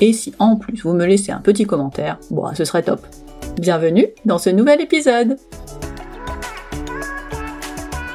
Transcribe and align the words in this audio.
Et 0.00 0.12
si 0.14 0.32
en 0.38 0.56
plus 0.56 0.82
vous 0.82 0.94
me 0.94 1.04
laissez 1.04 1.30
un 1.30 1.40
petit 1.40 1.64
commentaire, 1.64 2.18
bon, 2.30 2.54
ce 2.54 2.64
serait 2.64 2.82
top. 2.82 3.06
Bienvenue 3.58 4.06
dans 4.24 4.38
ce 4.38 4.48
nouvel 4.48 4.80
épisode 4.80 5.36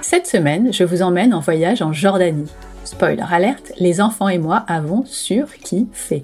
Cette 0.01 0.25
semaine, 0.25 0.73
je 0.73 0.83
vous 0.83 1.03
emmène 1.03 1.33
en 1.33 1.41
voyage 1.41 1.81
en 1.81 1.93
Jordanie. 1.93 2.49
Spoiler 2.85 3.23
alerte, 3.29 3.71
les 3.79 4.01
enfants 4.01 4.29
et 4.29 4.39
moi 4.39 4.63
avons 4.67 5.03
surkiffé. 5.05 6.23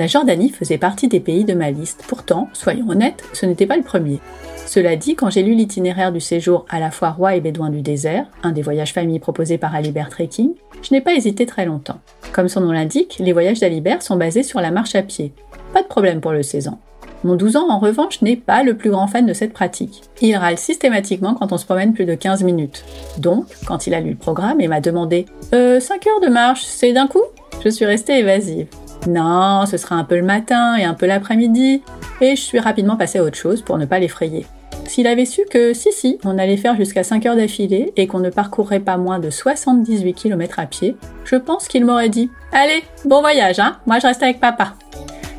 La 0.00 0.06
Jordanie 0.06 0.48
faisait 0.48 0.78
partie 0.78 1.08
des 1.08 1.20
pays 1.20 1.44
de 1.44 1.52
ma 1.52 1.70
liste, 1.70 2.04
pourtant, 2.08 2.48
soyons 2.54 2.88
honnêtes, 2.88 3.22
ce 3.34 3.44
n'était 3.44 3.66
pas 3.66 3.76
le 3.76 3.82
premier. 3.82 4.18
Cela 4.64 4.96
dit, 4.96 5.14
quand 5.14 5.28
j'ai 5.28 5.42
lu 5.42 5.52
l'itinéraire 5.52 6.10
du 6.10 6.20
séjour 6.20 6.64
à 6.70 6.80
la 6.80 6.90
fois 6.90 7.10
roi 7.10 7.36
et 7.36 7.42
bédouin 7.42 7.68
du 7.68 7.82
désert, 7.82 8.24
un 8.42 8.52
des 8.52 8.62
voyages 8.62 8.94
famille 8.94 9.18
proposés 9.18 9.58
par 9.58 9.74
Alibert 9.74 10.08
Trekking, 10.08 10.54
je 10.80 10.94
n'ai 10.94 11.02
pas 11.02 11.12
hésité 11.12 11.44
très 11.44 11.66
longtemps. 11.66 12.00
Comme 12.32 12.48
son 12.48 12.62
nom 12.62 12.72
l'indique, 12.72 13.18
les 13.20 13.34
voyages 13.34 13.60
d'Alibert 13.60 14.02
sont 14.02 14.16
basés 14.16 14.42
sur 14.42 14.62
la 14.62 14.70
marche 14.70 14.94
à 14.94 15.02
pied. 15.02 15.34
Pas 15.74 15.82
de 15.82 15.86
problème 15.86 16.22
pour 16.22 16.32
le 16.32 16.42
16 16.42 16.68
ans. 16.68 16.80
Mon 17.22 17.36
12 17.36 17.56
ans, 17.56 17.68
en 17.68 17.78
revanche, 17.78 18.22
n'est 18.22 18.36
pas 18.36 18.62
le 18.62 18.78
plus 18.78 18.88
grand 18.88 19.06
fan 19.06 19.26
de 19.26 19.34
cette 19.34 19.52
pratique. 19.52 20.00
Il 20.22 20.34
râle 20.34 20.56
systématiquement 20.56 21.34
quand 21.34 21.52
on 21.52 21.58
se 21.58 21.66
promène 21.66 21.92
plus 21.92 22.06
de 22.06 22.14
15 22.14 22.42
minutes. 22.42 22.86
Donc, 23.18 23.44
quand 23.66 23.86
il 23.86 23.92
a 23.92 24.00
lu 24.00 24.12
le 24.12 24.16
programme 24.16 24.62
et 24.62 24.68
m'a 24.68 24.80
demandé 24.80 25.26
Euh, 25.52 25.78
5 25.78 26.06
heures 26.06 26.20
de 26.22 26.32
marche, 26.32 26.62
c'est 26.62 26.94
d'un 26.94 27.06
coup? 27.06 27.20
Je 27.62 27.68
suis 27.68 27.84
restée 27.84 28.18
évasive. 28.18 28.68
Non, 29.06 29.64
ce 29.66 29.76
sera 29.76 29.96
un 29.96 30.04
peu 30.04 30.16
le 30.16 30.22
matin 30.22 30.76
et 30.76 30.84
un 30.84 30.94
peu 30.94 31.06
l'après-midi. 31.06 31.82
Et 32.20 32.36
je 32.36 32.40
suis 32.40 32.58
rapidement 32.58 32.96
passée 32.96 33.18
à 33.18 33.24
autre 33.24 33.36
chose 33.36 33.62
pour 33.62 33.78
ne 33.78 33.86
pas 33.86 33.98
l'effrayer. 33.98 34.46
S'il 34.86 35.06
avait 35.06 35.24
su 35.24 35.42
que 35.48 35.72
si 35.72 35.92
si, 35.92 36.18
on 36.24 36.36
allait 36.36 36.56
faire 36.56 36.76
jusqu'à 36.76 37.04
5 37.04 37.24
heures 37.26 37.36
d'affilée 37.36 37.92
et 37.96 38.06
qu'on 38.06 38.18
ne 38.18 38.30
parcourrait 38.30 38.80
pas 38.80 38.96
moins 38.96 39.20
de 39.20 39.30
78 39.30 40.14
km 40.14 40.58
à 40.58 40.66
pied, 40.66 40.96
je 41.24 41.36
pense 41.36 41.68
qu'il 41.68 41.84
m'aurait 41.84 42.08
dit 42.08 42.28
Allez, 42.52 42.82
bon 43.04 43.20
voyage, 43.20 43.60
hein 43.60 43.76
Moi 43.86 44.00
je 44.00 44.06
reste 44.06 44.22
avec 44.22 44.40
papa. 44.40 44.74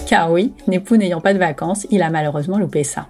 Car 0.08 0.32
oui, 0.32 0.54
n'époux 0.68 0.96
n'ayant 0.96 1.22
pas 1.22 1.34
de 1.34 1.40
vacances, 1.40 1.86
il 1.92 2.02
a 2.02 2.10
malheureusement 2.10 2.58
loupé 2.58 2.84
ça. 2.84 3.08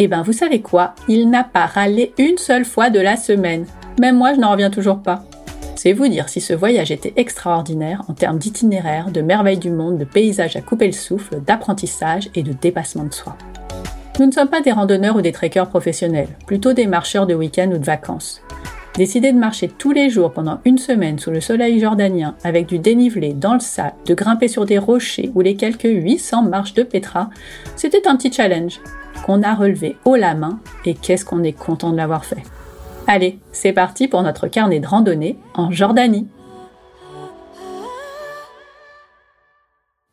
Eh 0.00 0.08
ben, 0.08 0.22
vous 0.22 0.32
savez 0.32 0.60
quoi? 0.60 0.94
Il 1.06 1.30
n'a 1.30 1.44
pas 1.44 1.66
râlé 1.66 2.12
une 2.18 2.36
seule 2.36 2.64
fois 2.64 2.90
de 2.90 2.98
la 2.98 3.16
semaine. 3.16 3.64
Même 4.00 4.16
moi, 4.16 4.34
je 4.34 4.40
n'en 4.40 4.50
reviens 4.50 4.70
toujours 4.70 5.02
pas. 5.02 5.24
C'est 5.76 5.92
vous 5.92 6.08
dire 6.08 6.28
si 6.28 6.40
ce 6.40 6.54
voyage 6.54 6.90
était 6.90 7.12
extraordinaire 7.16 8.02
en 8.08 8.14
termes 8.14 8.38
d'itinéraire, 8.38 9.10
de 9.10 9.20
merveilles 9.20 9.58
du 9.58 9.70
monde, 9.70 9.98
de 9.98 10.04
paysages 10.04 10.56
à 10.56 10.60
couper 10.60 10.86
le 10.86 10.92
souffle, 10.92 11.40
d'apprentissage 11.40 12.30
et 12.34 12.42
de 12.42 12.52
dépassement 12.52 13.04
de 13.04 13.12
soi. 13.12 13.36
Nous 14.20 14.26
ne 14.26 14.32
sommes 14.32 14.48
pas 14.48 14.60
des 14.60 14.70
randonneurs 14.72 15.16
ou 15.16 15.20
des 15.20 15.32
trekkers 15.32 15.68
professionnels, 15.68 16.28
plutôt 16.46 16.72
des 16.72 16.86
marcheurs 16.86 17.26
de 17.26 17.34
week-end 17.34 17.70
ou 17.72 17.78
de 17.78 17.84
vacances. 17.84 18.40
Décider 18.94 19.32
de 19.32 19.38
marcher 19.38 19.66
tous 19.66 19.90
les 19.90 20.08
jours 20.08 20.32
pendant 20.32 20.60
une 20.64 20.78
semaine 20.78 21.18
sous 21.18 21.32
le 21.32 21.40
soleil 21.40 21.80
jordanien 21.80 22.36
avec 22.44 22.66
du 22.66 22.78
dénivelé 22.78 23.32
dans 23.32 23.54
le 23.54 23.60
sable, 23.60 23.96
de 24.06 24.14
grimper 24.14 24.46
sur 24.46 24.66
des 24.66 24.78
rochers 24.78 25.32
ou 25.34 25.40
les 25.40 25.56
quelques 25.56 25.82
800 25.82 26.44
marches 26.44 26.74
de 26.74 26.84
Petra, 26.84 27.28
c'était 27.74 28.06
un 28.06 28.14
petit 28.14 28.32
challenge 28.32 28.80
qu'on 29.26 29.42
a 29.42 29.54
relevé 29.54 29.96
haut 30.04 30.14
la 30.14 30.36
main 30.36 30.60
et 30.84 30.94
qu'est-ce 30.94 31.24
qu'on 31.24 31.42
est 31.42 31.52
content 31.52 31.90
de 31.90 31.96
l'avoir 31.96 32.24
fait. 32.24 32.44
Allez, 33.06 33.38
c'est 33.52 33.74
parti 33.74 34.08
pour 34.08 34.22
notre 34.22 34.48
carnet 34.48 34.80
de 34.80 34.86
randonnée 34.86 35.38
en 35.52 35.70
Jordanie. 35.70 36.26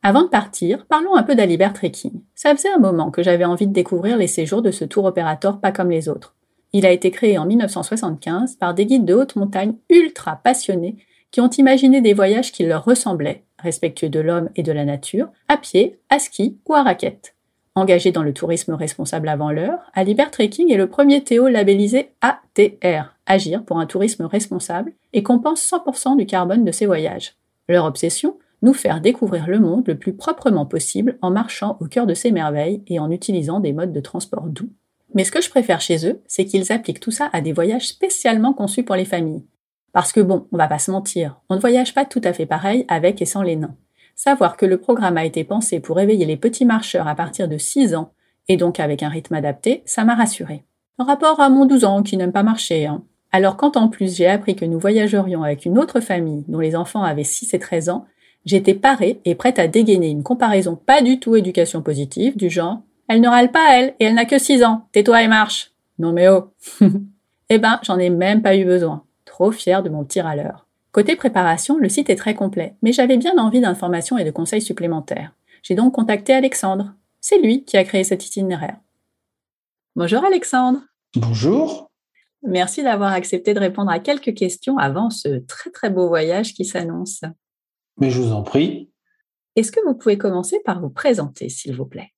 Avant 0.04 0.24
de 0.24 0.28
partir, 0.28 0.86
parlons 0.88 1.16
un 1.16 1.24
peu 1.24 1.34
d'Alibert 1.34 1.72
Trekking. 1.72 2.22
Ça 2.36 2.54
faisait 2.54 2.74
un 2.74 2.80
moment 2.80 3.10
que 3.10 3.24
j'avais 3.24 3.46
envie 3.46 3.68
de 3.68 3.72
découvrir 3.72 4.18
les 4.18 4.28
séjours 4.28 4.62
de 4.62 4.72
ce 4.72 4.84
tour 4.84 5.06
opérateur 5.06 5.62
pas 5.62 5.72
comme 5.72 5.90
les 5.90 6.10
autres. 6.10 6.36
Il 6.74 6.86
a 6.86 6.92
été 6.92 7.12
créé 7.12 7.38
en 7.38 7.46
1975 7.46 8.56
par 8.56 8.74
des 8.74 8.86
guides 8.86 9.06
de 9.06 9.14
haute 9.14 9.38
montagne 9.38 9.76
ultra 9.90 10.42
passionnés 10.44 10.98
qui 11.32 11.40
ont 11.40 11.50
imaginé 11.50 12.02
des 12.02 12.14
voyages 12.14 12.52
qui 12.52 12.66
leur 12.66 12.84
ressemblaient, 12.84 13.46
respectueux 13.58 14.10
de 14.10 14.20
l'homme 14.20 14.50
et 14.58 14.64
de 14.64 14.72
la 14.74 14.84
nature, 14.84 15.30
à 15.48 15.56
pied, 15.56 16.00
à 16.10 16.20
ski 16.20 16.58
ou 16.68 16.74
à 16.74 16.84
raquette. 16.84 17.36
Engagé 17.74 18.12
dans 18.12 18.24
le 18.24 18.34
tourisme 18.34 18.74
responsable 18.74 19.30
avant 19.30 19.50
l'heure, 19.50 19.80
Alibert 19.94 20.30
Trekking 20.30 20.74
est 20.74 20.78
le 20.78 20.90
premier 20.90 21.24
Théo 21.24 21.48
labellisé 21.48 22.10
ATR, 22.20 23.16
Agir 23.26 23.64
pour 23.64 23.80
un 23.80 23.86
tourisme 23.86 24.26
responsable, 24.26 24.92
et 25.14 25.24
compense 25.24 25.62
100% 25.72 26.18
du 26.18 26.26
carbone 26.26 26.66
de 26.66 26.72
ses 26.74 26.86
voyages. 26.86 27.38
Leur 27.70 27.86
obsession 27.86 28.38
Nous 28.62 28.74
faire 28.74 29.00
découvrir 29.00 29.48
le 29.48 29.60
monde 29.60 29.88
le 29.88 29.98
plus 29.98 30.12
proprement 30.12 30.66
possible 30.66 31.18
en 31.22 31.32
marchant 31.32 31.78
au 31.80 31.86
cœur 31.86 32.06
de 32.06 32.14
ses 32.14 32.32
merveilles 32.32 32.84
et 32.88 33.00
en 33.00 33.10
utilisant 33.10 33.62
des 33.62 33.72
modes 33.72 33.94
de 33.94 34.02
transport 34.02 34.48
doux. 34.48 34.70
Mais 35.14 35.24
ce 35.24 35.32
que 35.32 35.42
je 35.42 35.50
préfère 35.50 35.80
chez 35.80 36.06
eux, 36.06 36.22
c'est 36.28 36.44
qu'ils 36.44 36.74
appliquent 36.74 37.00
tout 37.00 37.12
ça 37.12 37.30
à 37.32 37.40
des 37.40 37.54
voyages 37.54 37.88
spécialement 37.88 38.52
conçus 38.54 38.84
pour 38.84 38.98
les 38.98 39.06
familles. 39.06 39.46
Parce 39.94 40.12
que 40.12 40.20
bon, 40.20 40.48
on 40.52 40.58
va 40.58 40.68
pas 40.68 40.80
se 40.80 40.92
mentir, 40.92 41.40
on 41.50 41.56
ne 41.56 41.62
voyage 41.62 41.94
pas 41.94 42.04
tout 42.04 42.22
à 42.26 42.34
fait 42.34 42.46
pareil 42.46 42.86
avec 42.90 43.22
et 43.22 43.26
sans 43.26 43.44
les 43.44 43.56
nains. 43.56 43.76
Savoir 44.24 44.56
que 44.56 44.68
le 44.68 44.78
programme 44.78 45.18
a 45.18 45.26
été 45.26 45.44
pensé 45.44 45.80
pour 45.80 46.00
éveiller 46.00 46.28
les 46.28 46.38
petits 46.38 46.64
marcheurs 46.64 47.08
à 47.08 47.16
partir 47.16 47.48
de 47.48 47.58
6 47.58 47.96
ans, 47.96 48.12
et 48.48 48.56
donc 48.56 48.80
avec 48.80 49.02
un 49.02 49.10
rythme 49.10 49.34
adapté, 49.34 49.82
ça 49.88 50.06
m'a 50.06 50.14
rassuré. 50.14 50.64
Rapport 51.00 51.40
à 51.40 51.50
mon 51.50 51.66
12 51.66 51.86
ans 51.86 52.04
qui 52.04 52.18
n'aime 52.18 52.32
pas 52.32 52.44
marcher, 52.44 52.86
hein. 52.86 53.02
Alors 53.32 53.58
quand 53.58 53.78
en 53.78 53.88
plus 53.88 54.16
j'ai 54.16 54.28
appris 54.28 54.56
que 54.56 54.64
nous 54.64 54.78
voyagerions 54.78 55.42
avec 55.42 55.66
une 55.66 55.80
autre 55.80 56.02
famille 56.02 56.46
dont 56.48 56.60
les 56.60 56.76
enfants 56.76 57.02
avaient 57.02 57.24
6 57.24 57.56
et 57.56 57.58
13 57.58 57.90
ans, 57.90 58.06
j'étais 58.46 58.76
parée 58.76 59.20
et 59.26 59.34
prête 59.34 59.58
à 59.58 59.68
dégainer 59.68 60.10
une 60.10 60.22
comparaison 60.22 60.76
pas 60.76 61.02
du 61.02 61.20
tout 61.20 61.36
éducation 61.36 61.82
positive, 61.82 62.38
du 62.38 62.52
genre 62.52 62.82
elle 63.08 63.22
ne 63.22 63.28
râle 63.28 63.52
pas, 63.52 63.76
elle, 63.76 63.96
et 64.00 64.06
elle 64.06 64.14
n'a 64.14 64.26
que 64.26 64.38
6 64.38 64.64
ans. 64.64 64.86
Tais-toi 64.92 65.24
et 65.24 65.28
marche. 65.30 65.72
Non 65.98 66.14
mais 66.14 66.30
oh. 66.30 66.52
eh 67.50 67.58
ben, 67.58 67.80
j'en 67.82 67.98
ai 67.98 68.12
même 68.12 68.44
pas 68.44 68.56
eu 68.56 68.66
besoin. 68.66 69.04
Trop 69.26 69.52
fière 69.52 69.82
de 69.82 69.90
mon 69.90 70.04
petit 70.04 70.22
râleur. 70.22 70.68
Côté 70.92 71.16
préparation, 71.16 71.78
le 71.78 71.88
site 71.88 72.10
est 72.10 72.18
très 72.18 72.36
complet, 72.36 72.76
mais 72.82 72.92
j'avais 72.92 73.16
bien 73.16 73.38
envie 73.38 73.62
d'informations 73.62 74.18
et 74.18 74.26
de 74.26 74.32
conseils 74.32 74.62
supplémentaires. 74.62 75.32
J'ai 75.64 75.74
donc 75.74 75.94
contacté 75.94 76.34
Alexandre. 76.34 76.94
C'est 77.22 77.40
lui 77.40 77.64
qui 77.64 77.78
a 77.78 77.86
créé 77.86 78.04
cet 78.04 78.26
itinéraire. 78.26 78.78
Bonjour 79.96 80.26
Alexandre. 80.26 80.82
Bonjour. 81.16 81.90
Merci 82.44 82.84
d'avoir 82.84 83.14
accepté 83.14 83.54
de 83.54 83.60
répondre 83.60 83.90
à 83.90 84.00
quelques 84.00 84.34
questions 84.34 84.78
avant 84.78 85.10
ce 85.10 85.40
très 85.46 85.70
très 85.70 85.90
beau 85.90 86.10
voyage 86.10 86.54
qui 86.54 86.66
s'annonce. 86.66 87.22
Mais 88.00 88.10
je 88.10 88.20
vous 88.20 88.34
en 88.34 88.44
prie. 88.44 88.92
Est-ce 89.56 89.72
que 89.72 89.80
vous 89.86 89.96
pouvez 89.96 90.18
commencer 90.18 90.60
par 90.66 90.82
vous 90.82 90.90
présenter, 90.90 91.48
s'il 91.48 91.76
vous 91.76 91.86
plaît? 91.86 92.12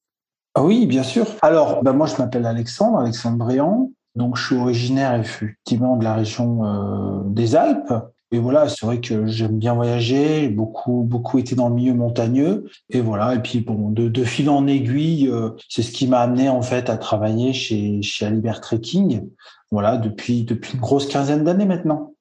Ah 0.55 0.63
oui, 0.63 0.87
bien 0.87 1.03
sûr. 1.03 1.27
Alors, 1.43 1.83
ben 1.83 1.93
moi, 1.93 2.07
je 2.07 2.15
m'appelle 2.17 2.45
Alexandre, 2.47 2.99
Alexandre 2.99 3.37
Briand. 3.37 3.91
Donc, 4.15 4.37
je 4.37 4.45
suis 4.45 4.55
originaire 4.55 5.13
effectivement 5.19 5.97
de 5.97 6.03
la 6.03 6.15
région 6.15 6.63
euh, 6.65 7.21
des 7.25 7.55
Alpes. 7.55 7.93
Et 8.33 8.39
voilà, 8.39 8.67
c'est 8.67 8.83
vrai 8.83 8.99
que 8.99 9.27
j'aime 9.27 9.59
bien 9.59 9.75
voyager, 9.75 10.49
beaucoup, 10.49 11.03
beaucoup 11.03 11.37
été 11.37 11.53
dans 11.53 11.69
le 11.69 11.75
milieu 11.75 11.93
montagneux. 11.93 12.65
Et 12.89 12.99
voilà, 12.99 13.35
et 13.35 13.39
puis 13.39 13.59
bon, 13.59 13.91
de, 13.91 14.23
fil 14.23 14.49
en 14.49 14.65
aiguille, 14.65 15.29
euh, 15.29 15.51
c'est 15.69 15.83
ce 15.83 15.91
qui 15.91 16.07
m'a 16.07 16.21
amené 16.21 16.49
en 16.49 16.63
fait 16.63 16.89
à 16.89 16.97
travailler 16.97 17.53
chez, 17.53 18.01
chez 18.01 18.25
Alibert 18.25 18.59
Trekking. 18.59 19.29
Voilà, 19.69 19.97
depuis, 19.97 20.45
depuis 20.45 20.73
une 20.73 20.79
grosse 20.79 21.05
quinzaine 21.05 21.43
d'années 21.43 21.67
maintenant. 21.67 22.15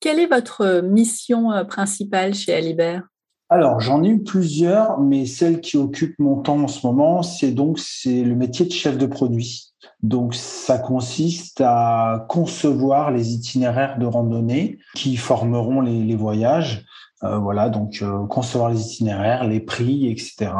Quelle 0.00 0.18
est 0.18 0.28
votre 0.28 0.80
mission 0.80 1.52
euh, 1.52 1.64
principale 1.64 2.32
chez 2.32 2.54
Alibert? 2.54 3.02
Alors, 3.50 3.80
j'en 3.80 4.02
ai 4.02 4.08
eu 4.08 4.22
plusieurs, 4.22 4.98
mais 4.98 5.26
celle 5.26 5.60
qui 5.60 5.76
occupe 5.76 6.14
mon 6.18 6.40
temps 6.40 6.60
en 6.60 6.68
ce 6.68 6.86
moment, 6.86 7.22
c'est 7.22 7.52
donc 7.52 7.78
c'est 7.78 8.24
le 8.24 8.34
métier 8.34 8.64
de 8.64 8.72
chef 8.72 8.96
de 8.96 9.04
produit. 9.04 9.69
Donc, 10.02 10.34
ça 10.34 10.78
consiste 10.78 11.60
à 11.60 12.26
concevoir 12.28 13.10
les 13.10 13.32
itinéraires 13.32 13.98
de 13.98 14.06
randonnée 14.06 14.78
qui 14.94 15.16
formeront 15.16 15.80
les, 15.80 16.16
voyages. 16.16 16.84
Euh, 17.22 17.38
voilà, 17.38 17.68
donc 17.68 17.98
euh, 18.02 18.26
concevoir 18.26 18.70
les 18.70 18.80
itinéraires, 18.80 19.46
les 19.46 19.60
prix, 19.60 20.08
etc. 20.08 20.52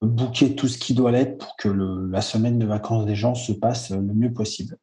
bouquer 0.00 0.54
tout 0.54 0.68
ce 0.68 0.78
qui 0.78 0.94
doit 0.94 1.10
l'être 1.10 1.38
pour 1.38 1.56
que 1.56 1.68
la 1.68 2.20
semaine 2.22 2.58
de 2.58 2.66
vacances 2.66 3.04
des 3.04 3.14
gens 3.14 3.34
se 3.34 3.52
passe 3.52 3.90
le 3.90 4.14
mieux 4.14 4.32
possible. 4.32 4.76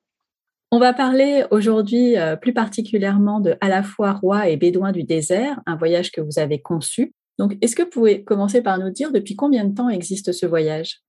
On 0.71 0.79
va 0.79 0.93
parler 0.93 1.45
aujourd'hui 1.51 2.17
euh, 2.17 2.35
plus 2.35 2.53
particulièrement 2.53 3.39
de 3.39 3.55
à 3.61 3.69
la 3.69 3.81
fois 3.81 4.13
roi 4.13 4.49
et 4.49 4.57
bédouin 4.57 4.91
du 4.91 5.03
désert, 5.03 5.61
un 5.65 5.77
voyage 5.77 6.11
que 6.11 6.21
vous 6.21 6.37
avez 6.37 6.61
conçu. 6.61 7.13
Donc, 7.37 7.57
est-ce 7.61 7.75
que 7.75 7.83
vous 7.83 7.89
pouvez 7.89 8.23
commencer 8.23 8.61
par 8.61 8.77
nous 8.77 8.89
dire 8.89 9.11
depuis 9.11 9.35
combien 9.35 9.63
de 9.65 9.73
temps 9.73 9.89
existe 9.89 10.31
ce 10.31 10.45
voyage? 10.45 11.01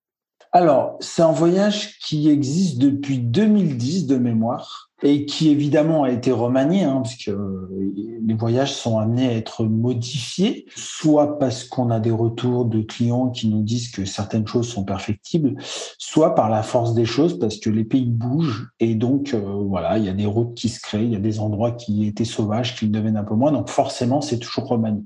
Alors, 0.52 0.96
c'est 1.00 1.22
un 1.22 1.32
voyage 1.32 1.98
qui 1.98 2.28
existe 2.28 2.78
depuis 2.78 3.18
2010 3.18 4.06
de 4.06 4.16
mémoire 4.16 4.90
et 5.02 5.26
qui 5.26 5.50
évidemment 5.50 6.04
a 6.04 6.10
été 6.10 6.32
remanié, 6.32 6.84
hein, 6.84 7.02
puisque 7.04 7.30
les 7.30 8.34
voyages 8.34 8.74
sont 8.74 8.98
amenés 8.98 9.28
à 9.28 9.32
être 9.32 9.64
modifiés, 9.64 10.64
soit 10.74 11.38
parce 11.38 11.64
qu'on 11.64 11.90
a 11.90 12.00
des 12.00 12.10
retours 12.10 12.64
de 12.64 12.80
clients 12.80 13.28
qui 13.28 13.48
nous 13.48 13.62
disent 13.62 13.90
que 13.90 14.06
certaines 14.06 14.46
choses 14.46 14.68
sont 14.68 14.84
perfectibles, 14.84 15.54
soit 15.98 16.34
par 16.34 16.48
la 16.48 16.62
force 16.62 16.94
des 16.94 17.04
choses, 17.04 17.38
parce 17.38 17.58
que 17.58 17.68
les 17.68 17.84
pays 17.84 18.06
bougent 18.06 18.68
et 18.80 18.94
donc 18.94 19.34
euh, 19.34 19.40
voilà, 19.40 19.98
il 19.98 20.06
y 20.06 20.08
a 20.08 20.14
des 20.14 20.26
routes 20.26 20.54
qui 20.54 20.70
se 20.70 20.80
créent, 20.80 21.04
il 21.04 21.12
y 21.12 21.16
a 21.16 21.20
des 21.20 21.40
endroits 21.40 21.72
qui 21.72 22.06
étaient 22.06 22.24
sauvages 22.24 22.74
qui 22.74 22.88
deviennent 22.88 23.18
un 23.18 23.24
peu 23.24 23.34
moins, 23.34 23.52
donc 23.52 23.68
forcément 23.68 24.22
c'est 24.22 24.38
toujours 24.38 24.68
remanié. 24.68 25.02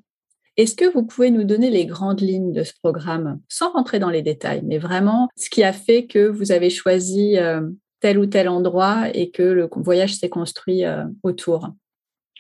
Est-ce 0.61 0.75
que 0.75 0.93
vous 0.93 1.05
pouvez 1.05 1.31
nous 1.31 1.45
donner 1.45 1.71
les 1.71 1.87
grandes 1.87 2.21
lignes 2.21 2.53
de 2.53 2.65
ce 2.65 2.75
programme, 2.83 3.41
sans 3.49 3.73
rentrer 3.73 3.99
dans 3.99 4.11
les 4.11 4.21
détails, 4.21 4.61
mais 4.63 4.77
vraiment 4.77 5.31
ce 5.35 5.49
qui 5.49 5.63
a 5.63 5.73
fait 5.73 6.05
que 6.05 6.29
vous 6.29 6.53
avez 6.53 6.69
choisi 6.69 7.39
euh, 7.39 7.63
tel 8.01 8.19
ou 8.19 8.27
tel 8.27 8.47
endroit 8.47 9.09
et 9.15 9.31
que 9.31 9.43
le 9.43 9.71
voyage 9.77 10.17
s'est 10.17 10.29
construit 10.29 10.85
euh, 10.85 11.07
autour? 11.23 11.71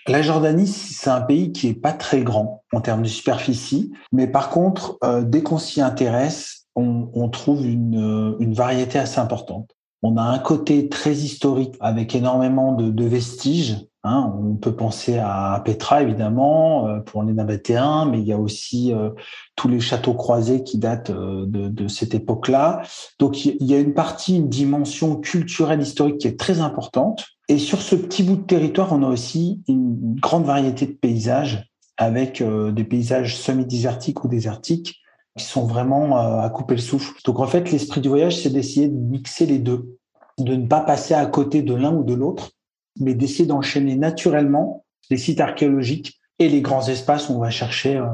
La 0.06 0.20
Jordanie, 0.20 0.66
c'est 0.66 1.08
un 1.08 1.22
pays 1.22 1.52
qui 1.52 1.68
est 1.68 1.74
pas 1.74 1.94
très 1.94 2.20
grand 2.20 2.62
en 2.74 2.82
termes 2.82 3.00
de 3.00 3.08
superficie, 3.08 3.90
mais 4.12 4.26
par 4.26 4.50
contre, 4.50 4.98
euh, 5.02 5.22
dès 5.22 5.42
qu'on 5.42 5.56
s'y 5.56 5.80
intéresse, 5.80 6.66
on, 6.76 7.30
trouve 7.30 7.64
une, 7.64 8.36
variété 8.52 8.98
assez 8.98 9.18
importante. 9.18 9.70
On 10.02 10.18
a 10.18 10.22
un 10.22 10.38
côté 10.40 10.90
très 10.90 11.14
historique 11.14 11.74
avec 11.80 12.14
énormément 12.14 12.74
de 12.74 13.04
vestiges 13.04 13.78
Hein, 14.02 14.32
on 14.34 14.54
peut 14.54 14.74
penser 14.74 15.18
à 15.18 15.60
Petra, 15.62 16.00
évidemment, 16.00 16.88
euh, 16.88 17.00
pour 17.00 17.22
les 17.22 17.34
nabatéens, 17.34 18.06
mais 18.06 18.18
il 18.18 18.26
y 18.26 18.32
a 18.32 18.38
aussi 18.38 18.94
euh, 18.94 19.10
tous 19.56 19.68
les 19.68 19.78
châteaux 19.78 20.14
croisés 20.14 20.62
qui 20.62 20.78
datent 20.78 21.10
euh, 21.10 21.44
de, 21.46 21.86
cette 21.86 22.14
époque-là. 22.14 22.80
Donc, 23.18 23.44
il 23.44 23.62
y 23.62 23.74
a 23.74 23.78
une 23.78 23.92
partie, 23.92 24.36
une 24.36 24.48
dimension 24.48 25.16
culturelle, 25.16 25.82
historique 25.82 26.16
qui 26.16 26.28
est 26.28 26.40
très 26.40 26.60
importante. 26.60 27.26
Et 27.48 27.58
sur 27.58 27.82
ce 27.82 27.94
petit 27.94 28.22
bout 28.22 28.36
de 28.36 28.42
territoire, 28.42 28.90
on 28.92 29.02
a 29.02 29.08
aussi 29.08 29.60
une 29.68 30.14
grande 30.18 30.46
variété 30.46 30.86
de 30.86 30.92
paysages, 30.92 31.68
avec 31.98 32.42
des 32.42 32.84
paysages 32.84 33.36
semi-désertiques 33.36 34.24
ou 34.24 34.28
désertiques, 34.28 35.02
qui 35.36 35.44
sont 35.44 35.66
vraiment 35.66 36.16
à 36.16 36.48
couper 36.48 36.76
le 36.76 36.80
souffle. 36.80 37.12
Donc, 37.26 37.40
en 37.40 37.46
fait, 37.46 37.70
l'esprit 37.70 38.00
du 38.00 38.08
voyage, 38.08 38.40
c'est 38.40 38.50
d'essayer 38.50 38.88
de 38.88 38.96
mixer 38.96 39.46
les 39.46 39.58
deux, 39.58 39.98
de 40.38 40.54
ne 40.54 40.66
pas 40.66 40.80
passer 40.80 41.12
à 41.12 41.26
côté 41.26 41.60
de 41.62 41.74
l'un 41.74 41.92
ou 41.92 42.04
de 42.04 42.14
l'autre 42.14 42.52
mais 42.98 43.14
d'essayer 43.14 43.46
d'enchaîner 43.46 43.96
naturellement 43.96 44.84
les 45.10 45.16
sites 45.16 45.40
archéologiques 45.40 46.20
et 46.38 46.48
les 46.48 46.60
grands 46.62 46.86
espaces 46.88 47.28
où 47.28 47.34
on 47.34 47.38
va 47.38 47.50
chercher 47.50 47.96
euh, 47.96 48.06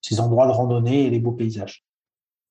ces 0.00 0.20
endroits 0.20 0.46
de 0.46 0.52
randonnée 0.52 1.06
et 1.06 1.10
les 1.10 1.18
beaux 1.18 1.32
paysages. 1.32 1.84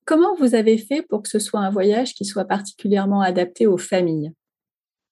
Comment 0.04 0.34
vous 0.36 0.54
avez 0.54 0.76
fait 0.76 1.02
pour 1.02 1.22
que 1.22 1.28
ce 1.28 1.38
soit 1.38 1.60
un 1.60 1.70
voyage 1.70 2.14
qui 2.14 2.24
soit 2.24 2.44
particulièrement 2.44 3.20
adapté 3.20 3.66
aux 3.66 3.78
familles? 3.78 4.32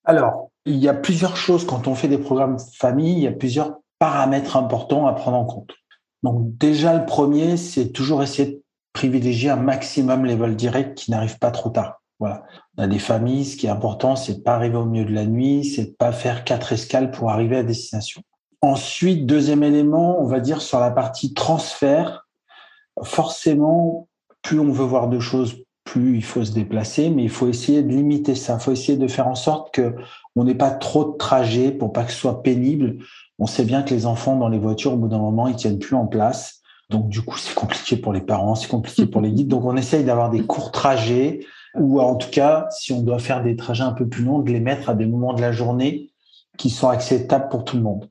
Alors, 0.05 0.51
il 0.67 0.77
y 0.77 0.89
a 0.89 0.95
plusieurs 0.95 1.37
choses 1.37 1.65
quand 1.65 1.89
on 1.89 1.95
fait 1.95 2.09
des 2.09 2.19
programmes 2.19 2.59
famille, 2.59 3.13
il 3.13 3.23
y 3.23 3.27
a 3.27 3.33
plusieurs 3.33 3.79
paramètres 3.99 4.57
importants 4.57 5.07
à 5.07 5.13
prendre 5.13 5.39
en 5.39 5.45
compte. 5.45 5.73
Donc 6.23 6.57
déjà, 6.59 6.99
le 6.99 7.07
premier, 7.07 7.57
c'est 7.57 7.91
toujours 7.91 8.23
essayer 8.23 8.53
de 8.53 8.63
privilégier 8.93 9.51
un 9.51 9.57
maximum 9.57 10.27
les 10.27 10.37
vols 10.37 10.57
directs 10.57 10.95
qui 10.95 11.11
n'arrivent 11.11 11.39
pas 11.39 11.51
trop 11.51 11.71
tard. 11.71 12.02
On 12.25 12.83
a 12.83 12.87
des 12.87 12.99
familles, 12.99 13.45
ce 13.45 13.57
qui 13.57 13.67
est 13.67 13.71
important, 13.71 14.17
c'est 14.17 14.35
de 14.35 14.41
pas 14.41 14.55
arriver 14.55 14.77
au 14.77 14.85
milieu 14.85 15.05
de 15.05 15.15
la 15.15 15.27
nuit, 15.27 15.65
c'est 15.65 15.85
de 15.85 15.97
pas 15.97 16.13
faire 16.13 16.45
quatre 16.45 16.73
escales 16.73 17.11
pour 17.11 17.31
arriver 17.31 17.57
à 17.57 17.63
destination. 17.63 18.23
Ensuite, 18.61 19.27
deuxième 19.27 19.63
élément, 19.63 20.21
on 20.21 20.27
va 20.27 20.41
dire 20.41 20.63
sur 20.63 20.79
la 20.79 20.91
partie 20.91 21.35
transfert, 21.35 22.27
forcément, 23.03 24.09
plus 24.43 24.61
on 24.61 24.71
veut 24.71 24.85
voir 24.85 25.09
de 25.09 25.19
choses, 25.19 25.65
plus 25.85 26.17
il 26.17 26.25
faut 26.25 26.45
se 26.45 26.53
déplacer, 26.53 27.11
mais 27.11 27.25
il 27.25 27.31
faut 27.31 27.49
essayer 27.49 27.83
de 27.83 27.89
limiter 27.89 28.35
ça. 28.35 28.57
Il 28.59 28.63
faut 28.63 28.73
essayer 28.73 28.97
de 28.97 29.09
faire 29.09 29.27
en 29.27 29.35
sorte 29.35 29.75
que 29.75 29.95
on 30.37 30.45
n'ait 30.45 30.55
pas 30.55 30.71
trop 30.71 31.13
de 31.13 31.17
trajets 31.17 31.73
pour 31.73 31.93
pas 31.93 32.05
que 32.05 32.13
ce 32.13 32.19
soit 32.19 32.43
pénible. 32.43 32.99
On 33.39 33.47
sait 33.47 33.65
bien 33.65 33.83
que 33.83 33.93
les 33.93 34.07
enfants 34.07 34.37
dans 34.37 34.49
les 34.49 34.59
voitures, 34.59 34.93
au 34.93 34.97
bout 34.97 35.09
d'un 35.09 35.19
moment, 35.19 35.49
ils 35.49 35.57
tiennent 35.57 35.79
plus 35.79 35.97
en 35.97 36.07
place. 36.07 36.61
Donc, 36.89 37.09
du 37.09 37.23
coup, 37.23 37.37
c'est 37.39 37.55
compliqué 37.55 37.97
pour 37.97 38.13
les 38.13 38.21
parents, 38.21 38.55
c'est 38.55 38.69
compliqué 38.69 39.07
pour 39.07 39.21
les 39.21 39.33
guides. 39.33 39.49
Donc, 39.49 39.65
on 39.65 39.77
essaye 39.77 40.05
d'avoir 40.05 40.31
des 40.31 40.43
courts 40.43 40.71
trajets 40.71 41.41
ou 41.75 42.01
en 42.01 42.17
tout 42.17 42.31
cas, 42.31 42.67
si 42.71 42.93
on 42.93 43.03
doit 43.03 43.19
faire 43.19 43.43
des 43.43 43.57
trajets 43.57 43.83
un 43.83 43.93
peu 43.93 44.07
plus 44.09 44.25
longs, 44.25 44.41
de 44.41 44.51
les 44.51 44.61
mettre 44.61 44.91
à 44.91 44.95
des 44.95 45.07
moments 45.07 45.35
de 45.35 45.41
la 45.41 45.53
journée 45.53 46.11
qui 46.59 46.71
sont 46.71 46.89
acceptables 46.89 47.49
pour 47.49 47.65
tout 47.65 47.77
le 47.77 47.83
monde. 47.83 48.11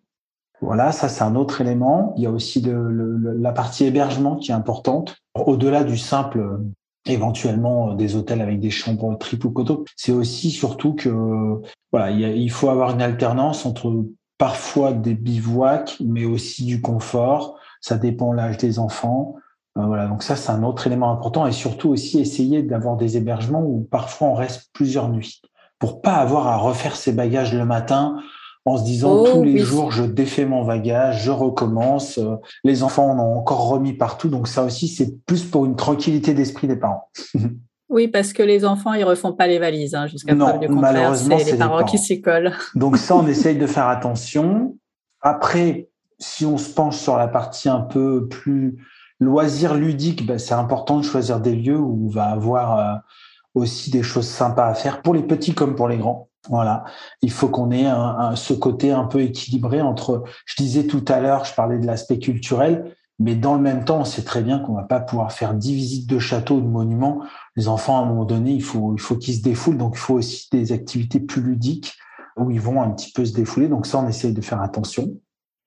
Voilà, 0.61 0.91
ça 0.91 1.09
c'est 1.09 1.23
un 1.23 1.35
autre 1.35 1.61
élément. 1.61 2.13
Il 2.17 2.23
y 2.23 2.27
a 2.27 2.31
aussi 2.31 2.63
la 2.65 3.51
partie 3.51 3.85
hébergement 3.85 4.35
qui 4.35 4.51
est 4.51 4.55
importante. 4.55 5.17
Au-delà 5.33 5.83
du 5.83 5.97
simple, 5.97 6.59
éventuellement 7.05 7.93
des 7.95 8.15
hôtels 8.15 8.41
avec 8.41 8.59
des 8.59 8.69
chambres 8.69 9.17
triple 9.17 9.47
ou 9.47 9.51
coteau, 9.51 9.85
c'est 9.95 10.11
aussi 10.11 10.51
surtout 10.51 10.93
que 10.93 11.61
voilà, 11.91 12.11
il, 12.11 12.51
faut 12.51 12.69
avoir 12.69 12.91
une 12.91 13.01
alternance 13.01 13.65
entre 13.65 14.05
parfois 14.37 14.93
des 14.93 15.15
bivouacs, 15.15 15.97
mais 15.99 16.25
aussi 16.25 16.65
du 16.65 16.81
confort. 16.81 17.59
Ça 17.81 17.97
dépend 17.97 18.31
l'âge 18.31 18.57
des 18.57 18.77
enfants. 18.77 19.35
Euh, 19.77 19.85
voilà, 19.85 20.07
donc 20.07 20.23
ça, 20.23 20.35
c'est 20.35 20.51
un 20.51 20.63
autre 20.63 20.87
élément 20.87 21.11
important 21.11 21.47
et 21.47 21.51
surtout 21.51 21.89
aussi 21.89 22.19
essayer 22.19 22.61
d'avoir 22.61 22.97
des 22.97 23.17
hébergements 23.17 23.63
où 23.63 23.87
parfois 23.89 24.27
on 24.27 24.33
reste 24.33 24.69
plusieurs 24.73 25.09
nuits 25.09 25.41
pour 25.79 26.01
pas 26.01 26.15
avoir 26.15 26.47
à 26.47 26.57
refaire 26.57 26.95
ses 26.95 27.11
bagages 27.11 27.53
le 27.53 27.65
matin 27.65 28.17
en 28.65 28.77
se 28.77 28.83
disant 28.83 29.13
oh 29.13 29.27
tous 29.31 29.43
les 29.43 29.57
jours 29.57 29.91
je 29.91 30.03
défais 30.03 30.45
mon 30.45 30.63
bagage, 30.63 31.23
je 31.23 31.31
recommence. 31.31 32.19
Euh, 32.19 32.35
les 32.63 32.83
enfants 32.83 33.09
en 33.09 33.19
ont 33.19 33.37
encore 33.37 33.67
remis 33.67 33.93
partout, 33.93 34.29
donc 34.29 34.47
ça 34.47 34.63
aussi 34.63 34.87
c'est 34.87 35.25
plus 35.25 35.43
pour 35.43 35.65
une 35.65 35.75
tranquillité 35.75 36.33
d'esprit 36.33 36.67
des 36.67 36.77
parents. 36.77 37.09
Oui, 37.93 38.07
parce 38.07 38.31
que 38.31 38.41
les 38.41 38.63
enfants, 38.63 38.93
ils 38.93 39.03
refont 39.03 39.33
pas 39.33 39.47
les 39.47 39.59
valises 39.59 39.95
hein, 39.95 40.07
jusqu'à 40.07 40.33
preuve 40.33 40.59
du 40.59 40.69
contraire. 40.69 41.13
C'est 41.13 41.43
les 41.43 41.57
parents 41.57 41.83
qui 41.83 41.97
s'y 41.97 42.21
collent. 42.21 42.53
Donc 42.75 42.95
ça, 42.95 43.17
on 43.17 43.27
essaye 43.27 43.57
de 43.57 43.67
faire 43.67 43.87
attention. 43.89 44.77
Après, 45.19 45.89
si 46.17 46.45
on 46.45 46.57
se 46.57 46.73
penche 46.73 46.95
sur 46.95 47.17
la 47.17 47.27
partie 47.27 47.67
un 47.67 47.81
peu 47.81 48.29
plus 48.29 48.77
Loisirs 49.21 49.75
ludiques, 49.75 50.25
ben, 50.25 50.39
c'est 50.39 50.55
important 50.55 50.97
de 50.97 51.03
choisir 51.03 51.39
des 51.39 51.55
lieux 51.55 51.79
où 51.79 52.07
on 52.07 52.09
va 52.09 52.25
avoir 52.25 52.77
euh, 52.77 52.95
aussi 53.53 53.91
des 53.91 54.03
choses 54.03 54.27
sympas 54.27 54.67
à 54.67 54.73
faire 54.73 55.01
pour 55.01 55.13
les 55.13 55.23
petits 55.23 55.53
comme 55.53 55.75
pour 55.75 55.87
les 55.87 55.97
grands. 55.97 56.27
Voilà, 56.49 56.85
il 57.21 57.29
faut 57.31 57.47
qu'on 57.47 57.69
ait 57.69 57.85
ce 58.35 58.53
côté 58.53 58.91
un 58.91 59.03
peu 59.03 59.21
équilibré 59.21 59.79
entre. 59.79 60.23
Je 60.45 60.55
disais 60.57 60.87
tout 60.87 61.05
à 61.07 61.19
l'heure, 61.19 61.45
je 61.45 61.53
parlais 61.53 61.77
de 61.77 61.85
l'aspect 61.85 62.17
culturel, 62.17 62.95
mais 63.19 63.35
dans 63.35 63.53
le 63.53 63.61
même 63.61 63.85
temps, 63.85 63.99
on 63.99 64.05
sait 64.05 64.23
très 64.23 64.41
bien 64.41 64.57
qu'on 64.57 64.73
va 64.73 64.81
pas 64.81 64.99
pouvoir 64.99 65.31
faire 65.31 65.53
dix 65.53 65.75
visites 65.75 66.09
de 66.09 66.17
châteaux 66.17 66.55
ou 66.55 66.61
de 66.61 66.67
monuments. 66.67 67.21
Les 67.55 67.67
enfants, 67.67 67.99
à 67.99 68.01
un 68.01 68.05
moment 68.05 68.25
donné, 68.25 68.53
il 68.53 68.63
faut, 68.63 68.95
il 68.95 68.99
faut 68.99 69.17
qu'ils 69.17 69.35
se 69.35 69.43
défoulent. 69.43 69.77
Donc, 69.77 69.93
il 69.93 69.99
faut 69.99 70.15
aussi 70.15 70.47
des 70.51 70.71
activités 70.71 71.19
plus 71.19 71.43
ludiques 71.43 71.93
où 72.37 72.49
ils 72.49 72.59
vont 72.59 72.81
un 72.81 72.89
petit 72.89 73.11
peu 73.11 73.23
se 73.23 73.33
défouler. 73.33 73.67
Donc, 73.67 73.85
ça, 73.85 73.99
on 73.99 74.07
essaye 74.07 74.33
de 74.33 74.41
faire 74.41 74.63
attention. 74.63 75.13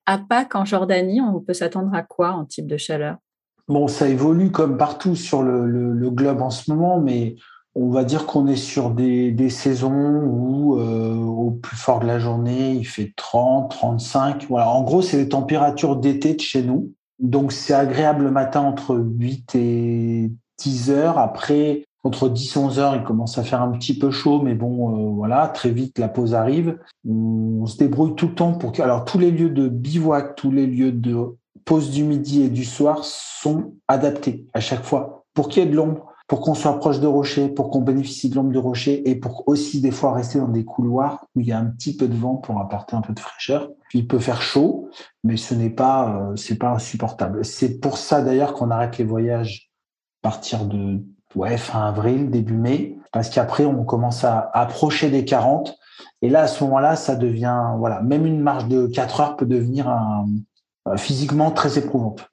À 0.06 0.18
Pâques, 0.18 0.56
en 0.56 0.64
Jordanie, 0.64 1.20
on 1.20 1.38
peut 1.38 1.54
s'attendre 1.54 1.94
à 1.94 2.02
quoi 2.02 2.32
en 2.32 2.44
type 2.44 2.66
de 2.66 2.76
chaleur? 2.76 3.18
Bon, 3.66 3.88
ça 3.88 4.09
évolue 4.09 4.50
comme 4.50 4.76
partout 4.76 5.16
sur 5.16 5.42
le, 5.42 6.11
globe 6.11 6.42
en 6.42 6.50
ce 6.50 6.71
moment, 6.71 7.00
mais 7.00 7.37
on 7.75 7.88
va 7.88 8.04
dire 8.04 8.26
qu'on 8.26 8.47
est 8.47 8.56
sur 8.56 8.90
des, 8.90 9.49
saisons 9.49 10.21
où 10.26 10.78
euh, 10.78 11.14
au 11.16 11.50
plus 11.50 11.76
fort 11.76 12.00
de 12.00 12.06
la 12.06 12.18
journée, 12.18 12.73
il 12.73 12.87
fait 12.87 13.12
30, 13.16 13.71
35. 13.71 14.47
Voilà. 14.49 14.68
En 14.68 14.83
gros, 14.83 15.00
c'est 15.00 15.16
les 15.16 15.30
températures 15.30 15.97
d'été 15.97 16.35
de 16.35 16.40
chez 16.40 16.62
nous. 16.62 16.92
Donc, 17.18 17.52
c'est 17.52 17.73
agréable 17.73 18.25
le 18.25 18.30
matin 18.30 18.61
entre 18.61 18.97
8 18.97 19.54
et 19.54 20.30
10 20.59 20.90
heures. 20.90 21.18
Après, 21.18 21.85
entre 22.02 22.28
10 22.28 22.56
et 22.56 22.59
11 22.59 22.78
heures, 22.78 22.97
il 22.97 23.02
commence 23.02 23.38
à 23.38 23.42
faire 23.42 23.62
un 23.62 23.71
petit 23.71 23.99
peu 23.99 24.11
chaud, 24.11 24.42
mais 24.42 24.54
bon, 24.54 24.90
euh, 24.90 25.11
voilà, 25.14 25.49
très 25.49 25.71
vite, 25.71 25.99
la 25.99 26.09
pause 26.09 26.35
arrive. 26.35 26.78
On 27.09 27.64
se 27.64 27.78
débrouille 27.78 28.14
tout 28.14 28.28
le 28.28 28.35
temps 28.35 28.52
pour 28.52 28.73
que, 28.73 28.83
alors, 28.83 29.06
tous 29.06 29.18
les 29.18 29.30
lieux 29.30 29.49
de 29.49 29.68
bivouac, 29.68 30.37
tous 30.37 30.50
les 30.50 30.66
lieux 30.66 30.92
de 30.92 31.16
pause 31.64 31.90
du 31.90 32.04
midi 32.04 32.42
et 32.42 32.49
du 32.49 32.64
soir 32.64 33.04
sont 33.04 33.75
adaptés 33.88 34.47
à 34.54 34.61
chaque 34.61 34.85
fois 34.85 35.25
pour 35.35 35.49
qu'il 35.49 35.62
y 35.62 35.66
ait 35.66 35.71
de 35.71 35.76
l'ombre, 35.76 36.12
pour 36.26 36.40
qu'on 36.40 36.54
soit 36.54 36.78
proche 36.78 37.00
de 37.00 37.06
rochers, 37.06 37.49
pour 37.49 37.71
qu'on 37.71 37.83
bénéficie 37.83 38.30
de 38.30 38.37
l'ombre 38.37 38.52
de 38.52 38.59
rocher 38.59 39.09
et 39.09 39.16
pour 39.16 39.47
aussi 39.47 39.80
des 39.80 39.90
fois 39.90 40.12
rester 40.12 40.38
dans 40.38 40.49
des 40.49 40.64
couloirs 40.64 41.26
où 41.35 41.40
il 41.40 41.47
y 41.47 41.52
a 41.52 41.59
un 41.59 41.66
petit 41.66 41.97
peu 41.97 42.09
de 42.09 42.16
vent 42.16 42.37
pour 42.37 42.61
apporter 42.61 42.97
un 42.97 43.02
peu 43.02 43.12
de 43.12 43.21
fraîcheur. 43.21 43.68
Il 43.92 44.06
peut 44.06 44.18
faire 44.18 44.40
chaud, 44.40 44.88
mais 45.23 45.37
ce 45.37 45.54
n'est 45.54 45.71
pas 45.71 46.16
euh, 46.16 46.37
c'est 46.37 46.56
pas 46.59 46.71
insupportable. 46.71 47.44
C'est 47.44 47.78
pour 47.80 47.99
ça 47.99 48.23
d'ailleurs 48.23 48.54
qu'on 48.54 48.71
arrête 48.71 48.97
les 48.99 49.04
voyages 49.04 49.71
à 50.23 50.30
partir 50.30 50.64
de 50.64 51.02
ouais, 51.35 51.59
fin 51.59 51.87
avril, 51.87 52.30
début 52.30 52.56
mai, 52.56 52.97
parce 53.12 53.28
qu'après 53.28 53.66
on 53.66 53.85
commence 53.85 54.25
à 54.25 54.50
approcher 54.54 55.11
des 55.11 55.25
40 55.25 55.76
et 56.23 56.30
là 56.30 56.42
à 56.42 56.47
ce 56.47 56.64
moment-là 56.64 56.97
ça 56.97 57.16
devient 57.16 57.75
voilà 57.78 58.00
même 58.00 58.25
une 58.25 58.40
marche 58.40 58.66
de 58.66 58.87
4 58.87 59.21
heures 59.21 59.37
peut 59.37 59.47
devenir 59.47 59.88
un, 59.88 60.26
physiquement 60.96 61.50
très 61.50 61.78
éprouvante. 61.78 62.28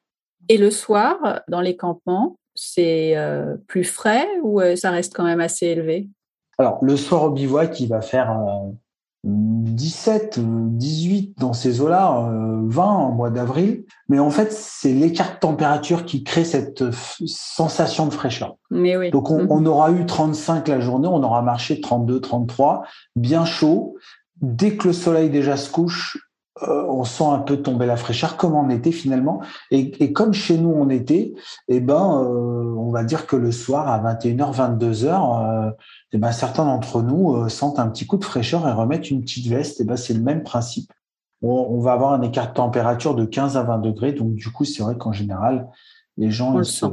Et 0.49 0.57
le 0.57 0.71
soir, 0.71 1.41
dans 1.47 1.61
les 1.61 1.75
campements, 1.77 2.37
c'est 2.55 3.15
plus 3.67 3.83
frais 3.83 4.27
ou 4.43 4.61
ça 4.75 4.91
reste 4.91 5.13
quand 5.15 5.23
même 5.23 5.39
assez 5.39 5.67
élevé? 5.67 6.09
Alors, 6.57 6.79
le 6.83 6.97
soir 6.97 7.23
au 7.23 7.29
bivouac, 7.29 7.79
il 7.79 7.87
va 7.87 8.01
faire 8.01 8.35
17, 9.23 10.39
18 10.41 11.37
dans 11.37 11.53
ces 11.53 11.81
eaux-là, 11.81 12.29
20 12.65 12.83
en 12.83 13.11
mois 13.11 13.29
d'avril. 13.29 13.85
Mais 14.09 14.19
en 14.19 14.31
fait, 14.31 14.51
c'est 14.51 14.93
l'écart 14.93 15.35
de 15.35 15.39
température 15.39 16.05
qui 16.05 16.23
crée 16.23 16.43
cette 16.43 16.83
sensation 16.91 18.07
de 18.07 18.13
fraîcheur. 18.13 18.55
Mais 18.71 18.97
oui. 18.97 19.11
Donc, 19.11 19.29
on, 19.29 19.47
on, 19.49 19.65
aura 19.65 19.91
eu 19.91 20.05
35 20.05 20.67
la 20.67 20.79
journée, 20.79 21.07
on 21.07 21.23
aura 21.23 21.41
marché 21.43 21.79
32, 21.81 22.19
33, 22.19 22.83
bien 23.15 23.45
chaud. 23.45 23.95
Dès 24.41 24.75
que 24.75 24.87
le 24.87 24.93
soleil 24.93 25.29
déjà 25.29 25.55
se 25.55 25.69
couche, 25.69 26.17
euh, 26.63 26.85
on 26.89 27.05
sent 27.05 27.23
un 27.23 27.39
peu 27.39 27.61
tomber 27.61 27.85
la 27.85 27.95
fraîcheur, 27.95 28.35
comme 28.35 28.55
en 28.55 28.69
été 28.69 28.91
finalement? 28.91 29.41
Et, 29.71 30.11
comme 30.11 30.33
chez 30.33 30.57
nous 30.57 30.69
on 30.69 30.89
était, 30.89 31.33
eh 31.69 31.79
ben, 31.79 32.23
euh, 32.23 32.75
on 32.77 32.91
va 32.91 33.03
dire 33.05 33.25
que 33.25 33.37
le 33.37 33.51
soir 33.51 33.87
à 33.87 33.99
21h, 34.13 34.55
22h, 34.55 35.67
euh, 35.67 35.71
eh 36.11 36.17
ben, 36.17 36.31
certains 36.33 36.65
d'entre 36.65 37.01
nous 37.01 37.47
sentent 37.47 37.79
un 37.79 37.87
petit 37.87 38.05
coup 38.05 38.17
de 38.17 38.25
fraîcheur 38.25 38.67
et 38.67 38.73
remettent 38.73 39.09
une 39.09 39.21
petite 39.21 39.47
veste. 39.47 39.79
Eh 39.79 39.85
ben, 39.85 39.95
c'est 39.95 40.13
le 40.13 40.21
même 40.21 40.43
principe. 40.43 40.91
On, 41.43 41.79
va 41.79 41.93
avoir 41.93 42.13
un 42.13 42.21
écart 42.21 42.49
de 42.49 42.53
température 42.53 43.15
de 43.15 43.25
15 43.25 43.57
à 43.57 43.63
20 43.63 43.79
degrés. 43.79 44.11
Donc 44.11 44.35
du 44.35 44.51
coup, 44.51 44.63
c'est 44.63 44.83
vrai 44.83 44.95
qu'en 44.95 45.11
général, 45.11 45.69
les 46.17 46.29
gens, 46.29 46.53
on, 46.53 46.57
le, 46.59 46.63
sent. 46.63 46.85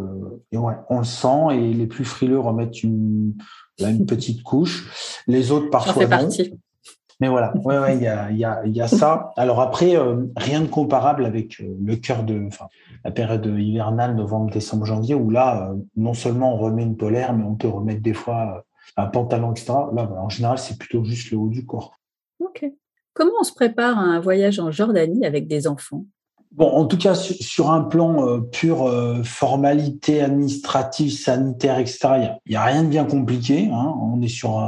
on 0.55 0.99
le 0.99 1.05
sent 1.05 1.47
et 1.53 1.75
les 1.75 1.87
plus 1.87 2.07
frileux 2.07 2.39
remettent 2.39 2.83
une, 2.83 3.35
une 3.79 4.07
petite 4.07 4.43
couche. 4.43 5.23
Les 5.27 5.51
autres 5.51 5.69
parfois 5.69 6.07
non. 6.07 6.29
Mais 7.21 7.29
voilà, 7.29 7.53
ouais, 7.65 7.79
ouais, 7.79 7.97
il 7.97 8.03
y 8.03 8.07
a, 8.07 8.31
y, 8.31 8.45
a, 8.45 8.65
y 8.65 8.81
a 8.81 8.87
ça. 8.87 9.33
Alors 9.37 9.61
après, 9.61 9.97
euh, 9.97 10.27
rien 10.37 10.61
de 10.61 10.69
comparable 10.69 11.25
avec 11.25 11.61
euh, 11.61 11.77
le 11.83 11.97
cœur 11.97 12.23
de, 12.23 12.49
la 13.05 13.11
période 13.11 13.45
hivernale, 13.47 14.15
novembre, 14.15 14.53
décembre, 14.53 14.85
janvier, 14.85 15.17
où 15.17 15.31
là, 15.31 15.71
euh, 15.71 15.77
non 15.97 16.15
seulement 16.15 16.55
on 16.55 16.59
remet 16.59 16.85
une 16.85 16.97
polaire, 16.97 17.33
mais 17.33 17.45
on 17.45 17.57
peut 17.57 17.69
remettre 17.69 18.03
des 18.03 18.15
fois 18.15 18.65
un 18.97 19.07
pantalon, 19.07 19.51
etc. 19.51 19.73
Là, 19.95 20.09
en 20.21 20.29
général, 20.29 20.59
c'est 20.59 20.79
plutôt 20.79 21.03
juste 21.05 21.33
le 21.33 21.39
haut 21.39 21.49
du 21.49 21.67
corps. 21.67 21.99
Ok. 22.39 22.65
Comment 23.15 23.33
on 23.41 23.45
se 23.45 23.53
prépare 23.53 23.99
à 23.99 24.03
un 24.03 24.21
voyage 24.21 24.61
en 24.61 24.71
Jordanie 24.71 25.27
avec 25.27 25.49
des 25.49 25.67
enfants? 25.67 26.05
Bon, 26.53 26.71
en 26.71 26.87
tout 26.87 26.97
cas, 26.97 27.15
sur 27.15 27.71
un 27.71 27.83
plan 27.83 28.27
euh, 28.27 28.41
euh, 28.65 29.23
formalité 29.23 30.23
administrative, 30.23 31.13
sanitaire, 31.13 31.79
etc., 31.79 31.99
il 32.47 32.51
n'y 32.51 32.57
a, 32.57 32.65
rien 32.65 32.85
de 32.85 32.89
bien 32.89 33.05
compliqué. 33.05 33.69
Hein. 33.73 33.95
On 34.01 34.21
est 34.23 34.29
sur 34.29 34.59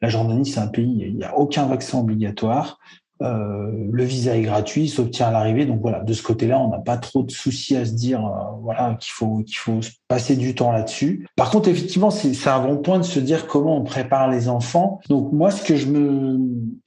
la 0.00 0.08
Jordanie, 0.08 0.46
c'est 0.46 0.60
un 0.60 0.68
pays, 0.68 1.04
il 1.06 1.16
n'y 1.16 1.24
a 1.24 1.36
aucun 1.36 1.66
vaccin 1.66 1.98
obligatoire. 1.98 2.78
Euh, 3.20 3.72
le 3.90 4.04
visa 4.04 4.36
est 4.36 4.42
gratuit, 4.42 4.84
il 4.84 4.88
s'obtient 4.88 5.26
à 5.26 5.30
l'arrivée. 5.30 5.66
Donc 5.66 5.80
voilà, 5.80 6.00
de 6.00 6.12
ce 6.12 6.22
côté-là, 6.22 6.58
on 6.60 6.70
n'a 6.70 6.78
pas 6.78 6.96
trop 6.96 7.22
de 7.22 7.30
soucis 7.30 7.76
à 7.76 7.84
se 7.84 7.92
dire, 7.92 8.22
voilà, 8.62 8.96
qu'il 9.00 9.12
faut 9.12 9.42
qu'il 9.42 9.56
faut 9.56 9.80
passer 10.06 10.36
du 10.36 10.54
temps 10.54 10.72
là-dessus. 10.72 11.26
Par 11.36 11.50
contre, 11.50 11.68
effectivement, 11.68 12.10
c'est 12.10 12.48
un 12.48 12.60
bon 12.60 12.78
point 12.78 12.98
de 12.98 13.04
se 13.04 13.20
dire 13.20 13.46
comment 13.46 13.76
on 13.76 13.84
prépare 13.84 14.30
les 14.30 14.48
enfants. 14.48 15.00
Donc 15.08 15.32
moi, 15.32 15.50
ce 15.50 15.62
que 15.62 15.76
je 15.76 15.86
me, 15.86 16.38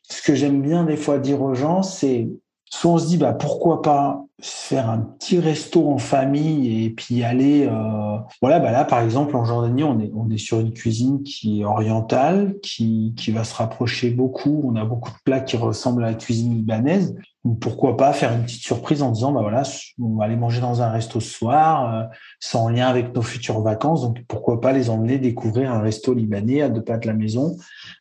ce 0.04 0.22
que 0.22 0.36
j'aime 0.36 0.62
bien 0.62 0.84
des 0.84 0.98
fois 0.98 1.20
dire 1.20 1.42
aux 1.42 1.54
gens, 1.54 1.84
c'est 1.84 2.30
soit 2.74 2.92
on 2.92 2.98
se 2.98 3.08
dit 3.08 3.18
bah 3.18 3.34
pourquoi 3.34 3.82
pas 3.82 4.24
faire 4.42 4.90
un 4.90 5.00
petit 5.00 5.40
resto 5.40 5.92
en 5.92 5.98
famille 5.98 6.86
et 6.86 6.90
puis 6.90 7.24
aller 7.24 7.68
euh, 7.68 8.18
voilà 8.42 8.60
bah 8.60 8.72
là 8.72 8.86
par 8.86 9.02
exemple 9.02 9.36
en 9.36 9.46
Jordanie 9.46 9.84
on 9.84 10.00
est 10.00 10.12
on 10.16 10.30
est 10.32 10.38
sur 10.38 10.60
une 10.60 10.74
cuisine 10.74 11.22
qui 11.22 11.62
est 11.62 11.66
orientale 11.66 12.56
qui 12.64 13.14
qui 13.18 13.32
va 13.32 13.44
se 13.44 13.54
rapprocher 13.54 14.10
beaucoup. 14.10 14.62
On 14.64 14.76
a 14.76 14.86
beaucoup 14.86 15.12
de 15.12 15.18
plats 15.24 15.42
qui 15.42 15.58
ressemblent 15.58 16.04
à 16.04 16.08
la 16.12 16.16
cuisine 16.16 16.56
libanaise 16.56 17.16
pourquoi 17.60 17.98
pas 17.98 18.14
faire 18.14 18.34
une 18.34 18.44
petite 18.44 18.62
surprise 18.62 19.02
en 19.02 19.12
disant 19.12 19.32
bah 19.32 19.42
voilà 19.42 19.64
on 20.00 20.16
va 20.16 20.26
aller 20.26 20.36
manger 20.36 20.62
dans 20.62 20.82
un 20.82 20.92
resto 20.92 21.20
ce 21.20 21.30
soir 21.30 21.94
euh, 21.94 22.04
sans 22.40 22.70
lien 22.70 22.88
avec 22.88 23.16
nos 23.16 23.24
futures 23.24 23.62
vacances 23.62 24.04
donc 24.04 24.24
pourquoi 24.28 24.62
pas 24.62 24.74
les 24.74 24.90
emmener 24.90 25.18
découvrir 25.18 25.72
un 25.72 25.82
resto 25.82 26.14
libanais 26.14 26.62
à 26.62 26.70
deux 26.70 26.84
pas 26.84 26.98
de 26.98 27.08
la 27.08 27.14
maison 27.14 27.58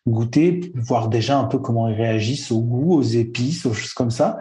goûter 0.06 0.72
voir 0.74 1.08
déjà 1.08 1.38
un 1.38 1.44
peu 1.44 1.58
comment 1.58 1.88
ils 1.88 1.94
réagissent 1.94 2.52
au 2.52 2.60
goût 2.60 2.94
aux 2.94 3.02
épices 3.02 3.64
aux 3.64 3.72
choses 3.72 3.94
comme 3.94 4.10
ça 4.10 4.38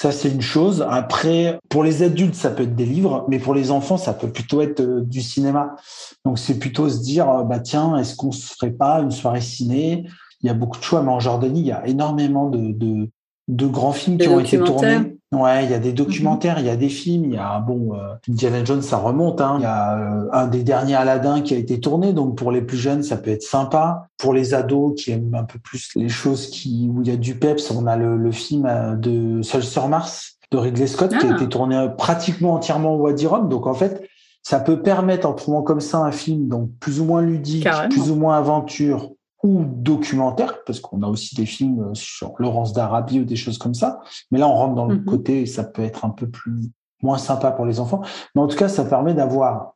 ça, 0.00 0.12
c'est 0.12 0.30
une 0.30 0.40
chose. 0.40 0.86
Après, 0.88 1.58
pour 1.68 1.82
les 1.82 2.02
adultes, 2.02 2.34
ça 2.34 2.48
peut 2.50 2.62
être 2.62 2.74
des 2.74 2.86
livres, 2.86 3.26
mais 3.28 3.38
pour 3.38 3.54
les 3.54 3.70
enfants, 3.70 3.98
ça 3.98 4.14
peut 4.14 4.30
plutôt 4.30 4.62
être 4.62 4.80
euh, 4.80 5.02
du 5.02 5.20
cinéma. 5.20 5.76
Donc, 6.24 6.38
c'est 6.38 6.58
plutôt 6.58 6.88
se 6.88 7.02
dire, 7.02 7.28
euh, 7.28 7.42
bah 7.42 7.58
tiens, 7.60 7.98
est-ce 7.98 8.16
qu'on 8.16 8.32
se 8.32 8.54
ferait 8.54 8.70
pas 8.70 9.00
une 9.00 9.10
soirée 9.10 9.42
ciné? 9.42 10.06
Il 10.40 10.46
y 10.46 10.48
a 10.48 10.54
beaucoup 10.54 10.78
de 10.78 10.84
choix, 10.84 11.02
mais 11.02 11.10
en 11.10 11.20
Jordanie, 11.20 11.60
il 11.60 11.66
y 11.66 11.72
a 11.72 11.86
énormément 11.86 12.48
de, 12.48 12.72
de, 12.72 13.10
de 13.48 13.66
grands 13.66 13.92
films 13.92 14.18
qui 14.18 14.28
ont 14.28 14.40
été 14.40 14.58
tournés. 14.58 15.16
Ouais, 15.32 15.64
il 15.64 15.70
y 15.70 15.74
a 15.74 15.78
des 15.78 15.92
documentaires, 15.92 16.58
il 16.58 16.66
y 16.66 16.70
a 16.70 16.76
des 16.76 16.88
films, 16.88 17.24
il 17.26 17.34
y 17.34 17.38
a 17.38 17.60
bon, 17.60 17.94
euh, 17.94 18.14
Indiana 18.28 18.64
Jones, 18.64 18.82
ça 18.82 18.96
remonte. 18.96 19.40
Hein. 19.40 19.56
Il 19.58 19.62
y 19.62 19.66
a 19.66 19.96
euh, 19.96 20.28
un 20.32 20.48
des 20.48 20.64
derniers 20.64 20.96
Aladdin 20.96 21.40
qui 21.40 21.54
a 21.54 21.56
été 21.56 21.78
tourné, 21.78 22.12
donc 22.12 22.36
pour 22.36 22.50
les 22.50 22.62
plus 22.62 22.76
jeunes, 22.76 23.04
ça 23.04 23.16
peut 23.16 23.30
être 23.30 23.44
sympa. 23.44 24.08
Pour 24.18 24.34
les 24.34 24.54
ados 24.54 25.00
qui 25.00 25.12
aiment 25.12 25.36
un 25.36 25.44
peu 25.44 25.60
plus 25.60 25.90
les 25.94 26.08
choses 26.08 26.48
qui 26.48 26.90
où 26.92 27.02
il 27.02 27.08
y 27.08 27.12
a 27.12 27.16
du 27.16 27.36
peps, 27.36 27.70
on 27.70 27.86
a 27.86 27.96
le, 27.96 28.16
le 28.16 28.32
film 28.32 28.66
euh, 28.66 28.96
de 28.96 29.40
Seul 29.42 29.62
sur 29.62 29.86
Mars 29.86 30.36
de 30.50 30.58
Ridley 30.58 30.88
Scott 30.88 31.10
qui 31.10 31.26
a 31.26 31.30
ah. 31.30 31.36
été 31.36 31.48
tourné 31.48 31.86
pratiquement 31.96 32.54
entièrement 32.54 32.96
au 32.96 32.98
Wadi 32.98 33.28
Rum. 33.28 33.48
Donc 33.48 33.68
en 33.68 33.74
fait, 33.74 34.02
ça 34.42 34.58
peut 34.58 34.82
permettre 34.82 35.28
en 35.28 35.32
trouvant 35.32 35.62
comme 35.62 35.80
ça 35.80 35.98
un 35.98 36.12
film 36.12 36.48
donc 36.48 36.70
plus 36.80 37.00
ou 37.00 37.04
moins 37.04 37.22
ludique, 37.22 37.68
plus 37.88 38.10
ou 38.10 38.16
moins 38.16 38.36
aventure, 38.36 39.12
ou 39.42 39.64
documentaire, 39.64 40.62
parce 40.64 40.80
qu'on 40.80 41.02
a 41.02 41.06
aussi 41.06 41.34
des 41.34 41.46
films 41.46 41.94
sur 41.94 42.34
Laurence 42.38 42.72
d'Arabie 42.72 43.20
ou 43.20 43.24
des 43.24 43.36
choses 43.36 43.58
comme 43.58 43.74
ça. 43.74 44.00
Mais 44.30 44.38
là, 44.38 44.48
on 44.48 44.54
rentre 44.54 44.74
dans 44.74 44.86
le 44.86 44.96
mhm. 44.96 45.04
côté, 45.04 45.46
ça 45.46 45.64
peut 45.64 45.82
être 45.82 46.04
un 46.04 46.10
peu 46.10 46.28
plus 46.28 46.70
moins 47.02 47.18
sympa 47.18 47.50
pour 47.50 47.64
les 47.64 47.80
enfants. 47.80 48.02
Mais 48.34 48.42
en 48.42 48.46
tout 48.46 48.56
cas, 48.56 48.68
ça 48.68 48.84
permet 48.84 49.14
d'avoir 49.14 49.74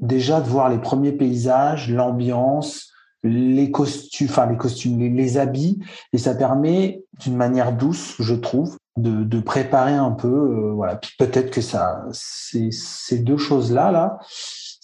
déjà 0.00 0.40
de 0.40 0.48
voir 0.48 0.68
les 0.68 0.78
premiers 0.78 1.12
paysages, 1.12 1.88
l'ambiance, 1.88 2.90
les 3.22 3.70
costumes, 3.70 4.26
enfin 4.28 4.46
les 4.46 4.56
costumes, 4.56 4.98
les, 4.98 5.38
habits, 5.38 5.80
et 6.12 6.18
ça 6.18 6.34
permet 6.34 7.02
d'une 7.20 7.36
manière 7.36 7.72
douce, 7.72 8.16
je 8.18 8.34
trouve, 8.34 8.76
de, 8.96 9.24
de 9.24 9.40
préparer 9.40 9.94
un 9.94 10.10
peu, 10.10 10.28
euh, 10.28 10.72
voilà. 10.74 10.96
Puis 10.96 11.12
peut-être 11.18 11.50
que 11.50 11.60
ça, 11.60 12.04
ces, 12.12 12.70
ces 12.70 13.20
deux 13.20 13.38
choses 13.38 13.72
là, 13.72 13.90
là, 13.90 14.18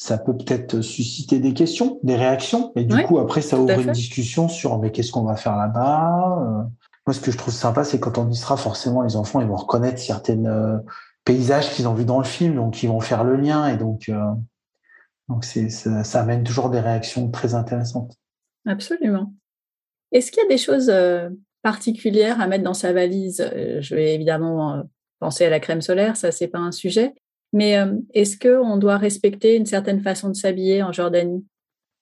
ça 0.01 0.17
peut 0.17 0.35
peut-être 0.35 0.81
susciter 0.81 1.41
des 1.41 1.53
questions, 1.53 2.01
des 2.03 2.17
réactions. 2.17 2.73
Et 2.75 2.85
du 2.85 3.03
coup, 3.05 3.19
après, 3.19 3.43
ça 3.43 3.61
ouvre 3.61 3.79
une 3.79 3.93
discussion 3.93 4.49
sur 4.49 4.79
mais 4.79 4.93
qu'est-ce 4.93 5.13
qu'on 5.13 5.25
va 5.25 5.37
faire 5.37 5.55
là-bas. 5.57 6.39
Euh. 6.41 6.63
Moi, 7.07 7.13
ce 7.13 7.21
que 7.21 7.31
je 7.31 7.37
trouve 7.37 7.53
sympa, 7.53 7.85
c'est 7.85 8.01
quand 8.01 8.17
on 8.17 8.27
y 8.31 8.35
sera, 8.35 8.57
forcément, 8.57 9.03
les 9.03 9.17
enfants, 9.17 9.43
ils 9.43 9.47
vont 9.47 9.57
reconnaître 9.57 9.99
certains 9.99 10.43
euh, 10.47 10.79
paysages 11.27 11.69
qu'ils 11.75 11.87
ont 11.87 11.93
vus 11.93 12.07
dans 12.07 12.17
le 12.17 12.25
film, 12.25 12.55
donc 12.55 12.83
ils 12.83 12.89
vont 12.89 13.01
faire 13.01 13.25
le 13.25 13.37
lien. 13.37 13.69
Et 13.69 13.77
donc, 13.77 14.09
euh, 14.09 14.19
donc 15.29 15.45
c'est, 15.45 15.69
ça, 15.69 16.03
ça, 16.03 16.23
amène 16.23 16.45
toujours 16.45 16.71
des 16.71 16.81
réactions 16.81 17.31
très 17.31 17.55
intéressantes. 17.55 18.17
Absolument. 18.67 19.35
Est-ce 20.13 20.33
qu'il 20.33 20.43
y 20.43 20.47
a 20.47 20.49
des 20.49 20.57
choses 20.57 20.91
particulières 21.61 22.41
à 22.41 22.47
mettre 22.47 22.65
dans 22.65 22.73
sa 22.73 22.95
valise? 22.95 23.47
Je 23.81 23.95
vais 23.95 24.15
évidemment 24.15 24.83
penser 25.19 25.45
à 25.45 25.51
la 25.51 25.61
crème 25.61 25.83
solaire, 25.83 26.17
ça, 26.17 26.33
c'est 26.33 26.49
pas 26.49 26.59
un 26.59 26.73
sujet. 26.73 27.13
Mais 27.53 27.79
euh, 27.79 27.97
est-ce 28.15 28.39
qu'on 28.39 28.77
doit 28.77 28.97
respecter 28.97 29.57
une 29.57 29.67
certaine 29.67 30.01
façon 30.01 30.29
de 30.29 30.35
s'habiller 30.35 30.83
en 30.83 30.93
Jordanie? 30.93 31.45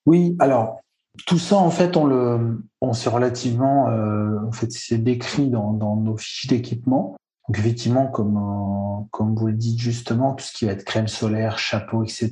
Oui, 0.05 0.35
alors 0.39 0.79
tout 1.25 1.39
ça, 1.39 1.57
en 1.57 1.71
fait, 1.71 1.97
on 1.97 2.05
le, 2.05 2.63
on 2.81 2.93
s'est 2.93 3.09
relativement, 3.09 3.89
euh, 3.89 4.37
en 4.47 4.51
fait, 4.51 4.71
c'est 4.71 4.99
décrit 4.99 5.49
dans, 5.49 5.73
dans, 5.73 5.95
nos 5.95 6.17
fiches 6.17 6.47
d'équipement. 6.47 7.15
Donc 7.47 7.57
effectivement, 7.57 8.07
comme 8.07 8.37
euh, 8.37 9.05
comme 9.09 9.35
vous 9.35 9.47
le 9.47 9.53
dites 9.53 9.79
justement, 9.79 10.35
tout 10.35 10.45
ce 10.45 10.53
qui 10.53 10.65
va 10.65 10.73
être 10.73 10.83
crème 10.83 11.07
solaire, 11.07 11.57
chapeau, 11.57 12.03
etc. 12.03 12.29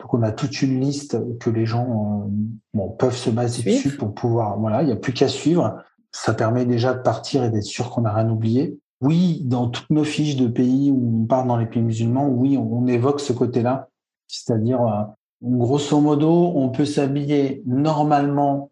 Donc 0.00 0.12
on 0.12 0.22
a 0.22 0.32
toute 0.32 0.60
une 0.60 0.80
liste 0.80 1.16
que 1.38 1.48
les 1.48 1.64
gens 1.64 2.30
bon, 2.74 2.90
peuvent 2.90 3.16
se 3.16 3.30
baser 3.30 3.62
dessus 3.62 3.96
pour 3.96 4.14
pouvoir. 4.14 4.58
Voilà, 4.58 4.82
il 4.82 4.86
n'y 4.86 4.92
a 4.92 4.96
plus 4.96 5.14
qu'à 5.14 5.28
suivre. 5.28 5.82
Ça 6.12 6.34
permet 6.34 6.66
déjà 6.66 6.92
de 6.92 7.00
partir 7.00 7.42
et 7.42 7.50
d'être 7.50 7.64
sûr 7.64 7.90
qu'on 7.90 8.02
n'a 8.02 8.12
rien 8.12 8.28
oublié. 8.28 8.78
Oui, 9.00 9.40
dans 9.44 9.68
toutes 9.68 9.88
nos 9.90 10.04
fiches 10.04 10.36
de 10.36 10.46
pays 10.46 10.90
où 10.90 11.22
on 11.22 11.26
part 11.26 11.46
dans 11.46 11.56
les 11.56 11.66
pays 11.66 11.82
musulmans, 11.82 12.28
oui, 12.28 12.58
on, 12.58 12.86
évoque 12.86 13.20
ce 13.20 13.32
côté-là. 13.32 13.88
C'est-à-dire, 14.28 14.82
euh, 14.82 15.04
grosso 15.42 16.00
modo, 16.00 16.52
on 16.54 16.68
peut 16.68 16.84
s'habiller 16.84 17.62
normalement 17.64 18.70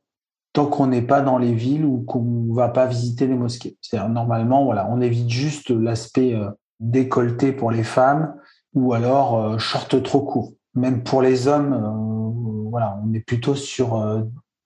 tant 0.52 0.66
qu'on 0.66 0.88
n'est 0.88 1.02
pas 1.02 1.22
dans 1.22 1.38
les 1.38 1.54
villes 1.54 1.86
ou 1.86 2.02
qu'on 2.02 2.52
va 2.52 2.68
pas 2.68 2.86
visiter 2.86 3.26
les 3.26 3.36
mosquées. 3.36 3.78
C'est-à-dire, 3.80 4.10
normalement, 4.10 4.64
voilà, 4.64 4.88
on 4.90 5.00
évite 5.00 5.30
juste 5.30 5.70
l'aspect 5.70 6.34
euh, 6.34 6.50
décolleté 6.78 7.52
pour 7.52 7.70
les 7.70 7.84
femmes 7.84 8.34
ou 8.74 8.92
alors 8.92 9.38
euh, 9.38 9.58
short 9.58 10.02
trop 10.02 10.20
court. 10.20 10.52
Même 10.74 11.02
pour 11.04 11.22
les 11.22 11.48
hommes, 11.48 12.68
voilà, 12.70 13.00
on 13.02 13.12
est 13.14 13.20
plutôt 13.20 13.54
sur 13.54 14.22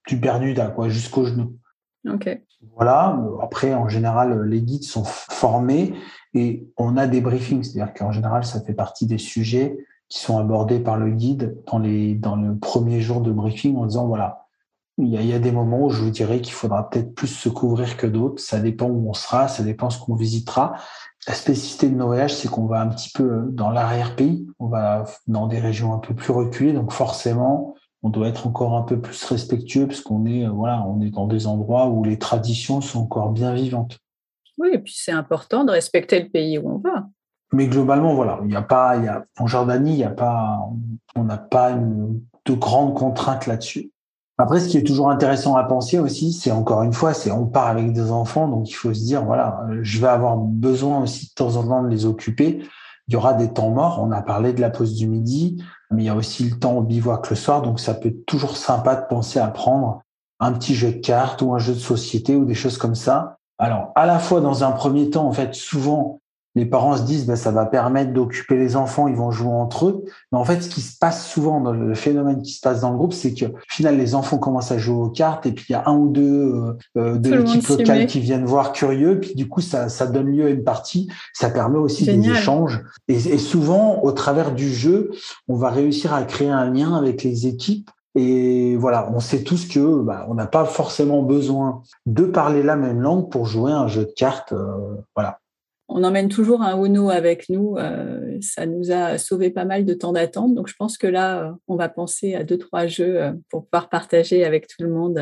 du 0.06 0.16
bernuda, 0.16 0.66
quoi, 0.66 0.88
jusqu'au 0.88 1.24
genou. 1.24 1.56
Ok. 2.06 2.28
Voilà. 2.74 3.18
Après, 3.42 3.74
en 3.74 3.88
général, 3.88 4.42
les 4.44 4.62
guides 4.62 4.84
sont 4.84 5.04
formés 5.04 5.94
et 6.34 6.66
on 6.76 6.96
a 6.96 7.06
des 7.06 7.20
briefings. 7.20 7.62
C'est-à-dire 7.62 7.94
qu'en 7.94 8.12
général, 8.12 8.44
ça 8.44 8.60
fait 8.60 8.74
partie 8.74 9.06
des 9.06 9.18
sujets 9.18 9.76
qui 10.08 10.20
sont 10.20 10.38
abordés 10.38 10.80
par 10.80 10.96
le 10.96 11.10
guide 11.10 11.56
dans 11.70 11.78
les 11.78 12.14
dans 12.14 12.36
le 12.36 12.56
premier 12.56 13.00
jour 13.00 13.20
de 13.22 13.32
briefing 13.32 13.76
en 13.76 13.86
disant 13.86 14.06
voilà, 14.06 14.46
il 14.98 15.08
y 15.08 15.16
a, 15.16 15.22
il 15.22 15.26
y 15.26 15.32
a 15.32 15.38
des 15.38 15.52
moments 15.52 15.86
où 15.86 15.90
je 15.90 16.02
vous 16.02 16.10
dirais 16.10 16.40
qu'il 16.40 16.52
faudra 16.52 16.88
peut-être 16.90 17.14
plus 17.14 17.28
se 17.28 17.48
couvrir 17.48 17.96
que 17.96 18.06
d'autres. 18.06 18.42
Ça 18.42 18.60
dépend 18.60 18.86
où 18.86 19.08
on 19.08 19.14
sera, 19.14 19.48
ça 19.48 19.62
dépend 19.62 19.90
ce 19.90 19.98
qu'on 19.98 20.14
visitera. 20.14 20.74
La 21.26 21.34
spécificité 21.34 21.88
de 21.88 21.94
nos 21.94 22.06
voyages, 22.06 22.34
c'est 22.34 22.48
qu'on 22.48 22.66
va 22.66 22.80
un 22.80 22.88
petit 22.88 23.10
peu 23.10 23.46
dans 23.50 23.70
l'arrière-pays, 23.70 24.46
on 24.58 24.66
va 24.66 25.04
dans 25.28 25.46
des 25.46 25.60
régions 25.60 25.94
un 25.94 25.98
peu 25.98 26.14
plus 26.14 26.32
reculées, 26.32 26.72
donc 26.72 26.92
forcément, 26.92 27.74
on 28.02 28.10
doit 28.10 28.28
être 28.28 28.46
encore 28.46 28.76
un 28.76 28.82
peu 28.82 29.00
plus 29.00 29.24
respectueux 29.24 29.86
parce 29.86 30.00
qu'on 30.00 30.26
est, 30.26 30.46
voilà, 30.46 30.84
on 30.86 31.00
est 31.00 31.10
dans 31.10 31.26
des 31.26 31.46
endroits 31.46 31.88
où 31.88 32.02
les 32.02 32.18
traditions 32.18 32.80
sont 32.80 33.00
encore 33.00 33.30
bien 33.30 33.54
vivantes. 33.54 33.98
Oui, 34.58 34.70
et 34.72 34.78
puis 34.78 34.94
c'est 34.96 35.12
important 35.12 35.64
de 35.64 35.70
respecter 35.70 36.20
le 36.20 36.28
pays 36.28 36.58
où 36.58 36.68
on 36.68 36.78
va. 36.78 37.06
Mais 37.52 37.66
globalement, 37.68 38.14
voilà, 38.14 38.38
il 38.42 38.48
n'y 38.48 38.56
a 38.56 38.62
pas, 38.62 38.96
il 38.96 39.04
y 39.04 39.08
a, 39.08 39.24
en 39.38 39.46
Jordanie, 39.46 39.92
il 39.92 39.98
y 39.98 40.04
a 40.04 40.10
pas, 40.10 40.58
on 41.14 41.24
n'a 41.24 41.38
pas 41.38 41.72
de 41.72 42.54
grandes 42.54 42.94
contraintes 42.94 43.46
là-dessus. 43.46 43.92
Après, 44.38 44.58
ce 44.60 44.68
qui 44.68 44.78
est 44.78 44.82
toujours 44.82 45.10
intéressant 45.10 45.54
à 45.56 45.64
penser 45.64 45.98
aussi, 45.98 46.32
c'est 46.32 46.50
encore 46.50 46.82
une 46.82 46.94
fois, 46.94 47.12
c'est 47.12 47.30
on 47.30 47.46
part 47.46 47.68
avec 47.68 47.92
des 47.92 48.10
enfants, 48.10 48.48
donc 48.48 48.68
il 48.68 48.72
faut 48.72 48.92
se 48.92 49.04
dire, 49.04 49.24
voilà, 49.24 49.60
je 49.82 50.00
vais 50.00 50.08
avoir 50.08 50.36
besoin 50.36 51.02
aussi 51.02 51.26
de 51.26 51.32
temps 51.34 51.56
en 51.56 51.68
temps 51.68 51.82
de 51.82 51.88
les 51.88 52.06
occuper. 52.06 52.64
Il 53.08 53.14
y 53.14 53.16
aura 53.16 53.34
des 53.34 53.52
temps 53.52 53.70
morts. 53.70 54.00
On 54.02 54.10
a 54.10 54.22
parlé 54.22 54.52
de 54.52 54.60
la 54.60 54.70
pause 54.70 54.94
du 54.94 55.06
midi, 55.06 55.62
mais 55.92 56.04
il 56.04 56.06
y 56.06 56.08
a 56.08 56.14
aussi 56.14 56.48
le 56.48 56.58
temps 56.58 56.72
au 56.72 56.82
bivouac 56.82 57.30
le 57.30 57.36
soir, 57.36 57.62
donc 57.62 57.80
ça 57.80 57.94
peut 57.94 58.08
être 58.08 58.26
toujours 58.26 58.56
sympa 58.56 58.96
de 58.96 59.06
penser 59.06 59.38
à 59.38 59.48
prendre 59.48 60.02
un 60.40 60.52
petit 60.52 60.74
jeu 60.74 60.92
de 60.92 60.98
cartes 60.98 61.42
ou 61.42 61.54
un 61.54 61.58
jeu 61.58 61.74
de 61.74 61.78
société 61.78 62.34
ou 62.34 62.44
des 62.44 62.54
choses 62.54 62.78
comme 62.78 62.94
ça. 62.94 63.36
Alors, 63.58 63.92
à 63.94 64.06
la 64.06 64.18
fois, 64.18 64.40
dans 64.40 64.64
un 64.64 64.72
premier 64.72 65.10
temps, 65.10 65.26
en 65.26 65.32
fait, 65.32 65.54
souvent, 65.54 66.20
les 66.54 66.66
parents 66.66 66.96
se 66.96 67.02
disent 67.02 67.26
bah, 67.26 67.36
ça 67.36 67.50
va 67.50 67.64
permettre 67.66 68.12
d'occuper 68.12 68.56
les 68.56 68.76
enfants, 68.76 69.08
ils 69.08 69.16
vont 69.16 69.30
jouer 69.30 69.52
entre 69.52 69.86
eux. 69.86 70.04
Mais 70.30 70.38
en 70.38 70.44
fait, 70.44 70.60
ce 70.62 70.68
qui 70.68 70.80
se 70.80 70.98
passe 70.98 71.26
souvent 71.26 71.60
dans 71.60 71.72
le 71.72 71.94
phénomène 71.94 72.42
qui 72.42 72.52
se 72.52 72.60
passe 72.60 72.80
dans 72.80 72.90
le 72.90 72.96
groupe, 72.96 73.12
c'est 73.12 73.32
que 73.32 73.46
au 73.46 73.58
final, 73.68 73.96
les 73.96 74.14
enfants 74.14 74.38
commencent 74.38 74.72
à 74.72 74.78
jouer 74.78 74.96
aux 74.96 75.10
cartes 75.10 75.46
et 75.46 75.52
puis 75.52 75.66
il 75.70 75.72
y 75.72 75.74
a 75.74 75.84
un 75.86 75.96
ou 75.96 76.08
deux 76.08 76.22
euh, 76.22 76.72
euh, 76.98 77.18
de 77.18 77.34
l'équipe 77.34 77.66
locale 77.66 78.06
qui 78.06 78.20
viennent 78.20 78.44
voir 78.44 78.72
curieux. 78.72 79.18
Puis 79.20 79.34
du 79.34 79.48
coup, 79.48 79.60
ça, 79.60 79.88
ça 79.88 80.06
donne 80.06 80.26
lieu 80.26 80.46
à 80.46 80.50
une 80.50 80.64
partie. 80.64 81.08
Ça 81.32 81.48
permet 81.48 81.78
aussi 81.78 82.04
des 82.04 82.30
échanges. 82.30 82.82
Et, 83.08 83.14
et 83.14 83.38
souvent, 83.38 84.00
au 84.02 84.12
travers 84.12 84.52
du 84.52 84.72
jeu, 84.72 85.10
on 85.48 85.56
va 85.56 85.70
réussir 85.70 86.12
à 86.12 86.22
créer 86.22 86.50
un 86.50 86.70
lien 86.70 86.94
avec 86.94 87.22
les 87.22 87.46
équipes 87.46 87.90
et 88.14 88.76
voilà, 88.76 89.10
on 89.14 89.20
sait 89.20 89.42
tous 89.42 89.66
que 89.66 90.02
bah, 90.02 90.26
on 90.28 90.34
n'a 90.34 90.46
pas 90.46 90.66
forcément 90.66 91.22
besoin 91.22 91.82
de 92.04 92.24
parler 92.24 92.62
la 92.62 92.76
même 92.76 93.00
langue 93.00 93.30
pour 93.30 93.46
jouer 93.46 93.72
un 93.72 93.88
jeu 93.88 94.04
de 94.04 94.12
cartes. 94.14 94.52
Euh, 94.52 94.96
voilà 95.16 95.38
on 95.94 96.04
emmène 96.04 96.28
toujours 96.28 96.62
un 96.62 96.82
Uno 96.82 97.10
avec 97.10 97.48
nous. 97.48 97.76
Euh, 97.76 98.38
ça 98.40 98.66
nous 98.66 98.90
a 98.90 99.18
sauvé 99.18 99.50
pas 99.50 99.64
mal 99.64 99.84
de 99.84 99.94
temps 99.94 100.12
d'attente. 100.12 100.54
Donc, 100.54 100.68
je 100.68 100.74
pense 100.76 100.96
que 100.96 101.06
là, 101.06 101.42
euh, 101.42 101.52
on 101.68 101.76
va 101.76 101.88
penser 101.88 102.34
à 102.34 102.44
deux, 102.44 102.58
trois 102.58 102.86
jeux 102.86 103.22
euh, 103.22 103.32
pour 103.50 103.66
pouvoir 103.66 103.88
partager 103.88 104.44
avec 104.44 104.66
tout 104.66 104.82
le 104.82 104.90
monde. 104.90 105.20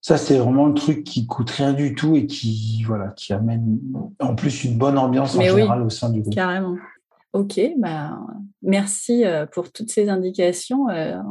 Ça, 0.00 0.16
c'est 0.16 0.36
vraiment 0.36 0.66
le 0.66 0.74
truc 0.74 1.04
qui 1.04 1.26
coûte 1.26 1.50
rien 1.50 1.72
du 1.72 1.94
tout 1.94 2.16
et 2.16 2.26
qui, 2.26 2.82
voilà, 2.86 3.08
qui 3.16 3.32
amène 3.32 3.78
en 4.20 4.34
plus 4.34 4.64
une 4.64 4.76
bonne 4.76 4.98
ambiance 4.98 5.36
en 5.36 5.40
général 5.40 5.82
au 5.82 5.90
sein 5.90 6.10
du 6.10 6.20
groupe. 6.20 6.34
Carrément. 6.34 6.76
Ok, 7.32 7.58
bah, 7.78 8.18
merci 8.60 9.24
pour 9.52 9.72
toutes 9.72 9.90
ces 9.90 10.10
indications. 10.10 10.88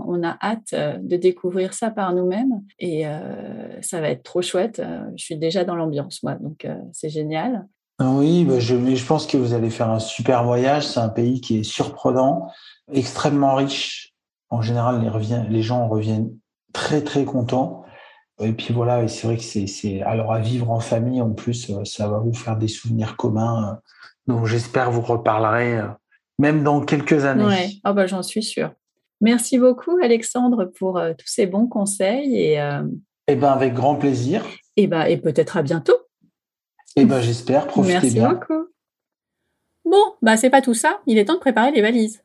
on 0.08 0.24
a 0.24 0.38
hâte 0.42 0.74
de 0.74 1.16
découvrir 1.18 1.74
ça 1.74 1.92
par 1.92 2.16
nous-mêmes 2.16 2.64
et 2.80 3.04
ça 3.82 4.00
va 4.00 4.10
être 4.10 4.24
trop 4.24 4.42
chouette. 4.42 4.82
je 5.18 5.24
suis 5.24 5.36
déjà 5.36 5.66
dans 5.66 5.76
l'ambiance, 5.76 6.24
moi, 6.24 6.36
donc 6.36 6.66
c'est 6.94 7.10
génial. 7.10 7.68
Oui, 8.02 8.46
bah, 8.46 8.60
je, 8.60 8.76
je 8.96 9.06
pense 9.06 9.28
que 9.28 9.38
vous 9.38 9.54
allez 9.54 9.70
faire 9.70 9.90
un 9.90 10.00
super 10.00 10.44
voyage. 10.44 10.88
C'est 10.88 11.00
un 11.00 11.10
pays 11.10 11.40
qui 11.40 11.60
est 11.60 11.64
surprenant, 11.64 12.52
extrêmement 12.92 13.56
riche. 13.56 14.14
En 14.50 14.62
général, 14.62 15.02
les, 15.02 15.50
les 15.50 15.62
gens 15.62 15.88
reviennent 15.88 16.32
très 16.74 17.02
très 17.02 17.26
contents. 17.26 17.86
Et 18.40 18.54
puis 18.54 18.74
voilà, 18.74 19.04
et 19.04 19.08
c'est 19.08 19.28
vrai 19.28 19.38
que 19.38 19.44
c'est, 19.44 20.02
alors 20.02 20.34
à 20.34 20.40
vivre 20.40 20.72
en 20.72 20.80
famille 20.80 21.22
en 21.22 21.32
plus, 21.32 21.70
euh, 21.70 21.86
ça 21.86 22.08
va 22.08 22.18
vous 22.18 22.34
faire 22.34 22.58
des 22.58 22.68
souvenirs 22.68 23.16
communs. 23.16 23.70
Euh, 23.70 23.76
donc 24.28 24.46
j'espère 24.48 24.90
vous 24.90 25.02
reparlerai 25.02 25.78
euh, 25.78 25.88
même 26.40 26.64
dans 26.64 26.82
quelques 26.82 27.26
années. 27.26 27.46
Oui, 27.46 27.82
oh 27.86 27.94
bah, 27.94 28.08
j'en 28.08 28.24
suis 28.24 28.42
sûre. 28.42 28.72
Merci 29.20 29.60
beaucoup 29.60 29.96
Alexandre 30.02 30.66
pour 30.66 31.00
tous 31.18 31.28
ces 31.28 31.46
bons 31.46 31.68
conseils 31.68 32.36
et. 32.36 32.82
Eh 33.28 33.36
ben 33.36 33.50
avec 33.50 33.76
grand 33.76 33.96
plaisir. 33.96 34.44
Et 34.76 34.88
ben 34.88 35.04
et 35.04 35.18
peut-être 35.18 35.58
à 35.58 35.62
bientôt. 35.62 35.94
Eh 36.96 37.06
ben, 37.06 37.22
j'espère. 37.22 37.68
Profitez 37.68 37.94
Merci 37.94 38.20
beaucoup. 38.20 38.68
Bon, 39.86 40.04
bah, 40.22 40.38
c'est 40.38 40.50
pas 40.50 40.62
tout 40.62 40.74
ça. 40.74 41.00
Il 41.08 41.18
est 41.18 41.26
temps 41.26 41.36
de 41.36 41.40
préparer 41.40 41.72
les 41.72 41.82
valises. 41.82 42.24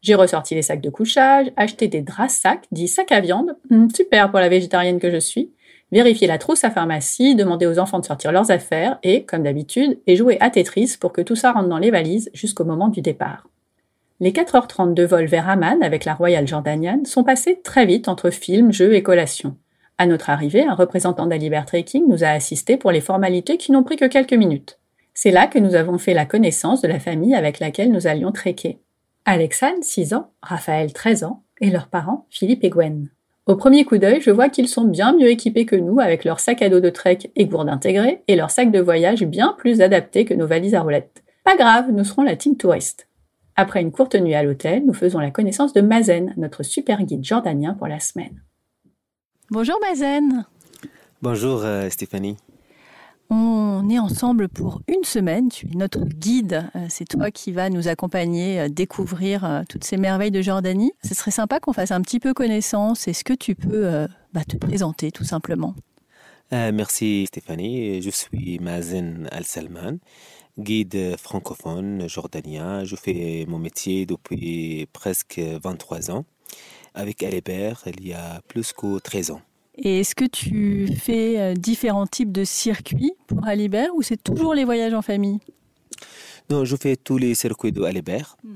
J'ai 0.00 0.14
ressorti 0.14 0.54
les 0.54 0.62
sacs 0.62 0.80
de 0.80 0.90
couchage, 0.90 1.50
acheté 1.56 1.88
des 1.88 2.02
draps 2.02 2.32
sacs, 2.32 2.66
dits 2.70 2.88
sacs 2.88 3.12
à 3.12 3.20
viande. 3.20 3.56
Hmm, 3.70 3.88
super 3.94 4.30
pour 4.30 4.38
la 4.38 4.48
végétarienne 4.48 5.00
que 5.00 5.10
je 5.10 5.18
suis. 5.18 5.52
Vérifié 5.90 6.26
la 6.26 6.38
trousse 6.38 6.64
à 6.64 6.70
pharmacie, 6.70 7.34
demandé 7.34 7.66
aux 7.66 7.78
enfants 7.78 7.98
de 7.98 8.04
sortir 8.04 8.30
leurs 8.30 8.50
affaires 8.50 8.98
et, 9.02 9.24
comme 9.24 9.42
d'habitude, 9.42 9.98
et 10.06 10.16
joué 10.16 10.36
à 10.40 10.50
Tetris 10.50 10.96
pour 11.00 11.12
que 11.12 11.22
tout 11.22 11.34
ça 11.34 11.52
rentre 11.52 11.68
dans 11.68 11.78
les 11.78 11.90
valises 11.90 12.30
jusqu'au 12.34 12.64
moment 12.64 12.88
du 12.88 13.00
départ. 13.00 13.48
Les 14.20 14.32
4h30 14.32 14.94
de 14.94 15.04
vol 15.04 15.26
vers 15.26 15.48
Amman 15.48 15.82
avec 15.82 16.04
la 16.04 16.14
Royal 16.14 16.46
Jordanian 16.46 17.04
sont 17.04 17.24
passés 17.24 17.60
très 17.62 17.86
vite 17.86 18.08
entre 18.08 18.30
films, 18.30 18.72
jeux 18.72 18.94
et 18.94 19.02
collations. 19.02 19.56
À 20.00 20.06
notre 20.06 20.30
arrivée, 20.30 20.62
un 20.62 20.74
représentant 20.74 21.26
d'Alibert 21.26 21.66
Trekking 21.66 22.06
nous 22.08 22.22
a 22.22 22.28
assistés 22.28 22.76
pour 22.76 22.92
les 22.92 23.00
formalités 23.00 23.56
qui 23.56 23.72
n'ont 23.72 23.82
pris 23.82 23.96
que 23.96 24.04
quelques 24.04 24.32
minutes. 24.32 24.78
C'est 25.12 25.32
là 25.32 25.48
que 25.48 25.58
nous 25.58 25.74
avons 25.74 25.98
fait 25.98 26.14
la 26.14 26.24
connaissance 26.24 26.80
de 26.80 26.86
la 26.86 27.00
famille 27.00 27.34
avec 27.34 27.58
laquelle 27.58 27.90
nous 27.90 28.06
allions 28.06 28.30
trekker. 28.30 28.78
Alexandre, 29.24 29.82
6 29.82 30.14
ans, 30.14 30.30
Raphaël, 30.40 30.92
13 30.92 31.24
ans, 31.24 31.42
et 31.60 31.70
leurs 31.70 31.88
parents, 31.88 32.26
Philippe 32.30 32.62
et 32.62 32.70
Gwen. 32.70 33.10
Au 33.46 33.56
premier 33.56 33.84
coup 33.84 33.98
d'œil, 33.98 34.20
je 34.20 34.30
vois 34.30 34.50
qu'ils 34.50 34.68
sont 34.68 34.84
bien 34.84 35.12
mieux 35.16 35.30
équipés 35.30 35.66
que 35.66 35.74
nous 35.74 35.98
avec 35.98 36.24
leur 36.24 36.38
sac 36.38 36.62
à 36.62 36.68
dos 36.68 36.78
de 36.78 36.90
trek 36.90 37.18
et 37.34 37.46
gourde 37.46 37.68
intégrée 37.68 38.22
et 38.28 38.36
leur 38.36 38.52
sac 38.52 38.70
de 38.70 38.78
voyage 38.78 39.24
bien 39.24 39.56
plus 39.58 39.80
adapté 39.80 40.24
que 40.24 40.34
nos 40.34 40.46
valises 40.46 40.76
à 40.76 40.82
roulettes. 40.82 41.24
Pas 41.42 41.56
grave, 41.56 41.90
nous 41.90 42.04
serons 42.04 42.22
la 42.22 42.36
team 42.36 42.56
touriste. 42.56 43.08
Après 43.56 43.80
une 43.80 43.90
courte 43.90 44.14
nuit 44.14 44.34
à 44.34 44.44
l'hôtel, 44.44 44.86
nous 44.86 44.94
faisons 44.94 45.18
la 45.18 45.32
connaissance 45.32 45.72
de 45.72 45.80
Mazen, 45.80 46.34
notre 46.36 46.62
super 46.62 47.02
guide 47.02 47.24
jordanien 47.24 47.74
pour 47.74 47.88
la 47.88 47.98
semaine. 47.98 48.40
Bonjour 49.50 49.78
Mazen. 49.80 50.44
Bonjour 51.22 51.62
euh, 51.64 51.88
Stéphanie. 51.88 52.36
On 53.30 53.88
est 53.88 53.98
ensemble 53.98 54.46
pour 54.50 54.82
une 54.88 55.04
semaine. 55.04 55.48
Tu 55.48 55.68
es 55.68 55.74
notre 55.74 56.00
guide. 56.04 56.68
Euh, 56.76 56.84
c'est 56.90 57.06
toi 57.06 57.30
qui 57.30 57.52
vas 57.52 57.70
nous 57.70 57.88
accompagner, 57.88 58.60
euh, 58.60 58.68
découvrir 58.68 59.64
toutes 59.70 59.84
ces 59.84 59.96
merveilles 59.96 60.30
de 60.30 60.42
Jordanie. 60.42 60.92
Ce 61.02 61.14
serait 61.14 61.30
sympa 61.30 61.60
qu'on 61.60 61.72
fasse 61.72 61.92
un 61.92 62.02
petit 62.02 62.20
peu 62.20 62.34
connaissance. 62.34 63.08
Est-ce 63.08 63.24
que 63.24 63.32
tu 63.32 63.54
peux 63.54 64.06
bah, 64.34 64.44
te 64.44 64.58
présenter 64.58 65.12
tout 65.12 65.24
simplement? 65.24 65.74
Merci 66.50 67.24
Stéphanie. 67.26 68.02
Je 68.02 68.10
suis 68.10 68.58
Mazen 68.58 69.28
Al-Salman, 69.32 69.96
guide 70.58 71.16
francophone 71.16 72.06
jordanien. 72.06 72.84
Je 72.84 72.96
fais 72.96 73.46
mon 73.48 73.58
métier 73.58 74.04
depuis 74.04 74.86
presque 74.92 75.38
23 75.38 76.10
ans 76.10 76.26
avec 76.98 77.22
Alébert 77.22 77.82
il 77.86 78.06
y 78.06 78.12
a 78.12 78.42
plus 78.48 78.72
que 78.72 78.98
13 78.98 79.30
ans. 79.30 79.40
Et 79.80 80.00
est-ce 80.00 80.14
que 80.14 80.24
tu 80.24 80.88
fais 80.98 81.38
euh, 81.38 81.54
différents 81.54 82.06
types 82.06 82.32
de 82.32 82.44
circuits 82.44 83.12
pour 83.28 83.46
Alibert 83.46 83.94
ou 83.94 84.02
c'est 84.02 84.22
toujours 84.22 84.52
les 84.52 84.64
voyages 84.64 84.92
en 84.92 85.02
famille? 85.02 85.38
Non, 86.50 86.64
je 86.64 86.74
fais 86.74 86.96
tous 86.96 87.18
les 87.18 87.34
circuits 87.34 87.72
de 87.72 87.82
Alibert. 87.82 88.36
Mhm. 88.42 88.54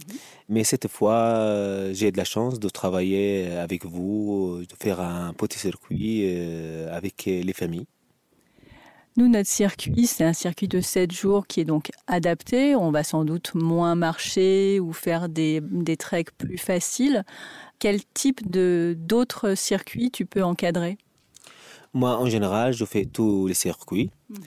Mais 0.48 0.64
cette 0.64 0.88
fois, 0.88 1.14
euh, 1.14 1.94
j'ai 1.94 2.10
de 2.10 2.16
la 2.16 2.24
chance 2.24 2.58
de 2.58 2.68
travailler 2.68 3.52
avec 3.52 3.84
vous, 3.84 4.62
de 4.68 4.74
faire 4.82 5.00
un 5.00 5.32
petit 5.34 5.58
circuit 5.58 6.22
euh, 6.24 6.96
avec 6.96 7.26
les 7.26 7.52
familles. 7.52 7.86
Nous, 9.18 9.28
notre 9.28 9.48
circuit, 9.48 10.06
c'est 10.06 10.24
un 10.24 10.32
circuit 10.32 10.68
de 10.68 10.80
7 10.80 11.12
jours 11.12 11.46
qui 11.46 11.60
est 11.60 11.66
donc 11.66 11.90
adapté. 12.06 12.74
On 12.74 12.90
va 12.90 13.04
sans 13.04 13.26
doute 13.26 13.54
moins 13.54 13.94
marcher 13.94 14.80
ou 14.80 14.94
faire 14.94 15.28
des, 15.28 15.60
des 15.60 15.98
treks 15.98 16.30
plus 16.32 16.56
faciles 16.56 17.22
quel 17.82 18.04
type 18.14 18.48
de 18.48 18.94
d'autres 18.96 19.56
circuits 19.56 20.12
tu 20.12 20.24
peux 20.24 20.44
encadrer? 20.44 20.98
Moi, 21.92 22.16
en 22.16 22.26
général, 22.26 22.72
je 22.72 22.84
fais 22.84 23.06
tous 23.06 23.48
les 23.48 23.54
circuits. 23.54 24.10
Mhm. 24.30 24.38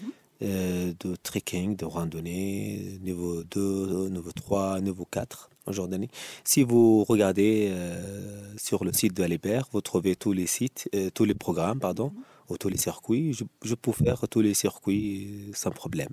Euh, 0.42 0.94
de 1.00 1.16
trekking, 1.16 1.76
de 1.76 1.86
randonnée, 1.86 3.00
niveau 3.02 3.44
2, 3.44 4.10
niveau 4.10 4.32
3, 4.32 4.80
niveau 4.80 5.06
4 5.06 5.50
en 5.66 5.72
Jordanie. 5.74 6.10
Si 6.44 6.64
vous 6.64 7.04
regardez 7.04 7.70
euh, 7.72 8.54
sur 8.58 8.84
le 8.86 8.92
site 8.94 9.14
de 9.14 9.24
Alibert, 9.24 9.68
vous 9.72 9.82
trouvez 9.82 10.16
tous 10.16 10.34
les 10.34 10.48
sites, 10.48 10.90
euh, 10.94 11.10
tous 11.14 11.26
les 11.26 11.34
programmes, 11.34 11.80
pardon, 11.80 12.12
mhm. 12.14 12.24
ou 12.50 12.58
tous 12.58 12.70
les 12.70 12.78
circuits. 12.78 13.34
Je, 13.34 13.44
je, 13.64 13.76
peux 13.76 13.92
faire 13.92 14.28
tous 14.30 14.42
les 14.42 14.54
circuits 14.54 15.52
sans 15.54 15.72
problème. 15.72 16.10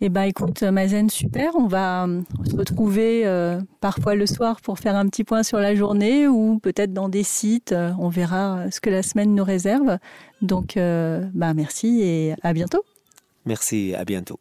Eh 0.00 0.10
bien, 0.10 0.22
écoute, 0.22 0.62
Mazen, 0.62 1.10
super. 1.10 1.56
On 1.56 1.66
va 1.66 2.06
euh, 2.06 2.22
se 2.48 2.54
retrouver 2.54 3.26
euh, 3.26 3.60
parfois 3.80 4.14
le 4.14 4.26
soir 4.26 4.60
pour 4.60 4.78
faire 4.78 4.94
un 4.94 5.08
petit 5.08 5.24
point 5.24 5.42
sur 5.42 5.58
la 5.58 5.74
journée 5.74 6.28
ou 6.28 6.60
peut-être 6.60 6.92
dans 6.92 7.08
des 7.08 7.24
sites. 7.24 7.72
Euh, 7.72 7.90
on 7.98 8.08
verra 8.08 8.70
ce 8.70 8.80
que 8.80 8.90
la 8.90 9.02
semaine 9.02 9.34
nous 9.34 9.42
réserve. 9.42 9.98
Donc, 10.40 10.76
bah, 10.76 11.52
merci 11.52 12.00
et 12.02 12.34
à 12.42 12.52
bientôt. 12.52 12.84
Merci, 13.44 13.92
à 13.96 14.04
bientôt. 14.04 14.38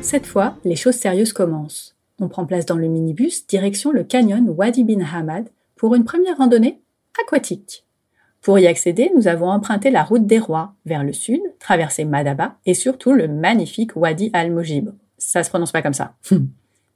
Cette 0.00 0.26
fois, 0.26 0.54
les 0.64 0.76
choses 0.76 0.94
sérieuses 0.94 1.32
commencent. 1.32 1.96
On 2.20 2.28
prend 2.28 2.46
place 2.46 2.64
dans 2.64 2.76
le 2.76 2.86
minibus, 2.86 3.44
direction 3.48 3.90
le 3.90 4.04
canyon 4.04 4.48
Wadi 4.56 4.84
bin 4.84 5.00
Hamad, 5.00 5.48
pour 5.74 5.96
une 5.96 6.04
première 6.04 6.36
randonnée 6.36 6.81
aquatique. 7.20 7.84
Pour 8.40 8.58
y 8.58 8.66
accéder, 8.66 9.12
nous 9.16 9.28
avons 9.28 9.48
emprunté 9.48 9.90
la 9.90 10.02
route 10.02 10.26
des 10.26 10.38
rois 10.38 10.74
vers 10.84 11.04
le 11.04 11.12
sud, 11.12 11.40
traversé 11.60 12.04
Madaba 12.04 12.56
et 12.66 12.74
surtout 12.74 13.12
le 13.12 13.28
magnifique 13.28 13.94
Wadi 13.94 14.30
al-Mojib. 14.32 14.90
Ça 15.16 15.44
se 15.44 15.50
prononce 15.50 15.72
pas 15.72 15.82
comme 15.82 15.94
ça. 15.94 16.14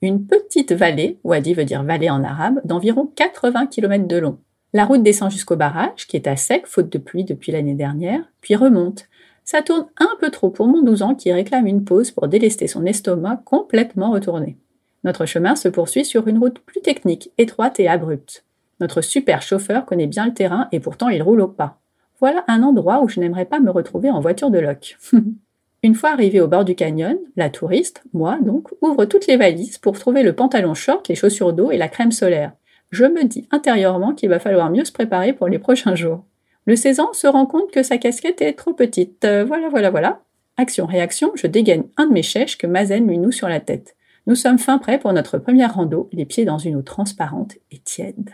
Une 0.02 0.26
petite 0.26 0.72
vallée, 0.72 1.18
Wadi 1.24 1.54
veut 1.54 1.64
dire 1.64 1.82
vallée 1.82 2.10
en 2.10 2.24
arabe, 2.24 2.60
d'environ 2.64 3.10
80 3.14 3.66
km 3.68 4.06
de 4.06 4.16
long. 4.16 4.38
La 4.72 4.84
route 4.84 5.02
descend 5.02 5.30
jusqu'au 5.30 5.56
barrage, 5.56 6.06
qui 6.06 6.16
est 6.16 6.26
à 6.26 6.36
sec 6.36 6.66
faute 6.66 6.92
de 6.92 6.98
pluie 6.98 7.24
depuis 7.24 7.52
l'année 7.52 7.74
dernière, 7.74 8.20
puis 8.40 8.56
remonte. 8.56 9.06
Ça 9.44 9.62
tourne 9.62 9.86
un 9.98 10.10
peu 10.20 10.30
trop 10.30 10.50
pour 10.50 10.66
mon 10.66 10.82
12 10.82 11.02
ans 11.02 11.14
qui 11.14 11.32
réclame 11.32 11.68
une 11.68 11.84
pause 11.84 12.10
pour 12.10 12.26
délester 12.26 12.66
son 12.66 12.84
estomac 12.84 13.40
complètement 13.44 14.10
retourné. 14.10 14.56
Notre 15.04 15.24
chemin 15.24 15.54
se 15.54 15.68
poursuit 15.68 16.04
sur 16.04 16.26
une 16.26 16.38
route 16.38 16.58
plus 16.58 16.80
technique, 16.80 17.30
étroite 17.38 17.78
et 17.78 17.86
abrupte. 17.86 18.44
Notre 18.80 19.00
super 19.00 19.42
chauffeur 19.42 19.86
connaît 19.86 20.06
bien 20.06 20.26
le 20.26 20.34
terrain 20.34 20.68
et 20.72 20.80
pourtant 20.80 21.08
il 21.08 21.22
roule 21.22 21.40
au 21.40 21.48
pas. 21.48 21.78
Voilà 22.20 22.44
un 22.48 22.62
endroit 22.62 23.02
où 23.02 23.08
je 23.08 23.20
n'aimerais 23.20 23.44
pas 23.44 23.60
me 23.60 23.70
retrouver 23.70 24.10
en 24.10 24.20
voiture 24.20 24.50
de 24.50 24.58
loc. 24.58 24.96
Une 25.82 25.94
fois 25.94 26.10
arrivé 26.10 26.40
au 26.40 26.48
bord 26.48 26.64
du 26.64 26.74
canyon, 26.74 27.18
la 27.36 27.50
touriste, 27.50 28.02
moi 28.12 28.38
donc, 28.40 28.68
ouvre 28.80 29.04
toutes 29.04 29.26
les 29.26 29.36
valises 29.36 29.78
pour 29.78 29.98
trouver 29.98 30.22
le 30.22 30.32
pantalon 30.32 30.74
short, 30.74 31.08
les 31.08 31.14
chaussures 31.14 31.52
d'eau 31.52 31.70
et 31.70 31.76
la 31.76 31.88
crème 31.88 32.12
solaire. 32.12 32.52
Je 32.90 33.04
me 33.04 33.24
dis 33.24 33.46
intérieurement 33.50 34.14
qu'il 34.14 34.28
va 34.28 34.38
falloir 34.38 34.70
mieux 34.70 34.84
se 34.84 34.92
préparer 34.92 35.32
pour 35.32 35.48
les 35.48 35.58
prochains 35.58 35.94
jours. 35.94 36.24
Le 36.66 36.76
16 36.76 37.00
ans 37.00 37.12
se 37.12 37.26
rend 37.26 37.46
compte 37.46 37.70
que 37.70 37.82
sa 37.82 37.98
casquette 37.98 38.42
est 38.42 38.54
trop 38.54 38.72
petite. 38.72 39.24
Euh, 39.24 39.44
voilà, 39.44 39.68
voilà, 39.68 39.90
voilà. 39.90 40.22
Action-réaction, 40.56 41.32
je 41.34 41.46
dégaine 41.46 41.84
un 41.96 42.06
de 42.06 42.12
mes 42.12 42.22
chèches 42.22 42.58
que 42.58 42.66
Mazen 42.66 43.06
lui 43.06 43.18
noue 43.18 43.30
sur 43.30 43.48
la 43.48 43.60
tête. 43.60 43.94
Nous 44.26 44.34
sommes 44.34 44.58
fin 44.58 44.78
prêts 44.78 44.98
pour 44.98 45.12
notre 45.12 45.38
première 45.38 45.74
rando, 45.74 46.08
les 46.12 46.24
pieds 46.24 46.44
dans 46.44 46.58
une 46.58 46.76
eau 46.76 46.82
transparente 46.82 47.56
et 47.70 47.78
tiède. 47.78 48.30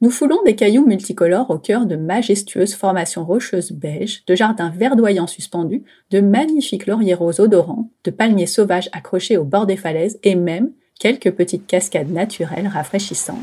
Nous 0.00 0.10
foulons 0.10 0.38
des 0.44 0.54
cailloux 0.54 0.86
multicolores 0.86 1.50
au 1.50 1.58
cœur 1.58 1.84
de 1.84 1.96
majestueuses 1.96 2.74
formations 2.74 3.24
rocheuses 3.24 3.72
beiges, 3.72 4.24
de 4.26 4.36
jardins 4.36 4.70
verdoyants 4.70 5.26
suspendus, 5.26 5.82
de 6.10 6.20
magnifiques 6.20 6.86
lauriers 6.86 7.14
roses 7.14 7.40
odorants, 7.40 7.90
de 8.04 8.12
palmiers 8.12 8.46
sauvages 8.46 8.88
accrochés 8.92 9.36
au 9.36 9.44
bord 9.44 9.66
des 9.66 9.76
falaises 9.76 10.20
et 10.22 10.36
même 10.36 10.70
quelques 11.00 11.32
petites 11.32 11.66
cascades 11.66 12.12
naturelles 12.12 12.68
rafraîchissantes. 12.68 13.38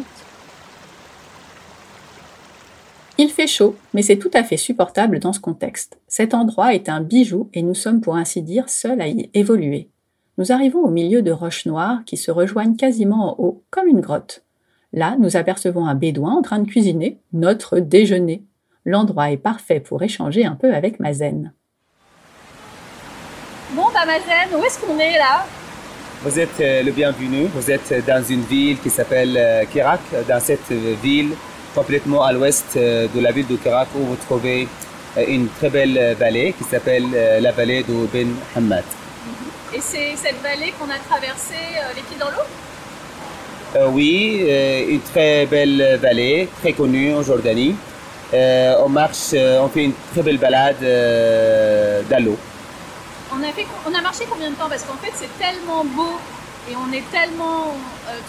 Il 3.18 3.30
fait 3.30 3.48
chaud, 3.48 3.76
mais 3.94 4.02
c'est 4.02 4.18
tout 4.18 4.32
à 4.34 4.44
fait 4.44 4.56
supportable 4.56 5.20
dans 5.20 5.34
ce 5.34 5.42
contexte. 5.42 5.98
Cet 6.08 6.34
endroit 6.34 6.74
est 6.74 6.88
un 6.88 7.02
bijou 7.02 7.50
et 7.54 7.64
nous 7.64 7.76
sommes 7.76 8.00
pour 8.00 8.16
ainsi 8.16 8.42
dire 8.42 8.70
seuls 8.70 9.02
à 9.02 9.10
y 9.10 9.30
évoluer. 9.34 9.90
Nous 10.38 10.54
arrivons 10.54 10.80
au 10.80 10.90
milieu 10.90 11.22
de 11.22 11.32
roches 11.32 11.66
noires 11.66 12.04
qui 12.06 12.16
se 12.16 12.32
rejoignent 12.32 12.78
quasiment 12.78 13.32
en 13.32 13.44
haut, 13.44 13.64
comme 13.72 13.88
une 13.88 14.02
grotte. 14.02 14.45
Là, 14.96 15.18
nous 15.20 15.36
apercevons 15.36 15.86
un 15.86 15.94
bédouin 15.94 16.36
en 16.36 16.42
train 16.42 16.60
de 16.60 16.70
cuisiner 16.70 17.18
notre 17.34 17.80
déjeuner. 17.80 18.44
L'endroit 18.86 19.30
est 19.30 19.36
parfait 19.36 19.82
pour 19.82 20.02
échanger 20.04 20.46
un 20.46 20.56
peu 20.56 20.74
avec 20.74 21.02
Mazen. 21.02 21.52
Bon, 23.74 23.88
bah 23.94 24.06
Mazen, 24.06 24.58
où 24.58 24.64
est-ce 24.64 24.80
qu'on 24.80 24.98
est 24.98 25.18
là? 25.18 25.46
Vous 26.22 26.40
êtes 26.40 26.62
euh, 26.62 26.82
le 26.82 26.94
bienvenu. 26.94 27.48
Vous 27.54 27.70
êtes 27.70 28.06
dans 28.08 28.24
une 28.24 28.44
ville 28.44 28.80
qui 28.80 28.90
s'appelle 28.90 29.36
euh, 29.36 29.66
Kirak. 29.66 30.00
Dans 30.30 30.40
cette 30.40 30.72
ville, 31.04 31.32
complètement 31.76 32.24
à 32.24 32.32
l'ouest 32.32 32.78
euh, 32.78 33.10
de 33.14 33.20
la 33.20 33.34
ville 33.34 33.48
de 33.48 33.58
Kirak, 33.58 33.90
où 33.96 34.00
vous 34.00 34.16
trouvez 34.16 34.66
une 35.28 35.50
très 35.50 35.70
belle 35.70 36.16
vallée 36.18 36.54
qui 36.58 36.64
s'appelle 36.64 37.06
la 37.42 37.52
vallée 37.52 37.84
de 37.84 38.08
Ben 38.14 38.34
Hamad. 38.56 38.84
Et 39.74 39.80
c'est 39.82 40.16
cette 40.16 40.42
vallée 40.42 40.74
qu'on 40.80 40.90
a 40.90 41.00
traversée 41.10 41.68
les 41.96 42.02
pieds 42.02 42.18
dans 42.20 42.30
l'eau? 42.32 42.44
Euh, 43.76 43.88
oui, 43.92 44.46
euh, 44.48 44.86
une 44.90 45.02
très 45.02 45.46
belle 45.46 46.00
vallée, 46.02 46.48
très 46.62 46.74
connue 46.74 47.14
en 47.14 47.22
Jordanie. 47.22 47.76
Euh, 48.34 48.76
on 48.84 48.90
marche, 48.90 49.34
on 49.34 49.68
fait 49.68 49.84
une 49.86 49.94
très 50.14 50.22
belle 50.22 50.38
balade. 50.38 50.78
On 53.32 53.44
a, 53.44 53.52
fait, 53.52 53.66
on 53.86 53.94
a 53.94 54.02
marché 54.02 54.26
combien 54.30 54.50
de 54.50 54.56
temps? 54.56 54.70
Parce 54.70 54.84
qu'en 54.84 54.96
fait, 54.96 55.12
c'est 55.16 55.30
tellement 55.38 55.84
beau 55.84 56.18
et 56.70 56.74
on 56.76 56.92
est 56.94 57.04
tellement 57.12 57.76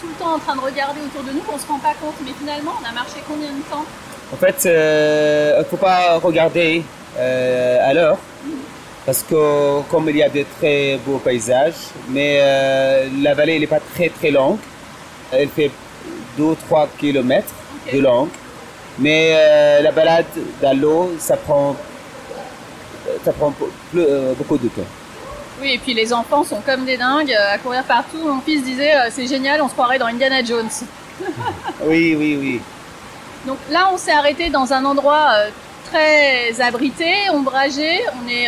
tout 0.01 0.07
le 0.07 0.13
temps 0.13 0.35
en 0.35 0.39
train 0.39 0.55
de 0.55 0.61
regarder 0.61 0.99
autour 1.01 1.23
de 1.23 1.31
nous 1.31 1.39
qu'on 1.39 1.55
ne 1.55 1.61
se 1.61 1.67
rend 1.67 1.79
pas 1.79 1.93
compte. 2.01 2.15
Mais 2.25 2.31
finalement, 2.37 2.73
on 2.81 2.85
a 2.87 2.91
marché 2.91 3.23
combien 3.27 3.49
de 3.49 3.63
temps? 3.71 3.85
En 4.33 4.35
fait, 4.35 4.65
il 4.65 5.59
ne 5.59 5.63
faut 5.63 5.77
pas 5.77 6.17
regarder 6.17 6.83
à 7.17 7.93
l'heure. 7.93 8.17
Parce 9.05 9.23
que 9.23 9.81
comme 9.89 10.09
il 10.09 10.17
y 10.17 10.23
a 10.23 10.29
de 10.29 10.43
très 10.59 10.99
beaux 11.05 11.19
paysages, 11.19 11.91
mais 12.09 13.07
la 13.21 13.33
vallée 13.33 13.59
n'est 13.59 13.67
pas 13.67 13.79
très 13.79 14.09
très 14.09 14.31
longue. 14.31 14.59
Elle 15.31 15.49
fait 15.49 15.71
2-3 16.39 16.87
km 16.97 17.47
de 17.91 17.99
long. 17.99 18.29
Mais 18.99 19.33
euh, 19.35 19.81
la 19.81 19.91
balade 19.91 20.25
dans 20.61 20.79
l'eau, 20.79 21.11
ça 21.19 21.37
prend, 21.37 21.75
ça 23.23 23.31
prend 23.31 23.53
euh, 23.95 24.33
beaucoup 24.33 24.57
de 24.57 24.67
temps. 24.69 24.81
Oui, 25.61 25.73
et 25.73 25.77
puis 25.77 25.93
les 25.93 26.13
enfants 26.13 26.43
sont 26.43 26.61
comme 26.65 26.85
des 26.85 26.97
dingues 26.97 27.31
euh, 27.31 27.53
à 27.53 27.57
courir 27.57 27.83
partout. 27.83 28.17
Mon 28.25 28.41
fils 28.41 28.63
disait 28.63 28.93
c'est 29.11 29.27
génial, 29.27 29.61
on 29.61 29.67
se 29.67 29.73
croirait 29.73 29.99
dans 29.99 30.07
Indiana 30.07 30.43
Jones. 30.43 30.69
oui, 31.83 32.15
oui, 32.17 32.37
oui. 32.39 32.61
Donc 33.45 33.57
là, 33.69 33.89
on 33.93 33.97
s'est 33.97 34.11
arrêté 34.11 34.49
dans 34.49 34.73
un 34.73 34.83
endroit 34.83 35.29
très 35.91 36.59
abrité, 36.59 37.29
ombragé. 37.31 38.01
On 38.23 38.27
est 38.27 38.47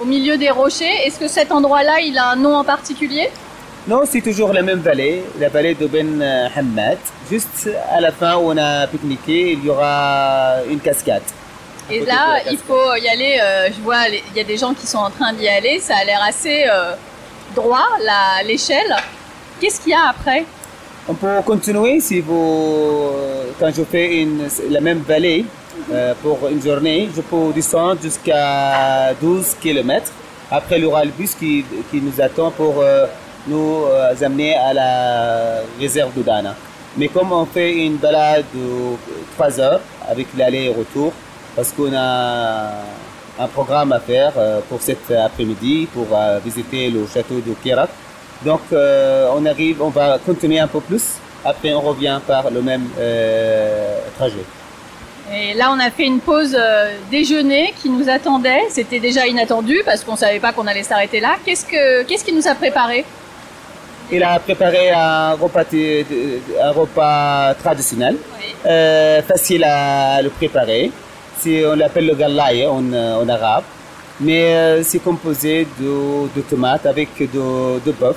au 0.00 0.04
milieu 0.04 0.36
des 0.36 0.50
rochers. 0.50 1.06
Est-ce 1.06 1.18
que 1.18 1.26
cet 1.26 1.50
endroit-là, 1.50 2.00
il 2.00 2.16
a 2.16 2.30
un 2.30 2.36
nom 2.36 2.54
en 2.54 2.64
particulier? 2.64 3.28
Non, 3.90 4.02
c'est 4.06 4.20
toujours 4.20 4.52
la 4.52 4.62
même 4.62 4.78
vallée, 4.78 5.24
la 5.40 5.48
vallée 5.48 5.74
de 5.74 5.88
Ben 5.88 6.22
Hamad. 6.54 6.98
Juste 7.28 7.68
à 7.90 8.00
la 8.00 8.12
fin 8.12 8.36
où 8.36 8.52
on 8.52 8.56
a 8.56 8.86
pique-niqué, 8.86 9.54
il 9.54 9.64
y 9.64 9.68
aura 9.68 10.58
une 10.70 10.78
cascade. 10.78 11.24
Et 11.90 12.04
là, 12.04 12.38
il 12.48 12.56
faut 12.56 12.94
y 12.94 13.08
aller. 13.08 13.40
Euh, 13.42 13.68
je 13.74 13.80
vois, 13.82 14.02
il 14.08 14.36
y 14.36 14.38
a 14.38 14.44
des 14.44 14.56
gens 14.56 14.74
qui 14.74 14.86
sont 14.86 14.98
en 14.98 15.10
train 15.10 15.32
d'y 15.32 15.48
aller. 15.48 15.80
Ça 15.80 15.96
a 15.96 16.04
l'air 16.04 16.22
assez 16.22 16.66
euh, 16.72 16.92
droit, 17.56 17.88
l'échelle. 18.46 18.94
Qu'est-ce 19.60 19.80
qu'il 19.80 19.90
y 19.90 19.94
a 19.94 20.10
après? 20.10 20.44
On 21.08 21.14
peut 21.14 21.42
continuer 21.44 21.98
si 21.98 22.20
vous. 22.20 23.10
Quand 23.58 23.72
je 23.76 23.82
fais 23.82 24.22
une, 24.22 24.46
la 24.70 24.80
même 24.80 25.00
vallée 25.00 25.44
euh, 25.92 26.14
pour 26.22 26.38
une 26.48 26.62
journée, 26.62 27.08
je 27.16 27.22
peux 27.22 27.52
descendre 27.52 28.00
jusqu'à 28.00 29.14
12 29.20 29.56
km. 29.60 30.12
Après, 30.48 30.76
il 30.78 30.82
y 30.82 30.86
aura 30.86 31.04
le 31.04 31.10
bus 31.10 31.34
qui, 31.34 31.64
qui 31.90 32.00
nous 32.00 32.20
attend 32.20 32.52
pour 32.52 32.84
nous 33.46 33.84
euh, 33.84 34.14
amener 34.20 34.54
à 34.54 34.72
la 34.72 35.60
réserve 35.78 36.12
de 36.16 36.22
Dana. 36.22 36.54
Mais 36.96 37.08
comme 37.08 37.32
on 37.32 37.46
fait 37.46 37.72
une 37.86 37.96
balade 37.96 38.44
de 38.54 38.96
3 39.36 39.60
heures 39.60 39.80
avec 40.08 40.26
l'aller 40.36 40.64
et 40.64 40.68
retour, 40.68 41.12
parce 41.54 41.72
qu'on 41.72 41.92
a 41.94 42.82
un 43.38 43.46
programme 43.48 43.92
à 43.92 44.00
faire 44.00 44.32
euh, 44.36 44.60
pour 44.68 44.80
cet 44.82 45.10
après-midi 45.10 45.88
pour 45.92 46.06
euh, 46.12 46.38
visiter 46.44 46.90
le 46.90 47.06
château 47.06 47.40
de 47.40 47.54
Kirak. 47.62 47.90
Donc 48.44 48.62
on 48.72 49.44
arrive, 49.44 49.82
on 49.82 49.90
va 49.90 50.18
continuer 50.24 50.58
un 50.58 50.66
peu 50.66 50.80
plus. 50.80 51.18
Après 51.44 51.74
on 51.74 51.80
revient 51.82 52.18
par 52.26 52.50
le 52.50 52.62
même 52.62 52.88
trajet. 54.16 54.46
Et 55.30 55.52
là, 55.52 55.70
on 55.76 55.78
a 55.78 55.90
fait 55.90 56.06
une 56.06 56.20
pause 56.20 56.56
déjeuner 57.10 57.74
qui 57.82 57.90
nous 57.90 58.08
attendait. 58.08 58.62
C'était 58.70 58.98
déjà 58.98 59.26
inattendu 59.26 59.82
parce 59.84 60.02
qu'on 60.04 60.16
savait 60.16 60.40
pas 60.40 60.54
qu'on 60.54 60.66
allait 60.66 60.84
s'arrêter 60.84 61.20
là. 61.20 61.36
Qu'est-ce 61.44 61.66
que, 61.66 62.02
qu'est-ce 62.04 62.24
qui 62.24 62.32
nous 62.32 62.48
a 62.48 62.54
préparé 62.54 63.04
il 64.12 64.22
a 64.22 64.38
préparé 64.38 64.90
un 64.90 65.32
repas, 65.34 65.64
un 66.62 66.70
repas 66.72 67.54
traditionnel, 67.54 68.16
euh, 68.66 69.22
facile 69.22 69.64
à 69.64 70.20
le 70.22 70.30
préparer. 70.30 70.90
on 71.46 71.76
l'appelle 71.76 72.06
le 72.06 72.14
galaï 72.14 72.66
en, 72.66 72.92
en, 72.92 73.28
arabe, 73.28 73.64
mais 74.20 74.54
euh, 74.54 74.82
c'est 74.82 74.98
composé 74.98 75.66
de, 75.78 76.28
de, 76.36 76.40
tomates 76.42 76.86
avec 76.86 77.08
de, 77.18 77.80
de 77.84 77.92
bœuf. 77.92 78.16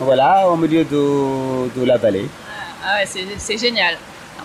Voilà, 0.00 0.48
au 0.48 0.56
milieu 0.56 0.84
de, 0.84 1.68
de 1.78 1.84
la 1.84 1.96
vallée. 1.96 2.28
Ah 2.84 2.96
ouais, 2.98 3.24
c'est 3.38 3.58
génial. 3.58 3.94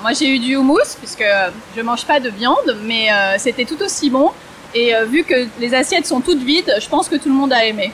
moi 0.02 0.14
j'ai 0.14 0.30
eu 0.30 0.40
du 0.40 0.56
houmous 0.56 0.96
puisque 0.98 1.26
je 1.76 1.82
mange 1.82 2.06
pas 2.06 2.20
de 2.20 2.30
viande, 2.30 2.78
mais 2.84 3.12
euh, 3.12 3.36
c'était 3.38 3.66
tout 3.66 3.82
aussi 3.82 4.10
bon. 4.10 4.32
Et 4.74 4.94
vu 5.08 5.24
que 5.24 5.48
les 5.60 5.74
assiettes 5.74 6.06
sont 6.06 6.22
toutes 6.22 6.44
vides, 6.44 6.72
je 6.80 6.88
pense 6.88 7.10
que 7.10 7.16
tout 7.16 7.30
le 7.30 7.34
monde 7.34 7.52
a 7.52 7.66
aimé. 7.66 7.92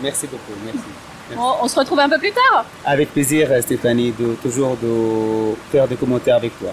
Merci 0.00 0.26
beaucoup, 0.26 0.54
merci 0.64 1.07
on 1.36 1.68
se 1.68 1.78
retrouve 1.78 1.98
un 2.00 2.08
peu 2.08 2.18
plus 2.18 2.32
tard. 2.32 2.64
Avec 2.84 3.12
plaisir, 3.12 3.50
Stéphanie, 3.62 4.12
de 4.18 4.34
toujours 4.42 4.76
de 4.82 5.54
faire 5.70 5.88
des 5.88 5.96
commentaires 5.96 6.36
avec 6.36 6.58
toi. 6.58 6.70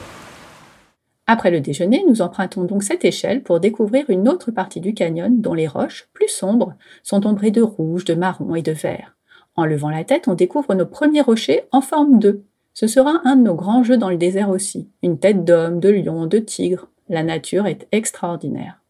Après 1.28 1.50
le 1.50 1.60
déjeuner, 1.60 2.06
nous 2.08 2.22
empruntons 2.22 2.66
donc 2.66 2.84
cette 2.84 3.04
échelle 3.04 3.42
pour 3.42 3.60
découvrir 3.60 4.06
une 4.10 4.30
autre 4.30 4.52
partie 4.52 4.80
du 4.80 4.94
canyon 4.94 5.42
dont 5.42 5.56
les 5.56 5.68
roches, 5.68 6.08
plus 6.14 6.28
sombres, 6.28 6.76
sont 7.02 7.26
ombrées 7.26 7.50
de 7.50 7.64
rouge, 7.64 8.06
de 8.06 8.14
marron 8.14 8.54
et 8.54 8.62
de 8.62 8.72
vert. 8.72 9.16
En 9.56 9.66
levant 9.66 9.90
la 9.90 10.04
tête, 10.04 10.28
on 10.28 10.36
découvre 10.36 10.76
nos 10.76 10.86
premiers 10.86 11.22
rochers 11.22 11.64
en 11.72 11.82
forme 11.82 12.20
d'œufs. 12.20 12.42
Ce 12.74 12.88
sera 12.88 13.22
un 13.24 13.38
de 13.38 13.42
nos 13.42 13.56
grands 13.56 13.84
jeux 13.84 13.98
dans 13.98 14.10
le 14.10 14.18
désert 14.18 14.50
aussi. 14.50 14.90
Une 15.02 15.18
tête 15.18 15.44
d'homme, 15.44 15.80
de 15.80 15.90
lion, 15.90 16.28
de 16.28 16.38
tigre. 16.38 16.90
La 17.10 17.24
nature 17.24 17.66
est 17.66 17.88
extraordinaire. 17.92 18.82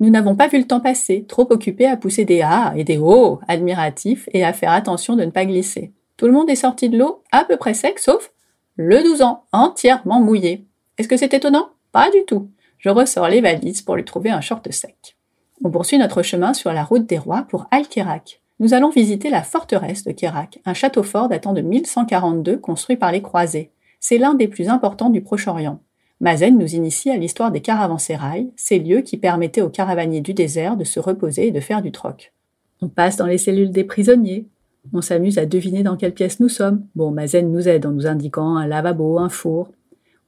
Nous 0.00 0.10
n'avons 0.10 0.36
pas 0.36 0.46
vu 0.46 0.58
le 0.58 0.66
temps 0.66 0.80
passer, 0.80 1.24
trop 1.26 1.46
occupés 1.50 1.86
à 1.86 1.96
pousser 1.96 2.24
des 2.24 2.40
A 2.42 2.72
et 2.76 2.84
des 2.84 2.98
O 2.98 3.40
admiratifs 3.48 4.28
et 4.32 4.44
à 4.44 4.52
faire 4.52 4.70
attention 4.70 5.16
de 5.16 5.24
ne 5.24 5.30
pas 5.30 5.44
glisser. 5.44 5.92
Tout 6.16 6.26
le 6.26 6.32
monde 6.32 6.50
est 6.50 6.56
sorti 6.56 6.88
de 6.88 6.96
l'eau 6.96 7.22
à 7.32 7.44
peu 7.44 7.56
près 7.56 7.74
sec, 7.74 7.98
sauf 7.98 8.32
le 8.76 9.02
12 9.02 9.22
ans, 9.22 9.44
entièrement 9.50 10.20
mouillé. 10.20 10.66
Est-ce 10.98 11.08
que 11.08 11.16
c'est 11.16 11.34
étonnant? 11.34 11.70
Pas 11.90 12.10
du 12.12 12.24
tout. 12.26 12.48
Je 12.78 12.90
ressors 12.90 13.28
les 13.28 13.40
valises 13.40 13.82
pour 13.82 13.96
lui 13.96 14.04
trouver 14.04 14.30
un 14.30 14.40
short 14.40 14.70
sec. 14.70 15.16
On 15.64 15.70
poursuit 15.70 15.98
notre 15.98 16.22
chemin 16.22 16.54
sur 16.54 16.72
la 16.72 16.84
route 16.84 17.06
des 17.06 17.18
rois 17.18 17.42
pour 17.48 17.66
Al-Kérak. 17.72 18.40
Nous 18.60 18.74
allons 18.74 18.90
visiter 18.90 19.30
la 19.30 19.42
forteresse 19.42 20.04
de 20.04 20.12
Kérak, 20.12 20.60
un 20.64 20.74
château 20.74 21.02
fort 21.02 21.28
datant 21.28 21.52
de 21.52 21.60
1142 21.60 22.58
construit 22.58 22.96
par 22.96 23.10
les 23.10 23.22
croisés. 23.22 23.72
C'est 23.98 24.18
l'un 24.18 24.34
des 24.34 24.46
plus 24.46 24.68
importants 24.68 25.10
du 25.10 25.22
Proche-Orient. 25.22 25.80
Mazen 26.20 26.58
nous 26.58 26.74
initie 26.74 27.10
à 27.10 27.16
l'histoire 27.16 27.52
des 27.52 27.60
caravansérails, 27.60 28.50
ces 28.56 28.78
lieux 28.78 29.02
qui 29.02 29.16
permettaient 29.16 29.62
aux 29.62 29.68
caravaniers 29.68 30.20
du 30.20 30.34
désert 30.34 30.76
de 30.76 30.84
se 30.84 30.98
reposer 30.98 31.48
et 31.48 31.52
de 31.52 31.60
faire 31.60 31.80
du 31.80 31.92
troc. 31.92 32.32
On 32.80 32.88
passe 32.88 33.16
dans 33.16 33.26
les 33.26 33.38
cellules 33.38 33.70
des 33.70 33.84
prisonniers. 33.84 34.46
On 34.92 35.00
s'amuse 35.00 35.38
à 35.38 35.46
deviner 35.46 35.82
dans 35.82 35.96
quelle 35.96 36.14
pièce 36.14 36.40
nous 36.40 36.48
sommes. 36.48 36.84
Bon, 36.96 37.10
Mazen 37.10 37.52
nous 37.52 37.68
aide 37.68 37.86
en 37.86 37.92
nous 37.92 38.06
indiquant 38.06 38.56
un 38.56 38.66
lavabo, 38.66 39.18
un 39.18 39.28
four. 39.28 39.70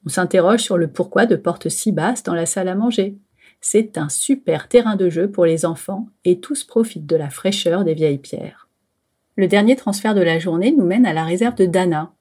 On 0.06 0.08
s'interroge 0.08 0.60
sur 0.60 0.78
le 0.78 0.88
pourquoi 0.88 1.26
de 1.26 1.36
portes 1.36 1.68
si 1.68 1.92
basses 1.92 2.22
dans 2.22 2.34
la 2.34 2.46
salle 2.46 2.68
à 2.68 2.74
manger. 2.74 3.16
C'est 3.60 3.98
un 3.98 4.08
super 4.08 4.68
terrain 4.68 4.96
de 4.96 5.10
jeu 5.10 5.30
pour 5.30 5.44
les 5.44 5.64
enfants 5.64 6.08
et 6.24 6.40
tous 6.40 6.64
profitent 6.64 7.06
de 7.06 7.16
la 7.16 7.30
fraîcheur 7.30 7.84
des 7.84 7.94
vieilles 7.94 8.18
pierres. 8.18 8.68
Le 9.36 9.46
dernier 9.48 9.76
transfert 9.76 10.14
de 10.14 10.20
la 10.20 10.38
journée 10.38 10.72
nous 10.72 10.84
mène 10.84 11.06
à 11.06 11.12
la 11.12 11.24
réserve 11.24 11.54
de 11.56 11.66
Dana. 11.66 12.12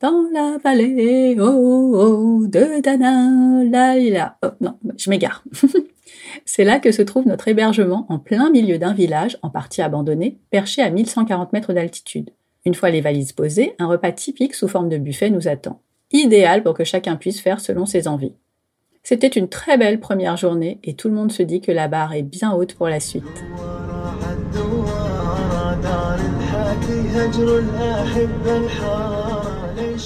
Dans 0.00 0.28
la 0.32 0.58
vallée, 0.62 1.36
oh, 1.40 1.42
oh, 1.42 2.46
de 2.46 2.80
Dana. 2.80 4.30
Oh, 4.44 4.46
non, 4.60 4.78
je 4.96 5.10
m'égare. 5.10 5.42
C'est 6.44 6.62
là 6.62 6.78
que 6.78 6.92
se 6.92 7.02
trouve 7.02 7.26
notre 7.26 7.48
hébergement 7.48 8.06
en 8.08 8.20
plein 8.20 8.48
milieu 8.50 8.78
d'un 8.78 8.94
village, 8.94 9.38
en 9.42 9.50
partie 9.50 9.82
abandonné, 9.82 10.38
perché 10.52 10.82
à 10.82 10.90
1140 10.90 11.52
mètres 11.52 11.72
d'altitude. 11.72 12.30
Une 12.64 12.76
fois 12.76 12.90
les 12.90 13.00
valises 13.00 13.32
posées, 13.32 13.74
un 13.80 13.88
repas 13.88 14.12
typique 14.12 14.54
sous 14.54 14.68
forme 14.68 14.88
de 14.88 14.98
buffet 14.98 15.30
nous 15.30 15.48
attend. 15.48 15.80
Idéal 16.12 16.62
pour 16.62 16.74
que 16.74 16.84
chacun 16.84 17.16
puisse 17.16 17.40
faire 17.40 17.58
selon 17.58 17.84
ses 17.84 18.06
envies. 18.06 18.34
C'était 19.02 19.26
une 19.26 19.48
très 19.48 19.78
belle 19.78 19.98
première 19.98 20.36
journée 20.36 20.78
et 20.84 20.94
tout 20.94 21.08
le 21.08 21.14
monde 21.14 21.32
se 21.32 21.42
dit 21.42 21.60
que 21.60 21.72
la 21.72 21.88
barre 21.88 22.12
est 22.12 22.22
bien 22.22 22.52
haute 22.52 22.74
pour 22.74 22.88
la 22.88 23.00
suite. 23.00 23.24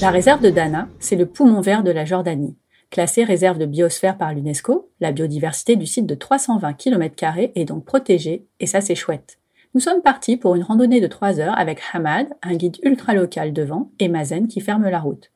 La 0.00 0.10
réserve 0.10 0.42
de 0.42 0.50
Dana, 0.50 0.88
c'est 0.98 1.16
le 1.16 1.26
poumon 1.26 1.60
vert 1.60 1.82
de 1.82 1.90
la 1.90 2.04
Jordanie. 2.04 2.56
Classée 2.90 3.24
réserve 3.24 3.58
de 3.58 3.66
biosphère 3.66 4.18
par 4.18 4.32
l'UNESCO, 4.32 4.90
la 5.00 5.12
biodiversité 5.12 5.76
du 5.76 5.86
site 5.86 6.06
de 6.06 6.14
320 6.14 6.72
km 6.74 7.14
est 7.54 7.64
donc 7.64 7.84
protégée, 7.84 8.46
et 8.60 8.66
ça 8.66 8.80
c'est 8.80 8.94
chouette. 8.94 9.38
Nous 9.74 9.80
sommes 9.80 10.02
partis 10.02 10.36
pour 10.36 10.54
une 10.54 10.62
randonnée 10.62 11.00
de 11.00 11.06
3 11.06 11.40
heures 11.40 11.58
avec 11.58 11.80
Hamad, 11.92 12.28
un 12.42 12.54
guide 12.54 12.78
ultra 12.82 13.14
local 13.14 13.52
devant, 13.52 13.90
et 13.98 14.08
Mazen 14.08 14.48
qui 14.48 14.60
ferme 14.60 14.88
la 14.88 15.00
route. 15.00 15.30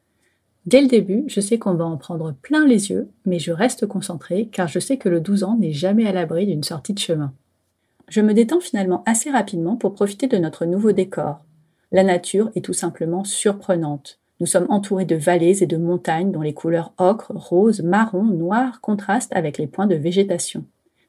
Dès 0.67 0.81
le 0.81 0.89
début, 0.89 1.25
je 1.29 1.41
sais 1.41 1.59
qu'on 1.59 1.75
va 1.75 1.85
en 1.85 1.97
prendre 1.97 2.33
plein 2.33 2.67
les 2.67 2.91
yeux, 2.91 3.09
mais 3.25 3.39
je 3.39 3.53
reste 3.53 3.87
concentré 3.87 4.49
car 4.51 4.67
je 4.67 4.81
sais 4.81 4.97
que 4.97 5.09
le 5.09 5.21
12 5.21 5.45
ans 5.45 5.57
n'est 5.57 5.73
jamais 5.73 6.07
à 6.07 6.13
l'abri 6.13 6.47
d'une 6.47 6.65
sortie 6.65 6.93
de 6.93 6.99
chemin. 6.99 7.33
Je 8.09 8.21
me 8.21 8.35
détends 8.35 8.61
finalement 8.61 9.03
assez 9.07 9.31
rapidement 9.31 9.77
pour 9.77 9.95
profiter 9.95 10.27
de 10.27 10.39
notre 10.39 10.65
nouveau 10.65 10.93
décor. 10.93 11.45
La 11.93 12.03
nature 12.03 12.51
est 12.57 12.65
tout 12.65 12.73
simplement 12.73 13.23
surprenante. 13.23 14.19
Nous 14.39 14.47
sommes 14.47 14.67
entourés 14.69 15.07
de 15.07 15.17
vallées 15.17 15.63
et 15.63 15.67
de 15.67 15.77
montagnes 15.77 16.31
dont 16.31 16.43
les 16.43 16.53
couleurs 16.53 16.93
ocre, 16.99 17.33
rose, 17.35 17.81
marron, 17.81 18.25
noir 18.25 18.81
contrastent 18.81 19.35
avec 19.35 19.57
les 19.57 19.67
points 19.67 19.87
de 19.87 19.95
végétation. 19.95 20.65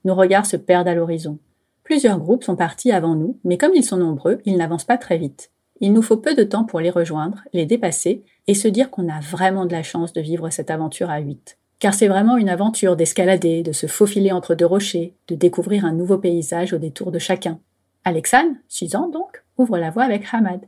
Nos 0.06 0.16
regards 0.16 0.46
se 0.46 0.56
perdent 0.56 0.88
à 0.88 0.96
l'horizon. 0.96 1.38
Plusieurs 1.84 2.20
groupes 2.20 2.44
sont 2.44 2.56
partis 2.56 2.92
avant 2.92 3.16
nous, 3.16 3.38
mais 3.44 3.58
comme 3.58 3.74
ils 3.76 3.84
sont 3.84 3.98
nombreux, 3.98 4.40
ils 4.46 4.58
n'avancent 4.58 4.86
pas 4.86 4.98
très 4.98 5.18
vite. 5.18 5.52
Il 5.80 5.94
nous 5.94 6.02
faut 6.02 6.18
peu 6.18 6.36
de 6.36 6.44
temps 6.44 6.64
pour 6.64 6.80
les 6.80 6.90
rejoindre, 6.90 7.44
les 7.54 7.66
dépasser 7.66 8.24
et 8.48 8.54
se 8.54 8.68
dire 8.68 8.90
qu'on 8.90 9.10
a 9.10 9.20
vraiment 9.20 9.66
de 9.66 9.74
la 9.74 9.84
chance 9.84 10.14
de 10.14 10.22
vivre 10.22 10.50
cette 10.50 10.72
aventure 10.72 11.10
à 11.10 11.20
8. 11.20 11.58
Car 11.80 11.94
c'est 11.94 12.08
vraiment 12.08 12.38
une 12.38 12.50
aventure 12.50 12.96
d'escalader, 12.96 13.62
de 13.62 13.72
se 13.72 13.88
faufiler 13.88 14.32
entre 14.32 14.56
deux 14.56 14.66
rochers, 14.66 15.14
de 15.28 15.36
découvrir 15.36 15.86
un 15.86 15.94
nouveau 15.94 16.18
paysage 16.18 16.74
au 16.74 16.78
détour 16.78 17.12
de 17.12 17.20
chacun. 17.20 17.60
Alexane, 18.04 18.58
6 18.70 18.96
ans 18.96 19.10
donc, 19.10 19.44
ouvre 19.58 19.78
la 19.78 19.92
voie 19.92 20.04
avec 20.04 20.26
Hamad. 20.32 20.62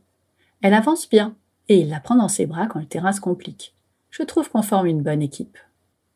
Elle 0.62 0.74
avance 0.74 1.10
bien, 1.10 1.36
et 1.70 1.80
il 1.80 1.90
la 1.90 2.00
prend 2.00 2.16
dans 2.16 2.28
ses 2.28 2.46
bras 2.46 2.68
quand 2.68 2.80
le 2.80 2.86
terrain 2.86 3.14
se 3.14 3.22
complique. 3.22 3.76
Je 4.10 4.24
trouve 4.24 4.50
qu'on 4.50 4.64
forme 4.64 4.88
une 4.88 5.04
bonne 5.04 5.22
équipe. 5.22 5.58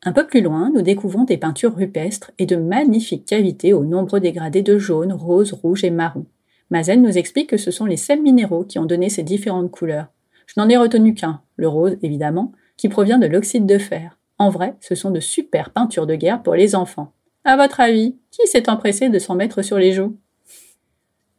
Un 0.02 0.12
peu 0.12 0.26
plus 0.26 0.42
loin, 0.42 0.70
nous 0.74 0.82
découvrons 0.82 1.24
des 1.24 1.38
peintures 1.38 1.74
rupestres 1.74 2.32
et 2.38 2.44
de 2.44 2.56
magnifiques 2.56 3.24
cavités 3.24 3.72
aux 3.72 3.84
nombreux 3.84 4.20
dégradés 4.20 4.62
de 4.62 4.76
jaune, 4.76 5.12
rose, 5.12 5.54
rouge 5.54 5.84
et 5.84 5.90
marron. 5.90 6.26
Mazen 6.70 7.02
nous 7.02 7.16
explique 7.16 7.48
que 7.50 7.56
ce 7.56 7.70
sont 7.70 7.86
les 7.86 7.96
sels 7.96 8.20
minéraux 8.20 8.64
qui 8.64 8.78
ont 8.78 8.84
donné 8.84 9.08
ces 9.08 9.22
différentes 9.22 9.70
couleurs. 9.70 10.08
Je 10.46 10.54
n'en 10.58 10.68
ai 10.68 10.76
retenu 10.76 11.14
qu'un, 11.14 11.40
le 11.56 11.68
rose 11.68 11.96
évidemment, 12.02 12.52
qui 12.76 12.88
provient 12.88 13.18
de 13.18 13.26
l'oxyde 13.26 13.64
de 13.64 13.78
fer. 13.78 14.18
En 14.38 14.50
vrai, 14.50 14.74
ce 14.80 14.94
sont 14.94 15.10
de 15.10 15.20
super 15.20 15.70
peintures 15.70 16.06
de 16.06 16.16
guerre 16.16 16.42
pour 16.42 16.54
les 16.54 16.74
enfants. 16.74 17.12
À 17.44 17.56
votre 17.56 17.80
avis, 17.80 18.16
qui 18.30 18.46
s'est 18.46 18.68
empressé 18.68 19.08
de 19.08 19.18
s'en 19.18 19.36
mettre 19.36 19.62
sur 19.62 19.78
les 19.78 19.92
joues? 19.92 20.16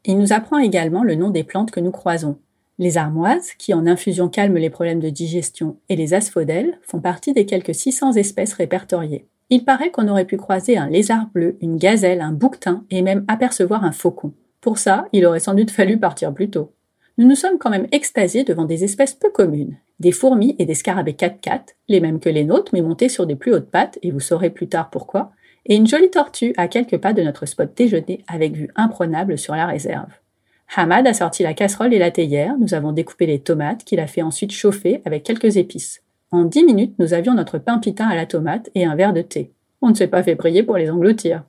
Il 0.05 0.17
nous 0.17 0.33
apprend 0.33 0.59
également 0.59 1.03
le 1.03 1.15
nom 1.15 1.29
des 1.29 1.43
plantes 1.43 1.71
que 1.71 1.79
nous 1.79 1.91
croisons. 1.91 2.39
Les 2.77 2.97
armoises, 2.97 3.53
qui 3.57 3.73
en 3.73 3.87
infusion 3.87 4.27
calment 4.27 4.57
les 4.57 4.69
problèmes 4.69 4.99
de 4.99 5.09
digestion, 5.09 5.77
et 5.87 5.95
les 5.95 6.13
asphodèles 6.13 6.77
font 6.81 6.99
partie 6.99 7.31
des 7.31 7.45
quelques 7.45 7.73
600 7.73 8.13
espèces 8.13 8.53
répertoriées. 8.53 9.27
Il 9.49 9.63
paraît 9.63 9.91
qu'on 9.91 10.07
aurait 10.07 10.25
pu 10.25 10.37
croiser 10.37 10.77
un 10.77 10.89
lézard 10.89 11.27
bleu, 11.33 11.57
une 11.61 11.77
gazelle, 11.77 12.19
un 12.19 12.33
bouquetin 12.33 12.83
et 12.89 13.01
même 13.01 13.23
apercevoir 13.27 13.83
un 13.83 13.91
faucon. 13.91 14.33
Pour 14.59 14.77
ça, 14.77 15.07
il 15.13 15.25
aurait 15.25 15.39
sans 15.39 15.53
doute 15.53 15.71
fallu 15.71 15.99
partir 15.99 16.33
plus 16.33 16.49
tôt. 16.49 16.73
Nous 17.17 17.27
nous 17.27 17.35
sommes 17.35 17.59
quand 17.59 17.69
même 17.69 17.87
extasiés 17.93 18.43
devant 18.43 18.65
des 18.65 18.83
espèces 18.83 19.13
peu 19.13 19.29
communes, 19.29 19.77
des 20.01 20.11
fourmis 20.11 20.55
et 20.59 20.65
des 20.65 20.73
scarabées 20.73 21.13
4x4, 21.13 21.75
les 21.87 22.01
mêmes 22.01 22.19
que 22.19 22.29
les 22.29 22.43
nôtres 22.43 22.73
mais 22.73 22.81
montés 22.81 23.07
sur 23.07 23.25
des 23.25 23.35
plus 23.35 23.53
hautes 23.53 23.71
pattes, 23.71 23.99
et 24.01 24.11
vous 24.11 24.19
saurez 24.19 24.49
plus 24.49 24.67
tard 24.67 24.89
pourquoi, 24.89 25.31
et 25.65 25.75
une 25.75 25.87
jolie 25.87 26.09
tortue 26.09 26.53
à 26.57 26.67
quelques 26.67 26.97
pas 26.97 27.13
de 27.13 27.21
notre 27.21 27.45
spot 27.45 27.71
déjeuner 27.75 28.25
avec 28.27 28.53
vue 28.53 28.69
imprenable 28.75 29.37
sur 29.37 29.55
la 29.55 29.67
réserve. 29.67 30.09
Hamad 30.75 31.07
a 31.07 31.13
sorti 31.13 31.43
la 31.43 31.53
casserole 31.53 31.93
et 31.93 31.99
la 31.99 32.11
théière, 32.11 32.55
nous 32.59 32.73
avons 32.73 32.91
découpé 32.91 33.25
les 33.25 33.39
tomates 33.39 33.83
qu'il 33.83 33.99
a 33.99 34.07
fait 34.07 34.21
ensuite 34.21 34.51
chauffer 34.51 35.01
avec 35.05 35.23
quelques 35.23 35.57
épices. 35.57 36.03
En 36.31 36.43
dix 36.43 36.65
minutes, 36.65 36.95
nous 36.99 37.13
avions 37.13 37.33
notre 37.33 37.59
pain 37.59 37.79
pitain 37.79 38.07
à 38.07 38.15
la 38.15 38.25
tomate 38.25 38.69
et 38.75 38.85
un 38.85 38.95
verre 38.95 39.13
de 39.13 39.21
thé. 39.21 39.51
On 39.81 39.89
ne 39.89 39.93
s'est 39.93 40.07
pas 40.07 40.23
fait 40.23 40.35
briller 40.35 40.63
pour 40.63 40.77
les 40.77 40.89
engloutir. 40.89 41.43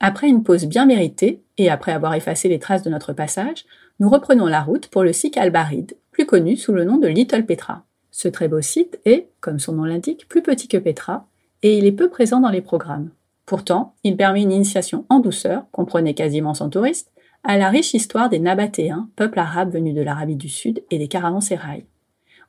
Après 0.00 0.28
une 0.28 0.42
pause 0.42 0.66
bien 0.66 0.84
méritée, 0.84 1.42
et 1.58 1.70
après 1.70 1.92
avoir 1.92 2.14
effacé 2.14 2.48
les 2.48 2.58
traces 2.58 2.82
de 2.82 2.90
notre 2.90 3.12
passage, 3.12 3.64
nous 4.00 4.08
reprenons 4.08 4.46
la 4.46 4.62
route 4.62 4.88
pour 4.88 5.04
le 5.04 5.12
Sik 5.12 5.36
al-Barid, 5.36 5.96
plus 6.10 6.26
connu 6.26 6.56
sous 6.56 6.72
le 6.72 6.84
nom 6.84 6.96
de 6.96 7.06
Little 7.06 7.46
Petra. 7.46 7.84
Ce 8.10 8.26
très 8.26 8.48
beau 8.48 8.60
site 8.60 8.98
est, 9.04 9.28
comme 9.40 9.58
son 9.58 9.74
nom 9.74 9.84
l'indique, 9.84 10.28
plus 10.28 10.42
petit 10.42 10.66
que 10.66 10.76
Petra, 10.76 11.26
et 11.62 11.78
il 11.78 11.86
est 11.86 11.92
peu 11.92 12.08
présent 12.08 12.40
dans 12.40 12.50
les 12.50 12.62
programmes. 12.62 13.10
Pourtant, 13.46 13.94
il 14.02 14.16
permet 14.16 14.42
une 14.42 14.52
initiation 14.52 15.04
en 15.08 15.20
douceur, 15.20 15.66
comprenez 15.72 16.14
quasiment 16.14 16.54
sans 16.54 16.68
touristes, 16.68 17.12
à 17.44 17.58
la 17.58 17.70
riche 17.70 17.94
histoire 17.94 18.28
des 18.28 18.38
Nabatéens, 18.38 19.08
peuple 19.16 19.38
arabe 19.38 19.72
venu 19.72 19.92
de 19.92 20.02
l'Arabie 20.02 20.36
du 20.36 20.48
Sud, 20.48 20.82
et 20.90 20.98
des 20.98 21.08
caravansérails. 21.08 21.86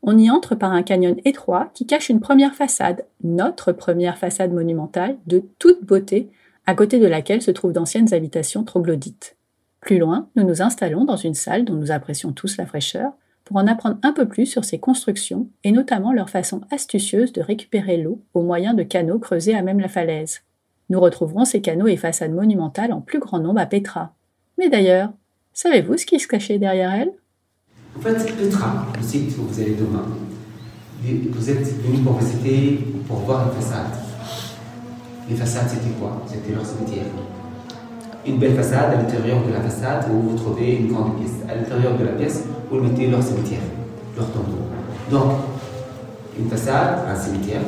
On 0.03 0.17
y 0.17 0.29
entre 0.29 0.55
par 0.55 0.71
un 0.71 0.83
canyon 0.83 1.15
étroit 1.25 1.71
qui 1.73 1.85
cache 1.85 2.09
une 2.09 2.19
première 2.19 2.55
façade, 2.55 3.05
notre 3.23 3.71
première 3.71 4.17
façade 4.17 4.53
monumentale, 4.53 5.17
de 5.25 5.43
toute 5.59 5.83
beauté, 5.83 6.29
à 6.65 6.75
côté 6.75 6.99
de 6.99 7.07
laquelle 7.07 7.41
se 7.41 7.51
trouvent 7.51 7.73
d'anciennes 7.73 8.13
habitations 8.13 8.63
troglodytes. 8.63 9.35
Plus 9.79 9.97
loin, 9.97 10.29
nous 10.35 10.43
nous 10.43 10.61
installons 10.61 11.05
dans 11.05 11.17
une 11.17 11.33
salle 11.33 11.65
dont 11.65 11.73
nous 11.73 11.91
apprécions 11.91 12.31
tous 12.31 12.57
la 12.57 12.65
fraîcheur 12.65 13.13
pour 13.43 13.57
en 13.57 13.67
apprendre 13.67 13.97
un 14.03 14.13
peu 14.13 14.27
plus 14.27 14.45
sur 14.45 14.63
ces 14.63 14.79
constructions 14.79 15.49
et 15.63 15.71
notamment 15.71 16.13
leur 16.13 16.29
façon 16.29 16.61
astucieuse 16.71 17.33
de 17.33 17.41
récupérer 17.41 17.97
l'eau 17.97 18.21
au 18.33 18.41
moyen 18.41 18.73
de 18.73 18.83
canaux 18.83 19.19
creusés 19.19 19.55
à 19.55 19.61
même 19.61 19.79
la 19.79 19.89
falaise. 19.89 20.41
Nous 20.89 20.99
retrouverons 20.99 21.45
ces 21.45 21.61
canaux 21.61 21.87
et 21.87 21.97
façades 21.97 22.33
monumentales 22.33 22.93
en 22.93 23.01
plus 23.01 23.19
grand 23.19 23.39
nombre 23.39 23.59
à 23.59 23.65
Petra. 23.65 24.13
Mais 24.57 24.69
d'ailleurs, 24.69 25.09
savez-vous 25.53 25.97
ce 25.97 26.05
qui 26.05 26.19
se 26.19 26.27
cachait 26.27 26.59
derrière 26.59 26.93
elle? 26.93 27.11
En 27.97 28.01
fait, 28.01 28.35
Petra, 28.35 28.87
le 28.95 29.03
site 29.03 29.35
où 29.37 29.43
vous 29.43 29.59
allez 29.59 29.75
demain, 29.75 30.05
vous 31.03 31.49
êtes 31.49 31.83
venu 31.83 31.97
pour 31.99 32.17
visiter, 32.17 32.79
pour 33.07 33.17
voir 33.17 33.47
une 33.47 33.61
façade. 33.61 33.91
Les 35.29 35.35
façades, 35.35 35.69
c'était 35.69 35.93
quoi? 35.99 36.21
C'était 36.27 36.53
leur 36.53 36.65
cimetière. 36.65 37.05
Une 38.25 38.37
belle 38.37 38.55
façade, 38.55 38.93
à 38.93 38.95
l'intérieur 39.01 39.45
de 39.45 39.51
la 39.51 39.61
façade, 39.61 40.05
où 40.11 40.29
vous 40.29 40.37
trouvez 40.37 40.77
une 40.77 40.87
grande 40.93 41.17
pièce. 41.17 41.33
À 41.49 41.55
l'intérieur 41.55 41.97
de 41.97 42.05
la 42.05 42.11
pièce, 42.13 42.45
vous 42.69 42.79
mettez 42.79 43.07
leur 43.07 43.21
cimetière, 43.21 43.59
leur 44.15 44.27
tombeau. 44.31 44.63
Donc, 45.11 45.31
une 46.39 46.49
façade, 46.49 46.99
un 47.07 47.15
cimetière. 47.15 47.61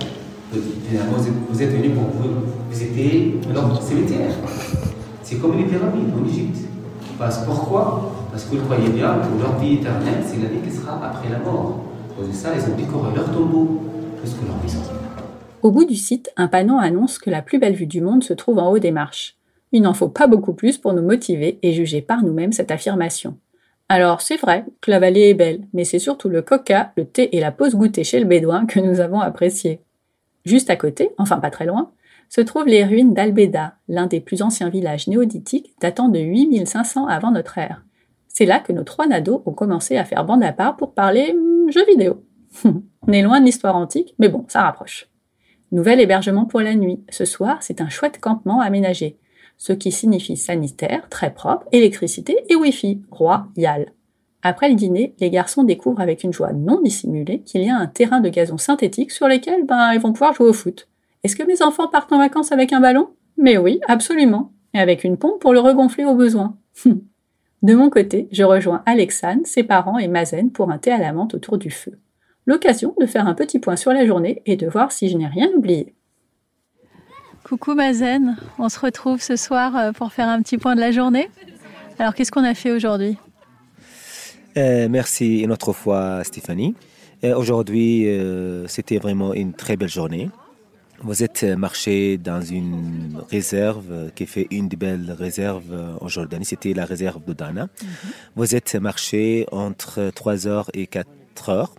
Finalement, 0.87 1.17
vous 1.49 1.61
êtes 1.61 1.71
venu 1.71 1.89
pour 1.89 2.05
visiter 2.71 3.35
leur 3.53 3.81
cimetière. 3.83 4.31
C'est 5.21 5.37
comme 5.37 5.57
les 5.57 5.65
pyramides 5.65 6.13
en 6.15 6.25
Égypte. 6.27 6.64
Pourquoi? 7.17 8.11
Parce 8.31 8.45
qu'ils 8.45 8.61
croyaient 8.61 8.89
bien 8.89 9.19
que 9.19 9.41
leur 9.41 9.57
vie 9.57 9.75
éternelle, 9.75 10.23
c'est 10.25 10.41
la 10.41 10.49
vie 10.49 10.59
qui 10.59 10.71
sera 10.71 10.93
après 11.05 11.29
la 11.29 11.39
mort. 11.39 11.79
Pour 12.15 12.25
que. 12.25 12.29
Au 15.61 15.71
bout 15.71 15.85
du 15.85 15.95
site, 15.95 16.31
un 16.37 16.47
panneau 16.47 16.77
annonce 16.77 17.17
que 17.17 17.29
la 17.29 17.41
plus 17.41 17.59
belle 17.59 17.75
vue 17.75 17.87
du 17.87 18.01
monde 18.01 18.23
se 18.23 18.33
trouve 18.33 18.59
en 18.59 18.71
haut 18.71 18.79
des 18.79 18.91
marches. 18.91 19.35
Il 19.71 19.81
n'en 19.81 19.93
faut 19.93 20.09
pas 20.09 20.27
beaucoup 20.27 20.53
plus 20.53 20.77
pour 20.77 20.93
nous 20.93 21.01
motiver 21.01 21.59
et 21.61 21.73
juger 21.73 22.01
par 22.01 22.23
nous-mêmes 22.23 22.53
cette 22.53 22.71
affirmation. 22.71 23.37
Alors 23.89 24.21
c'est 24.21 24.37
vrai 24.37 24.65
que 24.81 24.89
la 24.89 24.99
vallée 24.99 25.29
est 25.29 25.33
belle, 25.33 25.61
mais 25.73 25.83
c'est 25.83 25.99
surtout 25.99 26.29
le 26.29 26.41
coca, 26.41 26.91
le 26.97 27.05
thé 27.05 27.35
et 27.35 27.39
la 27.39 27.51
pause 27.51 27.75
goûter 27.75 28.03
chez 28.03 28.19
le 28.19 28.25
bédouin 28.25 28.65
que 28.65 28.79
nous 28.79 28.99
avons 28.99 29.19
appréciés. 29.19 29.79
Juste 30.45 30.69
à 30.69 30.75
côté, 30.75 31.11
enfin 31.17 31.39
pas 31.39 31.51
très 31.51 31.65
loin, 31.65 31.91
se 32.29 32.41
trouvent 32.41 32.67
les 32.67 32.83
ruines 32.83 33.13
d'Albeda, 33.13 33.75
l'un 33.87 34.07
des 34.07 34.19
plus 34.19 34.41
anciens 34.41 34.69
villages 34.69 35.07
néolithiques 35.07 35.73
datant 35.79 36.09
de 36.09 36.19
8500 36.19 37.07
avant 37.07 37.31
notre 37.31 37.57
ère. 37.57 37.83
C'est 38.27 38.45
là 38.45 38.59
que 38.59 38.73
nos 38.73 38.83
trois 38.83 39.07
nados 39.07 39.43
ont 39.45 39.53
commencé 39.53 39.95
à 39.97 40.03
faire 40.03 40.25
bande 40.25 40.43
à 40.43 40.51
part 40.51 40.75
pour 40.75 40.93
parler 40.93 41.33
hmm, 41.33 41.71
jeux 41.71 41.85
vidéo. 41.85 42.23
On 42.65 43.11
est 43.11 43.21
loin 43.21 43.39
de 43.39 43.45
l'histoire 43.45 43.75
antique, 43.75 44.13
mais 44.19 44.29
bon, 44.29 44.45
ça 44.47 44.63
rapproche. 44.63 45.07
Nouvel 45.71 45.99
hébergement 46.01 46.45
pour 46.45 46.61
la 46.61 46.75
nuit. 46.75 47.03
Ce 47.09 47.25
soir, 47.25 47.57
c'est 47.61 47.81
un 47.81 47.89
chouette 47.89 48.19
campement 48.19 48.61
aménagé. 48.61 49.17
Ce 49.57 49.73
qui 49.73 49.91
signifie 49.91 50.37
sanitaire, 50.37 51.07
très 51.09 51.33
propre, 51.33 51.67
électricité 51.71 52.37
et 52.49 52.55
Wi-Fi. 52.55 53.01
Royal. 53.09 53.93
Après 54.41 54.69
le 54.69 54.75
dîner, 54.75 55.15
les 55.19 55.29
garçons 55.29 55.63
découvrent 55.63 56.01
avec 56.01 56.23
une 56.23 56.33
joie 56.33 56.53
non 56.53 56.81
dissimulée 56.81 57.39
qu'il 57.39 57.63
y 57.63 57.69
a 57.69 57.77
un 57.77 57.87
terrain 57.87 58.19
de 58.19 58.29
gazon 58.29 58.57
synthétique 58.57 59.11
sur 59.11 59.27
lequel 59.27 59.65
ben, 59.65 59.93
ils 59.93 59.99
vont 59.99 60.13
pouvoir 60.13 60.33
jouer 60.33 60.49
au 60.49 60.53
foot. 60.53 60.87
Est-ce 61.25 61.35
que 61.35 61.41
mes 61.41 61.63
enfants 61.63 61.87
partent 61.87 62.13
en 62.13 62.19
vacances 62.19 62.51
avec 62.51 62.71
un 62.71 62.79
ballon? 62.79 63.09
Mais 63.35 63.57
oui, 63.57 63.79
absolument. 63.87 64.53
Et 64.75 64.79
avec 64.79 65.03
une 65.03 65.17
pompe 65.17 65.41
pour 65.41 65.53
le 65.53 65.59
regonfler 65.59 66.05
au 66.05 66.13
besoin. 66.13 66.55
de 67.63 67.73
mon 67.73 67.89
côté, 67.89 68.27
je 68.31 68.43
rejoins 68.43 68.83
Alexane, 68.85 69.43
ses 69.43 69.63
parents 69.63 69.97
et 69.97 70.07
Mazen 70.07 70.51
pour 70.51 70.69
un 70.69 70.77
thé 70.77 70.91
à 70.91 70.99
la 70.99 71.13
menthe 71.13 71.33
autour 71.33 71.57
du 71.57 71.71
feu. 71.71 71.97
L'occasion 72.45 72.93
de 72.99 73.07
faire 73.07 73.25
un 73.27 73.33
petit 73.33 73.57
point 73.57 73.75
sur 73.75 73.91
la 73.91 74.05
journée 74.05 74.43
et 74.45 74.55
de 74.55 74.67
voir 74.67 74.91
si 74.91 75.09
je 75.09 75.17
n'ai 75.17 75.25
rien 75.25 75.49
oublié. 75.57 75.95
Coucou 77.43 77.73
Mazen, 77.73 78.37
on 78.59 78.69
se 78.69 78.79
retrouve 78.79 79.19
ce 79.19 79.35
soir 79.35 79.75
euh, 79.75 79.91
pour 79.93 80.13
faire 80.13 80.29
un 80.29 80.43
petit 80.43 80.59
point 80.59 80.75
de 80.75 80.79
la 80.79 80.91
journée? 80.91 81.31
Alors 81.97 82.13
qu'est-ce 82.13 82.31
qu'on 82.31 82.43
a 82.43 82.53
fait 82.53 82.71
aujourd'hui? 82.71 83.17
Euh, 84.57 84.87
Merci 84.91 85.39
une 85.39 85.51
autre 85.51 85.73
fois 85.73 86.23
Stéphanie. 86.23 86.75
Euh, 87.23 87.35
aujourd'hui, 87.35 88.05
c'était 88.67 88.99
vraiment 88.99 89.33
une 89.33 89.53
très 89.53 89.75
belle 89.75 89.89
journée. 89.89 90.29
Vous 91.05 91.23
êtes 91.23 91.43
marché 91.43 92.17
dans 92.17 92.41
une 92.41 93.21
réserve 93.29 94.11
qui 94.15 94.25
fait 94.25 94.47
une 94.49 94.67
des 94.67 94.75
belles 94.75 95.15
réserves 95.17 95.71
en 96.01 96.07
Jordanie, 96.07 96.45
c'était 96.45 96.73
la 96.73 96.85
réserve 96.85 97.23
de 97.23 97.33
Dana. 97.33 97.65
Mhm. 97.65 97.87
Vous 98.35 98.55
êtes 98.55 98.73
marché 98.75 99.45
entre 99.51 100.11
3 100.13 100.47
heures 100.47 100.69
et 100.73 100.87
4 100.87 101.49
heures 101.49 101.75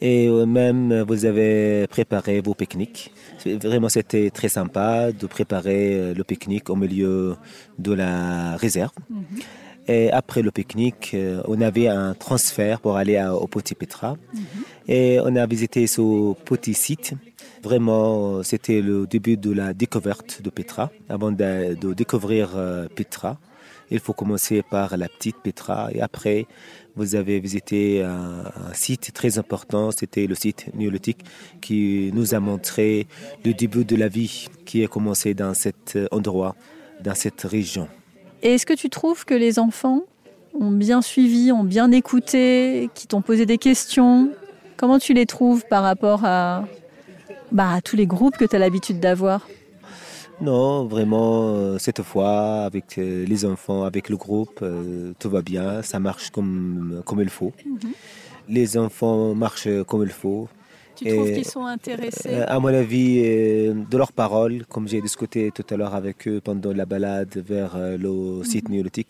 et 0.00 0.28
même 0.46 1.02
vous 1.02 1.26
avez 1.26 1.86
préparé 1.88 2.40
vos 2.40 2.54
pique-niques. 2.54 3.12
Vraiment, 3.44 3.90
c'était 3.90 4.30
très 4.30 4.48
sympa 4.48 5.12
de 5.12 5.26
préparer 5.26 6.14
le 6.14 6.24
pique-nique 6.24 6.70
au 6.70 6.76
milieu 6.76 7.36
de 7.78 7.92
la 7.92 8.56
réserve. 8.56 8.92
Mhm. 9.10 9.24
Et 9.88 10.10
après 10.10 10.42
le 10.42 10.50
pique-nique, 10.50 11.12
euh, 11.14 11.42
on 11.46 11.60
avait 11.60 11.88
un 11.88 12.14
transfert 12.14 12.80
pour 12.80 12.96
aller 12.96 13.22
au 13.24 13.46
Petit 13.46 13.74
Petra. 13.74 14.16
Mhm. 14.34 14.40
Et 14.88 15.20
on 15.22 15.36
a 15.36 15.46
visité 15.46 15.86
ce 15.86 16.32
petit 16.44 16.74
site. 16.74 17.14
Vraiment, 17.62 18.42
c'était 18.42 18.80
le 18.80 19.06
début 19.06 19.36
de 19.36 19.52
la 19.52 19.72
découverte 19.72 20.42
de 20.42 20.50
Petra. 20.50 20.90
Avant 21.08 21.32
de, 21.32 21.92
découvrir 21.94 22.52
euh, 22.56 22.86
Petra, 22.94 23.38
il 23.90 24.00
faut 24.00 24.12
commencer 24.12 24.62
par 24.62 24.96
la 24.96 25.08
petite 25.08 25.36
Petra. 25.42 25.88
Et 25.92 26.00
après, 26.00 26.46
vous 26.96 27.14
avez 27.14 27.40
visité 27.40 28.02
un, 28.02 28.52
site 28.72 29.12
très 29.12 29.38
important. 29.38 29.90
C'était 29.90 30.26
le 30.26 30.34
site 30.34 30.66
néolithique 30.74 31.20
qui 31.60 32.10
nous 32.14 32.34
a 32.34 32.40
montré 32.40 33.06
le 33.44 33.52
début 33.54 33.84
de 33.84 33.96
la 33.96 34.08
vie 34.08 34.48
qui 34.64 34.84
a 34.84 34.88
commencé 34.88 35.34
dans 35.34 35.54
cet 35.54 35.98
endroit, 36.10 36.56
dans 37.02 37.14
cette 37.14 37.42
région. 37.42 37.88
Et 38.42 38.54
est-ce 38.54 38.66
que 38.66 38.74
tu 38.74 38.90
trouves 38.90 39.24
que 39.24 39.34
les 39.34 39.58
enfants 39.58 40.02
ont 40.58 40.70
bien 40.70 41.02
suivi, 41.02 41.52
ont 41.52 41.64
bien 41.64 41.90
écouté, 41.92 42.90
qui 42.94 43.06
t'ont 43.06 43.22
posé 43.22 43.46
des 43.46 43.58
questions? 43.58 44.30
Comment 44.76 44.98
tu 44.98 45.14
les 45.14 45.26
trouves 45.26 45.64
par 45.68 45.82
rapport 45.82 46.24
à, 46.24 46.64
bah, 47.52 47.72
à 47.74 47.80
tous 47.80 47.96
les 47.96 48.06
groupes 48.06 48.36
que 48.36 48.44
tu 48.44 48.56
as 48.56 48.58
l'habitude 48.58 49.00
d'avoir 49.00 49.46
non, 50.40 50.84
vraiment, 50.84 51.48
euh, 51.48 51.78
cette 51.78 52.02
fois, 52.02 52.64
avec 52.64 52.98
euh, 52.98 53.24
les 53.24 53.46
enfants, 53.46 53.84
avec 53.84 54.10
le 54.10 54.18
groupe, 54.18 54.58
euh, 54.60 55.12
tout 55.18 55.30
va 55.30 55.40
bien, 55.40 55.80
ça 55.80 55.98
marche 55.98 56.30
comme, 56.30 57.02
comme 57.06 57.22
il 57.22 57.30
faut. 57.30 57.52
Mhm. 57.64 57.92
Les 58.48 58.76
enfants 58.76 59.34
marchent 59.34 59.68
comme 59.86 60.02
il 60.02 60.10
faut. 60.10 60.48
Tu 60.94 61.06
trouves 61.06 61.32
qu'ils 61.32 61.46
sont 61.46 61.64
intéressés? 61.64 62.42
À 62.46 62.60
mon 62.60 62.68
avis, 62.68 63.20
de 63.20 63.96
leurs 63.96 64.12
paroles, 64.12 64.64
comme 64.66 64.88
j'ai 64.88 65.00
discuté 65.02 65.50
tout 65.50 65.64
à 65.68 65.76
l'heure 65.76 65.94
avec 65.94 66.26
eux 66.28 66.40
pendant 66.42 66.72
la 66.72 66.86
balade 66.86 67.36
vers 67.36 67.76
le 67.76 68.42
site 68.44 68.70
néolithique, 68.70 69.08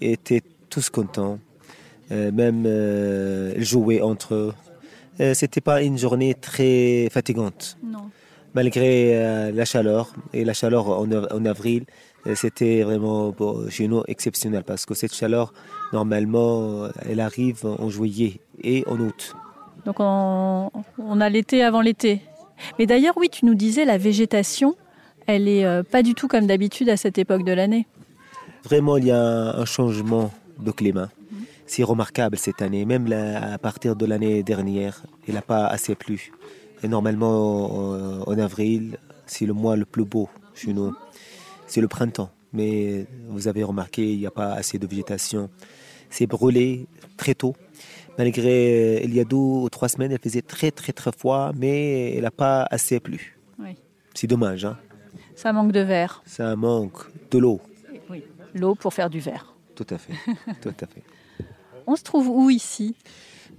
étaient 0.00 0.42
tous 0.70 0.88
contents. 0.88 1.40
même 2.10 2.64
ils 3.56 3.64
jouaient 3.64 4.02
entre 4.02 4.34
eux. 4.34 4.54
C'était 5.34 5.60
pas 5.60 5.82
une 5.82 5.96
journée 5.98 6.34
très 6.34 7.08
fatigante. 7.10 7.78
Non 7.82 8.10
malgré 8.56 9.14
euh, 9.14 9.52
la 9.52 9.66
chaleur. 9.66 10.12
Et 10.32 10.44
la 10.44 10.54
chaleur 10.54 10.88
en, 10.88 11.44
avril, 11.44 11.84
euh, 12.26 12.34
c'était 12.34 12.82
vraiment 12.82 13.34
chez 13.68 13.86
nous 13.86 14.02
exceptionnel 14.08 14.64
parce 14.64 14.86
que 14.86 14.94
cette 14.94 15.14
chaleur, 15.14 15.52
normalement, 15.92 16.84
euh, 16.84 16.88
elle 17.08 17.20
arrive 17.20 17.66
en 17.66 17.88
juillet 17.90 18.40
et 18.64 18.82
en 18.88 18.98
août. 18.98 19.36
Donc 19.84 19.96
on, 20.00 21.20
a 21.20 21.28
l'été 21.28 21.62
avant 21.62 21.82
l'été. 21.82 22.22
Mais 22.78 22.86
d'ailleurs, 22.86 23.14
oui, 23.18 23.28
tu 23.28 23.44
nous 23.44 23.54
disais, 23.54 23.84
la 23.84 23.98
végétation, 23.98 24.74
elle 25.26 25.44
n'est 25.44 25.82
pas 25.84 26.02
du 26.02 26.14
tout 26.14 26.26
comme 26.26 26.46
d'habitude 26.46 26.88
à 26.88 26.96
cette 26.96 27.18
époque 27.18 27.44
de 27.44 27.52
l'année. 27.52 27.86
Vraiment, 28.64 28.96
il 28.96 29.04
y 29.04 29.10
a 29.12 29.22
un 29.62 29.66
changement 29.66 30.32
de 30.58 30.70
climat. 30.70 31.10
C'est 31.66 31.82
remarquable 31.82 32.38
cette 32.38 32.62
année. 32.62 32.84
Même 32.84 33.12
à 33.12 33.58
partir 33.58 33.96
de 33.96 34.06
l'année 34.06 34.42
dernière, 34.42 35.04
il 35.26 35.34
n'a 35.34 35.42
pas 35.42 35.66
assez 35.66 35.94
plu. 35.94 36.32
Et 36.82 36.88
normalement, 36.88 38.28
en, 38.28 38.38
avril, 38.38 38.98
c'est 39.26 39.46
le 39.46 39.52
mois 39.52 39.76
le 39.76 39.84
plus 39.84 40.04
beau 40.04 40.28
chez 40.54 40.72
nous. 40.72 40.94
C'est 41.66 41.80
le 41.80 41.88
printemps. 41.88 42.30
Mais 42.52 43.06
vous 43.28 43.48
avez 43.48 43.64
remarqué, 43.64 44.12
il 44.12 44.18
n'y 44.18 44.26
a 44.26 44.30
pas 44.30 44.52
assez 44.52 44.78
de 44.78 44.86
végétation. 44.86 45.50
C'est 46.08 46.26
brûlé 46.26 46.86
très 47.16 47.34
tôt. 47.34 47.54
Malgré, 48.16 49.02
il 49.04 49.14
y 49.14 49.20
a 49.20 49.24
deux 49.24 49.36
ou 49.36 49.68
trois 49.68 49.88
semaines, 49.88 50.12
il 50.12 50.18
faisait 50.18 50.42
très 50.42 50.70
très 50.70 50.92
très 50.92 51.12
froid, 51.12 51.52
mais 51.54 52.14
il 52.16 52.22
n'a 52.22 52.30
pas 52.30 52.66
assez 52.70 53.00
plu. 53.00 53.38
C'est 54.14 54.26
dommage. 54.26 54.64
Hein? 54.64 54.78
Ça 55.34 55.52
manque 55.52 55.72
de 55.72 55.80
verre. 55.80 56.22
Ça 56.24 56.56
manque 56.56 57.04
de 57.30 57.38
l'eau. 57.38 57.60
Oui, 58.08 58.22
l'eau 58.54 58.74
pour 58.74 58.94
faire 58.94 59.10
du 59.10 59.20
verre. 59.20 59.54
Tout 59.74 59.86
à 59.90 59.98
fait. 59.98 60.14
Tout 60.62 60.74
à 60.80 60.86
fait. 60.86 61.02
On 61.86 61.96
se 61.96 62.02
trouve 62.02 62.28
où 62.28 62.50
ici? 62.50 62.94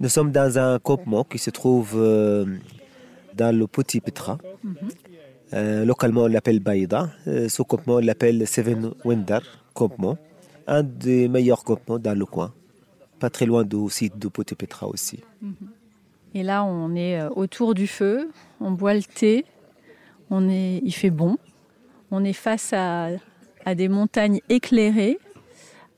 Nous 0.00 0.08
sommes 0.08 0.30
dans 0.30 0.58
un 0.58 0.78
campement 0.78 1.24
qui 1.24 1.38
se 1.38 1.50
trouve 1.50 1.94
euh, 1.96 2.44
dans 3.34 3.56
le 3.56 3.66
Petit 3.66 4.00
Petra. 4.00 4.38
Mhm. 4.62 4.76
Euh, 5.54 5.84
localement, 5.84 6.22
on 6.22 6.26
l'appelle 6.26 6.60
Baïda. 6.60 7.10
Euh, 7.26 7.48
ce 7.48 7.62
campement, 7.62 7.94
on 7.94 8.00
l'appelle 8.00 8.46
Seven 8.46 8.92
Wonder 9.04 9.38
campement. 9.74 10.18
Un 10.66 10.82
des 10.82 11.28
meilleurs 11.28 11.64
campements 11.64 11.98
dans 11.98 12.16
le 12.16 12.26
coin. 12.26 12.52
Pas 13.18 13.30
très 13.30 13.46
loin 13.46 13.64
du 13.64 13.88
site 13.88 14.18
de 14.18 14.28
Petit 14.28 14.54
Petra 14.54 14.86
aussi. 14.86 15.20
Mhm. 15.40 15.54
Et 16.34 16.42
là, 16.42 16.62
on 16.64 16.94
est 16.94 17.24
autour 17.34 17.74
du 17.74 17.86
feu, 17.86 18.30
on 18.60 18.70
boit 18.72 18.92
le 18.92 19.02
thé, 19.02 19.46
on 20.30 20.48
est, 20.50 20.82
il 20.84 20.92
fait 20.92 21.10
bon. 21.10 21.38
On 22.10 22.22
est 22.22 22.34
face 22.34 22.74
à, 22.74 23.08
à 23.64 23.74
des 23.74 23.88
montagnes 23.88 24.40
éclairées. 24.50 25.18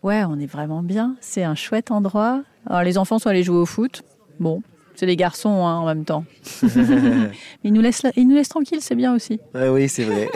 Ouais, 0.02 0.24
on 0.24 0.38
est 0.38 0.46
vraiment 0.46 0.82
bien. 0.82 1.16
C'est 1.20 1.42
un 1.42 1.54
chouette 1.54 1.90
endroit. 1.90 2.42
Alors, 2.66 2.82
les 2.82 2.98
enfants 2.98 3.18
sont 3.18 3.28
allés 3.28 3.42
jouer 3.42 3.58
au 3.58 3.66
foot. 3.66 4.02
Bon, 4.38 4.62
c'est 4.94 5.06
les 5.06 5.16
garçons 5.16 5.66
hein, 5.66 5.76
en 5.76 5.86
même 5.86 6.04
temps. 6.04 6.24
Mais 6.62 7.30
ils 7.64 7.72
nous 7.72 7.82
laissent, 7.82 8.06
ils 8.16 8.26
nous 8.26 8.34
laissent 8.34 8.48
tranquilles, 8.48 8.80
c'est 8.80 8.94
bien 8.94 9.14
aussi. 9.14 9.40
oui, 9.54 9.88
c'est 9.88 10.04
vrai. 10.04 10.30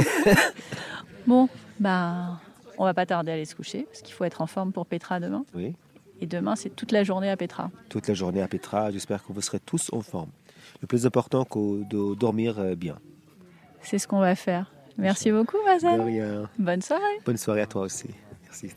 bon, 1.26 1.48
bah, 1.80 2.40
on 2.78 2.84
va 2.84 2.94
pas 2.94 3.06
tarder 3.06 3.30
à 3.30 3.34
aller 3.34 3.44
se 3.44 3.54
coucher 3.54 3.86
parce 3.90 4.02
qu'il 4.02 4.14
faut 4.14 4.24
être 4.24 4.42
en 4.42 4.46
forme 4.46 4.72
pour 4.72 4.86
Petra 4.86 5.20
demain. 5.20 5.44
Oui. 5.54 5.74
Et 6.20 6.26
demain, 6.26 6.56
c'est 6.56 6.70
toute 6.70 6.92
la 6.92 7.02
journée 7.02 7.30
à 7.30 7.36
Petra. 7.36 7.70
Toute 7.88 8.08
la 8.08 8.14
journée 8.14 8.42
à 8.42 8.48
Petra. 8.48 8.90
J'espère 8.90 9.24
que 9.24 9.32
vous 9.32 9.40
serez 9.40 9.60
tous 9.60 9.90
en 9.92 10.00
forme. 10.00 10.30
Le 10.80 10.86
plus 10.86 11.06
important, 11.06 11.46
c'est 11.50 11.88
de 11.88 12.14
dormir 12.14 12.58
euh, 12.58 12.74
bien. 12.74 12.96
C'est 13.82 13.98
ce 13.98 14.06
qu'on 14.08 14.20
va 14.20 14.34
faire. 14.34 14.72
Merci 14.96 15.32
beaucoup, 15.32 15.56
Mazen. 15.64 16.48
Bonne 16.58 16.82
soirée. 16.82 17.02
Bonne 17.24 17.36
soirée 17.36 17.62
à 17.62 17.66
toi 17.66 17.82
aussi. 17.82 18.08
Merci. 18.44 18.70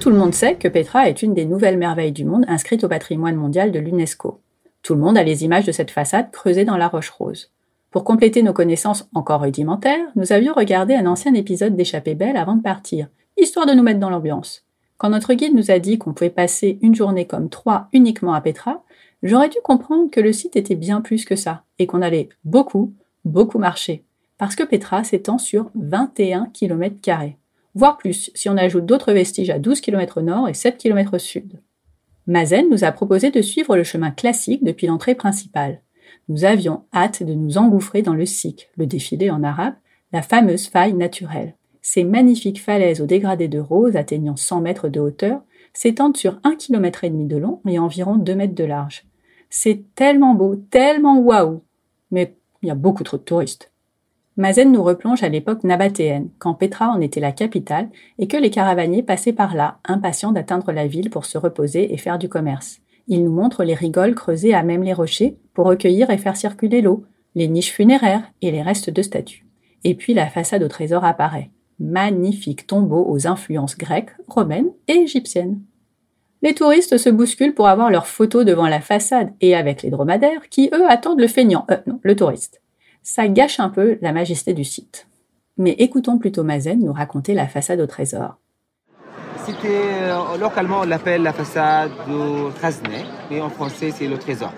Tout 0.00 0.10
le 0.10 0.16
monde 0.16 0.34
sait 0.34 0.54
que 0.54 0.68
Petra 0.68 1.08
est 1.08 1.22
une 1.22 1.34
des 1.34 1.44
nouvelles 1.44 1.76
merveilles 1.76 2.12
du 2.12 2.24
monde 2.24 2.44
inscrites 2.48 2.84
au 2.84 2.88
patrimoine 2.88 3.36
mondial 3.36 3.70
de 3.70 3.78
l'UNESCO. 3.78 4.40
Tout 4.82 4.94
le 4.94 5.00
monde 5.00 5.18
a 5.18 5.22
les 5.22 5.44
images 5.44 5.66
de 5.66 5.72
cette 5.72 5.90
façade 5.90 6.30
creusée 6.30 6.64
dans 6.64 6.76
la 6.76 6.88
roche 6.88 7.10
rose. 7.10 7.50
Pour 7.90 8.04
compléter 8.04 8.42
nos 8.42 8.52
connaissances 8.52 9.08
encore 9.14 9.42
rudimentaires, 9.42 10.06
nous 10.16 10.32
avions 10.32 10.54
regardé 10.54 10.94
un 10.94 11.06
ancien 11.06 11.34
épisode 11.34 11.76
d'Échappée 11.76 12.14
belle 12.14 12.36
avant 12.36 12.56
de 12.56 12.62
partir, 12.62 13.08
histoire 13.36 13.66
de 13.66 13.72
nous 13.72 13.82
mettre 13.82 14.00
dans 14.00 14.10
l'ambiance. 14.10 14.64
Quand 14.96 15.10
notre 15.10 15.34
guide 15.34 15.54
nous 15.54 15.70
a 15.70 15.78
dit 15.78 15.98
qu'on 15.98 16.12
pouvait 16.12 16.30
passer 16.30 16.78
une 16.82 16.94
journée 16.94 17.26
comme 17.26 17.48
trois 17.48 17.88
uniquement 17.92 18.34
à 18.34 18.40
Petra, 18.40 18.84
j'aurais 19.22 19.48
dû 19.48 19.58
comprendre 19.62 20.10
que 20.10 20.20
le 20.20 20.32
site 20.32 20.56
était 20.56 20.74
bien 20.74 21.00
plus 21.00 21.24
que 21.24 21.36
ça, 21.36 21.64
et 21.78 21.86
qu'on 21.86 22.02
allait 22.02 22.28
beaucoup, 22.44 22.94
beaucoup 23.24 23.58
marcher. 23.58 24.04
Parce 24.38 24.56
que 24.56 24.64
Petra 24.64 25.04
s'étend 25.04 25.38
sur 25.38 25.70
21 25.74 26.46
km, 26.46 26.96
voire 27.74 27.98
plus 27.98 28.30
si 28.34 28.48
on 28.48 28.56
ajoute 28.56 28.86
d'autres 28.86 29.12
vestiges 29.12 29.50
à 29.50 29.58
12 29.58 29.80
km 29.80 30.22
nord 30.22 30.48
et 30.48 30.54
7 30.54 30.78
km 30.78 31.18
sud. 31.18 31.60
Mazen 32.26 32.68
nous 32.70 32.84
a 32.84 32.92
proposé 32.92 33.30
de 33.30 33.42
suivre 33.42 33.76
le 33.76 33.84
chemin 33.84 34.10
classique 34.10 34.64
depuis 34.64 34.86
l'entrée 34.86 35.14
principale. 35.14 35.82
Nous 36.28 36.44
avions 36.44 36.84
hâte 36.94 37.22
de 37.22 37.34
nous 37.34 37.58
engouffrer 37.58 38.02
dans 38.02 38.14
le 38.14 38.26
Sik, 38.26 38.70
le 38.76 38.86
défilé 38.86 39.30
en 39.30 39.42
arabe, 39.42 39.74
la 40.12 40.22
fameuse 40.22 40.68
faille 40.68 40.94
naturelle. 40.94 41.54
Ces 41.82 42.04
magnifiques 42.04 42.62
falaises 42.62 43.00
au 43.00 43.06
dégradé 43.06 43.48
de 43.48 43.58
rose 43.58 43.96
atteignant 43.96 44.36
100 44.36 44.60
mètres 44.60 44.88
de 44.88 45.00
hauteur 45.00 45.42
s'étendent 45.72 46.16
sur 46.16 46.38
un 46.44 46.54
kilomètre 46.54 47.04
et 47.04 47.10
demi 47.10 47.26
de 47.26 47.36
long 47.36 47.60
et 47.66 47.78
environ 47.78 48.16
2 48.16 48.34
mètres 48.34 48.54
de 48.54 48.64
large. 48.64 49.04
C'est 49.50 49.82
tellement 49.94 50.34
beau, 50.34 50.56
tellement 50.70 51.18
waouh! 51.18 51.60
Mais 52.10 52.36
il 52.62 52.68
y 52.68 52.70
a 52.70 52.76
beaucoup 52.76 53.04
trop 53.04 53.16
de 53.16 53.22
touristes. 53.22 53.70
Mazen 54.36 54.72
nous 54.72 54.82
replonge 54.82 55.22
à 55.22 55.28
l'époque 55.28 55.64
nabatéenne, 55.64 56.30
quand 56.38 56.54
Petra 56.54 56.88
en 56.88 57.00
était 57.00 57.20
la 57.20 57.32
capitale 57.32 57.90
et 58.18 58.28
que 58.28 58.36
les 58.36 58.50
caravaniers 58.50 59.02
passaient 59.02 59.32
par 59.32 59.54
là, 59.54 59.78
impatients 59.84 60.32
d'atteindre 60.32 60.72
la 60.72 60.86
ville 60.86 61.10
pour 61.10 61.24
se 61.24 61.36
reposer 61.36 61.92
et 61.92 61.98
faire 61.98 62.18
du 62.18 62.28
commerce. 62.28 62.78
Il 63.08 63.24
nous 63.24 63.32
montre 63.32 63.64
les 63.64 63.74
rigoles 63.74 64.14
creusées 64.14 64.54
à 64.54 64.62
même 64.62 64.84
les 64.84 64.92
rochers 64.92 65.36
pour 65.52 65.66
recueillir 65.66 66.10
et 66.10 66.18
faire 66.18 66.36
circuler 66.36 66.80
l'eau, 66.80 67.04
les 67.34 67.48
niches 67.48 67.72
funéraires 67.72 68.30
et 68.40 68.52
les 68.52 68.62
restes 68.62 68.90
de 68.90 69.02
statues. 69.02 69.44
Et 69.82 69.94
puis 69.94 70.14
la 70.14 70.28
façade 70.28 70.62
au 70.62 70.68
trésor 70.68 71.04
apparaît. 71.04 71.50
Magnifique 71.80 72.66
tombeau 72.66 73.04
aux 73.08 73.26
influences 73.26 73.76
grecques, 73.76 74.14
romaines 74.28 74.70
et 74.86 74.98
égyptiennes. 74.98 75.60
Les 76.42 76.54
touristes 76.54 76.96
se 76.96 77.10
bousculent 77.10 77.54
pour 77.54 77.68
avoir 77.68 77.90
leurs 77.90 78.06
photos 78.06 78.46
devant 78.46 78.66
la 78.66 78.80
façade 78.80 79.34
et 79.42 79.54
avec 79.54 79.82
les 79.82 79.90
dromadaires 79.90 80.48
qui, 80.48 80.70
eux, 80.72 80.90
attendent 80.90 81.20
le 81.20 81.28
feignant, 81.28 81.66
euh, 81.70 81.76
non, 81.86 82.00
le 82.02 82.16
touriste. 82.16 82.62
Ça 83.02 83.28
gâche 83.28 83.60
un 83.60 83.68
peu 83.68 83.98
la 84.00 84.12
majesté 84.12 84.54
du 84.54 84.64
site. 84.64 85.06
Mais 85.58 85.72
écoutons 85.72 86.16
plutôt 86.16 86.42
Mazen 86.42 86.80
nous 86.80 86.94
raconter 86.94 87.34
la 87.34 87.46
façade 87.46 87.80
au 87.80 87.86
trésor. 87.86 88.36
C'était, 89.44 89.82
euh, 90.02 90.38
localement, 90.38 90.80
on 90.80 90.84
l'appelle 90.84 91.22
la 91.22 91.34
façade 91.34 91.90
du 92.06 92.50
Krasnay, 92.54 93.04
mais 93.30 93.42
en 93.42 93.50
français, 93.50 93.90
c'est 93.90 94.08
le 94.08 94.16
trésor. 94.16 94.52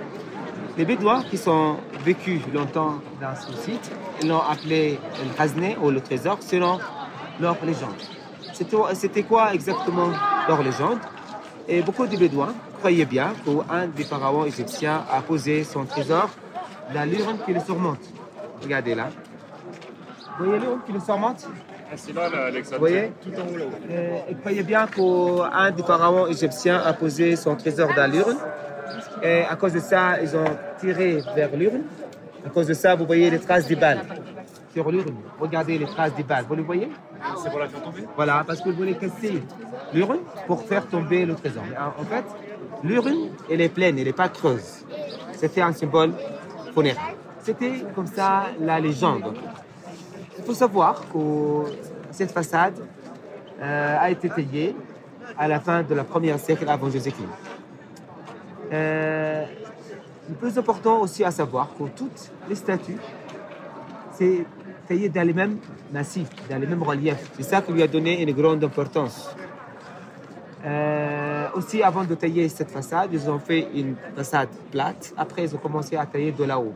Les 0.78 0.84
Bédouins 0.84 1.24
qui 1.24 1.36
sont 1.36 1.78
vécus 2.04 2.40
longtemps 2.54 3.00
dans 3.20 3.34
ce 3.34 3.52
site, 3.60 3.90
l'ont 4.24 4.40
appelé 4.40 5.00
le 5.24 5.34
Krasnay 5.34 5.76
ou 5.82 5.90
le 5.90 6.00
trésor 6.00 6.38
selon 6.40 6.78
leur 7.40 7.56
légende. 7.64 7.90
C'était 8.94 9.22
quoi 9.24 9.52
exactement 9.52 10.10
leur 10.46 10.62
légende? 10.62 10.98
Et 11.68 11.82
beaucoup 11.82 12.06
de 12.06 12.16
Bédouins 12.16 12.54
croyaient 12.78 13.04
bien 13.04 13.32
qu'un 13.44 13.86
des 13.86 14.04
pharaons 14.04 14.44
égyptiens 14.44 15.02
a 15.10 15.20
posé 15.20 15.64
son 15.64 15.84
trésor 15.84 16.28
dans 16.94 17.08
l'urne 17.08 17.38
qui 17.44 17.52
le 17.52 17.60
surmonte. 17.60 18.00
Regardez 18.62 18.94
là. 18.94 19.08
Vous 20.38 20.44
voyez 20.46 20.60
l'urne 20.60 20.80
qui 20.86 20.92
le 20.92 21.00
surmonte? 21.00 21.46
Ah, 21.90 21.94
C'est 21.96 22.12
là, 22.14 22.22
Alexandre. 22.46 22.76
Vous 22.76 22.86
voyez? 22.88 23.12
Tout 23.22 23.30
en 23.40 23.52
haut 23.52 23.56
là-haut. 23.56 23.70
Euh, 23.90 24.18
Ils 24.30 24.36
croyaient 24.38 24.62
bien 24.62 24.86
qu'un 24.86 25.70
des 25.70 25.82
pharaons 25.82 26.26
égyptiens 26.26 26.80
a 26.84 26.92
posé 26.94 27.36
son 27.36 27.54
trésor 27.56 27.90
dans 27.94 28.10
l'urne. 28.10 28.36
Et 29.22 29.42
à 29.42 29.54
cause 29.56 29.72
de 29.74 29.80
ça, 29.80 30.20
ils 30.20 30.34
ont 30.36 30.44
tiré 30.80 31.18
vers 31.36 31.54
l'urne. 31.54 31.82
À 32.44 32.50
cause 32.50 32.66
de 32.66 32.74
ça, 32.74 32.94
vous 32.94 33.06
voyez 33.06 33.30
les 33.30 33.38
traces 33.38 33.66
des 33.68 33.76
balles 33.76 34.00
sur 34.72 34.90
l'urne. 34.90 35.14
Regardez 35.38 35.78
les 35.78 35.86
traces 35.86 36.14
des 36.14 36.22
balles. 36.24 36.44
Vous 36.48 36.54
les 36.56 36.62
voyez? 36.62 36.88
C'est 37.42 37.50
pour 37.50 37.58
la 37.58 37.68
faire 37.68 37.82
tomber? 37.82 38.04
Voilà, 38.16 38.44
parce 38.46 38.60
que 38.60 38.70
vous 38.70 38.76
voulez 38.76 38.94
casser 38.94 39.42
l'urne 39.92 40.18
pour 40.46 40.62
faire 40.62 40.86
tomber 40.86 41.24
le 41.24 41.34
trésor. 41.34 41.62
En 41.98 42.04
fait, 42.04 42.24
l'urne, 42.82 43.30
elle 43.50 43.60
est 43.60 43.68
pleine, 43.68 43.98
elle 43.98 44.04
n'est 44.04 44.12
pas 44.12 44.28
creuse. 44.28 44.84
C'était 45.32 45.60
un 45.60 45.72
symbole 45.72 46.12
funéraire. 46.74 47.14
C'était 47.40 47.84
comme 47.94 48.06
ça 48.06 48.46
la 48.60 48.78
légende. 48.80 49.34
Il 50.38 50.44
faut 50.44 50.54
savoir 50.54 51.02
que 51.12 51.70
cette 52.10 52.30
façade 52.30 52.78
euh, 53.60 53.96
a 53.98 54.10
été 54.10 54.28
taillée 54.28 54.76
à 55.38 55.48
la 55.48 55.60
fin 55.60 55.82
de 55.82 55.94
la 55.94 56.04
première 56.04 56.38
siècle 56.38 56.68
avant 56.68 56.90
Jésus-Christ. 56.90 57.28
Euh, 58.72 59.44
le 60.28 60.34
plus 60.34 60.56
important 60.58 61.00
aussi 61.00 61.24
à 61.24 61.30
savoir 61.30 61.68
que 61.76 61.84
toutes 61.96 62.30
les 62.48 62.54
statues, 62.54 62.98
c'est 64.12 64.44
dans 65.08 65.26
les 65.26 65.32
mêmes 65.32 65.58
massifs, 65.92 66.28
dans 66.50 66.58
les 66.58 66.66
mêmes 66.66 66.82
reliefs. 66.82 67.30
C'est 67.36 67.42
ça 67.44 67.60
qui 67.60 67.72
lui 67.72 67.82
a 67.82 67.86
donné 67.88 68.22
une 68.22 68.32
grande 68.32 68.62
importance. 68.64 69.34
Euh, 70.64 71.48
aussi, 71.54 71.82
avant 71.82 72.04
de 72.04 72.14
tailler 72.14 72.48
cette 72.48 72.70
façade, 72.70 73.10
ils 73.12 73.28
ont 73.28 73.38
fait 73.38 73.66
une 73.74 73.96
façade 74.14 74.48
plate. 74.70 75.12
Après, 75.16 75.44
ils 75.44 75.54
ont 75.54 75.58
commencé 75.58 75.96
à 75.96 76.06
tailler 76.06 76.32
de 76.32 76.44
là-haut. 76.44 76.72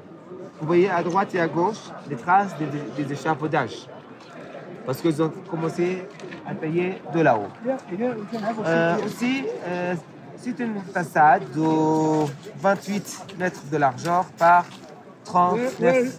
Vous 0.60 0.66
voyez 0.66 0.90
à 0.90 1.02
droite 1.02 1.34
et 1.34 1.40
à 1.40 1.46
gauche 1.46 1.78
les 2.08 2.16
traces 2.16 2.56
des, 2.58 2.64
des, 2.66 3.04
des 3.04 3.12
échafaudages. 3.12 3.86
Parce 4.84 5.00
qu'ils 5.00 5.22
ont 5.22 5.32
commencé 5.50 6.02
à 6.46 6.54
tailler 6.54 6.94
de 7.14 7.20
là-haut. 7.20 7.48
Euh, 8.64 8.96
aussi, 9.04 9.44
euh, 9.66 9.94
c'est 10.36 10.58
une 10.58 10.80
façade 10.92 11.42
de 11.54 12.26
28 12.60 13.26
mètres 13.38 13.62
de 13.70 13.76
largeur 13.76 14.24
par 14.38 14.64
30 15.24 15.58
mètres. 15.80 16.18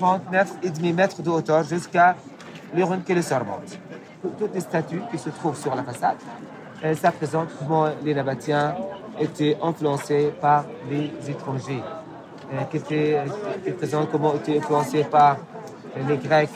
30 0.00 0.30
mètres 0.30 0.54
et 0.62 0.70
demi 0.70 0.94
de 0.94 1.30
hauteur 1.30 1.62
jusqu'à 1.62 2.16
l'urne 2.74 3.02
qui 3.02 3.14
les 3.14 3.22
surmonte. 3.22 3.78
Toutes 4.38 4.54
les 4.54 4.60
statues 4.60 5.02
qui 5.10 5.18
se 5.18 5.28
trouvent 5.28 5.58
sur 5.58 5.74
la 5.74 5.82
façade, 5.82 6.16
ça 6.94 7.12
présente 7.12 7.48
comment 7.58 7.88
les 8.02 8.14
Nabatiens 8.14 8.74
étaient 9.20 9.58
influencés 9.62 10.32
par 10.40 10.64
les 10.90 11.10
étrangers, 11.30 11.82
euh, 12.54 12.62
qui, 12.70 12.78
étaient, 12.78 13.18
euh, 13.18 13.24
qui 13.62 13.72
présentent 13.72 14.10
comment 14.10 14.34
étaient 14.34 14.56
influencés 14.58 15.04
par 15.04 15.36
euh, 15.36 16.00
les 16.08 16.16
Grecs 16.16 16.48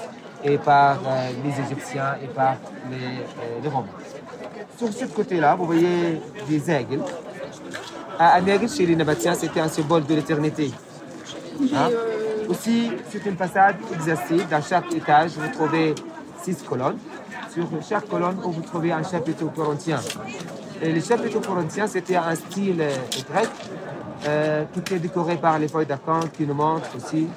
et 0.42 0.57
par 0.57 0.99
les 1.42 1.51
Égyptiens 1.64 2.16
et 2.22 2.28
par 2.28 2.57
les, 2.90 3.68
Romains. 3.68 3.88
Sur 4.78 4.92
ce 4.92 5.05
côté-là, 5.07 5.55
vous 5.55 5.66
voyez 5.66 6.20
des 6.49 6.70
aigles. 6.70 7.01
À 8.18 8.34
Amérique, 8.34 8.70
chez 8.70 8.86
les 8.86 8.97
Nabatiens, 8.97 9.34
c'était 9.34 9.61
un 9.61 9.68
symbole 9.68 10.05
de 10.05 10.14
l'éternité. 10.14 10.70
Hein? 11.74 11.88
Aussi, 12.49 12.90
c'est 13.11 13.24
une 13.26 13.36
façade 13.36 13.76
exhaustive. 13.92 14.47
Dans 14.49 14.62
chaque 14.62 14.92
étage, 14.92 15.32
vous 15.32 15.49
trouvez 15.53 15.95
six 16.42 16.62
colonnes. 16.62 16.99
Sur 17.51 17.66
chaque 17.88 18.09
colonne, 18.09 18.36
vous 18.42 18.61
trouvez 18.62 18.92
un 18.92 19.03
chapitre 19.03 19.45
corinthien. 19.55 20.01
Et 20.82 20.92
le 20.92 21.01
chapitre 21.01 21.40
corinthien, 21.40 21.86
c'était 21.86 22.16
un 22.16 22.34
style 22.34 22.80
euh, 22.80 22.90
grec 23.30 23.49
euh, 24.26 24.64
qui 24.72 24.80
était 24.80 24.99
décoré 24.99 25.36
par 25.36 25.59
les 25.59 25.68
feuilles 25.68 25.86
d'acanthe 25.86 26.32
qui 26.32 26.47
nous 26.47 26.55
montrent 26.55 26.97
aussi 26.97 27.28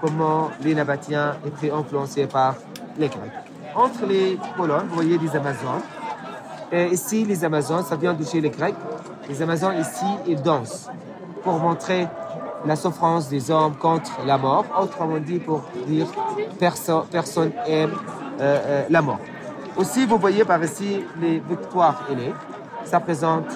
comment 0.00 0.50
les 0.62 0.74
Nabatéens 0.74 1.36
étaient 1.46 1.70
influencés 1.70 2.26
par 2.26 2.54
les 2.96 3.08
Grecs. 3.08 3.32
Entre 3.74 4.06
les 4.06 4.38
colonnes, 4.56 4.86
vous 4.88 4.94
voyez 4.94 5.18
des 5.18 5.36
Amazones. 5.36 5.82
Et 6.72 6.86
ici, 6.86 7.24
les 7.24 7.44
Amazones, 7.44 7.84
ça 7.84 7.96
vient 7.96 8.14
de 8.14 8.24
chez 8.24 8.40
les 8.40 8.50
Grecs. 8.50 8.74
Les 9.28 9.42
Amazones, 9.42 9.76
ici, 9.78 10.06
ils 10.26 10.40
dansent 10.40 10.88
pour 11.42 11.58
montrer 11.58 12.08
la 12.68 12.76
souffrance 12.76 13.30
des 13.30 13.50
hommes 13.50 13.74
contre 13.76 14.12
la 14.26 14.36
mort. 14.36 14.66
Autrement 14.78 15.18
dit, 15.18 15.38
pour 15.38 15.62
dire 15.86 16.06
perso 16.58 17.02
personne 17.10 17.50
aime 17.66 17.92
euh, 18.40 18.58
euh, 18.66 18.84
la 18.90 19.00
mort. 19.00 19.20
Aussi, 19.76 20.04
vous 20.04 20.18
voyez 20.18 20.44
par 20.44 20.62
ici 20.62 21.02
les 21.18 21.40
victoires 21.40 22.04
ailées. 22.10 22.34
Ça 22.84 23.00
présente 23.00 23.46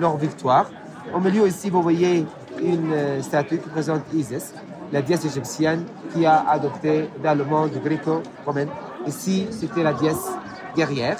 leur 0.00 0.16
victoire. 0.16 0.66
Au 1.14 1.20
milieu 1.20 1.46
ici, 1.46 1.68
vous 1.68 1.82
voyez 1.82 2.26
une 2.58 2.92
euh, 2.92 3.20
statue 3.20 3.58
qui 3.58 3.68
présente 3.68 4.02
Isis, 4.14 4.54
la 4.90 5.02
déesse 5.02 5.26
égyptienne 5.26 5.84
qui 6.12 6.24
a 6.24 6.48
adopté 6.48 7.10
dans 7.22 7.36
le 7.36 7.44
monde 7.44 7.72
gréco-romain. 7.84 8.66
Ici, 9.06 9.46
c'était 9.50 9.82
la 9.82 9.92
déesse 9.92 10.30
guerrière. 10.74 11.18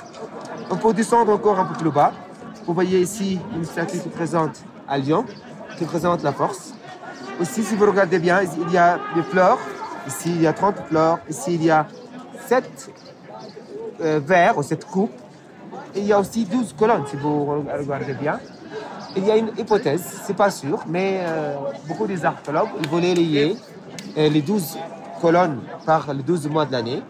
On 0.70 0.76
peut 0.76 0.95
descendre 0.95 1.32
encore 1.32 1.59
un 1.61 1.66
peu 1.66 1.74
plus 1.74 1.90
bas. 1.90 2.12
Vous 2.66 2.72
voyez 2.72 3.01
ici 3.01 3.38
une 3.55 3.64
statue 3.64 3.99
qui 3.99 4.09
présente 4.09 4.62
un 4.88 4.99
lion, 4.99 5.26
qui 5.76 5.84
présente 5.84 6.22
la 6.22 6.32
force. 6.32 6.72
Aussi, 7.41 7.64
si 7.64 7.74
vous 7.74 7.87
regardez 7.87 8.18
bien, 8.18 8.43
il 8.43 8.72
y 8.72 8.78
a 8.78 8.99
des 9.14 9.22
fleurs. 9.22 9.59
Ici, 10.07 10.30
il 10.35 10.43
y 10.43 10.47
a 10.47 10.53
30 10.53 10.76
fleurs. 10.89 11.18
Ici, 11.28 11.55
il 11.55 11.64
y 11.64 11.70
a 11.70 11.87
7 12.47 12.91
euh, 14.01 14.20
verres 14.24 14.57
ou 14.59 14.62
7 14.62 14.85
coupes. 14.85 15.11
Il 15.97 16.05
y 16.05 16.12
a 16.12 16.20
aussi 16.20 16.45
12 16.45 16.74
colonnes, 16.78 17.05
si 17.09 17.16
vous 17.16 17.45
regardez 17.45 18.14
bien. 18.14 18.39
Il 19.16 19.24
y 19.24 19.30
a 19.30 19.37
une 19.37 19.51
hypothèse, 19.57 20.20
c'est 20.24 20.37
pas 20.37 20.51
sûr, 20.51 20.80
mais 20.89 21.20
euh, 21.22 21.55
beaucoup 21.87 22.07
des 22.07 22.24
archéologues 22.24 22.70
ils 22.80 22.89
voulaient 22.89 23.14
lier 23.14 23.57
euh, 24.18 24.28
les 24.28 24.43
12 24.43 24.76
colonnes 25.20 25.61
par 25.87 26.12
les 26.12 26.22
12 26.24 26.49
mois 26.49 26.66
de 26.66 26.72
l'année, 26.72 27.01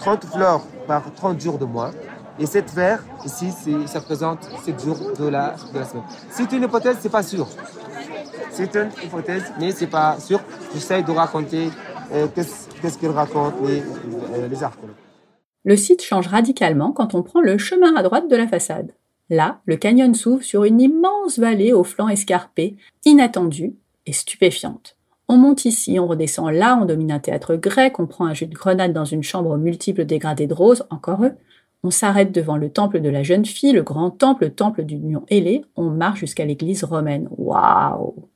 30 0.00 0.24
fleurs 0.24 0.62
par 0.88 1.04
30 1.14 1.40
jours 1.40 1.58
de 1.58 1.64
mois, 1.64 1.92
et 2.38 2.46
7 2.46 2.70
verres, 2.72 3.04
ici, 3.24 3.50
ça 3.86 4.00
représente 4.00 4.44
7 4.64 4.84
jours 4.84 4.98
de 5.18 5.28
la, 5.28 5.54
de 5.72 5.78
la 5.78 5.84
semaine. 5.84 6.04
C'est 6.30 6.50
une 6.52 6.62
hypothèse, 6.62 6.96
c'est 7.00 7.12
pas 7.12 7.22
sûr. 7.22 7.46
C'est 8.50 8.74
une 8.74 8.90
hypothèse, 9.04 9.52
mais 9.58 9.70
c'est 9.72 9.86
pas 9.86 10.18
sûr. 10.18 10.40
J'essaie 10.74 11.02
de 11.02 11.10
raconter 11.10 11.68
euh, 12.12 12.26
qu'est-ce 12.34 12.68
qu'est-ce 12.82 12.98
qu'ils 12.98 13.08
racontent 13.08 13.56
les, 13.64 13.80
euh, 13.80 14.48
les 14.48 14.62
archéologues. 14.62 14.96
Le 15.64 15.76
site 15.76 16.02
change 16.02 16.26
radicalement 16.26 16.90
quand 16.90 17.14
on 17.14 17.22
prend 17.22 17.40
le 17.40 17.56
chemin 17.56 17.94
à 17.94 18.02
droite 18.02 18.28
de 18.28 18.36
la 18.36 18.48
façade. 18.48 18.92
Là, 19.30 19.60
le 19.64 19.76
canyon 19.76 20.12
s'ouvre 20.12 20.42
sur 20.42 20.64
une 20.64 20.80
immense 20.80 21.38
vallée 21.38 21.72
aux 21.72 21.84
flancs 21.84 22.08
escarpés, 22.08 22.76
inattendue 23.04 23.76
et 24.04 24.12
stupéfiante. 24.12 24.96
On 25.28 25.36
monte 25.36 25.64
ici, 25.64 25.98
on 25.98 26.08
redescend 26.08 26.50
là, 26.50 26.78
on 26.82 26.84
domine 26.84 27.12
un 27.12 27.20
théâtre 27.20 27.54
grec, 27.54 27.98
on 28.00 28.06
prend 28.06 28.26
un 28.26 28.34
jus 28.34 28.46
de 28.46 28.54
grenade 28.54 28.92
dans 28.92 29.04
une 29.04 29.22
chambre 29.22 29.50
aux 29.50 29.56
multiples 29.56 30.04
dégradés 30.04 30.48
de 30.48 30.52
roses, 30.52 30.84
encore 30.90 31.24
eux. 31.24 31.32
On 31.84 31.90
s'arrête 31.90 32.30
devant 32.30 32.56
le 32.56 32.70
temple 32.70 33.00
de 33.00 33.08
la 33.08 33.24
jeune 33.24 33.44
fille, 33.44 33.72
le 33.72 33.82
grand 33.82 34.10
temple, 34.10 34.44
le 34.44 34.54
temple 34.54 34.84
d'Union 34.84 35.24
ailée. 35.28 35.64
On 35.74 35.90
marche 35.90 36.20
jusqu'à 36.20 36.44
l'église 36.44 36.84
romaine. 36.84 37.28
Waouh 37.36 38.28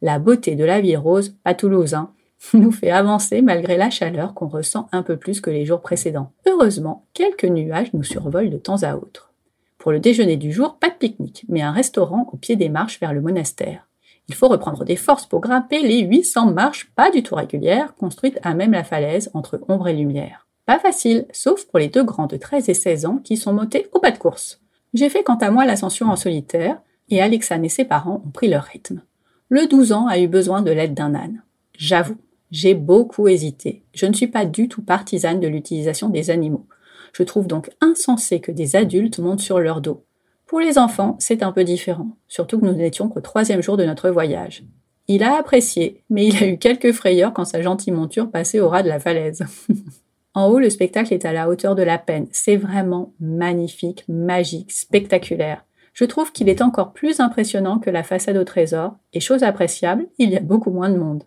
La 0.00 0.18
beauté 0.18 0.54
de 0.54 0.64
la 0.64 0.80
ville 0.80 0.96
rose, 0.96 1.36
pas 1.44 1.54
Toulouse, 1.54 1.92
hein, 1.92 2.12
nous 2.54 2.72
fait 2.72 2.90
avancer 2.90 3.42
malgré 3.42 3.76
la 3.76 3.90
chaleur 3.90 4.32
qu'on 4.32 4.48
ressent 4.48 4.88
un 4.92 5.02
peu 5.02 5.18
plus 5.18 5.42
que 5.42 5.50
les 5.50 5.66
jours 5.66 5.82
précédents. 5.82 6.32
Heureusement, 6.46 7.04
quelques 7.12 7.44
nuages 7.44 7.92
nous 7.92 8.02
survolent 8.02 8.48
de 8.48 8.56
temps 8.56 8.82
à 8.82 8.96
autre. 8.96 9.34
Pour 9.76 9.92
le 9.92 10.00
déjeuner 10.00 10.38
du 10.38 10.50
jour, 10.50 10.78
pas 10.78 10.88
de 10.88 10.94
pique-nique, 10.94 11.44
mais 11.48 11.60
un 11.60 11.72
restaurant 11.72 12.26
au 12.32 12.38
pied 12.38 12.56
des 12.56 12.70
marches 12.70 12.98
vers 12.98 13.12
le 13.12 13.20
monastère. 13.20 13.86
Il 14.28 14.34
faut 14.34 14.48
reprendre 14.48 14.84
des 14.84 14.96
forces 14.96 15.26
pour 15.26 15.40
grimper 15.40 15.82
les 15.82 16.00
800 16.00 16.50
marches 16.52 16.90
pas 16.96 17.10
du 17.10 17.22
tout 17.22 17.34
régulières 17.34 17.94
construites 17.94 18.40
à 18.42 18.54
même 18.54 18.72
la 18.72 18.84
falaise 18.84 19.30
entre 19.34 19.60
ombre 19.68 19.86
et 19.88 19.94
lumière. 19.94 20.45
Pas 20.66 20.80
facile, 20.80 21.26
sauf 21.32 21.64
pour 21.66 21.78
les 21.78 21.88
deux 21.88 22.02
grands 22.02 22.26
de 22.26 22.36
13 22.36 22.68
et 22.68 22.74
16 22.74 23.06
ans 23.06 23.20
qui 23.22 23.36
sont 23.36 23.52
montés 23.52 23.88
au 23.92 24.00
pas 24.00 24.10
de 24.10 24.18
course. 24.18 24.60
J'ai 24.94 25.08
fait 25.08 25.22
quant 25.22 25.36
à 25.36 25.50
moi 25.50 25.64
l'ascension 25.64 26.08
en 26.08 26.16
solitaire 26.16 26.80
et 27.08 27.22
Alexane 27.22 27.64
et 27.64 27.68
ses 27.68 27.84
parents 27.84 28.22
ont 28.26 28.30
pris 28.30 28.48
leur 28.48 28.64
rythme. 28.64 29.02
Le 29.48 29.68
12 29.68 29.92
ans 29.92 30.08
a 30.08 30.18
eu 30.18 30.26
besoin 30.26 30.62
de 30.62 30.72
l'aide 30.72 30.94
d'un 30.94 31.14
âne. 31.14 31.42
J'avoue, 31.78 32.16
j'ai 32.50 32.74
beaucoup 32.74 33.28
hésité. 33.28 33.84
Je 33.94 34.06
ne 34.06 34.12
suis 34.12 34.26
pas 34.26 34.44
du 34.44 34.68
tout 34.68 34.82
partisane 34.82 35.38
de 35.38 35.46
l'utilisation 35.46 36.08
des 36.08 36.30
animaux. 36.30 36.66
Je 37.12 37.22
trouve 37.22 37.46
donc 37.46 37.70
insensé 37.80 38.40
que 38.40 38.50
des 38.50 38.74
adultes 38.74 39.20
montent 39.20 39.40
sur 39.40 39.60
leur 39.60 39.80
dos. 39.80 40.04
Pour 40.46 40.58
les 40.58 40.78
enfants, 40.78 41.16
c'est 41.20 41.44
un 41.44 41.52
peu 41.52 41.62
différent, 41.62 42.16
surtout 42.26 42.58
que 42.58 42.66
nous 42.66 42.72
n'étions 42.72 43.08
qu'au 43.08 43.20
troisième 43.20 43.62
jour 43.62 43.76
de 43.76 43.84
notre 43.84 44.10
voyage. 44.10 44.64
Il 45.06 45.22
a 45.22 45.38
apprécié, 45.38 46.02
mais 46.10 46.26
il 46.26 46.42
a 46.42 46.48
eu 46.48 46.58
quelques 46.58 46.92
frayeurs 46.92 47.32
quand 47.32 47.44
sa 47.44 47.62
gentille 47.62 47.92
monture 47.92 48.30
passait 48.30 48.58
au 48.58 48.68
ras 48.68 48.82
de 48.82 48.88
la 48.88 48.98
falaise. 48.98 49.44
en 50.36 50.48
haut, 50.48 50.58
le 50.58 50.68
spectacle 50.68 51.14
est 51.14 51.24
à 51.24 51.32
la 51.32 51.48
hauteur 51.48 51.74
de 51.74 51.82
la 51.82 51.96
peine. 51.96 52.26
C'est 52.30 52.58
vraiment 52.58 53.14
magnifique, 53.20 54.04
magique, 54.06 54.70
spectaculaire. 54.70 55.64
Je 55.94 56.04
trouve 56.04 56.30
qu'il 56.30 56.50
est 56.50 56.60
encore 56.60 56.92
plus 56.92 57.20
impressionnant 57.20 57.78
que 57.78 57.88
la 57.88 58.02
façade 58.02 58.36
au 58.36 58.44
trésor, 58.44 58.96
et 59.14 59.20
chose 59.20 59.42
appréciable, 59.42 60.06
il 60.18 60.28
y 60.28 60.36
a 60.36 60.40
beaucoup 60.40 60.70
moins 60.70 60.90
de 60.90 60.98
monde. 60.98 61.22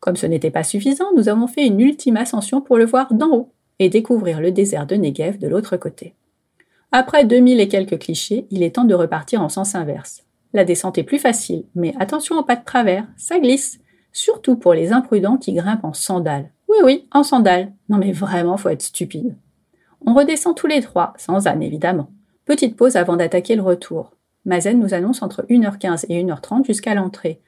Comme 0.00 0.16
ce 0.16 0.26
n'était 0.26 0.50
pas 0.50 0.64
suffisant, 0.64 1.06
nous 1.16 1.28
avons 1.28 1.46
fait 1.46 1.68
une 1.68 1.78
ultime 1.78 2.16
ascension 2.16 2.60
pour 2.60 2.78
le 2.78 2.84
voir 2.84 3.14
d'en 3.14 3.30
haut 3.30 3.52
et 3.78 3.88
découvrir 3.88 4.40
le 4.40 4.50
désert 4.50 4.86
de 4.86 4.96
Negev 4.96 5.38
de 5.38 5.46
l'autre 5.46 5.76
côté. 5.76 6.16
Après 6.90 7.24
2000 7.24 7.60
et 7.60 7.68
quelques 7.68 8.00
clichés, 8.00 8.48
il 8.50 8.64
est 8.64 8.74
temps 8.74 8.84
de 8.84 8.94
repartir 8.94 9.40
en 9.40 9.48
sens 9.48 9.76
inverse. 9.76 10.24
La 10.52 10.64
descente 10.64 10.98
est 10.98 11.04
plus 11.04 11.20
facile, 11.20 11.62
mais 11.76 11.94
attention 12.00 12.36
aux 12.36 12.44
pas 12.44 12.56
de 12.56 12.64
travers, 12.64 13.06
ça 13.16 13.38
glisse, 13.38 13.78
surtout 14.10 14.56
pour 14.56 14.74
les 14.74 14.90
imprudents 14.90 15.36
qui 15.36 15.52
grimpent 15.52 15.84
en 15.84 15.92
sandales. 15.92 16.50
Oui, 16.68 16.76
oui, 16.84 17.08
en 17.12 17.22
sandales. 17.22 17.72
Non 17.88 17.98
mais 17.98 18.12
vraiment, 18.12 18.56
faut 18.56 18.68
être 18.68 18.82
stupide. 18.82 19.34
On 20.06 20.14
redescend 20.14 20.54
tous 20.54 20.66
les 20.66 20.80
trois, 20.80 21.14
sans 21.16 21.46
âne 21.46 21.62
évidemment. 21.62 22.10
Petite 22.44 22.76
pause 22.76 22.96
avant 22.96 23.16
d'attaquer 23.16 23.56
le 23.56 23.62
retour. 23.62 24.12
Mazen 24.44 24.78
nous 24.78 24.94
annonce 24.94 25.22
entre 25.22 25.42
1h15 25.48 26.06
et 26.08 26.22
1h30 26.22 26.64
jusqu'à 26.64 26.94
l'entrée. 26.94 27.40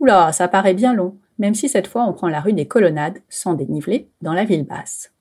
Oula, 0.00 0.32
ça 0.32 0.48
paraît 0.48 0.74
bien 0.74 0.92
long 0.92 1.16
même 1.38 1.54
si 1.54 1.68
cette 1.68 1.86
fois 1.86 2.04
on 2.04 2.12
prend 2.12 2.28
la 2.28 2.40
rue 2.40 2.52
des 2.52 2.66
Colonnades, 2.66 3.18
sans 3.28 3.54
dénivelé, 3.54 4.10
dans 4.22 4.32
la 4.32 4.44
ville 4.44 4.64
basse. 4.64 5.12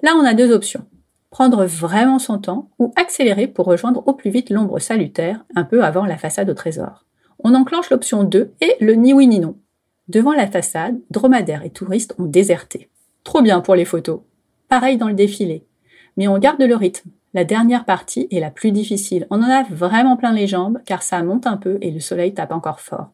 Là, 0.00 0.14
on 0.16 0.24
a 0.24 0.34
deux 0.34 0.52
options. 0.52 0.86
Prendre 1.30 1.64
vraiment 1.64 2.18
son 2.18 2.38
temps 2.38 2.70
ou 2.78 2.92
accélérer 2.96 3.46
pour 3.46 3.66
rejoindre 3.66 4.06
au 4.06 4.12
plus 4.12 4.30
vite 4.30 4.50
l'ombre 4.50 4.78
salutaire, 4.78 5.44
un 5.56 5.64
peu 5.64 5.82
avant 5.82 6.04
la 6.04 6.18
façade 6.18 6.50
au 6.50 6.54
trésor. 6.54 7.06
On 7.38 7.54
enclenche 7.54 7.90
l'option 7.90 8.24
2 8.24 8.52
et 8.60 8.76
le 8.80 8.94
ni 8.94 9.12
oui 9.12 9.26
ni 9.26 9.40
non. 9.40 9.56
Devant 10.08 10.32
la 10.32 10.46
façade, 10.46 10.98
dromadaires 11.10 11.64
et 11.64 11.70
touristes 11.70 12.14
ont 12.18 12.24
déserté. 12.24 12.88
Trop 13.24 13.40
bien 13.40 13.60
pour 13.60 13.74
les 13.74 13.84
photos. 13.84 14.20
Pareil 14.68 14.96
dans 14.96 15.08
le 15.08 15.14
défilé. 15.14 15.64
Mais 16.16 16.28
on 16.28 16.38
garde 16.38 16.60
le 16.60 16.74
rythme. 16.74 17.10
La 17.34 17.44
dernière 17.44 17.84
partie 17.84 18.26
est 18.30 18.40
la 18.40 18.50
plus 18.50 18.72
difficile. 18.72 19.26
On 19.30 19.40
en 19.42 19.48
a 19.48 19.62
vraiment 19.62 20.16
plein 20.16 20.32
les 20.32 20.46
jambes 20.46 20.80
car 20.84 21.02
ça 21.02 21.22
monte 21.22 21.46
un 21.46 21.56
peu 21.56 21.78
et 21.80 21.90
le 21.90 22.00
soleil 22.00 22.34
tape 22.34 22.52
encore 22.52 22.80
fort. 22.80 23.10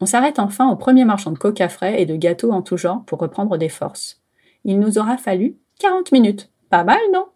On 0.00 0.06
s'arrête 0.06 0.38
enfin 0.38 0.68
au 0.68 0.76
premier 0.76 1.04
marchand 1.04 1.30
de 1.30 1.38
coca 1.38 1.68
frais 1.68 2.02
et 2.02 2.06
de 2.06 2.16
gâteaux 2.16 2.50
en 2.50 2.62
tout 2.62 2.76
genre 2.76 3.04
pour 3.04 3.20
reprendre 3.20 3.56
des 3.56 3.68
forces. 3.68 4.20
Il 4.64 4.80
nous 4.80 4.98
aura 4.98 5.16
fallu 5.16 5.56
40 5.78 6.12
minutes. 6.12 6.50
Pas 6.68 6.84
mal, 6.84 6.98
non? 7.12 7.26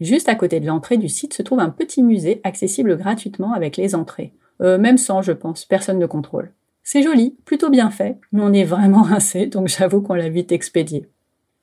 Juste 0.00 0.30
à 0.30 0.34
côté 0.34 0.60
de 0.60 0.66
l'entrée 0.66 0.96
du 0.96 1.08
site 1.08 1.34
se 1.34 1.42
trouve 1.42 1.60
un 1.60 1.68
petit 1.68 2.02
musée 2.02 2.40
accessible 2.42 2.96
gratuitement 2.96 3.52
avec 3.52 3.76
les 3.76 3.94
entrées. 3.94 4.32
Euh, 4.62 4.78
même 4.78 4.98
sans, 4.98 5.20
je 5.20 5.32
pense, 5.32 5.66
personne 5.66 5.98
ne 5.98 6.06
contrôle. 6.06 6.52
C'est 6.92 7.04
joli, 7.04 7.36
plutôt 7.44 7.70
bien 7.70 7.88
fait, 7.88 8.18
mais 8.32 8.42
on 8.42 8.52
est 8.52 8.64
vraiment 8.64 9.02
rincé, 9.04 9.46
donc 9.46 9.68
j'avoue 9.68 10.02
qu'on 10.02 10.14
l'a 10.14 10.28
vite 10.28 10.50
expédié. 10.50 11.08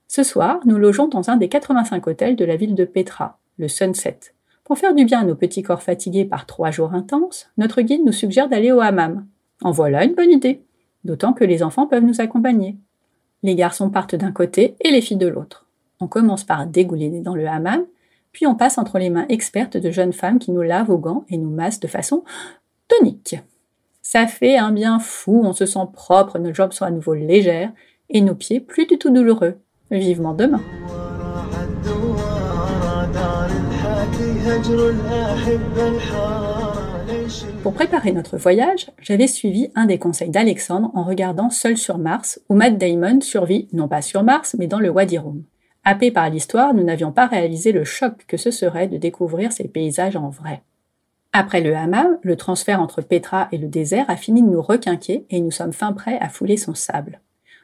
Ce 0.07 0.23
soir, 0.23 0.61
nous 0.63 0.77
logeons 0.77 1.09
dans 1.09 1.29
un 1.29 1.35
des 1.35 1.49
85 1.49 2.07
hôtels 2.07 2.37
de 2.37 2.45
la 2.45 2.55
ville 2.55 2.75
de 2.75 2.85
Petra, 2.85 3.37
le 3.57 3.67
Sunset. 3.67 4.19
Pour 4.63 4.77
faire 4.77 4.95
du 4.95 5.03
bien 5.03 5.19
à 5.19 5.23
nos 5.25 5.35
petits 5.35 5.63
corps 5.63 5.83
fatigués 5.83 6.23
par 6.23 6.45
trois 6.45 6.71
jours 6.71 6.93
intenses, 6.93 7.49
notre 7.57 7.81
guide 7.81 8.05
nous 8.05 8.13
suggère 8.13 8.47
d'aller 8.47 8.71
au 8.71 8.79
hammam, 8.79 9.27
en 9.61 9.71
voilà 9.71 10.05
une 10.05 10.15
bonne 10.15 10.31
idée, 10.31 10.61
d'autant 11.03 11.33
que 11.33 11.43
les 11.43 11.61
enfants 11.61 11.87
peuvent 11.87 12.05
nous 12.05 12.21
accompagner. 12.21 12.77
Les 13.43 13.55
garçons 13.55 13.89
partent 13.89 14.15
d'un 14.15 14.31
côté 14.31 14.77
et 14.79 14.91
les 14.91 15.01
filles 15.01 15.17
de 15.17 15.27
l'autre. 15.27 15.65
On 15.99 16.07
commence 16.07 16.45
par 16.45 16.65
dégouliner 16.67 17.19
dans 17.19 17.35
le 17.35 17.49
hammam, 17.49 17.83
puis 18.31 18.47
on 18.47 18.55
passe 18.55 18.77
entre 18.77 18.97
les 18.97 19.09
mains 19.09 19.25
expertes 19.27 19.75
de 19.75 19.91
jeunes 19.91 20.13
femmes 20.13 20.39
qui 20.39 20.53
nous 20.53 20.61
lavent 20.61 20.89
aux 20.89 20.97
gants 20.97 21.25
et 21.27 21.35
nous 21.35 21.49
massent 21.49 21.81
de 21.81 21.87
façon 21.87 22.23
tonique. 22.87 23.35
Ça 24.09 24.25
fait 24.25 24.55
un 24.55 24.71
bien 24.71 24.99
fou, 24.99 25.41
on 25.43 25.51
se 25.51 25.65
sent 25.65 25.85
propre, 25.91 26.39
nos 26.39 26.53
jambes 26.53 26.71
sont 26.71 26.85
à 26.85 26.91
nouveau 26.91 27.13
légères 27.13 27.73
et 28.09 28.21
nos 28.21 28.35
pieds 28.35 28.61
plus 28.61 28.85
du 28.85 28.97
tout 28.97 29.09
douloureux. 29.09 29.55
Vivement 29.91 30.33
demain. 30.33 30.61
Pour 37.61 37.73
préparer 37.73 38.13
notre 38.13 38.37
voyage, 38.37 38.89
j'avais 39.01 39.27
suivi 39.27 39.71
un 39.75 39.87
des 39.87 39.99
conseils 39.99 40.29
d'Alexandre 40.29 40.89
en 40.93 41.03
regardant 41.03 41.49
Seul 41.49 41.75
sur 41.75 41.97
Mars, 41.97 42.39
où 42.47 42.55
Matt 42.55 42.77
Damon 42.77 43.19
survit 43.19 43.67
non 43.73 43.89
pas 43.89 44.01
sur 44.01 44.23
Mars, 44.23 44.55
mais 44.57 44.67
dans 44.67 44.79
le 44.79 44.89
Wadi 44.89 45.17
Rum. 45.17 45.43
Happés 45.83 46.11
par 46.11 46.29
l'histoire, 46.29 46.73
nous 46.73 46.83
n'avions 46.83 47.11
pas 47.11 47.25
réalisé 47.25 47.73
le 47.73 47.83
choc 47.83 48.23
que 48.25 48.37
ce 48.37 48.51
serait 48.51 48.87
de 48.87 48.95
découvrir 48.95 49.51
ces 49.51 49.67
paysages 49.67 50.15
en 50.15 50.29
vrai. 50.29 50.63
Après 51.39 51.61
le 51.61 51.75
hammam, 51.75 52.17
le 52.23 52.35
transfert 52.35 52.81
entre 52.81 53.03
Petra 53.03 53.47
et 53.51 53.59
le 53.59 53.67
désert 53.67 54.09
a 54.09 54.17
fini 54.17 54.41
de 54.41 54.47
nous 54.47 54.59
requinquer 54.59 55.27
et 55.29 55.39
nous 55.39 55.51
sommes 55.51 55.71
fin 55.71 55.93
prêts 55.93 56.17
à 56.19 56.29
fouler 56.29 56.57
son 56.57 56.73
sable. 56.73 57.21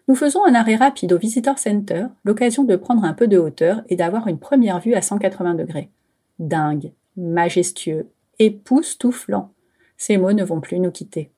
Nous 0.08 0.14
faisons 0.14 0.46
un 0.46 0.54
arrêt 0.54 0.76
rapide 0.76 1.12
au 1.12 1.18
Visitor 1.18 1.58
Center, 1.58 2.06
l'occasion 2.24 2.66
de 2.66 2.76
prendre 2.76 3.04
un 3.04 3.16
peu 3.16 3.28
de 3.28 3.40
hauteur 3.40 3.82
et 3.90 3.96
d'avoir 3.96 4.28
une 4.28 4.38
première 4.38 4.80
vue 4.80 4.94
à 4.94 5.02
180 5.02 5.56
degrés. 5.56 5.90
Dingue, 6.38 6.92
majestueux, 7.18 8.12
époustouflant. 8.38 9.52
Ces 9.98 10.18
mots 10.18 10.34
ne 10.34 10.44
vont 10.44 10.62
plus 10.62 10.80
nous 10.80 10.92
quitter. 10.92 11.32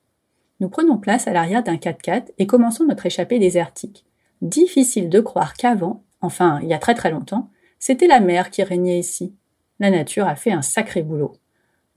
Nous 0.60 0.68
prenons 0.68 0.98
place 0.98 1.30
à 1.30 1.32
l'arrière 1.32 1.64
d'un 1.64 1.78
4x4 1.78 2.32
et 2.38 2.48
commençons 2.48 2.84
notre 2.84 3.06
échappée 3.06 3.40
désertique. 3.40 4.04
Difficile 4.42 5.08
de 5.08 5.22
croire 5.22 5.54
qu'avant, 5.54 6.04
enfin 6.20 6.60
il 6.64 6.68
y 6.68 6.74
a 6.74 6.80
très 6.80 6.96
très 6.96 7.12
longtemps, 7.12 7.50
c'était 7.80 8.08
la 8.08 8.20
mer 8.20 8.50
qui 8.50 8.62
régnait 8.62 9.00
ici. 9.00 9.34
La 9.80 9.90
nature 9.90 10.28
a 10.28 10.36
fait 10.36 10.52
un 10.52 10.62
sacré 10.62 11.02
boulot. 11.02 11.38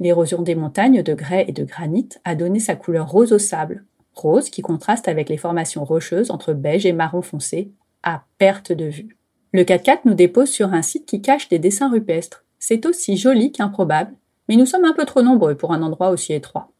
L'érosion 0.00 0.42
des 0.42 0.54
montagnes 0.54 1.02
de 1.02 1.14
grès 1.14 1.44
et 1.48 1.52
de 1.52 1.64
granit 1.64 2.08
a 2.24 2.34
donné 2.34 2.60
sa 2.60 2.76
couleur 2.76 3.10
rose 3.10 3.32
au 3.32 3.38
sable, 3.38 3.84
rose 4.14 4.50
qui 4.50 4.62
contraste 4.62 5.08
avec 5.08 5.28
les 5.28 5.36
formations 5.36 5.84
rocheuses 5.84 6.30
entre 6.30 6.52
beige 6.52 6.86
et 6.86 6.92
marron 6.92 7.22
foncé, 7.22 7.72
à 8.02 8.24
perte 8.38 8.72
de 8.72 8.84
vue. 8.84 9.16
Le 9.52 9.62
4x4 9.62 10.00
nous 10.04 10.14
dépose 10.14 10.50
sur 10.50 10.72
un 10.72 10.82
site 10.82 11.06
qui 11.06 11.20
cache 11.20 11.48
des 11.48 11.58
dessins 11.58 11.90
rupestres. 11.90 12.44
C'est 12.58 12.86
aussi 12.86 13.16
joli 13.16 13.50
qu'improbable, 13.50 14.14
mais 14.48 14.56
nous 14.56 14.66
sommes 14.66 14.84
un 14.84 14.92
peu 14.92 15.04
trop 15.04 15.22
nombreux 15.22 15.56
pour 15.56 15.72
un 15.72 15.82
endroit 15.82 16.10
aussi 16.10 16.32
étroit. 16.32 16.70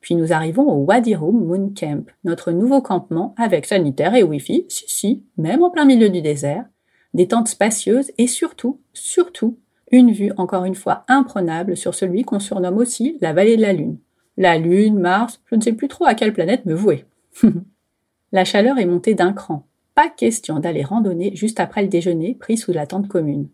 Puis 0.00 0.14
nous 0.16 0.32
arrivons 0.32 0.70
au 0.70 0.84
Wadi 0.84 1.14
Rum 1.14 1.44
Moon 1.46 1.72
Camp, 1.74 2.06
notre 2.24 2.50
nouveau 2.50 2.82
campement 2.82 3.34
avec 3.38 3.66
sanitaire 3.66 4.14
et 4.14 4.22
Wi-Fi, 4.22 4.66
si 4.68 4.84
si, 4.86 5.24
même 5.38 5.62
en 5.62 5.70
plein 5.70 5.84
milieu 5.84 6.10
du 6.10 6.22
désert, 6.22 6.66
des 7.14 7.28
tentes 7.28 7.48
spacieuses 7.48 8.10
et 8.18 8.26
surtout, 8.26 8.80
surtout, 8.92 9.58
une 9.94 10.10
vue 10.10 10.32
encore 10.38 10.64
une 10.64 10.74
fois 10.74 11.04
imprenable 11.06 11.76
sur 11.76 11.94
celui 11.94 12.24
qu'on 12.24 12.40
surnomme 12.40 12.78
aussi 12.78 13.16
la 13.20 13.32
vallée 13.32 13.56
de 13.56 13.62
la 13.62 13.72
Lune. 13.72 13.98
La 14.36 14.58
Lune, 14.58 14.98
Mars, 14.98 15.40
je 15.46 15.54
ne 15.54 15.60
sais 15.60 15.72
plus 15.72 15.86
trop 15.86 16.04
à 16.04 16.14
quelle 16.14 16.32
planète 16.32 16.66
me 16.66 16.74
vouer. 16.74 17.04
la 18.32 18.44
chaleur 18.44 18.78
est 18.78 18.86
montée 18.86 19.14
d'un 19.14 19.32
cran. 19.32 19.68
Pas 19.94 20.08
question 20.08 20.58
d'aller 20.58 20.82
randonner 20.82 21.36
juste 21.36 21.60
après 21.60 21.82
le 21.82 21.88
déjeuner 21.88 22.34
pris 22.34 22.56
sous 22.56 22.72
la 22.72 22.88
tente 22.88 23.06
commune. 23.06 23.48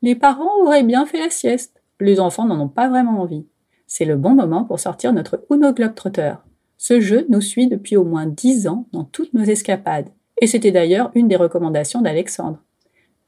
Les 0.00 0.14
parents 0.14 0.62
auraient 0.64 0.82
bien 0.82 1.04
fait 1.04 1.18
la 1.18 1.28
sieste. 1.28 1.82
Les 2.00 2.20
enfants 2.20 2.46
n'en 2.46 2.58
ont 2.58 2.68
pas 2.68 2.88
vraiment 2.88 3.20
envie. 3.20 3.44
C'est 3.86 4.06
le 4.06 4.16
bon 4.16 4.34
moment 4.34 4.64
pour 4.64 4.80
sortir 4.80 5.12
notre 5.12 5.44
Uno 5.50 5.74
Globetrotter. 5.74 6.36
Ce 6.78 7.00
jeu 7.00 7.26
nous 7.28 7.42
suit 7.42 7.68
depuis 7.68 7.98
au 7.98 8.04
moins 8.04 8.24
dix 8.24 8.66
ans 8.66 8.86
dans 8.92 9.04
toutes 9.04 9.34
nos 9.34 9.44
escapades. 9.44 10.08
Et 10.40 10.46
c'était 10.46 10.72
d'ailleurs 10.72 11.10
une 11.14 11.28
des 11.28 11.36
recommandations 11.36 12.00
d'Alexandre. 12.00 12.58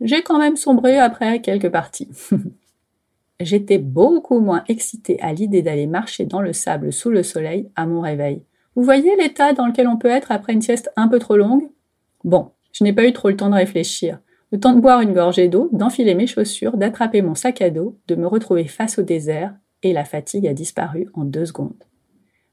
J'ai 0.01 0.23
quand 0.23 0.39
même 0.39 0.57
sombré 0.57 0.99
après 0.99 1.41
quelques 1.41 1.71
parties. 1.71 2.09
J'étais 3.41 3.79
beaucoup 3.79 4.41
moins 4.41 4.65
excitée 4.69 5.21
à 5.21 5.33
l'idée 5.33 5.63
d'aller 5.63 5.87
marcher 5.87 6.25
dans 6.25 6.41
le 6.41 6.53
sable 6.53 6.93
sous 6.93 7.11
le 7.11 7.23
soleil 7.23 7.69
à 7.77 7.87
mon 7.87 8.01
réveil. 8.01 8.43
Vous 8.77 8.83
voyez 8.83 9.15
l'état 9.17 9.53
dans 9.53 9.67
lequel 9.67 9.89
on 9.89 9.97
peut 9.97 10.09
être 10.09 10.33
après 10.33 10.53
une 10.53 10.63
sieste 10.63 10.91
un 10.97 11.09
peu 11.09 11.19
trop 11.19 11.37
longue? 11.37 11.69
Bon, 12.25 12.51
je 12.73 12.85
n'ai 12.85 12.93
pas 12.93 13.07
eu 13.07 13.13
trop 13.13 13.29
le 13.29 13.37
temps 13.37 13.51
de 13.51 13.55
réfléchir. 13.55 14.19
Le 14.51 14.61
temps 14.61 14.73
de 14.73 14.81
boire 14.81 15.01
une 15.01 15.13
gorgée 15.13 15.49
d'eau, 15.49 15.69
d'enfiler 15.73 16.15
mes 16.15 16.27
chaussures, 16.27 16.77
d'attraper 16.77 17.23
mon 17.23 17.35
sac 17.35 17.61
à 17.61 17.71
dos, 17.71 17.99
de 18.09 18.15
me 18.15 18.27
retrouver 18.27 18.67
face 18.67 18.99
au 18.99 19.03
désert, 19.03 19.55
et 19.83 19.93
la 19.93 20.05
fatigue 20.05 20.47
a 20.47 20.55
disparu 20.55 21.09
en 21.15 21.25
deux 21.25 21.47
secondes. 21.47 21.85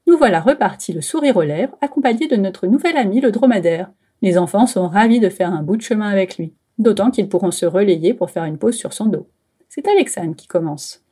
Nous 0.06 0.16
voilà 0.16 0.40
repartis 0.40 0.92
le 0.92 1.00
sourire 1.00 1.36
aux 1.36 1.42
lèvres, 1.42 1.76
accompagnés 1.80 2.28
de 2.28 2.36
notre 2.36 2.66
nouvel 2.66 2.96
ami 2.96 3.20
le 3.20 3.30
dromadaire. 3.30 3.90
Les 4.20 4.36
enfants 4.36 4.66
sont 4.66 4.88
ravis 4.88 5.20
de 5.20 5.28
faire 5.28 5.52
un 5.52 5.62
bout 5.62 5.76
de 5.76 5.82
chemin 5.82 6.08
avec 6.08 6.38
lui, 6.38 6.54
d'autant 6.82 7.10
qu'ils 7.10 7.28
pourront 7.28 7.50
se 7.50 7.66
relayer 7.66 8.14
pour 8.14 8.30
faire 8.30 8.44
une 8.44 8.58
pause 8.58 8.74
sur 8.74 8.92
son 8.92 9.06
dos. 9.06 9.26
C'est 9.68 9.88
Alexandre 9.88 10.36
qui 10.36 10.46
commence. 10.46 11.02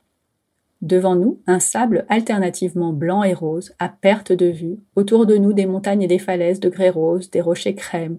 Devant 0.83 1.15
nous, 1.15 1.41
un 1.47 1.61
sable 1.61 2.07
alternativement 2.09 2.93
blanc 2.93 3.23
et 3.23 3.35
rose, 3.35 3.73
à 3.79 3.89
perte 3.89 4.33
de 4.33 4.47
vue, 4.47 4.79
autour 4.97 5.27
de 5.27 5.37
nous 5.37 5.53
des 5.53 5.67
montagnes 5.67 6.03
et 6.03 6.07
des 6.07 6.19
falaises 6.19 6.61
de 6.61 6.71
grès 6.71 6.91
rose, 6.91 7.31
des 7.31 7.41
rochers 7.41 7.75
crème. 7.75 8.19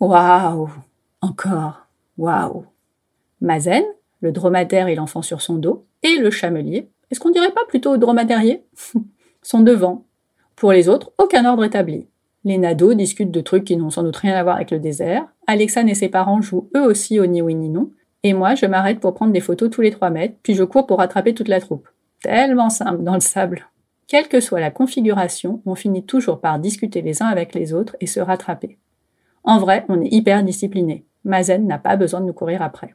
Waouh 0.00 0.68
Encore 1.20 1.86
Waouh 2.18 2.64
Mazen, 3.40 3.84
le 4.20 4.32
dromadaire 4.32 4.88
et 4.88 4.94
l'enfant 4.94 5.22
sur 5.22 5.40
son 5.40 5.54
dos, 5.54 5.84
et 6.02 6.16
le 6.18 6.30
chamelier, 6.30 6.88
est-ce 7.10 7.20
qu'on 7.20 7.30
dirait 7.30 7.52
pas 7.52 7.64
plutôt 7.68 7.96
dromadairier? 7.96 8.64
Sont 9.42 9.60
devant. 9.60 10.04
Pour 10.56 10.72
les 10.72 10.88
autres, 10.88 11.12
aucun 11.18 11.44
ordre 11.44 11.64
établi. 11.64 12.06
Les 12.44 12.58
nados 12.58 12.94
discutent 12.94 13.30
de 13.30 13.40
trucs 13.40 13.64
qui 13.64 13.76
n'ont 13.76 13.90
sans 13.90 14.02
doute 14.02 14.16
rien 14.16 14.34
à 14.34 14.42
voir 14.42 14.56
avec 14.56 14.70
le 14.70 14.78
désert. 14.78 15.26
Alexane 15.46 15.88
et 15.88 15.94
ses 15.94 16.08
parents 16.08 16.40
jouent 16.40 16.70
eux 16.76 16.84
aussi 16.84 17.20
au 17.20 17.26
ni 17.26 17.42
oui 17.42 17.54
ni 17.54 17.68
non. 17.68 17.90
Et 18.22 18.32
moi, 18.32 18.54
je 18.54 18.66
m'arrête 18.66 19.00
pour 19.00 19.14
prendre 19.14 19.32
des 19.32 19.40
photos 19.40 19.70
tous 19.70 19.82
les 19.82 19.90
trois 19.90 20.10
mètres, 20.10 20.36
puis 20.42 20.54
je 20.54 20.64
cours 20.64 20.86
pour 20.86 20.98
rattraper 20.98 21.34
toute 21.34 21.48
la 21.48 21.60
troupe. 21.60 21.88
Tellement 22.22 22.70
simple 22.70 23.02
dans 23.02 23.14
le 23.14 23.20
sable. 23.20 23.66
Quelle 24.06 24.28
que 24.28 24.40
soit 24.40 24.60
la 24.60 24.70
configuration, 24.70 25.60
on 25.66 25.74
finit 25.74 26.04
toujours 26.04 26.40
par 26.40 26.58
discuter 26.58 27.02
les 27.02 27.22
uns 27.22 27.26
avec 27.26 27.54
les 27.54 27.74
autres 27.74 27.96
et 28.00 28.06
se 28.06 28.20
rattraper. 28.20 28.78
En 29.42 29.58
vrai, 29.58 29.84
on 29.90 30.00
est 30.00 30.12
hyper 30.12 30.42
discipliné. 30.42 31.04
Mazen 31.24 31.66
n'a 31.66 31.78
pas 31.78 31.96
besoin 31.96 32.20
de 32.22 32.26
nous 32.26 32.32
courir 32.32 32.62
après. 32.62 32.94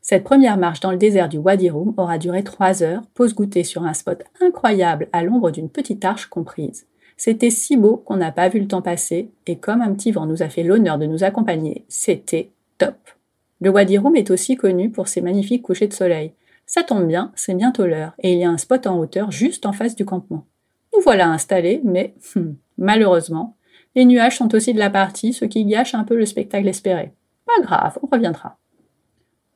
Cette 0.00 0.24
première 0.24 0.56
marche 0.56 0.80
dans 0.80 0.90
le 0.90 0.96
désert 0.96 1.28
du 1.28 1.38
Wadi 1.38 1.70
Rum 1.70 1.94
aura 1.96 2.18
duré 2.18 2.42
trois 2.42 2.82
heures, 2.82 3.02
pause 3.14 3.34
goûter 3.34 3.62
sur 3.62 3.84
un 3.84 3.94
spot 3.94 4.24
incroyable 4.40 5.08
à 5.12 5.22
l'ombre 5.22 5.52
d'une 5.52 5.70
petite 5.70 6.04
arche 6.04 6.26
comprise. 6.26 6.87
C'était 7.18 7.50
si 7.50 7.76
beau 7.76 7.96
qu'on 7.96 8.16
n'a 8.16 8.30
pas 8.30 8.48
vu 8.48 8.60
le 8.60 8.68
temps 8.68 8.80
passer, 8.80 9.28
et 9.46 9.56
comme 9.56 9.82
un 9.82 9.92
petit 9.92 10.12
vent 10.12 10.24
nous 10.24 10.44
a 10.44 10.48
fait 10.48 10.62
l'honneur 10.62 10.98
de 10.98 11.06
nous 11.06 11.24
accompagner, 11.24 11.84
c'était 11.88 12.52
top. 12.78 12.94
Le 13.60 13.70
Wadi 13.70 13.98
Rum 13.98 14.14
est 14.14 14.30
aussi 14.30 14.56
connu 14.56 14.90
pour 14.90 15.08
ses 15.08 15.20
magnifiques 15.20 15.62
couchers 15.62 15.88
de 15.88 15.92
soleil. 15.92 16.32
Ça 16.64 16.84
tombe 16.84 17.08
bien, 17.08 17.32
c'est 17.34 17.54
bientôt 17.54 17.86
l'heure, 17.86 18.14
et 18.20 18.34
il 18.34 18.38
y 18.38 18.44
a 18.44 18.50
un 18.50 18.56
spot 18.56 18.86
en 18.86 19.00
hauteur 19.00 19.32
juste 19.32 19.66
en 19.66 19.72
face 19.72 19.96
du 19.96 20.04
campement. 20.04 20.46
Nous 20.94 21.02
voilà 21.02 21.28
installés, 21.28 21.80
mais 21.82 22.14
hmm, 22.36 22.52
malheureusement, 22.78 23.56
les 23.96 24.04
nuages 24.04 24.38
sont 24.38 24.54
aussi 24.54 24.72
de 24.72 24.78
la 24.78 24.90
partie, 24.90 25.32
ce 25.32 25.44
qui 25.44 25.64
gâche 25.64 25.96
un 25.96 26.04
peu 26.04 26.16
le 26.16 26.24
spectacle 26.24 26.68
espéré. 26.68 27.12
Pas 27.46 27.62
grave, 27.62 27.98
on 28.00 28.06
reviendra. 28.06 28.58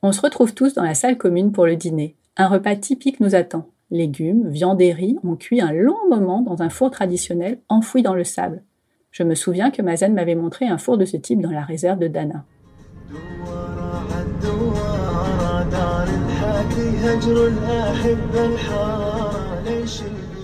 On 0.01 0.11
se 0.11 0.19
retrouve 0.19 0.53
tous 0.53 0.73
dans 0.73 0.83
la 0.83 0.95
salle 0.95 1.17
commune 1.17 1.53
pour 1.53 1.65
le 1.65 1.77
dîner. 1.77 2.17
Un 2.35 2.49
repas 2.49 2.75
typique 2.75 3.21
nous 3.21 3.35
attend. 3.35 3.69
Légumes, 3.93 4.49
viande 4.49 4.81
et 4.81 4.91
riz 4.91 5.19
ont 5.23 5.35
cuit 5.35 5.61
un 5.61 5.71
long 5.71 6.09
moment 6.09 6.41
dans 6.41 6.63
un 6.63 6.69
four 6.69 6.89
traditionnel 6.89 7.59
enfoui 7.69 8.01
dans 8.01 8.15
le 8.15 8.23
sable. 8.23 8.63
Je 9.11 9.21
me 9.21 9.35
souviens 9.35 9.69
que 9.69 9.83
Mazen 9.83 10.15
m'avait 10.15 10.33
montré 10.33 10.65
un 10.65 10.79
four 10.79 10.97
de 10.97 11.05
ce 11.05 11.15
type 11.15 11.39
dans 11.39 11.51
la 11.51 11.61
réserve 11.61 11.99
de 11.99 12.07
Dana. 12.07 12.43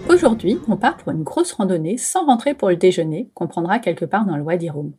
Aujourd'hui, 0.07 0.59
on 0.67 0.77
part 0.77 0.97
pour 0.97 1.11
une 1.11 1.23
grosse 1.23 1.53
randonnée 1.53 1.97
sans 1.97 2.27
rentrer 2.27 2.53
pour 2.53 2.69
le 2.69 2.75
déjeuner 2.75 3.31
qu'on 3.33 3.47
prendra 3.47 3.79
quelque 3.79 4.05
part 4.05 4.25
dans 4.25 4.37
le 4.37 4.43
Wadi 4.43 4.69
Rum. 4.69 4.91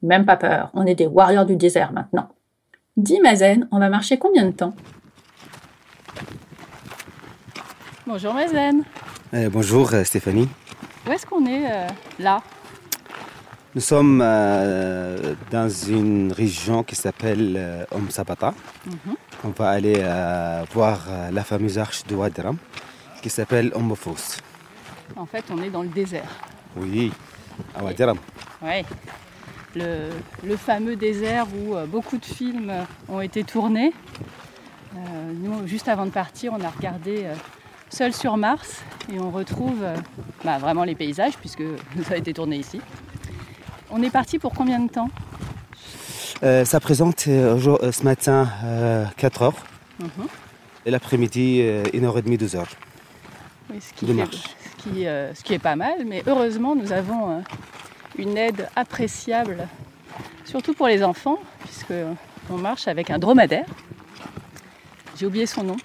Même 0.00 0.24
pas 0.24 0.38
peur, 0.38 0.70
on 0.72 0.86
est 0.86 0.94
des 0.94 1.06
warriors 1.06 1.44
du 1.44 1.56
désert 1.56 1.92
maintenant. 1.92 2.28
Dis 2.96 3.20
Mazen, 3.20 3.68
on 3.70 3.78
va 3.78 3.90
marcher 3.90 4.16
combien 4.16 4.46
de 4.46 4.52
temps? 4.52 4.72
Bonjour 8.08 8.32
Mazen. 8.32 8.84
Euh, 9.34 9.50
bonjour 9.50 9.92
euh, 9.92 10.02
Stéphanie. 10.02 10.48
Où 11.06 11.12
est-ce 11.12 11.26
qu'on 11.26 11.44
est, 11.44 11.70
euh, 11.70 11.86
là? 12.18 12.40
Nous 13.74 13.82
sommes 13.82 14.20
dans 14.20 15.68
une 15.68 16.32
région 16.32 16.82
qui 16.82 16.94
s'appelle 16.94 17.86
Om 17.90 18.08
Sabata. 18.08 18.54
Mhm. 18.86 19.14
On 19.44 19.48
va 19.50 19.68
aller 19.68 20.02
voir 20.72 21.06
la 21.30 21.44
fameuse 21.44 21.78
arche 21.78 22.04
de 22.04 22.14
Wadram 22.14 22.56
qui 23.20 23.28
s'appelle 23.28 23.72
Omofos. 23.74 24.38
En 25.14 25.26
fait, 25.26 25.44
on 25.50 25.62
est 25.62 25.68
dans 25.68 25.82
le 25.82 25.88
désert. 25.88 26.30
Oui, 26.78 27.12
à 27.76 27.84
Wadram. 27.84 28.16
Oui 28.62 28.84
le, 29.76 30.56
fameux 30.56 30.96
désert 30.96 31.46
où 31.54 31.76
beaucoup 31.86 32.16
de 32.16 32.24
films 32.24 32.72
ont 33.10 33.20
été 33.20 33.44
tournés. 33.44 33.92
Nous, 34.94 35.66
juste 35.66 35.88
avant 35.88 36.06
de 36.06 36.10
partir, 36.10 36.54
on 36.58 36.64
a 36.64 36.70
regardé 36.70 37.26
Seul 37.90 38.12
sur 38.12 38.36
Mars 38.36 38.82
et 39.12 39.18
on 39.18 39.30
retrouve 39.30 39.84
bah, 40.44 40.58
vraiment 40.58 40.84
les 40.84 40.94
paysages 40.94 41.36
puisque 41.38 41.62
ça 42.06 42.14
a 42.14 42.16
été 42.16 42.32
tourné 42.32 42.56
ici. 42.56 42.80
On 43.90 44.02
est 44.02 44.10
parti 44.10 44.38
pour 44.38 44.52
combien 44.52 44.80
de 44.80 44.90
temps? 44.90 45.10
Ça 46.42 46.78
présente 46.78 47.20
ce 47.20 48.04
matin 48.04 48.48
4 49.16 49.42
heures 49.42 49.64
mhm. 49.98 50.28
et 50.86 50.90
l'après-midi 50.90 51.62
1h30, 51.92 52.36
2 52.36 52.56
heures. 52.56 52.68
Oui, 53.70 53.80
ce, 53.80 53.92
qui 53.92 54.06
ce 54.06 55.42
qui 55.42 55.54
est 55.54 55.58
pas 55.58 55.74
mal, 55.74 56.04
mais 56.06 56.22
heureusement 56.26 56.76
nous 56.76 56.92
avons 56.92 57.42
une 58.18 58.36
aide 58.36 58.68
appréciable, 58.76 59.66
surtout 60.44 60.74
pour 60.74 60.86
les 60.86 61.02
enfants, 61.02 61.38
puisque 61.64 61.94
on 62.50 62.56
marche 62.56 62.88
avec 62.88 63.10
un 63.10 63.18
dromadaire. 63.18 63.66
J'ai 65.16 65.26
oublié 65.26 65.46
son 65.46 65.64
nom. 65.64 65.76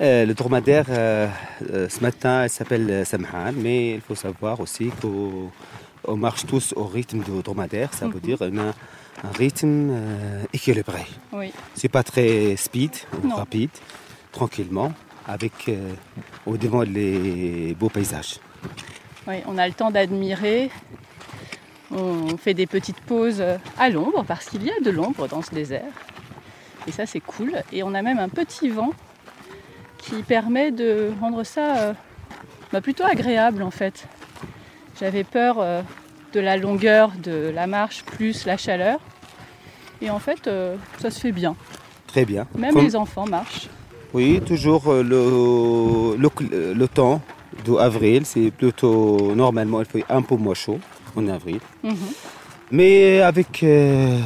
Euh, 0.00 0.24
le 0.24 0.32
dromadaire, 0.32 0.86
euh, 0.88 1.28
euh, 1.70 1.88
ce 1.90 2.00
matin, 2.00 2.44
il 2.44 2.50
s'appelle 2.50 3.04
Samhan, 3.04 3.52
mais 3.54 3.92
il 3.92 4.00
faut 4.00 4.14
savoir 4.14 4.58
aussi 4.60 4.90
qu'on 5.02 6.16
marche 6.16 6.46
tous 6.46 6.72
au 6.74 6.84
rythme 6.84 7.18
du 7.18 7.42
dromadaire, 7.42 7.92
ça 7.92 8.06
veut 8.06 8.14
mhm. 8.14 8.20
dire 8.20 8.42
a 8.42 8.46
un 8.46 9.32
rythme 9.36 9.92
équilibré. 10.54 11.04
Oui. 11.32 11.52
C'est 11.74 11.90
pas 11.90 12.02
très 12.02 12.56
speed, 12.56 12.92
rapide, 13.36 13.70
tranquillement, 14.32 14.92
avec 15.28 15.70
au 16.46 16.56
devant 16.56 16.80
les 16.80 17.76
beaux 17.78 17.90
paysages. 17.90 18.40
Oui, 19.28 19.34
on 19.46 19.58
a 19.58 19.68
le 19.68 19.74
temps 19.74 19.90
d'admirer 19.90 20.70
on 21.92 22.36
fait 22.36 22.54
des 22.54 22.68
petites 22.68 23.00
pauses 23.00 23.42
à 23.76 23.88
l'ombre 23.90 24.24
parce 24.24 24.46
qu'il 24.46 24.62
y 24.62 24.70
a 24.70 24.80
de 24.80 24.90
l'ombre 24.90 25.26
dans 25.26 25.42
ce 25.42 25.50
désert. 25.50 25.92
Et 26.86 26.92
ça 26.92 27.04
c'est 27.04 27.18
cool. 27.18 27.62
Et 27.72 27.82
on 27.82 27.94
a 27.94 28.00
même 28.00 28.20
un 28.20 28.28
petit 28.28 28.68
vent 28.68 28.92
qui 30.00 30.22
permet 30.22 30.70
de 30.70 31.10
rendre 31.20 31.44
ça 31.44 31.76
euh, 31.76 31.92
bah, 32.72 32.80
plutôt 32.80 33.04
agréable 33.04 33.62
en 33.62 33.70
fait. 33.70 34.06
J'avais 34.98 35.24
peur 35.24 35.56
euh, 35.58 35.82
de 36.32 36.40
la 36.40 36.56
longueur 36.56 37.12
de 37.22 37.50
la 37.54 37.66
marche 37.66 38.04
plus 38.04 38.46
la 38.46 38.56
chaleur. 38.56 38.98
Et 40.02 40.10
en 40.10 40.18
fait 40.18 40.46
euh, 40.46 40.76
ça 40.98 41.10
se 41.10 41.20
fait 41.20 41.32
bien. 41.32 41.56
Très 42.06 42.24
bien. 42.24 42.46
Même 42.56 42.78
les 42.78 42.96
enfants 42.96 43.26
marchent. 43.26 43.68
Oui, 44.12 44.40
toujours 44.44 44.92
le, 44.92 46.16
le, 46.16 46.88
temps 46.88 47.20
d'avril, 47.64 48.26
c'est 48.26 48.50
plutôt 48.50 49.32
normalement 49.36 49.80
il 49.80 49.86
fait 49.86 50.04
un 50.08 50.22
peu 50.22 50.34
moins 50.34 50.54
chaud 50.54 50.80
en 51.14 51.28
avril. 51.28 51.60
Mhm. 51.84 51.94
Mais 52.72 53.20
avec 53.20 53.64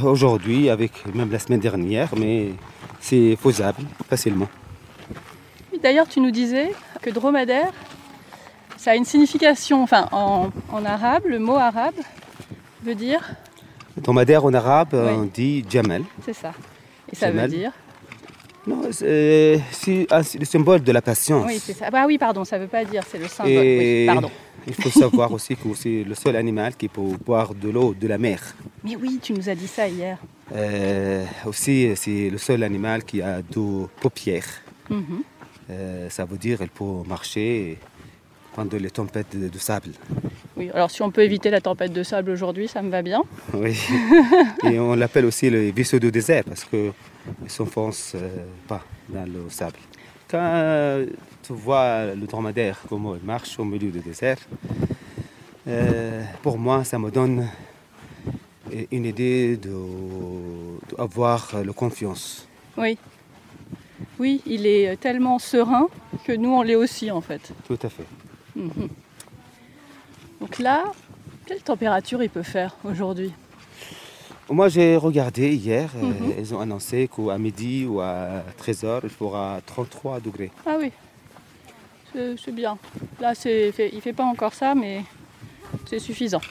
aujourd'hui, 0.02 0.70
avec 0.70 0.92
même 1.14 1.30
la 1.30 1.38
semaine 1.38 1.60
dernière, 1.60 2.08
mais 2.16 2.52
c'est 2.98 3.36
faisable 3.36 3.82
facilement. 4.08 4.48
D'ailleurs, 5.84 6.08
tu 6.08 6.18
nous 6.20 6.30
disais 6.30 6.70
que 7.02 7.10
dromadaire, 7.10 7.70
ça 8.78 8.92
a 8.92 8.94
une 8.94 9.04
signification, 9.04 9.82
enfin 9.82 10.08
en, 10.12 10.50
arabe, 10.82 11.24
le 11.26 11.38
mot 11.38 11.56
arabe 11.56 11.92
veut 12.82 12.94
dire 12.94 13.20
Dromadaire 13.98 14.46
en 14.46 14.54
arabe, 14.54 14.94
on 14.94 15.24
dit 15.24 15.62
Jamal. 15.68 16.02
C'est 16.24 16.32
ça. 16.32 16.52
Et 17.12 17.14
ça 17.14 17.30
veut 17.30 17.48
dire 17.48 17.72
non, 18.66 18.80
c'est 18.92 19.60
le 20.38 20.44
symbole 20.46 20.82
de 20.82 20.90
la 20.90 21.02
patience. 21.02 21.44
Oui, 21.46 21.60
c'est 21.62 21.74
ça. 21.74 21.90
Bah 21.90 22.04
oui, 22.06 22.16
pardon, 22.16 22.46
ça 22.46 22.56
ne 22.56 22.62
veut 22.62 22.68
pas 22.68 22.82
dire, 22.86 23.02
c'est 23.06 23.18
le 23.18 23.28
symbole. 23.28 24.06
pardon. 24.06 24.30
Il 24.66 24.72
faut 24.72 24.88
savoir 24.88 25.30
aussi 25.32 25.54
que 25.54 25.68
c'est 25.74 26.02
le 26.02 26.14
seul 26.14 26.34
animal 26.36 26.74
qui 26.74 26.88
peut 26.88 27.18
boire 27.26 27.54
de 27.54 27.68
l'eau 27.68 27.92
de 27.92 28.08
la 28.08 28.16
mer. 28.16 28.40
Mais 28.82 28.96
oui, 28.96 29.18
tu 29.22 29.34
nous 29.34 29.50
as 29.50 29.54
dit 29.54 29.66
ça 29.68 29.86
hier. 29.86 30.16
Euh, 30.54 31.26
aussi, 31.44 31.92
c'est 31.94 32.30
le 32.30 32.38
seul 32.38 32.62
animal 32.62 33.04
qui 33.04 33.20
a 33.20 33.42
deux 33.42 33.86
paupières. 34.00 34.48
Mhm. 34.88 35.22
Euh, 35.70 36.10
ça 36.10 36.24
veut 36.24 36.36
dire 36.36 36.58
qu'elle 36.58 36.68
peut 36.68 37.02
marcher 37.06 37.78
pendant 38.54 38.76
les 38.76 38.90
tempêtes 38.90 39.36
de, 39.36 39.58
sable. 39.58 39.90
Oui, 40.56 40.70
alors 40.72 40.90
si 40.90 41.02
on 41.02 41.10
peut 41.10 41.22
éviter 41.22 41.50
la 41.50 41.60
tempête 41.60 41.92
de 41.92 42.02
sable 42.02 42.30
aujourd'hui, 42.30 42.68
ça 42.68 42.82
me 42.82 42.90
va 42.90 43.02
bien. 43.02 43.22
Oui, 43.54 43.76
et 44.64 44.78
on 44.78 44.94
l'appelle 44.94 45.24
aussi 45.24 45.50
le 45.50 45.70
vaisseau 45.70 45.98
de 45.98 46.10
désert 46.10 46.44
parce 46.44 46.64
qu'il 46.64 46.92
ne 47.42 47.48
s'enfonce 47.48 48.12
euh, 48.14 48.44
pas 48.68 48.84
dans 49.08 49.24
le 49.24 49.50
sable. 49.50 49.78
Quand 50.28 51.04
tu 51.42 51.52
vois 51.52 52.14
le 52.14 52.26
dromadaire, 52.26 52.80
comment 52.88 53.14
il 53.16 53.24
marche 53.24 53.58
au 53.58 53.64
milieu 53.64 53.90
du 53.90 54.00
désert, 54.00 54.38
euh, 55.66 56.22
pour 56.42 56.58
moi, 56.58 56.84
ça 56.84 56.98
me 56.98 57.10
donne 57.10 57.48
une 58.90 59.04
idée 59.04 59.56
de, 59.56 59.72
avoir 60.98 61.50
euh, 61.54 61.64
la 61.64 61.72
confiance. 61.72 62.46
Oui. 62.76 62.98
Oui, 64.18 64.40
il 64.46 64.66
est 64.66 64.96
tellement 64.96 65.38
serein 65.38 65.88
que 66.24 66.32
nous, 66.32 66.50
on 66.50 66.62
l'est 66.62 66.74
aussi, 66.76 67.10
en 67.10 67.20
fait. 67.20 67.52
Tout 67.66 67.78
à 67.82 67.88
fait. 67.88 68.06
Mhm. 68.56 68.88
Donc 70.40 70.58
là, 70.58 70.84
quelle 71.46 71.62
température 71.62 72.22
il 72.22 72.30
peut 72.30 72.42
faire 72.42 72.76
aujourd'hui? 72.84 73.32
Moi, 74.50 74.68
j'ai 74.68 74.96
regardé 74.96 75.54
hier, 75.54 75.90
euh, 75.96 76.02
Mhm. 76.06 76.34
ils 76.38 76.54
ont 76.54 76.60
annoncé 76.60 77.08
qu'à 77.08 77.38
midi 77.38 77.86
ou 77.86 78.00
à 78.00 78.42
13h, 78.58 79.00
il 79.04 79.08
fera 79.10 79.60
33 79.64 80.20
degrés. 80.20 80.50
Ah 80.66 80.76
oui, 80.78 80.92
c'est 82.12 82.52
bien. 82.54 82.76
Là, 83.20 83.34
c'est 83.34 83.72
fait- 83.72 83.90
il 83.92 84.00
fait 84.02 84.12
pas 84.12 84.24
encore 84.24 84.52
ça, 84.54 84.74
mais 84.74 85.02
c'est 85.86 85.98
suffisant. 85.98 86.42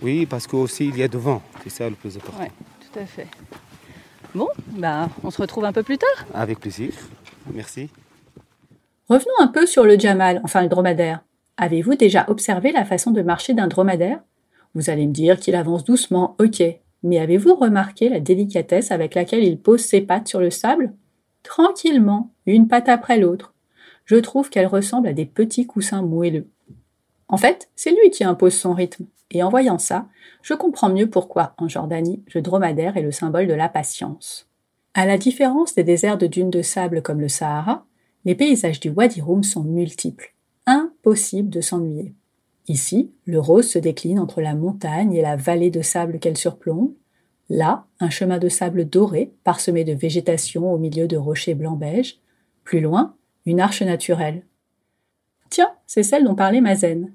Oui, 0.00 0.24
parce 0.26 0.46
qu'aussi 0.46 0.88
il 0.88 0.96
y 0.96 1.02
a 1.02 1.08
de 1.08 1.18
vent, 1.18 1.42
c'est 1.62 1.68
ça 1.70 1.88
le 1.88 1.94
plus 1.94 2.16
important. 2.16 2.40
Ouais, 2.40 2.50
tout 2.80 2.98
à 2.98 3.04
fait. 3.06 3.26
Bon, 4.34 4.48
ben, 4.70 5.10
on 5.22 5.30
se 5.30 5.40
retrouve 5.40 5.64
un 5.66 5.72
peu 5.72 5.82
plus 5.82 5.98
tard. 5.98 6.26
Avec 6.32 6.60
plaisir. 6.60 6.92
Merci. 7.52 7.90
Revenons 9.08 9.34
un 9.40 9.48
peu 9.48 9.66
sur 9.66 9.84
le 9.84 9.98
Jamal, 9.98 10.40
enfin 10.44 10.62
le 10.62 10.68
dromadaire. 10.68 11.20
Avez-vous 11.58 11.96
déjà 11.96 12.24
observé 12.28 12.72
la 12.72 12.84
façon 12.86 13.10
de 13.10 13.20
marcher 13.20 13.52
d'un 13.52 13.66
dromadaire? 13.66 14.20
Vous 14.74 14.88
allez 14.88 15.06
me 15.06 15.12
dire 15.12 15.38
qu'il 15.38 15.54
avance 15.54 15.84
doucement, 15.84 16.34
ok. 16.38 16.62
Mais 17.02 17.18
avez-vous 17.18 17.54
remarqué 17.54 18.08
la 18.08 18.20
délicatesse 18.20 18.90
avec 18.90 19.14
laquelle 19.14 19.44
il 19.44 19.58
pose 19.58 19.80
ses 19.80 20.00
pattes 20.00 20.28
sur 20.28 20.40
le 20.40 20.50
sable? 20.50 20.94
Tranquillement, 21.42 22.32
une 22.46 22.68
patte 22.68 22.88
après 22.88 23.18
l'autre. 23.18 23.52
Je 24.06 24.16
trouve 24.16 24.48
qu'elle 24.48 24.66
ressemble 24.66 25.08
à 25.08 25.12
des 25.12 25.26
petits 25.26 25.66
coussins 25.66 26.02
moelleux. 26.02 26.48
En 27.28 27.36
fait, 27.36 27.70
c'est 27.76 27.90
lui 27.90 28.10
qui 28.10 28.24
impose 28.24 28.54
son 28.54 28.72
rythme. 28.72 29.06
Et 29.32 29.42
en 29.42 29.48
voyant 29.48 29.78
ça, 29.78 30.08
je 30.42 30.54
comprends 30.54 30.90
mieux 30.90 31.08
pourquoi, 31.08 31.54
en 31.58 31.66
Jordanie, 31.66 32.22
le 32.34 32.42
dromadaire 32.42 32.96
est 32.96 33.02
le 33.02 33.10
symbole 33.10 33.46
de 33.46 33.54
la 33.54 33.68
patience. 33.68 34.48
À 34.94 35.06
la 35.06 35.16
différence 35.16 35.74
des 35.74 35.84
déserts 35.84 36.18
de 36.18 36.26
dunes 36.26 36.50
de 36.50 36.60
sable 36.60 37.02
comme 37.02 37.20
le 37.20 37.28
Sahara, 37.28 37.86
les 38.26 38.34
paysages 38.34 38.78
du 38.78 38.90
Wadi 38.90 39.22
Rum 39.22 39.42
sont 39.42 39.64
multiples. 39.64 40.34
Impossible 40.66 41.48
de 41.48 41.62
s'ennuyer. 41.62 42.14
Ici, 42.68 43.10
le 43.24 43.40
rose 43.40 43.68
se 43.68 43.78
décline 43.78 44.20
entre 44.20 44.42
la 44.42 44.54
montagne 44.54 45.14
et 45.14 45.22
la 45.22 45.34
vallée 45.34 45.70
de 45.70 45.82
sable 45.82 46.18
qu'elle 46.18 46.36
surplombe. 46.36 46.92
Là, 47.48 47.86
un 48.00 48.10
chemin 48.10 48.38
de 48.38 48.48
sable 48.48 48.84
doré, 48.84 49.32
parsemé 49.44 49.84
de 49.84 49.94
végétation 49.94 50.72
au 50.72 50.78
milieu 50.78 51.08
de 51.08 51.16
rochers 51.16 51.54
blanc-beige. 51.54 52.20
Plus 52.62 52.80
loin, 52.80 53.16
une 53.46 53.60
arche 53.60 53.82
naturelle. 53.82 54.42
Tiens, 55.50 55.72
c'est 55.86 56.04
celle 56.04 56.24
dont 56.24 56.36
parlait 56.36 56.60
Mazen. 56.60 57.12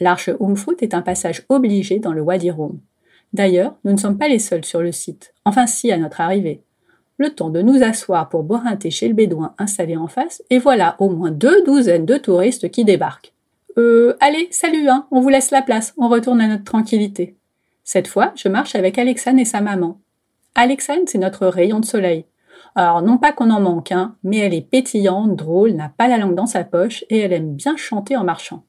L'arche 0.00 0.30
Umfut 0.40 0.76
est 0.80 0.94
un 0.94 1.02
passage 1.02 1.44
obligé 1.48 1.98
dans 1.98 2.12
le 2.12 2.22
Wadi 2.22 2.50
Rum. 2.50 2.80
D'ailleurs, 3.32 3.76
nous 3.84 3.92
ne 3.92 3.98
sommes 3.98 4.18
pas 4.18 4.28
les 4.28 4.38
seuls 4.38 4.64
sur 4.64 4.80
le 4.80 4.92
site. 4.92 5.34
Enfin 5.44 5.66
si, 5.66 5.90
à 5.90 5.96
notre 5.96 6.20
arrivée. 6.20 6.62
Le 7.18 7.30
temps 7.30 7.50
de 7.50 7.62
nous 7.62 7.82
asseoir 7.82 8.28
pour 8.28 8.42
boire 8.42 8.66
un 8.66 8.76
thé 8.76 8.90
chez 8.90 9.08
le 9.08 9.14
bédouin 9.14 9.54
installé 9.58 9.96
en 9.96 10.08
face, 10.08 10.42
et 10.50 10.58
voilà 10.58 10.96
au 10.98 11.08
moins 11.08 11.30
deux 11.30 11.62
douzaines 11.64 12.06
de 12.06 12.16
touristes 12.16 12.70
qui 12.70 12.84
débarquent. 12.84 13.32
Euh, 13.78 14.16
allez, 14.20 14.48
salut, 14.50 14.88
hein, 14.88 15.06
on 15.10 15.20
vous 15.20 15.28
laisse 15.28 15.50
la 15.50 15.62
place, 15.62 15.94
on 15.96 16.08
retourne 16.08 16.40
à 16.40 16.48
notre 16.48 16.64
tranquillité. 16.64 17.36
Cette 17.84 18.08
fois, 18.08 18.32
je 18.36 18.48
marche 18.48 18.74
avec 18.74 18.98
Alexane 18.98 19.38
et 19.38 19.44
sa 19.44 19.60
maman. 19.60 20.00
Alexane, 20.54 21.06
c'est 21.06 21.18
notre 21.18 21.46
rayon 21.46 21.80
de 21.80 21.86
soleil. 21.86 22.26
Alors, 22.74 23.02
non 23.02 23.18
pas 23.18 23.32
qu'on 23.32 23.50
en 23.50 23.60
manque, 23.60 23.92
hein, 23.92 24.16
mais 24.22 24.38
elle 24.38 24.54
est 24.54 24.68
pétillante, 24.68 25.36
drôle, 25.36 25.72
n'a 25.72 25.90
pas 25.90 26.08
la 26.08 26.18
langue 26.18 26.34
dans 26.34 26.46
sa 26.46 26.64
poche 26.64 27.04
et 27.10 27.18
elle 27.18 27.32
aime 27.32 27.54
bien 27.54 27.76
chanter 27.76 28.16
en 28.16 28.24
marchant. 28.24 28.64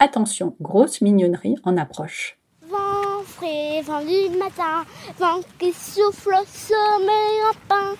Attention, 0.00 0.54
grosse 0.60 1.00
mignonnerie 1.00 1.56
en 1.64 1.76
approche. 1.76 2.38
Vent 2.70 3.22
frais, 3.24 3.82
vent 3.82 4.00
du 4.00 4.36
matin, 4.38 4.84
vent 5.18 5.40
qui 5.58 5.72
souffle 5.72 6.34
au 6.40 6.44
sommet 6.46 7.42
rapin. 7.46 7.94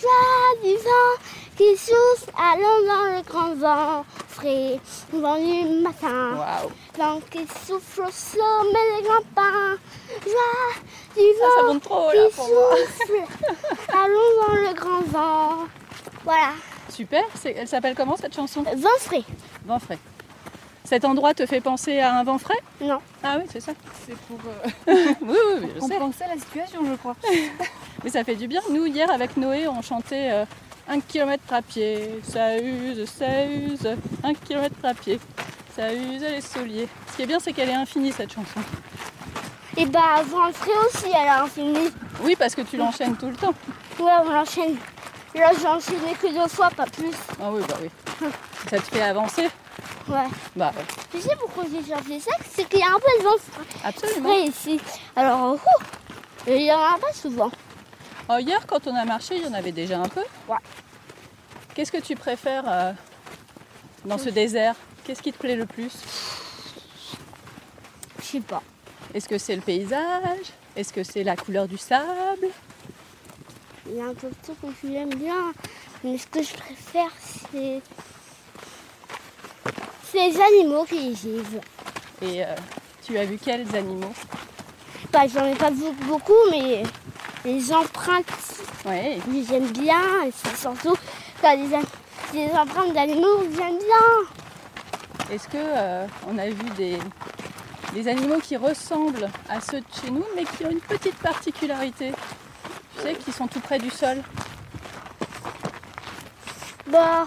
Joie 0.00 0.62
du 0.64 0.74
vent 0.74 1.22
qui 1.56 1.76
souffle, 1.76 2.32
allons 2.36 2.86
dans 2.88 3.16
le 3.16 3.22
grand 3.22 3.54
vent 3.54 4.04
frais, 4.28 4.80
vent 5.12 5.36
du 5.36 5.80
matin. 5.80 6.34
Waouh 6.36 6.70
Vent 6.98 7.20
qui 7.30 7.46
souffle 7.64 8.00
au 8.02 8.10
sommet 8.10 8.96
des 9.00 9.06
grands 9.06 9.22
pins. 9.36 9.76
Joie 10.24 10.82
du 11.14 11.22
Ah, 11.40 11.48
ça 11.56 11.62
vent 11.66 11.72
monte 11.74 11.82
trop 11.84 12.10
qui 12.10 12.16
là 12.16 12.28
pour 12.34 12.48
moi. 12.48 12.76
souffle, 12.98 13.22
allons 13.92 14.46
dans 14.48 14.54
le 14.70 14.74
grand 14.74 15.02
vent. 15.02 15.56
Voilà, 16.24 16.50
Super, 16.88 17.22
elle 17.44 17.68
s'appelle 17.68 17.94
comment 17.94 18.16
cette 18.16 18.34
chanson? 18.34 18.62
Vent 18.62 18.88
frais. 18.98 19.22
Vent 19.64 19.78
frais. 19.78 19.98
Cet 20.86 21.06
endroit 21.06 21.32
te 21.32 21.46
fait 21.46 21.62
penser 21.62 21.98
à 22.00 22.14
un 22.14 22.24
vent 22.24 22.36
frais 22.36 22.58
Non. 22.80 22.98
Ah 23.22 23.36
oui, 23.38 23.44
c'est 23.50 23.60
ça. 23.60 23.72
C'est 24.06 24.16
pour 24.16 24.38
Oui, 24.86 24.94
oui, 25.22 25.36
oui, 25.62 25.68
je 25.76 25.80
sais. 25.80 25.94
compenser 25.96 26.24
la 26.28 26.38
situation, 26.38 26.80
je 26.86 26.94
crois. 26.96 27.16
Mais 28.04 28.10
ça 28.10 28.22
fait 28.22 28.36
du 28.36 28.46
bien. 28.48 28.60
Nous, 28.70 28.84
hier, 28.84 29.10
avec 29.10 29.38
Noé, 29.38 29.66
on 29.66 29.80
chantait 29.80 30.30
euh, 30.30 30.44
un 30.86 31.00
kilomètre 31.00 31.50
à 31.52 31.62
pied. 31.62 32.20
Ça 32.22 32.58
use, 32.58 33.06
ça 33.08 33.46
use. 33.46 33.88
Un 34.22 34.34
kilomètre 34.34 34.76
à 34.82 34.92
pied. 34.92 35.18
Ça 35.74 35.90
use 35.94 36.20
les 36.20 36.42
souliers. 36.42 36.88
Ce 37.10 37.16
qui 37.16 37.22
est 37.22 37.26
bien, 37.26 37.40
c'est 37.40 37.54
qu'elle 37.54 37.70
est 37.70 37.74
infinie, 37.74 38.12
cette 38.12 38.32
chanson. 38.34 38.60
Et 39.78 39.86
bah, 39.86 40.22
vent 40.26 40.52
frais 40.52 40.70
aussi, 40.86 41.06
elle 41.08 41.28
a 41.28 41.44
infini. 41.44 41.88
Oui, 42.22 42.36
parce 42.38 42.54
que 42.54 42.60
tu 42.60 42.76
l'enchaînes 42.76 43.16
tout 43.16 43.28
le 43.28 43.36
temps. 43.36 43.54
Ouais, 43.98 44.12
on 44.22 44.30
l'enchaîne. 44.30 44.76
Là, 45.34 45.50
j'ai 45.58 45.66
enchaîné 45.66 46.12
que 46.20 46.26
deux 46.32 46.48
fois, 46.48 46.68
pas 46.70 46.84
plus. 46.86 47.10
Ah 47.40 47.50
oui, 47.50 47.62
bah 47.66 47.74
oui. 47.82 47.88
Ça 48.70 48.76
te 48.78 48.82
fait 48.82 49.02
avancer 49.02 49.48
Ouais. 50.08 50.26
Bah 50.54 50.72
ouais, 50.76 50.84
Tu 51.10 51.20
sais 51.20 51.34
pourquoi 51.36 51.64
j'ai 51.70 51.82
cherché 51.84 52.20
ça? 52.20 52.32
C'est 52.50 52.68
qu'il 52.68 52.80
y 52.80 52.82
a 52.82 52.88
un 52.88 52.98
peu 52.98 53.18
de 53.18 53.24
vent 53.24 53.36
absolument. 53.84 54.34
ici. 54.44 54.80
Alors, 55.16 55.56
il 56.46 56.62
y 56.62 56.72
en 56.72 56.78
a 56.78 56.98
pas 56.98 57.12
souvent. 57.12 57.50
Oh, 58.28 58.36
hier, 58.38 58.66
quand 58.66 58.86
on 58.86 58.94
a 58.94 59.04
marché, 59.04 59.36
il 59.36 59.44
y 59.44 59.46
en 59.46 59.54
avait 59.54 59.72
déjà 59.72 59.98
un 59.98 60.08
peu. 60.08 60.22
Ouais. 60.48 60.56
Qu'est-ce 61.74 61.90
que 61.92 62.00
tu 62.00 62.14
préfères 62.16 62.64
euh, 62.66 62.92
dans 64.04 64.18
ce 64.18 64.28
désert? 64.28 64.74
Qu'est-ce 65.04 65.22
qui 65.22 65.32
te 65.32 65.38
plaît 65.38 65.56
le 65.56 65.66
plus? 65.66 65.92
Je 68.20 68.24
sais 68.24 68.40
pas. 68.40 68.62
Est-ce 69.12 69.28
que 69.28 69.38
c'est 69.38 69.56
le 69.56 69.62
paysage? 69.62 70.46
Est-ce 70.76 70.92
que 70.92 71.02
c'est 71.02 71.22
la 71.24 71.36
couleur 71.36 71.66
du 71.68 71.76
sable? 71.78 72.48
Il 73.86 73.96
y 73.96 74.00
a 74.00 74.06
un 74.06 74.14
peu 74.14 74.28
de 74.28 74.34
trucs 74.42 74.60
que 74.60 74.66
je 74.82 74.88
l'aime 74.92 75.14
bien. 75.14 75.52
Mais 76.02 76.18
ce 76.18 76.26
que 76.26 76.42
je 76.42 76.52
préfère, 76.54 77.10
c'est. 77.52 77.80
C'est 80.10 80.28
les 80.28 80.40
animaux 80.40 80.84
qui 80.84 81.10
y 81.10 81.14
vivent. 81.14 81.60
Et 82.22 82.44
euh, 82.44 82.54
tu 83.04 83.18
as 83.18 83.24
vu 83.24 83.38
quels 83.42 83.66
animaux? 83.74 84.12
Bah, 85.12 85.20
j'en 85.32 85.44
ai 85.46 85.54
pas 85.54 85.70
vu 85.70 85.84
beaucoup, 86.06 86.32
mais 86.50 86.82
les 87.44 87.72
empreintes, 87.72 88.24
Oui. 88.86 89.20
j'aime 89.48 89.66
bien. 89.72 90.00
Et 90.26 90.32
surtout 90.58 90.94
quand 91.40 91.56
des, 91.56 91.74
an- 91.74 91.82
des 92.32 92.50
empreintes 92.52 92.94
d'animaux, 92.94 93.42
j'aime 93.56 93.78
bien. 93.78 95.34
Est-ce 95.34 95.48
que 95.48 95.56
euh, 95.56 96.06
on 96.28 96.38
a 96.38 96.46
vu 96.48 96.70
des, 96.76 96.98
des 97.94 98.08
animaux 98.08 98.38
qui 98.42 98.56
ressemblent 98.56 99.28
à 99.48 99.60
ceux 99.60 99.80
de 99.80 99.86
chez 100.00 100.10
nous, 100.10 100.24
mais 100.36 100.44
qui 100.44 100.64
ont 100.64 100.70
une 100.70 100.80
petite 100.80 101.16
particularité? 101.16 102.12
Tu 102.96 103.02
sais, 103.02 103.14
qui 103.14 103.32
sont 103.32 103.46
tout 103.46 103.60
près 103.60 103.78
du 103.78 103.90
sol. 103.90 104.22
Bah, 106.86 107.26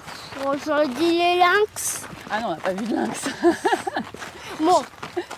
j'aurais 0.65 0.87
dit 0.87 1.17
les 1.17 1.37
lynx. 1.39 2.01
Ah 2.29 2.39
non, 2.41 2.47
on 2.47 2.51
n'a 2.51 2.55
pas 2.57 2.73
vu 2.73 2.85
de 2.85 2.95
lynx. 2.95 3.21
Bon, 4.59 4.81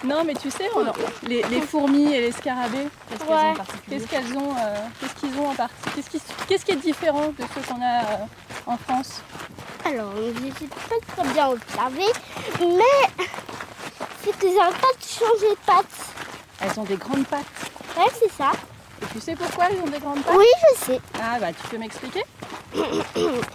non, 0.06 0.24
mais 0.24 0.34
tu 0.34 0.50
sais, 0.50 0.70
on- 0.74 0.86
les, 1.28 1.44
les 1.44 1.60
fourmis 1.62 2.14
et 2.14 2.22
les 2.22 2.32
scarabées, 2.32 2.88
qu'est-ce 3.10 3.20
qu'elles 3.26 3.30
Ouais. 3.36 3.36
ont 3.44 3.52
en 3.52 3.56
particulier 3.56 3.98
Qu'est-ce 3.98 4.08
qu'elles 4.08 4.38
ont 4.38 4.56
euh, 4.58 4.76
Qu'est-ce 5.02 5.16
qu'ils 5.16 5.38
ont 5.40 5.50
en 5.50 5.56
partie 5.56 5.74
Qu'est-ce 5.94 6.10
qui, 6.10 6.22
qu'est-ce 6.48 6.64
qui 6.66 6.72
est 6.72 6.76
différent 6.78 7.28
de 7.38 7.44
ceux 7.54 7.62
qu'on 7.74 7.82
a 7.82 8.00
euh, 8.04 8.26
en 8.66 8.78
France? 8.78 9.22
Alors, 9.84 10.14
j'ai 10.58 10.68
pas 10.68 10.96
très 11.18 11.34
bien 11.34 11.50
observé, 11.50 12.06
mais 12.62 13.26
c'est 14.24 14.40
qu'ils 14.40 14.56
n'arrêtent 14.56 14.76
pas 14.78 14.88
de 14.98 15.04
changer 15.04 15.50
de 15.54 15.60
pattes. 15.66 15.86
Elles 16.62 16.80
ont 16.80 16.84
des 16.86 16.96
grandes 16.96 17.26
pattes. 17.28 17.44
Ouais, 17.98 18.06
c'est 18.18 18.32
ça. 18.32 18.52
Et 19.02 19.06
tu 19.12 19.20
sais 19.20 19.36
pourquoi 19.36 19.66
elles 19.70 19.82
ont 19.82 19.90
des 19.90 20.00
grandes 20.00 20.24
pattes? 20.24 20.36
Oui, 20.38 20.46
je 20.80 20.86
sais. 20.86 21.02
Ah 21.22 21.38
bah 21.42 21.48
tu 21.52 21.68
peux 21.68 21.78
m'expliquer? 21.78 22.24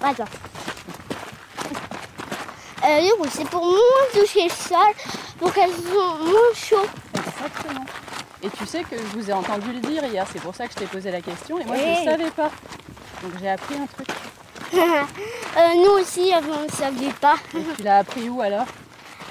Attends. 0.03 0.25
Euh, 2.85 3.24
c'est 3.30 3.49
pour 3.49 3.64
moins 3.64 4.05
toucher 4.12 4.45
le 4.45 4.51
sol, 4.51 4.78
pour 5.39 5.53
qu'elles 5.53 5.70
soient 5.72 6.18
moins 6.22 6.55
chaud. 6.55 6.87
Exactement. 7.14 7.85
Et 8.43 8.51
tu 8.51 8.66
sais 8.66 8.82
que 8.82 8.97
je 8.97 9.16
vous 9.18 9.30
ai 9.30 9.32
entendu 9.32 9.72
le 9.72 9.80
dire 9.80 10.05
hier, 10.05 10.26
c'est 10.30 10.43
pour 10.43 10.55
ça 10.55 10.66
que 10.66 10.72
je 10.74 10.78
t'ai 10.80 10.87
posé 10.87 11.11
la 11.11 11.22
question 11.22 11.59
et 11.59 11.64
moi 11.64 11.76
je 11.76 12.01
ne 12.01 12.05
savais 12.05 12.30
pas. 12.30 12.51
Donc 13.22 13.32
j'ai 13.41 13.49
appris 13.49 13.74
un 13.76 13.87
truc. 13.87 14.09
Euh, 15.57 15.68
nous 15.76 16.03
aussi, 16.03 16.32
on 16.35 16.64
ne 16.64 16.68
savait 16.68 17.12
pas. 17.20 17.37
Et 17.57 17.62
tu 17.76 17.82
l'as 17.85 17.99
appris 17.99 18.28
où 18.28 18.41
alors? 18.43 18.66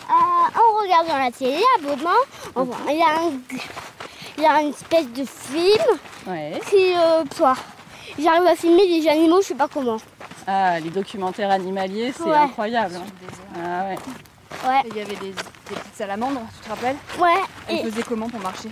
Euh, 0.10 0.14
en 0.14 0.82
regardant 0.82 1.18
la 1.18 1.30
télé, 1.32 1.62
à 1.78 1.82
moment, 1.82 2.10
on 2.56 2.64
voit, 2.64 2.78
il 2.90 2.98
y 2.98 3.02
a 3.02 3.20
un, 3.20 3.34
il 4.38 4.44
y 4.44 4.46
a 4.46 4.62
une 4.62 4.70
espèce 4.70 5.08
de 5.12 5.26
film 5.26 6.00
Ouais. 6.26 6.62
qui, 6.70 6.94
euh, 6.96 7.26
toi, 7.36 7.56
j'arrive 8.18 8.48
à 8.48 8.56
filmer 8.56 8.88
des 8.88 9.10
animaux, 9.10 9.42
je 9.42 9.48
sais 9.48 9.56
pas 9.56 9.68
comment. 9.68 9.98
Ah, 10.48 10.80
les 10.80 10.90
documentaires 10.90 11.52
animaliers, 11.52 12.14
c'est 12.16 12.24
Ouais. 12.24 12.36
incroyable. 12.38 12.96
hein. 12.98 13.60
Ah 13.64 13.84
ouais. 13.86 13.98
Ouais, 14.68 14.82
Il 14.92 14.98
y 14.98 15.02
avait 15.02 15.16
des, 15.16 15.30
des 15.32 15.34
petites 15.66 15.96
salamandres, 15.96 16.42
tu 16.62 16.66
te 16.66 16.70
rappelles 16.70 16.96
ouais. 17.20 17.42
Elles 17.68 17.80
Et, 17.80 17.84
faisaient 17.92 18.04
comment 18.04 18.30
pour 18.30 18.40
marcher 18.40 18.70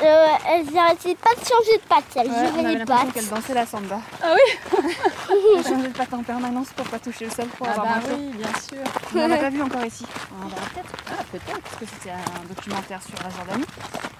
euh, 0.00 0.26
elle 0.46 0.64
n'arrêtait 0.72 1.16
pas 1.16 1.30
de 1.34 1.40
changer 1.40 1.76
de 1.76 1.82
patte. 1.88 2.04
Elle 2.14 2.28
Ouais, 2.28 2.34
on 2.54 2.58
avait 2.60 2.68
les 2.68 2.78
l'impression 2.78 3.04
pattes. 3.06 3.14
qu'elle 3.14 3.28
dansait 3.28 3.54
la 3.54 3.66
samba. 3.66 4.00
Ah 4.22 4.26
oui 4.32 4.78
Elle 5.58 5.64
changeait 5.64 5.88
de 5.88 5.96
patte 5.96 6.14
en 6.14 6.22
permanence 6.22 6.68
pour 6.76 6.86
pas 6.86 7.00
toucher 7.00 7.24
le 7.24 7.30
sol 7.32 7.46
pour 7.46 7.66
Ah 7.66 7.72
avoir 7.72 7.86
bah 7.86 8.00
oui, 8.10 8.30
bien 8.34 8.46
sûr. 8.46 8.78
On 9.12 9.26
n'en 9.28 9.34
a 9.34 9.38
pas 9.38 9.50
vu 9.56 9.60
encore 9.60 9.84
ici. 9.84 10.06
On 10.40 10.44
en 10.46 10.48
verra 10.48 10.60
peut-être. 10.72 10.92
Ah, 11.10 11.22
peut-être, 11.32 11.60
parce 11.60 11.76
que 11.80 11.84
c'était 11.86 12.10
un 12.10 12.48
documentaire 12.48 13.00
sur 13.02 13.14
la 13.24 13.30
Jordanie. 13.30 13.64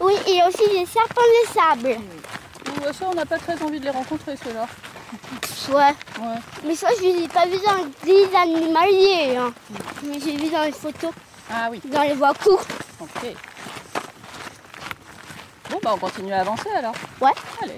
Oui, 0.01 0.14
et 0.26 0.42
aussi 0.49 0.68
des 0.80 0.86
serpents 0.86 1.20
de 1.20 1.53
sable. 1.53 2.01
Ou 2.68 2.92
ça, 2.92 3.06
on 3.10 3.14
n'a 3.14 3.26
pas 3.26 3.38
très 3.38 3.60
envie 3.62 3.78
de 3.80 3.84
les 3.84 3.90
rencontrer, 3.90 4.36
ceux-là. 4.36 4.66
Ouais. 5.70 5.94
Ouais. 6.24 6.38
Mais 6.66 6.74
ça, 6.74 6.88
je 6.98 7.02
les 7.02 7.24
ai 7.24 7.28
pas 7.28 7.46
vus 7.46 7.58
dans 7.64 7.86
des 8.04 8.34
animaliers. 8.36 9.36
Hein. 9.36 9.52
Mais 10.04 10.18
j'ai 10.20 10.36
vu 10.36 10.50
dans 10.50 10.62
les 10.64 10.72
photos, 10.72 11.10
Ah 11.50 11.68
oui, 11.70 11.80
dans 11.84 12.02
les 12.02 12.14
voies 12.14 12.34
courtes. 12.34 12.68
ok. 13.00 13.34
Bon, 15.70 15.78
bah 15.82 15.92
on 15.94 15.98
continue 15.98 16.32
à 16.32 16.40
avancer 16.40 16.68
alors. 16.74 16.94
Ouais. 17.20 17.32
Allez. 17.62 17.76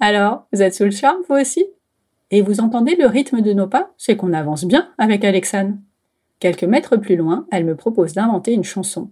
Alors, 0.00 0.46
vous 0.52 0.60
êtes 0.60 0.74
sous 0.74 0.84
le 0.84 0.90
charme, 0.90 1.18
vous 1.28 1.36
aussi? 1.36 1.64
Et 2.30 2.42
vous 2.42 2.60
entendez 2.60 2.94
le 2.96 3.06
rythme 3.06 3.40
de 3.40 3.52
nos 3.52 3.66
pas? 3.68 3.90
C'est 3.96 4.16
qu'on 4.16 4.32
avance 4.34 4.64
bien 4.64 4.90
avec 4.98 5.24
Alexane. 5.24 5.80
Quelques 6.40 6.64
mètres 6.64 6.96
plus 6.96 7.16
loin, 7.16 7.46
elle 7.50 7.64
me 7.64 7.76
propose 7.76 8.12
d'inventer 8.12 8.52
une 8.52 8.64
chanson. 8.64 9.10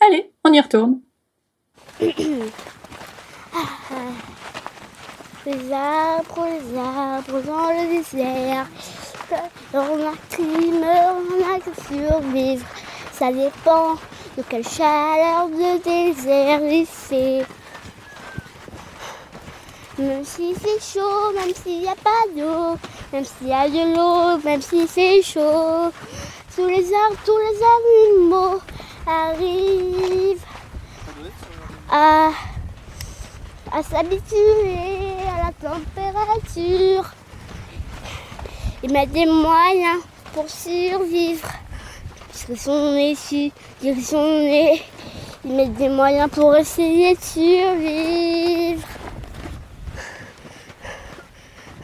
Allez, 0.00 0.30
on 0.44 0.52
y 0.52 0.60
retourne. 0.60 1.00
Les 5.48 5.72
arbres, 5.72 6.44
les 6.44 6.78
arbres 6.78 7.40
dans 7.46 7.68
le 7.70 7.96
désert. 7.96 8.66
On 9.72 9.78
a 9.78 10.12
qui 10.28 10.42
meurt, 10.72 11.16
on 11.24 11.54
a 11.54 11.58
que 11.58 11.70
survivre. 11.88 12.66
Ça 13.14 13.32
dépend 13.32 13.94
de 14.36 14.42
quelle 14.46 14.68
chaleur 14.68 15.48
de 15.48 15.82
désert 15.82 16.60
il 16.70 16.84
fait. 16.84 17.46
Même 19.98 20.22
si 20.22 20.54
c'est 20.54 20.82
chaud, 20.82 21.32
même 21.34 21.54
s'il 21.54 21.80
n'y 21.80 21.88
a 21.88 21.94
pas 21.94 22.26
d'eau, 22.36 22.76
même 23.10 23.24
s'il 23.24 23.48
y 23.48 23.52
a 23.54 23.70
de 23.70 23.96
l'eau, 23.96 24.38
même 24.44 24.60
si 24.60 24.86
c'est 24.86 25.22
chaud. 25.22 25.90
Tous 26.54 26.66
les 26.66 26.92
arbres, 26.92 27.16
tous 27.24 27.38
les 27.38 28.18
animaux 28.18 28.60
arrivent 29.06 30.44
à 31.90 32.32
à 33.72 33.82
s'habituer 33.82 34.97
température. 35.60 37.12
Ils 38.82 38.92
mettent 38.92 39.12
des 39.12 39.26
moyens 39.26 40.00
pour 40.32 40.48
survivre. 40.48 41.48
Nés 42.48 43.10
ici, 43.10 43.52
ils 43.82 44.02
sont 44.02 44.22
nés. 44.22 44.82
Ils 45.44 45.52
mettent 45.54 45.74
des 45.74 45.88
moyens 45.88 46.30
pour 46.30 46.54
essayer 46.56 47.14
de 47.14 47.20
survivre. 47.20 48.86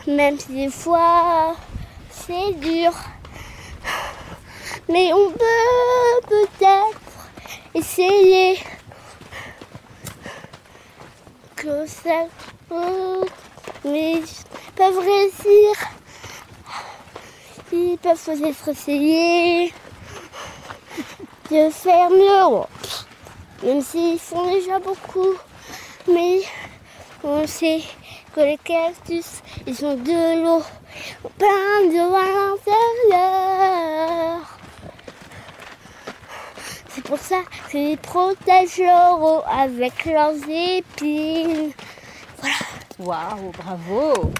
Même 0.06 0.38
si 0.38 0.52
des 0.52 0.70
fois 0.70 1.56
c'est 2.10 2.52
dur. 2.60 2.92
Mais 4.88 5.12
on 5.12 5.30
peut 5.30 6.28
peut-être 6.28 7.00
essayer 7.74 8.58
que 11.56 11.86
ça 11.86 12.26
mais 13.84 14.14
ils 14.14 14.74
peuvent 14.76 14.98
réussir. 14.98 15.72
Ils 17.72 17.98
peuvent 17.98 18.24
peut-être 18.24 18.68
essayer 18.68 19.72
de 21.50 21.70
faire 21.70 22.10
mieux. 22.10 22.62
Même 23.62 23.82
s'ils 23.82 24.18
font 24.18 24.50
déjà 24.50 24.78
beaucoup. 24.78 25.34
Mais 26.08 26.40
on 27.22 27.46
sait 27.46 27.82
que 28.34 28.40
les 28.40 28.58
cactus, 28.58 29.42
ils 29.66 29.84
ont 29.84 29.96
de 29.96 30.42
l'eau 30.42 30.62
plein 31.38 31.88
à 31.88 32.24
l'intérieur. 33.10 34.40
C'est 36.88 37.04
pour 37.04 37.18
ça 37.18 37.40
qu'ils 37.70 37.98
protègent 37.98 38.78
leur 38.78 39.20
eau 39.20 39.42
avec 39.48 40.04
leurs 40.04 40.36
épines. 40.48 41.72
Waouh, 42.98 43.50
bravo 43.50 44.30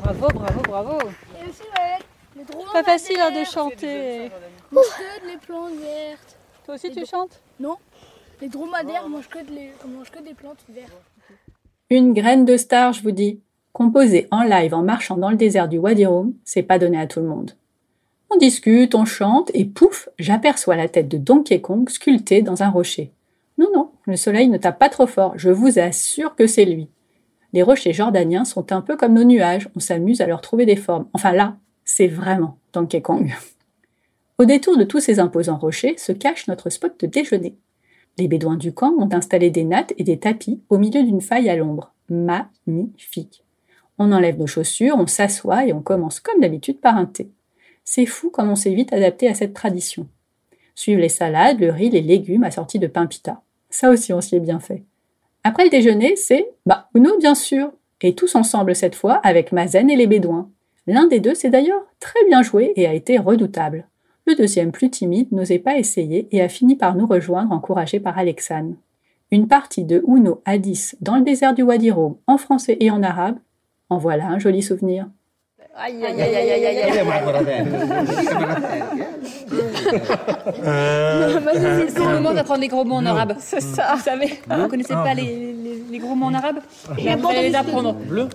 Bravo, 0.00 0.28
bravo, 0.28 0.62
bravo 0.62 0.98
Et 0.98 1.48
aussi, 1.48 1.62
ouais, 1.62 1.98
les 2.36 2.44
drôles 2.44 2.66
Pas 2.72 2.82
facile 2.82 3.18
hein, 3.20 3.30
de 3.30 3.44
chanter. 3.44 4.30
les 4.72 5.36
plantes 5.46 5.74
vertes. 5.74 6.36
Toi 6.64 6.74
aussi, 6.76 6.90
tu 6.90 7.04
chantes? 7.04 7.40
Les 8.40 8.48
dromadaires 8.48 9.08
mangent 9.08 9.28
que, 9.28 9.44
de 9.44 9.50
les, 9.50 9.72
mangent 9.86 10.10
que 10.10 10.22
des 10.22 10.32
plantes 10.32 10.64
vertes. 10.68 10.92
Une 11.90 12.14
graine 12.14 12.44
de 12.46 12.56
star, 12.56 12.92
je 12.94 13.02
vous 13.02 13.10
dis. 13.10 13.40
Composer 13.72 14.26
en 14.30 14.42
live 14.42 14.72
en 14.72 14.82
marchant 14.82 15.18
dans 15.18 15.30
le 15.30 15.36
désert 15.36 15.68
du 15.68 15.76
Wadi 15.76 16.06
Rum, 16.06 16.32
c'est 16.44 16.62
pas 16.62 16.78
donné 16.78 16.98
à 16.98 17.06
tout 17.06 17.20
le 17.20 17.26
monde. 17.26 17.52
On 18.30 18.36
discute, 18.38 18.94
on 18.94 19.04
chante, 19.04 19.50
et 19.52 19.66
pouf, 19.66 20.08
j'aperçois 20.18 20.76
la 20.76 20.88
tête 20.88 21.08
de 21.08 21.18
Donkey 21.18 21.60
Kong 21.60 21.88
sculptée 21.90 22.40
dans 22.40 22.62
un 22.62 22.70
rocher. 22.70 23.12
Non, 23.58 23.68
non, 23.74 23.90
le 24.06 24.16
soleil 24.16 24.48
ne 24.48 24.56
tape 24.56 24.78
pas 24.78 24.88
trop 24.88 25.06
fort, 25.06 25.34
je 25.36 25.50
vous 25.50 25.78
assure 25.78 26.34
que 26.34 26.46
c'est 26.46 26.64
lui. 26.64 26.88
Les 27.52 27.62
rochers 27.62 27.92
jordaniens 27.92 28.44
sont 28.44 28.72
un 28.72 28.80
peu 28.80 28.96
comme 28.96 29.14
nos 29.14 29.24
nuages, 29.24 29.68
on 29.76 29.80
s'amuse 29.80 30.20
à 30.20 30.26
leur 30.26 30.40
trouver 30.40 30.66
des 30.66 30.76
formes. 30.76 31.06
Enfin 31.12 31.32
là, 31.32 31.56
c'est 31.84 32.08
vraiment 32.08 32.58
Donkey 32.72 33.00
Kong. 33.00 33.32
Au 34.38 34.44
détour 34.44 34.76
de 34.76 34.84
tous 34.84 35.00
ces 35.00 35.18
imposants 35.18 35.56
rochers 35.56 35.96
se 35.96 36.12
cache 36.12 36.46
notre 36.46 36.68
spot 36.68 37.00
de 37.00 37.06
déjeuner. 37.06 37.56
Les 38.18 38.28
bédouins 38.28 38.56
du 38.56 38.72
camp 38.72 38.94
ont 38.98 39.12
installé 39.12 39.50
des 39.50 39.64
nattes 39.64 39.94
et 39.96 40.04
des 40.04 40.18
tapis 40.18 40.60
au 40.68 40.78
milieu 40.78 41.02
d'une 41.02 41.20
faille 41.20 41.48
à 41.48 41.56
l'ombre. 41.56 41.94
Magnifique. 42.08 43.44
On 43.98 44.12
enlève 44.12 44.38
nos 44.38 44.46
chaussures, 44.46 44.96
on 44.98 45.06
s'assoit 45.06 45.66
et 45.66 45.72
on 45.72 45.80
commence 45.80 46.20
comme 46.20 46.40
d'habitude 46.40 46.80
par 46.80 46.96
un 46.96 47.06
thé. 47.06 47.30
C'est 47.84 48.06
fou 48.06 48.30
comme 48.30 48.50
on 48.50 48.56
s'est 48.56 48.74
vite 48.74 48.92
adapté 48.92 49.28
à 49.28 49.34
cette 49.34 49.54
tradition. 49.54 50.08
Suivent 50.74 50.98
les 50.98 51.08
salades, 51.08 51.60
le 51.60 51.70
riz, 51.70 51.88
les 51.88 52.02
légumes 52.02 52.44
assortis 52.44 52.78
de 52.78 52.86
pain 52.86 53.06
pita. 53.06 53.42
Ça 53.70 53.90
aussi, 53.90 54.12
on 54.12 54.20
s'y 54.20 54.36
est 54.36 54.40
bien 54.40 54.60
fait. 54.60 54.84
Après 55.46 55.62
le 55.62 55.70
déjeuner, 55.70 56.16
c'est, 56.16 56.50
bah, 56.66 56.88
Uno, 56.96 57.16
bien 57.20 57.36
sûr. 57.36 57.70
Et 58.02 58.16
tous 58.16 58.34
ensemble 58.34 58.74
cette 58.74 58.96
fois 58.96 59.20
avec 59.22 59.52
Mazen 59.52 59.88
et 59.88 59.94
les 59.94 60.08
Bédouins. 60.08 60.50
L'un 60.88 61.06
des 61.06 61.20
deux 61.20 61.36
s'est 61.36 61.50
d'ailleurs 61.50 61.86
très 62.00 62.24
bien 62.26 62.42
joué 62.42 62.72
et 62.74 62.84
a 62.88 62.94
été 62.94 63.16
redoutable. 63.16 63.86
Le 64.26 64.34
deuxième, 64.34 64.72
plus 64.72 64.90
timide, 64.90 65.30
n'osait 65.30 65.60
pas 65.60 65.78
essayer 65.78 66.26
et 66.32 66.42
a 66.42 66.48
fini 66.48 66.74
par 66.74 66.96
nous 66.96 67.06
rejoindre 67.06 67.52
encouragé 67.52 68.00
par 68.00 68.18
Alexane. 68.18 68.74
Une 69.30 69.46
partie 69.46 69.84
de 69.84 70.02
Uno 70.08 70.42
à 70.46 70.58
10 70.58 70.96
dans 71.00 71.14
le 71.14 71.22
désert 71.22 71.54
du 71.54 71.62
Wadi 71.62 71.92
Rum 71.92 72.16
en 72.26 72.38
français 72.38 72.76
et 72.80 72.90
en 72.90 73.04
arabe, 73.04 73.38
en 73.88 73.98
voilà 73.98 74.26
un 74.26 74.40
joli 74.40 74.62
souvenir. 74.62 75.06
Aïe, 75.76 76.04
aïe, 76.04 76.22
aïe, 76.22 76.34
aïe, 76.34 76.50
aïe, 76.50 76.66
aïe, 76.66 76.78
aïe. 76.78 77.08
C'est 81.92 81.98
le 81.98 82.14
moment 82.14 82.32
d'apprendre 82.34 82.60
les 82.60 82.68
gros 82.68 82.84
mots 82.84 82.96
en 82.96 83.06
arabe. 83.06 83.34
C'est 83.40 83.60
ça. 83.62 83.94
Vous 83.96 84.02
savez, 84.02 84.40
vous 84.48 84.68
connaissez 84.68 84.94
pas 84.94 85.14
les, 85.14 85.22
les, 85.52 85.82
les 85.90 85.98
gros 85.98 86.14
mots 86.14 86.26
en 86.26 86.34
arabe 86.34 86.58
Mais 86.96 87.16
Vous 87.16 87.28
allez 87.28 87.48
les 87.50 87.54
apprendre. 87.54 87.92
Bleu 87.94 88.28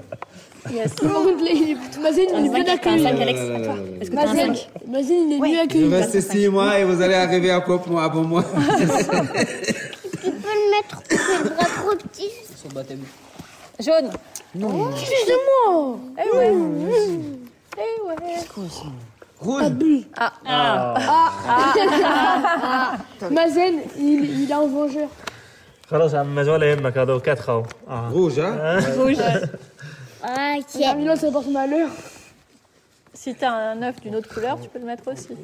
Yes. 0.71 0.93
Mazen, 1.01 2.25
il 2.37 2.45
est 2.45 2.69
un 2.69 2.73
accueilli. 2.73 3.01
5, 3.03 3.19
Alex 3.19 3.39
À 3.39 3.59
toi. 3.61 3.73
Est-ce 3.99 4.11
que 4.11 4.15
t'as 4.15 4.21
un 4.21 4.25
Mazen, 4.27 4.53
5 4.55 4.69
Mazen, 4.87 5.17
il 5.31 5.33
est 5.33 5.39
Ouais. 5.39 5.49
mieux 5.49 5.55
Je 5.55 5.61
accueilli. 5.63 5.89
reste 5.95 6.21
six 6.21 6.47
mois 6.49 6.77
et 6.77 6.83
vous 6.83 7.01
allez 7.01 7.15
arriver 7.15 7.49
à 7.49 7.61
quoi 7.61 7.81
pour 7.81 7.93
moi, 7.93 8.03
avant 8.03 8.21
moi? 8.21 8.43
Tu 10.23 10.29
peux 10.29 10.53
le 10.53 10.71
mettre 10.71 11.01
tes 11.09 11.15
bras 11.49 11.65
trop 11.65 11.95
petits. 11.95 12.29
Jaune. 13.79 14.11
Excusez-moi. 14.53 15.97
Eh 16.19 16.37
ouais. 16.37 16.53
Rouge. 19.41 19.63
Ah. 20.17 20.33
Ah. 20.45 20.93
Ah. 20.97 21.73
Ah. 21.73 22.97
Mazen, 23.37 23.75
il, 23.97 24.43
il 24.43 24.53
a 24.53 24.57
un 24.57 24.67
vengeur. 24.67 25.09
خلاص 25.91 26.13
عم 26.15 26.35
مزوله 26.35 26.65
يمك 26.65 26.97
هذول 26.97 27.19
كتخوا 27.21 27.63
Rouge, 28.11 28.39
hein? 28.39 28.79
Rouge. 28.97 29.19
Ok. 30.23 30.81
Camilo, 30.81 31.15
ça 31.15 31.31
porte 31.31 31.47
malheur. 31.47 31.89
Si 33.13 33.35
t'as 33.35 33.51
un 33.51 33.81
œuf 33.83 33.99
d'une 34.01 34.15
autre 34.15 34.33
couleur, 34.33 34.59
tu 34.61 34.69
peux 34.69 34.79
le 34.79 34.85
mettre 34.85 35.11
aussi. 35.11 35.35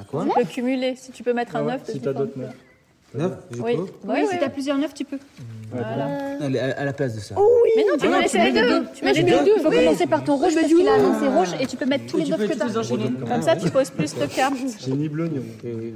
À 0.00 0.04
quoi? 0.04 0.24
Le 0.24 0.44
cumuler. 0.44 0.96
Si 0.96 1.12
tu 1.12 1.22
peux 1.22 1.34
mettre 1.34 1.56
un 1.56 1.68
œuf 1.68 1.82
de 1.86 1.92
Si 1.92 2.00
t'as 2.00 2.12
différentes 2.12 2.16
d'autres 2.18 2.32
couleurs. 2.32 2.54
9 3.14 3.32
Oui, 3.58 3.76
oui, 3.76 3.86
oui, 4.04 4.26
si 4.30 4.38
t'as 4.38 4.48
plusieurs 4.48 4.78
9, 4.78 4.94
tu 4.94 5.04
peux. 5.04 5.18
Voilà. 5.70 6.36
À, 6.76 6.84
la 6.84 6.92
place 6.92 7.14
de 7.14 7.20
ça. 7.20 7.34
Oh 7.38 7.60
oui 7.64 7.70
Mais 7.76 7.84
non, 7.84 7.96
tu, 7.98 8.06
ah 8.06 8.10
non, 8.10 8.28
tu 8.28 8.36
mets 8.38 8.50
les 8.50 8.60
deux. 8.60 8.84
Tu 8.94 9.04
mets 9.04 9.12
les 9.12 9.22
deux. 9.22 9.52
Il 9.56 9.62
faut 9.62 9.70
commencer 9.70 10.06
par 10.06 10.24
ton 10.24 10.36
rouge 10.36 10.54
parce 10.54 10.66
qu'il 10.66 10.88
a 10.88 10.94
annoncé 10.94 11.24
euh, 11.26 11.38
rouge 11.38 11.48
et 11.60 11.66
tu 11.66 11.76
peux 11.76 11.86
mettre 11.86 12.06
tous 12.06 12.18
les 12.18 12.26
9 12.26 12.48
que 12.48 12.58
t'as. 12.58 13.28
Comme 13.28 13.42
ça, 13.42 13.56
tu 13.56 13.70
poses 13.70 13.90
plus 13.90 14.14
de 14.14 14.26
cartes. 14.26 14.54
J'ai 14.80 14.92
ni 14.92 15.08
bleu 15.08 15.30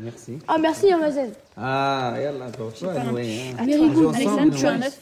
merci. 0.03 0.39
Ah, 0.49 0.57
merci, 0.61 0.87
hein, 0.87 0.99
Yamazel. 0.99 1.31
Ah, 1.57 2.15
regarde 2.17 2.39
là, 2.39 2.47
toi. 2.51 2.73
Hein. 2.83 3.15
Ah, 3.59 3.63
Alexandre, 3.63 4.57
tu 4.57 4.67
as 4.67 4.71
un 4.71 4.79
9. 4.79 5.01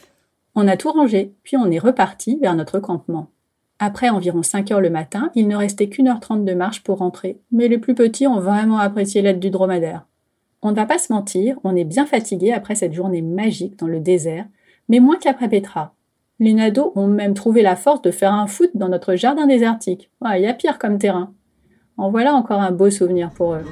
On 0.55 0.67
a 0.67 0.77
tout 0.77 0.91
rangé, 0.91 1.33
puis 1.43 1.57
on 1.57 1.69
est 1.69 1.79
reparti 1.79 2.37
vers 2.41 2.55
notre 2.55 2.79
campement. 2.79 3.29
Après 3.79 4.07
environ 4.09 4.41
5 4.41 4.71
heures 4.71 4.79
le 4.79 4.89
matin, 4.89 5.31
il 5.35 5.49
ne 5.49 5.55
restait 5.57 5.89
qu'une 5.89 6.07
heure 6.07 6.21
trente 6.21 6.45
de 6.45 6.53
marche 6.53 6.81
pour 6.81 6.99
rentrer, 6.99 7.41
mais 7.51 7.67
les 7.67 7.77
plus 7.77 7.93
petits 7.93 8.25
ont 8.25 8.39
vraiment 8.39 8.79
apprécié 8.79 9.21
l'aide 9.21 9.39
du 9.39 9.49
dromadaire. 9.49 10.05
On 10.67 10.71
ne 10.71 10.75
va 10.75 10.87
pas 10.87 10.97
se 10.97 11.13
mentir, 11.13 11.59
on 11.63 11.75
est 11.75 11.83
bien 11.83 12.07
fatigué 12.07 12.51
après 12.51 12.73
cette 12.73 12.91
journée 12.91 13.21
magique 13.21 13.77
dans 13.77 13.85
le 13.85 13.99
désert, 13.99 14.47
mais 14.89 14.99
moins 14.99 15.19
qu'après 15.19 15.47
Petra. 15.47 15.93
Les 16.39 16.55
nados 16.55 16.91
ont 16.95 17.05
même 17.05 17.35
trouvé 17.35 17.61
la 17.61 17.75
force 17.75 18.01
de 18.01 18.09
faire 18.09 18.33
un 18.33 18.47
foot 18.47 18.71
dans 18.73 18.89
notre 18.89 19.13
jardin 19.13 19.45
désertique. 19.45 20.09
Il 20.25 20.41
y 20.41 20.47
a 20.47 20.55
pire 20.55 20.79
comme 20.79 20.97
terrain. 20.97 21.31
En 21.97 22.09
voilà 22.09 22.33
encore 22.33 22.61
un 22.61 22.71
beau 22.71 22.89
souvenir 22.89 23.29
pour 23.29 23.53
eux. 23.53 23.63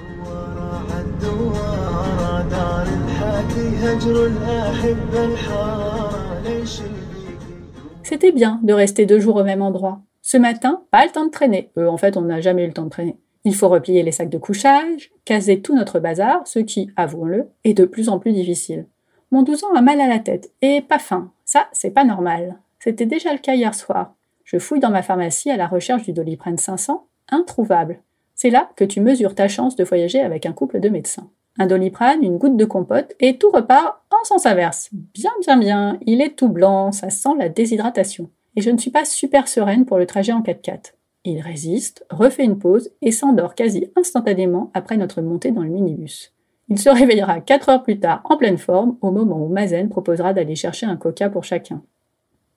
C'était 8.03 8.31
bien 8.31 8.59
de 8.61 8.73
rester 8.73 9.07
deux 9.07 9.19
jours 9.19 9.37
au 9.37 9.43
même 9.43 9.63
endroit. 9.63 10.01
Ce 10.21 10.37
matin, 10.37 10.83
pas 10.91 11.05
le 11.05 11.11
temps 11.11 11.25
de 11.25 11.31
traîner. 11.31 11.71
Euh, 11.79 11.87
en 11.87 11.97
fait, 11.97 12.17
on 12.17 12.21
n'a 12.21 12.39
jamais 12.39 12.65
eu 12.65 12.67
le 12.67 12.73
temps 12.73 12.85
de 12.85 12.89
traîner. 12.89 13.17
Il 13.45 13.55
faut 13.55 13.69
replier 13.69 14.03
les 14.03 14.11
sacs 14.11 14.29
de 14.29 14.37
couchage, 14.37 15.11
caser 15.25 15.61
tout 15.61 15.75
notre 15.75 15.99
bazar, 15.99 16.47
ce 16.47 16.59
qui, 16.59 16.89
avouons-le, 16.95 17.49
est 17.63 17.73
de 17.73 17.85
plus 17.85 18.09
en 18.09 18.19
plus 18.19 18.31
difficile. 18.31 18.87
Mon 19.31 19.43
12 19.43 19.65
ans 19.65 19.73
a 19.75 19.81
mal 19.81 19.99
à 19.99 20.07
la 20.07 20.19
tête 20.19 20.51
et 20.61 20.81
pas 20.81 20.99
faim. 20.99 21.31
Ça, 21.43 21.67
c'est 21.73 21.91
pas 21.91 22.05
normal. 22.05 22.59
C'était 22.79 23.05
déjà 23.05 23.33
le 23.33 23.39
cas 23.39 23.55
hier 23.55 23.73
soir. 23.73 24.13
Je 24.43 24.59
fouille 24.59 24.79
dans 24.79 24.91
ma 24.91 25.01
pharmacie 25.01 25.49
à 25.49 25.57
la 25.57 25.67
recherche 25.67 26.03
du 26.03 26.13
Doliprane 26.13 26.57
500, 26.57 27.05
introuvable. 27.29 27.99
C'est 28.35 28.49
là 28.49 28.69
que 28.75 28.83
tu 28.83 29.01
mesures 29.01 29.35
ta 29.35 29.47
chance 29.47 29.75
de 29.75 29.83
voyager 29.83 30.21
avec 30.21 30.45
un 30.45 30.53
couple 30.53 30.79
de 30.79 30.89
médecins. 30.89 31.29
Un 31.59 31.67
doliprane, 31.67 32.23
une 32.23 32.37
goutte 32.37 32.57
de 32.57 32.65
compote, 32.65 33.13
et 33.19 33.37
tout 33.37 33.51
repart 33.51 34.01
en 34.09 34.23
sens 34.23 34.45
inverse. 34.45 34.89
Bien, 34.91 35.31
bien, 35.41 35.57
bien, 35.57 35.99
il 36.05 36.21
est 36.21 36.35
tout 36.35 36.49
blanc, 36.49 36.91
ça 36.91 37.09
sent 37.09 37.29
la 37.37 37.49
déshydratation. 37.49 38.29
Et 38.55 38.61
je 38.61 38.71
ne 38.71 38.77
suis 38.77 38.91
pas 38.91 39.05
super 39.05 39.47
sereine 39.47 39.85
pour 39.85 39.97
le 39.97 40.07
trajet 40.07 40.33
en 40.33 40.41
4x4. 40.41 40.93
Il 41.25 41.39
résiste, 41.39 42.05
refait 42.09 42.43
une 42.43 42.59
pause 42.59 42.91
et 43.01 43.11
s'endort 43.11 43.55
quasi 43.55 43.87
instantanément 43.95 44.71
après 44.73 44.97
notre 44.97 45.21
montée 45.21 45.51
dans 45.51 45.63
le 45.63 45.69
minibus. 45.69 46.33
Il 46.67 46.77
se 46.77 46.89
réveillera 46.89 47.39
4 47.39 47.69
heures 47.69 47.83
plus 47.83 47.99
tard 47.99 48.21
en 48.25 48.35
pleine 48.35 48.57
forme 48.57 48.97
au 49.01 49.11
moment 49.11 49.41
où 49.41 49.47
Mazen 49.47 49.87
proposera 49.87 50.33
d'aller 50.33 50.55
chercher 50.55 50.85
un 50.85 50.97
coca 50.97 51.29
pour 51.29 51.43
chacun. 51.43 51.81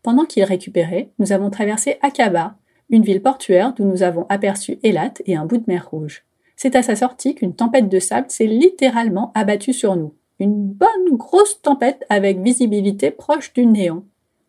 Pendant 0.03 0.25
qu'il 0.25 0.43
récupérait, 0.45 1.11
nous 1.19 1.33
avons 1.33 1.51
traversé 1.51 1.97
Akaba, 2.03 2.57
une 2.91 3.03
ville 3.03 3.23
portuaire 3.23 3.73
d'où 3.73 3.85
nous 3.85 4.03
avons 4.03 4.27
aperçu 4.29 4.79
Elat 4.83 5.15
et 5.27 5.37
un 5.37 5.47
bout 5.47 5.59
de 5.59 5.65
mer 5.67 5.89
rouge. 5.91 6.25
C'est 6.57 6.75
à 6.75 6.83
sa 6.83 6.97
sortie 6.97 7.35
qu'une 7.35 7.55
tempête 7.55 7.89
de 7.89 7.99
sable 7.99 8.31
s'est 8.31 8.47
littéralement 8.47 9.31
abattue 9.35 9.73
sur 9.73 9.95
nous. 9.95 10.15
Une 10.39 10.55
bonne 10.55 11.11
grosse 11.13 11.61
tempête 11.63 12.05
avec 12.09 12.41
visibilité 12.41 13.11
proche 13.11 13.53
du 13.53 13.67
néant. 13.67 14.05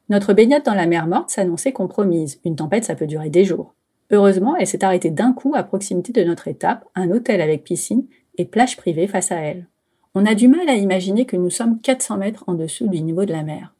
Notre 0.09 0.33
baignade 0.33 0.63
dans 0.63 0.73
la 0.73 0.87
mer 0.87 1.07
morte 1.07 1.29
s'annonçait 1.29 1.73
compromise. 1.73 2.39
Une 2.45 2.55
tempête, 2.55 2.85
ça 2.85 2.95
peut 2.95 3.07
durer 3.07 3.29
des 3.29 3.43
jours. 3.43 3.73
Heureusement, 4.11 4.55
elle 4.55 4.67
s'est 4.67 4.83
arrêtée 4.83 5.09
d'un 5.09 5.33
coup 5.33 5.53
à 5.55 5.63
proximité 5.63 6.13
de 6.13 6.23
notre 6.23 6.47
étape, 6.47 6.85
un 6.95 7.11
hôtel 7.11 7.41
avec 7.41 7.63
piscine 7.63 8.05
et 8.37 8.45
plage 8.45 8.77
privée 8.77 9.07
face 9.07 9.31
à 9.31 9.37
elle. 9.37 9.67
On 10.15 10.25
a 10.25 10.33
du 10.33 10.47
mal 10.47 10.69
à 10.69 10.75
imaginer 10.75 11.25
que 11.25 11.35
nous 11.35 11.49
sommes 11.49 11.79
400 11.81 12.17
mètres 12.17 12.43
en 12.47 12.53
dessous 12.53 12.87
du 12.87 13.01
niveau 13.01 13.25
de 13.25 13.33
la 13.33 13.43
mer. 13.43 13.73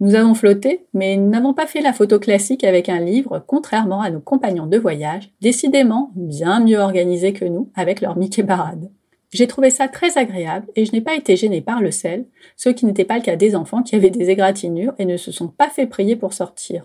Nous 0.00 0.14
avons 0.14 0.34
flotté, 0.34 0.86
mais 0.94 1.16
nous 1.16 1.28
n'avons 1.28 1.54
pas 1.54 1.66
fait 1.66 1.80
la 1.80 1.92
photo 1.92 2.18
classique 2.18 2.64
avec 2.64 2.88
un 2.88 2.98
livre, 2.98 3.44
contrairement 3.46 4.00
à 4.00 4.10
nos 4.10 4.20
compagnons 4.20 4.66
de 4.66 4.76
voyage, 4.76 5.30
décidément 5.40 6.10
bien 6.16 6.60
mieux 6.60 6.78
organisés 6.78 7.32
que 7.32 7.44
nous 7.44 7.70
avec 7.74 8.00
leur 8.00 8.16
Mickey 8.16 8.42
Barade. 8.42 8.90
J'ai 9.32 9.46
trouvé 9.46 9.70
ça 9.70 9.88
très 9.88 10.18
agréable 10.18 10.66
et 10.76 10.84
je 10.84 10.92
n'ai 10.92 11.00
pas 11.00 11.14
été 11.14 11.36
gênée 11.36 11.60
par 11.60 11.80
le 11.80 11.90
sel, 11.90 12.26
ce 12.56 12.68
qui 12.68 12.84
n'était 12.84 13.04
pas 13.04 13.16
le 13.16 13.22
cas 13.22 13.36
des 13.36 13.54
enfants 13.54 13.82
qui 13.82 13.94
avaient 13.94 14.10
des 14.10 14.28
égratignures 14.28 14.94
et 14.98 15.06
ne 15.06 15.16
se 15.16 15.32
sont 15.32 15.48
pas 15.48 15.70
fait 15.70 15.86
prier 15.86 16.16
pour 16.16 16.34
sortir. 16.34 16.84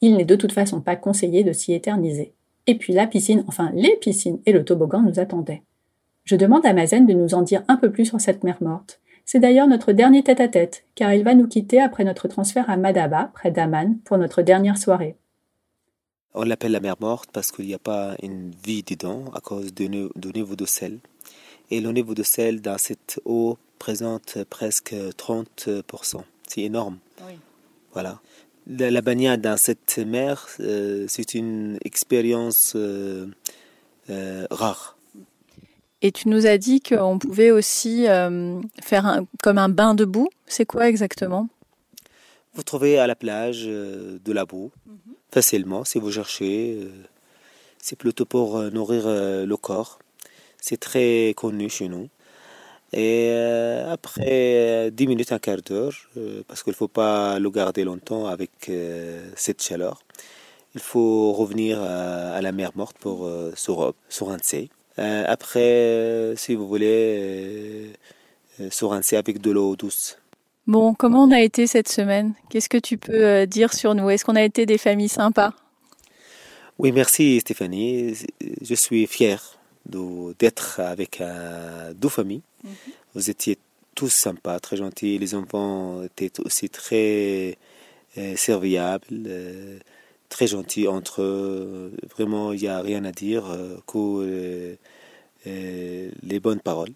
Il 0.00 0.16
n'est 0.16 0.24
de 0.24 0.36
toute 0.36 0.52
façon 0.52 0.80
pas 0.80 0.96
conseillé 0.96 1.44
de 1.44 1.52
s'y 1.52 1.72
éterniser. 1.72 2.32
Et 2.66 2.76
puis 2.76 2.92
la 2.92 3.06
piscine, 3.06 3.44
enfin 3.48 3.70
les 3.74 3.96
piscines 3.96 4.40
et 4.46 4.52
le 4.52 4.64
toboggan 4.64 5.02
nous 5.02 5.18
attendaient. 5.18 5.62
Je 6.24 6.36
demande 6.36 6.64
à 6.66 6.72
Mazen 6.72 7.06
de 7.06 7.12
nous 7.12 7.34
en 7.34 7.42
dire 7.42 7.62
un 7.68 7.76
peu 7.76 7.90
plus 7.90 8.06
sur 8.06 8.20
cette 8.20 8.44
mer 8.44 8.58
morte. 8.60 9.00
C'est 9.24 9.40
d'ailleurs 9.40 9.68
notre 9.68 9.92
dernier 9.92 10.22
tête-à-tête, 10.22 10.84
car 10.94 11.12
il 11.14 11.24
va 11.24 11.34
nous 11.34 11.46
quitter 11.46 11.80
après 11.80 12.04
notre 12.04 12.28
transfert 12.28 12.68
à 12.68 12.76
Madaba, 12.76 13.30
près 13.34 13.50
d'Aman, 13.50 13.98
pour 14.04 14.18
notre 14.18 14.42
dernière 14.42 14.78
soirée. 14.78 15.16
On 16.34 16.42
l'appelle 16.42 16.72
la 16.72 16.80
mer 16.80 16.96
morte 17.00 17.30
parce 17.32 17.50
qu'il 17.50 17.66
n'y 17.66 17.74
a 17.74 17.78
pas 17.78 18.14
une 18.22 18.52
vie 18.64 18.82
dedans 18.82 19.24
à 19.34 19.40
cause 19.40 19.74
du 19.74 19.88
niveau 19.88 20.56
de 20.56 20.64
sel. 20.64 20.98
Et 21.70 21.80
le 21.80 21.92
niveau 21.92 22.14
de 22.14 22.22
sel 22.22 22.60
dans 22.60 22.78
cette 22.78 23.20
eau 23.24 23.58
présente 23.78 24.38
presque 24.48 24.94
30%. 24.94 26.22
C'est 26.46 26.62
énorme. 26.62 26.98
Voilà. 27.92 28.20
La, 28.78 29.02
baignade 29.02 29.40
dans 29.40 29.56
cette 29.56 29.98
mer, 29.98 30.46
euh, 30.60 31.04
c'est 31.08 31.34
une 31.34 31.76
expérience 31.84 32.74
euh, 32.76 33.26
euh, 34.10 34.46
rare. 34.50 34.96
Et 36.02 36.12
tu 36.12 36.28
nous 36.28 36.46
as 36.46 36.56
dit 36.56 36.80
qu'on 36.80 37.18
pouvait 37.18 37.50
aussi 37.50 38.04
faire 38.04 39.06
un, 39.06 39.26
comme 39.42 39.58
un 39.58 39.68
bain 39.68 39.94
de 39.94 40.04
boue. 40.04 40.28
C'est 40.46 40.66
quoi 40.66 40.88
exactement? 40.88 41.48
Vous 42.54 42.62
trouvez 42.62 42.98
à 42.98 43.06
la 43.06 43.16
plage 43.16 43.64
de 43.66 44.32
la 44.32 44.46
boue 44.46 44.70
mhm. 44.86 45.14
facilement 45.30 45.84
si 45.84 45.98
vous 45.98 46.12
cherchez. 46.12 46.78
C'est 47.78 47.96
plutôt 47.96 48.24
pour 48.24 48.58
nourrir 48.70 49.02
le 49.08 49.56
corps. 49.56 49.98
C'est 50.58 50.80
très 50.80 51.34
connu 51.36 51.68
chez 51.68 51.88
nous. 51.88 52.08
Et 52.92 53.32
après 53.88 54.90
10 54.90 55.06
minutes, 55.06 55.32
un 55.32 55.38
quart 55.38 55.62
d'heure, 55.62 55.94
parce 56.48 56.62
qu'il 56.62 56.72
ne 56.72 56.76
faut 56.76 56.88
pas 56.88 57.38
le 57.38 57.50
garder 57.50 57.84
longtemps 57.84 58.26
avec 58.26 58.50
cette 59.36 59.62
chaleur, 59.62 60.02
il 60.74 60.80
faut 60.80 61.32
revenir 61.32 61.80
à, 61.80 62.40
la 62.42 62.52
mer 62.52 62.72
morte 62.74 62.96
pour 62.98 63.30
se, 63.54 64.22
rincer. 64.24 64.70
Euh, 65.00 65.24
après, 65.26 65.60
euh, 65.60 66.36
si 66.36 66.54
vous 66.54 66.68
voulez, 66.68 67.92
euh, 68.60 68.70
se 68.70 68.84
rincer 68.84 69.16
avec 69.16 69.40
de 69.40 69.50
l'eau 69.50 69.76
douce. 69.76 70.18
Bon, 70.66 70.94
comment 70.94 71.24
on 71.24 71.30
a 71.30 71.40
été 71.40 71.66
cette 71.66 71.88
semaine? 71.88 72.34
Qu'est-ce 72.50 72.68
que 72.68 72.78
tu 72.78 72.98
peux 72.98 73.46
dire 73.46 73.72
sur 73.72 73.94
nous? 73.94 74.10
Est-ce 74.10 74.24
qu'on 74.24 74.36
a 74.36 74.42
été 74.42 74.66
des 74.66 74.78
familles 74.78 75.08
sympas? 75.08 75.52
Oui, 76.78 76.92
merci 76.92 77.40
Stéphanie. 77.40 78.14
Je 78.62 78.74
suis 78.74 79.06
fier 79.06 79.58
d'être 80.38 80.80
avec 80.80 81.22
deux 81.94 82.08
familles. 82.08 82.42
Mhm. 82.64 82.72
Vous 83.14 83.30
étiez 83.30 83.58
tous 83.94 84.10
sympas, 84.10 84.60
très 84.60 84.76
gentils. 84.76 85.18
Les 85.18 85.34
enfants 85.34 86.02
étaient 86.02 86.40
aussi 86.40 86.68
très 86.68 87.58
serviables 88.36 89.28
très 90.30 90.46
gentils 90.46 90.88
entre 90.88 91.20
eux. 91.20 91.92
Vraiment, 92.16 92.54
il 92.54 92.60
n'y 92.62 92.68
a 92.68 92.80
rien 92.80 93.04
à 93.04 93.12
dire 93.12 93.50
euh, 93.50 93.76
que 93.86 93.98
euh, 93.98 94.76
euh, 95.46 96.10
les 96.22 96.40
bonnes 96.40 96.60
paroles. 96.60 96.92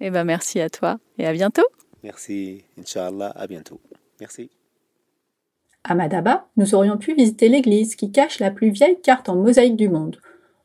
Eh 0.00 0.10
ben, 0.10 0.24
merci 0.24 0.60
à 0.60 0.68
toi 0.68 0.98
et 1.16 1.26
à 1.26 1.32
bientôt. 1.32 1.64
Merci, 2.02 2.64
Inch'Allah, 2.78 3.32
à 3.34 3.46
bientôt. 3.46 3.80
Merci. 4.20 4.50
À 5.84 5.94
Madaba, 5.94 6.46
nous 6.56 6.74
aurions 6.74 6.98
pu 6.98 7.14
visiter 7.14 7.48
l'église 7.48 7.94
qui 7.94 8.10
cache 8.10 8.40
la 8.40 8.50
plus 8.50 8.70
vieille 8.70 9.00
carte 9.02 9.28
en 9.28 9.36
mosaïque 9.36 9.76
du 9.76 9.88
monde. 9.88 10.18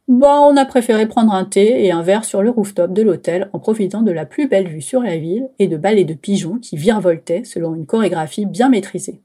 Bon, 0.10 0.28
on 0.28 0.58
a 0.58 0.66
préféré 0.66 1.08
prendre 1.08 1.32
un 1.36 1.46
thé 1.46 1.86
et 1.86 1.92
un 1.92 2.02
verre 2.02 2.26
sur 2.26 2.42
le 2.42 2.50
rooftop 2.50 2.92
de 2.92 3.04
l'hôtel 3.04 3.48
en 3.54 3.60
profitant 3.60 4.02
de 4.02 4.12
la 4.12 4.26
plus 4.26 4.48
belle 4.48 4.68
vue 4.68 4.82
sur 4.82 5.04
la 5.04 5.18
ville 5.18 5.50
et 5.60 5.68
de 5.68 5.78
balais 5.78 6.04
de 6.04 6.16
pigeons 6.16 6.58
qui 6.58 6.78
virevoltaient 6.78 7.44
selon 7.44 7.76
une 7.76 7.86
chorégraphie 7.86 8.48
bien 8.48 8.70
maîtrisée. 8.70 9.22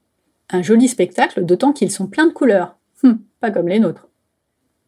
Un 0.51 0.61
joli 0.61 0.87
spectacle, 0.87 1.47
d'autant 1.47 1.73
qu'ils 1.73 1.91
sont 1.91 2.07
pleins 2.07 2.27
de 2.27 2.35
couleurs. 2.35 2.77
Hum, 3.03 3.19
pas 3.41 3.51
comme 3.51 3.69
les 3.69 3.81
nôtres. 3.81 4.09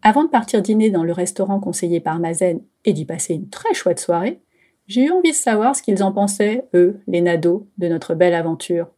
Avant 0.03 0.25
de 0.25 0.29
partir 0.29 0.61
dîner 0.61 0.91
dans 0.91 1.03
le 1.03 1.15
restaurant 1.15 1.61
conseillé 1.61 1.99
par 1.99 2.19
Mazen 2.19 2.61
et 2.85 2.93
d'y 2.93 3.07
passer 3.07 3.33
une 3.33 3.49
très 3.49 3.73
chouette 3.73 3.99
soirée, 3.99 4.43
j'ai 4.87 5.07
eu 5.07 5.11
envie 5.11 5.31
de 5.31 5.35
savoir 5.35 5.75
ce 5.75 5.81
qu'ils 5.81 6.03
en 6.03 6.13
pensaient, 6.13 6.67
eux, 6.75 7.01
les 7.07 7.23
nados, 7.23 7.69
de 7.79 7.89
notre 7.89 8.15
belle 8.15 8.35
aventure. 8.35 8.89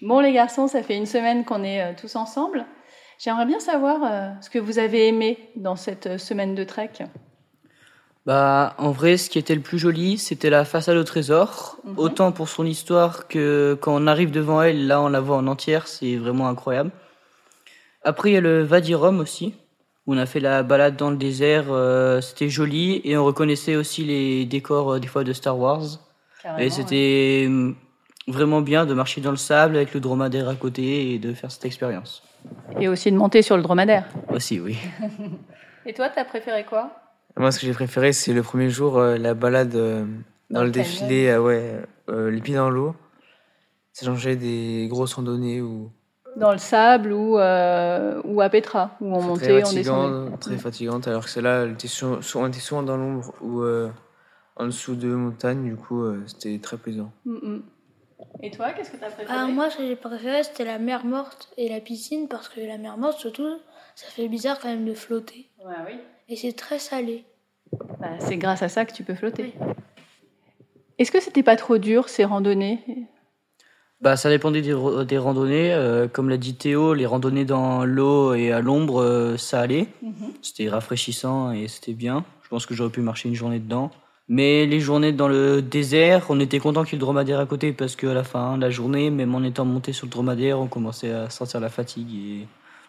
Bon 0.00 0.20
les 0.20 0.32
garçons, 0.32 0.68
ça 0.68 0.82
fait 0.82 0.96
une 0.96 1.04
semaine 1.04 1.44
qu'on 1.44 1.64
est 1.64 1.82
euh, 1.82 1.92
tous 2.00 2.16
ensemble. 2.16 2.64
J'aimerais 3.22 3.46
bien 3.46 3.60
savoir 3.60 4.00
euh, 4.02 4.30
ce 4.40 4.50
que 4.50 4.58
vous 4.58 4.80
avez 4.80 5.06
aimé 5.06 5.38
dans 5.54 5.76
cette 5.76 6.08
euh, 6.08 6.18
semaine 6.18 6.56
de 6.56 6.64
trek. 6.64 6.90
Bah, 8.26 8.74
en 8.78 8.90
vrai, 8.90 9.16
ce 9.16 9.30
qui 9.30 9.38
était 9.38 9.54
le 9.54 9.60
plus 9.60 9.78
joli, 9.78 10.18
c'était 10.18 10.50
la 10.50 10.64
façade 10.64 10.96
au 10.96 11.04
trésor. 11.04 11.78
Mhm. 11.84 11.98
Autant 11.98 12.32
pour 12.32 12.48
son 12.48 12.66
histoire 12.66 13.28
que 13.28 13.78
quand 13.80 13.94
on 13.94 14.08
arrive 14.08 14.32
devant 14.32 14.60
elle, 14.60 14.88
là, 14.88 15.00
on 15.00 15.08
la 15.08 15.20
voit 15.20 15.36
en 15.36 15.46
entière, 15.46 15.86
c'est 15.86 16.16
vraiment 16.16 16.48
incroyable. 16.48 16.90
Après, 18.02 18.30
il 18.30 18.34
y 18.34 18.36
a 18.36 18.40
le 18.40 18.64
Vadirum 18.64 19.20
aussi, 19.20 19.54
où 20.08 20.14
on 20.14 20.18
a 20.18 20.26
fait 20.26 20.40
la 20.40 20.64
balade 20.64 20.96
dans 20.96 21.10
le 21.10 21.16
désert, 21.16 21.66
euh, 21.68 22.20
c'était 22.20 22.48
joli, 22.48 23.02
et 23.04 23.16
on 23.16 23.24
reconnaissait 23.24 23.76
aussi 23.76 24.02
les 24.02 24.46
décors, 24.46 24.94
euh, 24.94 24.98
des 24.98 25.06
fois, 25.06 25.22
de 25.22 25.32
Star 25.32 25.56
Wars. 25.56 26.00
et 26.58 26.70
c'était 26.70 27.46
mm, 27.48 27.76
vraiment 28.26 28.62
bien 28.62 28.84
de 28.84 28.94
marcher 28.94 29.20
dans 29.20 29.30
le 29.30 29.36
sable 29.36 29.76
avec 29.76 29.94
le 29.94 30.00
dromadaire 30.00 30.48
à 30.48 30.56
côté 30.56 31.14
et 31.14 31.20
de 31.20 31.32
faire 31.34 31.52
cette 31.52 31.66
expérience. 31.66 32.24
Et 32.80 32.88
aussi 32.88 33.10
de 33.10 33.16
monter 33.16 33.42
sur 33.42 33.56
le 33.56 33.62
dromadaire. 33.62 34.06
Aussi, 34.28 34.60
oui. 34.60 34.78
et 35.86 35.92
toi, 35.92 36.08
t'as 36.08 36.24
préféré 36.24 36.64
quoi? 36.64 36.90
Moi, 37.36 37.50
ce 37.50 37.60
que 37.60 37.66
j'ai 37.66 37.72
préféré, 37.72 38.12
c'est 38.12 38.32
le 38.32 38.42
premier 38.42 38.68
jour, 38.68 38.98
euh, 38.98 39.16
la 39.16 39.34
balade 39.34 39.74
euh, 39.74 40.04
dans, 40.50 40.62
le 40.62 40.70
défilé, 40.70 41.28
euh, 41.28 41.40
ouais, 41.40 41.82
les 42.08 42.40
pieds 42.40 42.56
dans 42.56 42.70
l'eau. 42.70 42.94
Ça 43.92 44.06
changeait 44.06 44.36
des 44.36 44.86
grosses 44.88 45.14
randonnées 45.14 45.60
ou. 45.60 45.90
Dans 46.36 46.52
le 46.52 46.58
sable 46.58 47.12
ou, 47.12 47.34
ou 47.34 48.40
à 48.40 48.48
Petra, 48.50 48.96
où 49.00 49.14
on 49.14 49.20
montait, 49.20 49.62
on 49.64 49.72
descendait. 49.72 50.36
Très 50.38 50.56
fatigante, 50.56 51.06
alors 51.06 51.24
que 51.24 51.30
celle-là, 51.30 51.66
on 51.66 52.46
était 52.46 52.60
souvent 52.60 52.82
dans 52.82 52.96
l'ombre 52.96 53.34
ou 53.42 53.62
en 54.56 54.66
dessous 54.66 54.94
de 54.94 55.08
montagne, 55.08 55.62
du 55.62 55.76
coup, 55.76 56.06
c'était 56.26 56.58
très 56.58 56.78
plaisant. 56.78 57.12
Mm, 57.26 57.32
mm. 57.32 57.62
Et 58.42 58.50
toi, 58.50 58.72
qu'est-ce 58.72 58.90
que 58.90 58.96
tu 58.96 59.04
as 59.04 59.10
préféré 59.10 59.28
Ah, 59.38 59.46
moi, 59.46 59.70
ce 59.70 59.76
que 59.78 59.86
j'ai 59.86 59.96
préféré, 59.96 60.42
c'était 60.42 60.64
la 60.64 60.78
mer 60.78 61.04
morte 61.04 61.52
et 61.56 61.68
la 61.68 61.80
piscine, 61.80 62.28
parce 62.28 62.48
que 62.48 62.60
la 62.60 62.78
mer 62.78 62.96
morte, 62.98 63.18
surtout, 63.18 63.48
ça 63.94 64.06
fait 64.08 64.28
bizarre 64.28 64.58
quand 64.60 64.68
même 64.68 64.84
de 64.84 64.94
flotter. 64.94 65.48
Ouais, 65.64 65.74
oui. 65.86 65.98
Et 66.28 66.36
c'est 66.36 66.52
très 66.52 66.78
salé. 66.78 67.24
Bah, 68.00 68.08
c'est 68.20 68.36
grâce 68.36 68.62
à 68.62 68.68
ça 68.68 68.84
que 68.84 68.92
tu 68.92 69.02
peux 69.04 69.14
flotter. 69.14 69.54
Est-ce 70.98 71.10
que 71.12 71.20
c'était 71.20 71.42
pas 71.42 71.56
trop 71.56 71.78
dur 71.78 72.08
ces 72.08 72.24
randonnées? 72.24 72.80
Bah, 74.00 74.16
ça 74.16 74.28
dépendait 74.30 74.62
des, 74.62 74.74
des 75.06 75.18
randonnées. 75.18 75.72
euh, 75.72 76.08
comme 76.08 76.28
l'a 76.28 76.36
dit 76.36 76.54
Théo, 76.54 76.92
les 76.94 77.06
randonnées 77.06 77.44
dans 77.44 77.84
l'eau 77.84 78.34
et 78.34 78.50
à 78.52 78.60
l'ombre, 78.60 79.00
euh, 79.00 79.36
ça 79.36 79.60
allait. 79.60 79.86
Mhm. 80.02 80.32
C'était 80.42 80.68
rafraîchissant 80.68 81.52
et 81.52 81.68
c'était 81.68 81.92
bien. 81.94 82.24
Je 82.42 82.48
pense 82.48 82.66
que 82.66 82.74
j'aurais 82.74 82.90
pu 82.90 83.00
marcher 83.00 83.28
une 83.28 83.34
journée 83.36 83.60
dedans. 83.60 83.90
Mais 84.28 84.66
les 84.66 84.80
journées 84.80 85.12
dans 85.12 85.28
le 85.28 85.60
désert, 85.60 86.26
on 86.28 86.40
était 86.40 86.58
content 86.58 86.84
qu'il 86.84 86.94
y 86.94 86.96
ait 86.96 86.98
le 86.98 87.04
dromadaire 87.04 87.40
à 87.40 87.46
côté 87.46 87.72
parce 87.72 87.96
qu'à 87.96 88.14
la 88.14 88.24
fin 88.24 88.56
de 88.56 88.62
la 88.62 88.70
journée, 88.70 89.10
même 89.10 89.34
en 89.34 89.42
étant 89.42 89.64
monté 89.64 89.92
sur 89.92 90.06
le 90.06 90.10
dromadaire, 90.10 90.58
on 90.58 90.68
commençait 90.68 91.12
à 91.12 91.28
sentir 91.28 91.60
la 91.60 91.68
fatigue. 91.68 92.14
Et... 92.14 92.46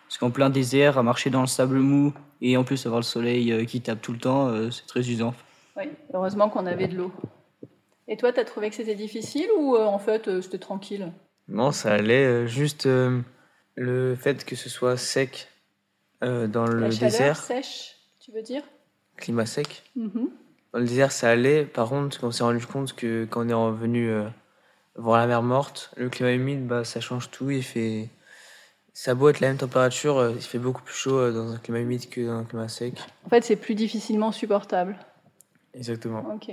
Parce 0.07 0.17
qu'en 0.17 0.31
plein 0.31 0.49
désert, 0.49 0.97
à 0.97 1.03
marcher 1.03 1.29
dans 1.29 1.41
le 1.41 1.47
sable 1.47 1.79
mou 1.79 2.13
et 2.41 2.55
en 2.55 2.63
plus 2.63 2.86
avoir 2.86 2.99
le 2.99 3.05
soleil 3.05 3.51
euh, 3.51 3.65
qui 3.65 3.81
tape 3.81 4.01
tout 4.01 4.13
le 4.13 4.19
temps, 4.19 4.47
euh, 4.47 4.69
c'est 4.69 4.86
très 4.86 5.01
usant. 5.09 5.34
Oui, 5.75 5.86
heureusement 6.13 6.49
qu'on 6.49 6.65
avait 6.65 6.88
de 6.88 6.95
l'eau. 6.97 7.11
Et 8.07 8.15
toi, 8.17 8.31
t'as 8.31 8.43
trouvé 8.43 8.69
que 8.69 8.75
c'était 8.75 8.95
difficile 8.95 9.47
ou 9.57 9.75
euh, 9.75 9.86
en 9.86 9.97
fait 9.97 10.41
c'était 10.41 10.59
tranquille? 10.59 11.11
Non, 11.47 11.71
ça 11.71 11.93
allait. 11.93 12.47
juste 12.47 12.86
euh, 12.86 13.21
le 13.75 14.15
fait 14.15 14.45
que 14.45 14.55
ce 14.55 14.69
soit 14.69 14.97
sec 14.97 15.49
euh, 16.23 16.47
dans 16.47 16.65
le 16.65 16.79
La 16.79 16.91
chaleur 16.91 17.11
désert, 17.11 17.38
sèche, 17.38 17.95
tu 18.19 18.31
veux 18.31 18.41
dire? 18.41 18.63
Climat 19.17 19.45
sec. 19.45 19.84
Mhm. 19.95 20.29
Dans 20.74 20.80
le 20.80 20.86
désert, 20.86 21.11
ça 21.11 21.30
allait. 21.30 21.65
Par 21.65 21.89
contre, 21.89 22.24
on 22.24 22.32
s'est 22.32 22.43
rendu 22.43 22.65
compte 22.65 22.93
que 22.93 23.26
quand 23.30 23.45
on 23.45 23.49
est 23.49 23.53
revenu 23.53 24.09
euh, 24.09 24.28
voir 24.95 25.19
la 25.19 25.28
mer 25.28 25.43
morte, 25.43 25.91
le 25.97 26.09
climat 26.09 26.34
humide, 26.34 26.65
bah, 26.65 26.84
ça 26.84 26.99
change 26.99 27.30
tout. 27.30 27.49
Il 27.51 27.63
fait. 27.63 28.09
Ça 28.95 29.11
a 29.11 29.13
beau 29.15 29.30
être 29.30 29.39
la 29.39 29.47
même 29.47 29.57
température, 29.57 30.17
euh, 30.17 30.34
il 30.36 30.41
fait 30.41 30.59
beaucoup 30.59 30.84
plus 30.84 30.93
chaud 30.93 31.17
euh, 31.17 31.32
dans 31.32 31.51
un 31.51 31.57
climat 31.57 31.80
humide 31.80 32.09
que 32.09 32.21
dans 32.21 32.38
un 32.38 32.43
climat 32.43 32.67
sec. 32.67 32.93
En 33.26 33.30
fait, 33.30 33.43
c'est 33.43 33.55
plus 33.55 33.74
difficilement 33.74 34.32
supportable. 34.32 34.97
Exactement. 35.74 36.24
Ok. 36.36 36.51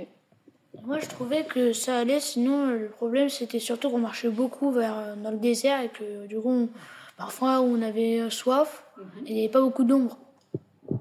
Moi, 0.83 0.97
je 0.99 1.07
trouvais 1.07 1.45
que 1.45 1.73
ça 1.73 1.97
allait, 1.99 2.19
sinon, 2.19 2.71
le 2.71 2.87
problème, 2.87 3.29
c'était 3.29 3.59
surtout 3.59 3.91
qu'on 3.91 3.99
marchait 3.99 4.29
beaucoup 4.29 4.71
vers, 4.71 5.15
dans 5.17 5.29
le 5.29 5.37
désert 5.37 5.81
et 5.81 5.89
que, 5.89 6.25
du 6.25 6.39
coup, 6.39 6.49
on- 6.49 6.69
parfois, 7.17 7.61
on 7.61 7.79
avait 7.83 8.27
soif 8.31 8.83
et 9.25 9.29
il 9.29 9.33
n'y 9.35 9.39
avait 9.41 9.51
pas 9.51 9.61
beaucoup 9.61 9.83
d'ombre. 9.83 10.17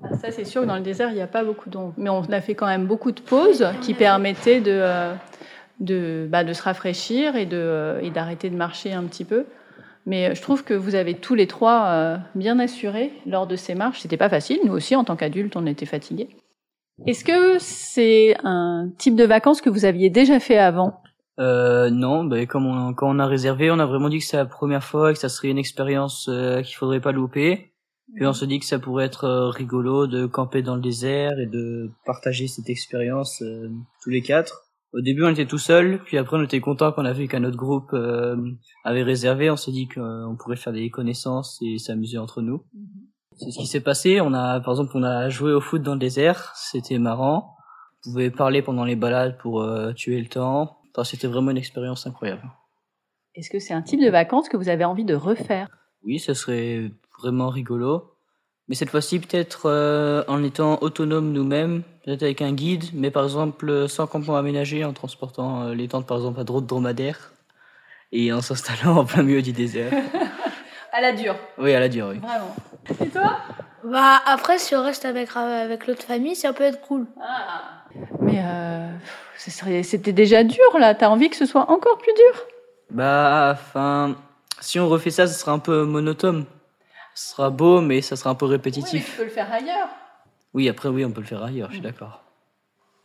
Ah, 0.03 0.14
ça, 0.16 0.30
c'est 0.30 0.44
sûr 0.44 0.62
que 0.62 0.66
dans 0.66 0.76
le 0.76 0.82
désert, 0.82 1.11
il 1.11 1.14
n'y 1.14 1.20
a 1.20 1.26
pas 1.26 1.44
beaucoup 1.44 1.68
d'ombre. 1.68 1.92
Mais 1.96 2.11
on 2.11 2.22
a 2.22 2.40
fait 2.40 2.55
quand 2.55 2.66
même 2.66 2.86
beaucoup 2.86 3.12
de 3.12 3.20
pauses 3.20 3.66
qui 3.82 3.94
permettaient 3.94 4.61
de, 4.61 4.70
euh, 4.70 5.14
de, 5.80 6.26
bah, 6.30 6.44
de 6.44 6.53
se 6.53 6.62
rafraîchir 6.62 7.36
et 7.36 7.46
de, 7.46 7.57
euh, 7.57 8.01
et 8.01 8.11
d'arrêter 8.11 8.51
de 8.51 8.57
marcher 8.57 8.92
un 8.92 9.05
petit 9.05 9.24
peu. 9.24 9.46
Mais 10.07 10.34
je 10.34 10.40
trouve 10.40 10.64
que 10.64 10.74
vous 10.74 10.94
avez 10.94 11.14
tous 11.14 11.34
les 11.34 11.46
trois 11.46 11.84
euh, 11.88 12.16
bien 12.34 12.59
assuré 12.59 13.12
lors 13.26 13.46
de 13.46 13.57
ces 13.57 13.74
marches. 13.74 14.01
C'était 14.01 14.16
pas 14.16 14.30
facile. 14.30 14.59
Nous 14.64 14.72
aussi, 14.72 14.96
en 14.96 15.05
tant 15.05 15.16
qu'adultes, 15.16 15.57
on 15.57 15.66
était 15.66 15.86
fatigués. 15.86 16.30
Est-ce 17.07 17.24
que 17.24 17.59
c'est 17.59 18.36
un 18.44 18.90
type 18.98 19.16
de 19.16 19.24
vacances 19.24 19.61
que 19.61 19.70
vous 19.70 19.84
aviez 19.84 20.11
déjà 20.11 20.40
fait 20.40 20.59
avant? 20.59 21.01
Euh, 21.38 21.88
non, 21.88 22.24
ben 22.24 22.46
comme 22.46 22.66
on, 22.66 22.92
quand 22.92 23.09
on 23.09 23.18
a 23.18 23.26
réservé, 23.26 23.70
on 23.70 23.78
a 23.78 23.86
vraiment 23.86 24.11
dit 24.11 24.18
que 24.18 24.24
c'est 24.24 24.36
la 24.36 24.44
première 24.44 24.84
fois 24.84 25.11
et 25.11 25.14
que 25.14 25.18
ça 25.18 25.30
serait 25.30 25.48
une 25.48 25.59
expérience 25.59 26.28
euh, 26.28 26.61
qu'il 26.61 26.76
faudrait 26.76 27.01
pas 27.01 27.12
louper. 27.12 27.69
Puis 28.16 28.26
on 28.26 28.32
se 28.32 28.44
dit 28.44 28.58
que 28.58 28.66
ça 28.66 28.78
pourrait 28.78 29.04
être 29.04 29.24
euh, 29.24 29.48
rigolo 29.48 30.06
de 30.06 30.26
camper 30.26 30.62
dans 30.62 30.74
le 30.74 30.80
désert 30.80 31.38
et 31.38 31.46
de 31.46 31.90
partager 32.04 32.48
cette 32.48 32.68
expérience 32.68 33.42
euh, 33.42 33.68
tous 34.02 34.11
les 34.11 34.22
quatre. 34.22 34.70
Au 34.92 35.00
début, 35.00 35.22
on 35.22 35.28
était 35.28 35.46
tout 35.46 35.58
seul, 35.58 36.02
puis 36.04 36.18
après, 36.18 36.36
on 36.36 36.42
était 36.42 36.61
content 36.61 36.90
qu'on 36.90 37.04
a 37.04 37.12
vu 37.12 37.28
qu'un 37.28 37.44
autre 37.44 37.56
groupe 37.56 37.92
euh, 37.92 38.36
avait 38.84 39.04
réservé. 39.04 39.48
On 39.48 39.56
s'est 39.56 39.70
dit 39.70 39.86
qu'on 39.86 40.36
pourrait 40.36 40.56
faire 40.56 40.72
des 40.72 40.90
connaissances 40.90 41.61
et 41.62 41.78
s'amuser 41.78 42.18
entre 42.18 42.42
nous. 42.42 42.64
C'est 43.36 43.52
ce 43.52 43.58
qui 43.58 43.66
s'est 43.66 43.80
passé. 43.80 44.20
On 44.20 44.34
a, 44.34 44.61
par 44.61 44.74
exemple, 44.74 44.90
on 44.94 45.04
a 45.04 45.28
joué 45.28 45.52
au 45.52 45.61
foot 45.61 45.80
dans 45.82 45.94
le 45.94 46.00
désert. 46.00 46.52
C'était 46.56 46.98
marrant. 46.98 47.54
On 48.04 48.11
pouvait 48.11 48.30
parler 48.30 48.62
pendant 48.62 48.84
les 48.84 48.96
balades 48.96 49.38
pour 49.38 49.62
euh, 49.62 49.92
tuer 49.92 50.20
le 50.20 50.26
temps. 50.26 50.78
Enfin, 50.92 51.04
c'était 51.04 51.28
vraiment 51.28 51.52
une 51.52 51.56
expérience 51.56 52.06
incroyable. 52.08 52.42
Est-ce 53.36 53.48
que 53.48 53.61
c'est 53.61 53.74
un 53.74 53.82
type 53.82 54.00
de 54.00 54.11
vacances 54.11 54.48
que 54.48 54.56
vous 54.56 54.68
avez 54.68 54.84
envie 54.84 55.04
de 55.04 55.14
refaire? 55.14 55.68
Oui, 56.02 56.18
ça 56.18 56.34
serait 56.34 56.90
vraiment 57.20 57.48
rigolo. 57.50 58.14
Mais 58.68 58.74
cette 58.76 58.90
fois-ci, 58.90 59.18
peut-être 59.18 59.62
euh, 59.66 60.22
en 60.28 60.42
étant 60.44 60.78
autonome 60.80 61.32
nous-mêmes, 61.32 61.82
peut-être 62.04 62.22
avec 62.22 62.40
un 62.40 62.52
guide, 62.52 62.84
mais 62.94 63.10
par 63.10 63.24
exemple 63.24 63.68
euh, 63.68 63.88
sans 63.88 64.06
campement 64.06 64.36
aménagé, 64.36 64.84
en 64.84 64.92
transportant 64.92 65.62
euh, 65.62 65.74
les 65.74 65.88
tentes 65.88 66.06
par 66.06 66.18
exemple 66.18 66.38
à 66.40 66.44
droite 66.44 66.66
dromadaire 66.66 67.32
et 68.12 68.32
en 68.32 68.40
s'installant 68.40 68.96
en 68.98 69.04
plein 69.04 69.22
milieu 69.22 69.42
du 69.42 69.52
désert. 69.52 69.92
À 70.92 71.00
la 71.00 71.12
dure. 71.12 71.36
Oui, 71.56 71.72
à 71.72 71.78
la 71.78 71.88
dure, 71.88 72.08
oui. 72.08 72.18
Vraiment. 72.18 72.52
Et 73.00 73.08
toi? 73.10 73.36
Bah, 73.84 74.20
après, 74.26 74.58
si 74.58 74.74
on 74.74 74.82
reste 74.82 75.04
avec, 75.04 75.28
avec 75.36 75.86
l'autre 75.86 76.02
famille, 76.02 76.34
ça 76.34 76.52
peut 76.52 76.64
être 76.64 76.80
cool. 76.80 77.06
Mais 78.20 78.42
euh, 78.44 78.90
ce 79.38 79.52
serait- 79.52 79.84
c'était 79.84 80.12
déjà 80.12 80.42
dur 80.42 80.78
là. 80.80 80.96
T'as 80.96 81.08
envie 81.08 81.30
que 81.30 81.36
ce 81.36 81.46
soit 81.46 81.70
encore 81.70 81.96
plus 81.98 82.12
dur? 82.12 82.42
Bah, 82.90 83.50
enfin, 83.56 84.16
si 84.58 84.80
on 84.80 84.88
refait 84.88 85.10
ça, 85.10 85.28
ce 85.28 85.38
sera 85.38 85.52
un 85.52 85.60
peu 85.60 85.84
monotone. 85.84 86.44
Ce 87.14 87.30
sera 87.30 87.50
beau, 87.50 87.80
mais 87.80 88.00
ça 88.00 88.16
sera 88.16 88.30
un 88.30 88.34
peu 88.34 88.46
répétitif. 88.46 89.16
peux 89.16 89.24
le 89.24 89.30
faire 89.30 89.52
ailleurs. 89.52 89.88
Oui, 90.54 90.68
après, 90.68 90.88
oui, 90.88 91.04
on 91.04 91.11
peut 91.11 91.20
le 91.20 91.26
faire 91.26 91.42
ailleurs, 91.42 91.68
je 91.70 91.74
suis 91.74 91.82
d'accord. 91.82 92.22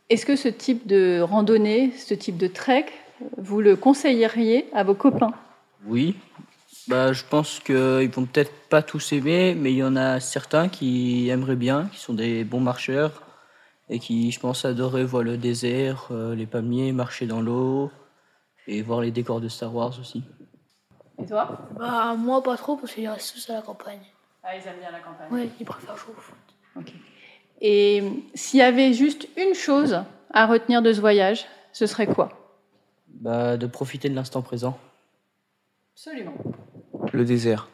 Est-ce 0.08 0.24
que 0.24 0.36
ce 0.36 0.48
type 0.48 0.86
de 0.86 1.20
randonnée, 1.20 1.92
ce 1.92 2.14
type 2.14 2.36
de 2.36 2.46
trek, 2.46 2.86
vous 3.36 3.60
le 3.60 3.76
conseilleriez 3.76 4.66
à 4.72 4.84
vos 4.84 4.94
copains? 4.94 5.32
Oui. 5.84 6.16
Bah, 6.88 7.12
je 7.12 7.24
pense 7.28 7.58
qu'ils 7.58 8.10
vont 8.10 8.26
peut-être 8.26 8.52
pas 8.68 8.82
tous 8.82 9.12
aimer, 9.12 9.56
mais 9.56 9.72
il 9.72 9.78
y 9.78 9.82
en 9.82 9.96
a 9.96 10.20
certains 10.20 10.68
qui 10.68 11.28
aimeraient 11.28 11.56
bien, 11.56 11.88
qui 11.92 11.98
sont 11.98 12.14
des 12.14 12.44
bons 12.44 12.60
marcheurs 12.60 13.22
et 13.88 13.98
qui, 13.98 14.30
je 14.30 14.38
pense, 14.38 14.64
adoreraient 14.64 15.04
voir 15.04 15.24
le 15.24 15.36
désert, 15.36 16.08
euh, 16.12 16.34
les 16.34 16.46
palmiers, 16.46 16.92
marcher 16.92 17.26
dans 17.26 17.40
l'eau 17.40 17.90
et 18.68 18.82
voir 18.82 19.00
les 19.00 19.10
décors 19.10 19.40
de 19.40 19.48
Star 19.48 19.74
Wars 19.74 19.98
aussi. 20.00 20.22
Et 21.22 21.26
toi 21.26 21.58
Bah, 21.78 22.14
moi, 22.16 22.42
pas 22.42 22.56
trop, 22.56 22.76
parce 22.76 22.92
qu'ils 22.92 23.08
restent 23.08 23.34
tous 23.34 23.50
à 23.50 23.54
la 23.54 23.62
campagne. 23.62 24.00
Ah, 24.42 24.56
ils 24.56 24.66
aiment 24.66 24.78
bien 24.78 24.90
la 24.90 25.00
campagne. 25.00 25.26
Ouais, 25.30 25.50
ils 25.58 25.66
préfèrent 25.66 25.96
jouer 25.96 26.14
au 26.16 26.20
foot. 26.20 26.36
Et 27.60 28.02
s'il 28.34 28.60
y 28.60 28.62
avait 28.62 28.92
juste 28.92 29.28
une 29.36 29.54
chose 29.54 30.02
à 30.32 30.46
retenir 30.46 30.82
de 30.82 30.92
ce 30.92 31.00
voyage, 31.00 31.46
ce 31.72 31.86
serait 31.86 32.06
quoi? 32.06 32.28
Bah, 33.08 33.56
de 33.56 33.66
profiter 33.66 34.08
de 34.10 34.14
l'instant 34.14 34.42
présent. 34.42 34.78
Absolument. 35.94 36.34
Le 37.12 37.24
désert. 37.24 37.68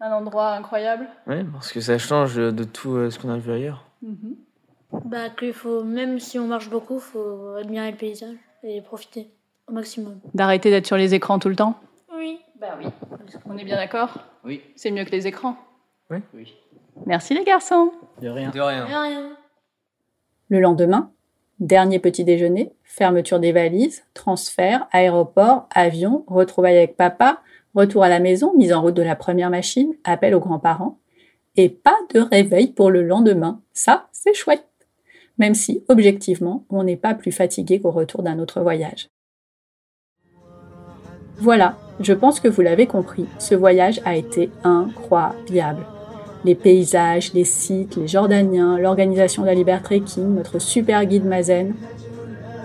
Un 0.00 0.12
endroit 0.12 0.52
incroyable. 0.52 1.08
Oui, 1.26 1.44
parce 1.44 1.72
que 1.72 1.80
ça 1.80 1.98
change 1.98 2.36
de 2.36 2.64
tout 2.64 2.94
euh, 2.96 3.10
ce 3.10 3.18
qu'on 3.18 3.30
a 3.30 3.36
vu 3.36 3.52
ailleurs. 3.52 3.84
Bah, 5.04 5.28
qu'il 5.30 5.52
faut, 5.52 5.84
même 5.84 6.18
si 6.18 6.38
on 6.38 6.46
marche 6.46 6.70
beaucoup, 6.70 6.98
faut 6.98 7.54
admirer 7.58 7.90
le 7.90 7.96
paysage 7.96 8.36
et 8.62 8.80
profiter 8.80 9.30
au 9.68 9.72
maximum. 9.72 10.18
D'arrêter 10.32 10.70
d'être 10.70 10.86
sur 10.86 10.96
les 10.96 11.14
écrans 11.14 11.38
tout 11.38 11.48
le 11.48 11.56
temps? 11.56 11.78
Oui. 11.82 11.83
Bah 12.60 12.78
oui. 12.78 12.86
On 13.46 13.56
est 13.58 13.64
bien 13.64 13.76
d'accord? 13.76 14.18
Oui. 14.44 14.62
C'est 14.76 14.90
mieux 14.90 15.04
que 15.04 15.10
les 15.10 15.26
écrans. 15.26 15.56
Oui. 16.10 16.18
Oui. 16.32 16.54
Merci 17.06 17.34
les 17.34 17.44
garçons. 17.44 17.92
De 18.20 18.28
rien. 18.28 18.50
De 18.50 18.60
rien. 18.60 18.84
Rien. 18.84 19.36
Le 20.48 20.60
lendemain, 20.60 21.10
dernier 21.58 21.98
petit 21.98 22.24
déjeuner, 22.24 22.72
fermeture 22.84 23.40
des 23.40 23.52
valises, 23.52 24.04
transfert, 24.14 24.86
aéroport, 24.92 25.68
avion, 25.74 26.24
retrouvailles 26.26 26.76
avec 26.76 26.96
papa, 26.96 27.40
retour 27.74 28.04
à 28.04 28.08
la 28.08 28.20
maison, 28.20 28.56
mise 28.56 28.72
en 28.72 28.82
route 28.82 28.94
de 28.94 29.02
la 29.02 29.16
première 29.16 29.50
machine, 29.50 29.94
appel 30.04 30.34
aux 30.34 30.40
grands-parents. 30.40 30.98
Et 31.56 31.68
pas 31.68 31.96
de 32.12 32.20
réveil 32.20 32.68
pour 32.68 32.90
le 32.90 33.02
lendemain. 33.02 33.62
Ça, 33.72 34.08
c'est 34.12 34.34
chouette. 34.34 34.66
Même 35.38 35.54
si, 35.54 35.84
objectivement, 35.88 36.64
on 36.70 36.84
n'est 36.84 36.96
pas 36.96 37.14
plus 37.14 37.32
fatigué 37.32 37.80
qu'au 37.80 37.90
retour 37.90 38.22
d'un 38.22 38.38
autre 38.38 38.60
voyage. 38.60 39.08
Voilà, 41.36 41.76
je 42.00 42.12
pense 42.12 42.40
que 42.40 42.48
vous 42.48 42.62
l'avez 42.62 42.86
compris, 42.86 43.26
ce 43.38 43.54
voyage 43.54 44.00
a 44.04 44.16
été 44.16 44.50
incroyable. 44.64 45.82
Les 46.44 46.54
paysages, 46.54 47.32
les 47.32 47.44
sites, 47.44 47.96
les 47.96 48.08
Jordaniens, 48.08 48.78
l'organisation 48.78 49.44
d'Alibert 49.44 49.82
Trekking, 49.82 50.34
notre 50.34 50.58
super 50.58 51.06
guide 51.06 51.24
Mazen. 51.24 51.74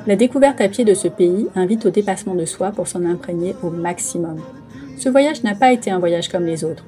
La 0.07 0.15
découverte 0.15 0.59
à 0.59 0.67
pied 0.67 0.83
de 0.83 0.93
ce 0.93 1.07
pays 1.07 1.47
invite 1.55 1.85
au 1.85 1.89
dépassement 1.89 2.35
de 2.35 2.45
soi 2.45 2.71
pour 2.71 2.87
s'en 2.87 3.05
imprégner 3.05 3.55
au 3.63 3.69
maximum. 3.69 4.37
Ce 4.97 5.07
voyage 5.07 5.43
n'a 5.43 5.55
pas 5.55 5.71
été 5.71 5.91
un 5.91 5.99
voyage 5.99 6.27
comme 6.29 6.45
les 6.45 6.63
autres. 6.63 6.83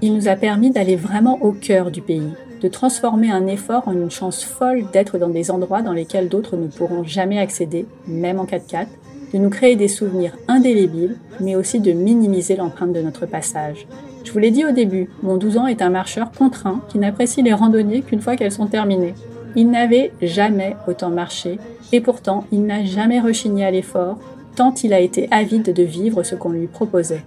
Il 0.00 0.14
nous 0.14 0.28
a 0.28 0.36
permis 0.36 0.70
d'aller 0.70 0.94
vraiment 0.94 1.42
au 1.42 1.52
cœur 1.52 1.90
du 1.90 2.02
pays, 2.02 2.32
de 2.60 2.68
transformer 2.68 3.30
un 3.30 3.46
effort 3.46 3.88
en 3.88 3.92
une 3.92 4.10
chance 4.10 4.44
folle 4.44 4.84
d'être 4.92 5.18
dans 5.18 5.28
des 5.28 5.50
endroits 5.50 5.82
dans 5.82 5.92
lesquels 5.92 6.28
d'autres 6.28 6.56
ne 6.56 6.68
pourront 6.68 7.02
jamais 7.02 7.38
accéder, 7.38 7.86
même 8.06 8.38
en 8.38 8.44
4x4, 8.44 8.86
de 9.32 9.38
nous 9.38 9.50
créer 9.50 9.76
des 9.76 9.88
souvenirs 9.88 10.36
indélébiles, 10.48 11.16
mais 11.40 11.56
aussi 11.56 11.80
de 11.80 11.92
minimiser 11.92 12.56
l'empreinte 12.56 12.92
de 12.92 13.02
notre 13.02 13.26
passage. 13.26 13.86
Je 14.24 14.32
vous 14.32 14.38
l'ai 14.38 14.50
dit 14.50 14.64
au 14.64 14.72
début, 14.72 15.08
mon 15.22 15.36
12 15.36 15.58
ans 15.58 15.66
est 15.66 15.82
un 15.82 15.90
marcheur 15.90 16.30
contraint 16.32 16.82
qui 16.88 16.98
n'apprécie 16.98 17.42
les 17.42 17.54
randonnées 17.54 18.02
qu'une 18.02 18.20
fois 18.20 18.36
qu'elles 18.36 18.52
sont 18.52 18.66
terminées. 18.66 19.14
Il 19.56 19.70
n'avait 19.70 20.12
jamais 20.20 20.76
autant 20.86 21.10
marché 21.10 21.58
et 21.92 22.00
pourtant 22.00 22.44
il 22.52 22.64
n'a 22.64 22.84
jamais 22.84 23.20
rechigné 23.20 23.64
à 23.64 23.70
l'effort 23.70 24.18
tant 24.58 24.74
il 24.82 24.92
a 24.92 25.00
été 25.00 25.28
avide 25.30 25.72
de 25.72 25.82
vivre 25.84 26.24
ce 26.24 26.34
qu'on 26.34 26.50
lui 26.50 26.66
proposait. 26.66 27.22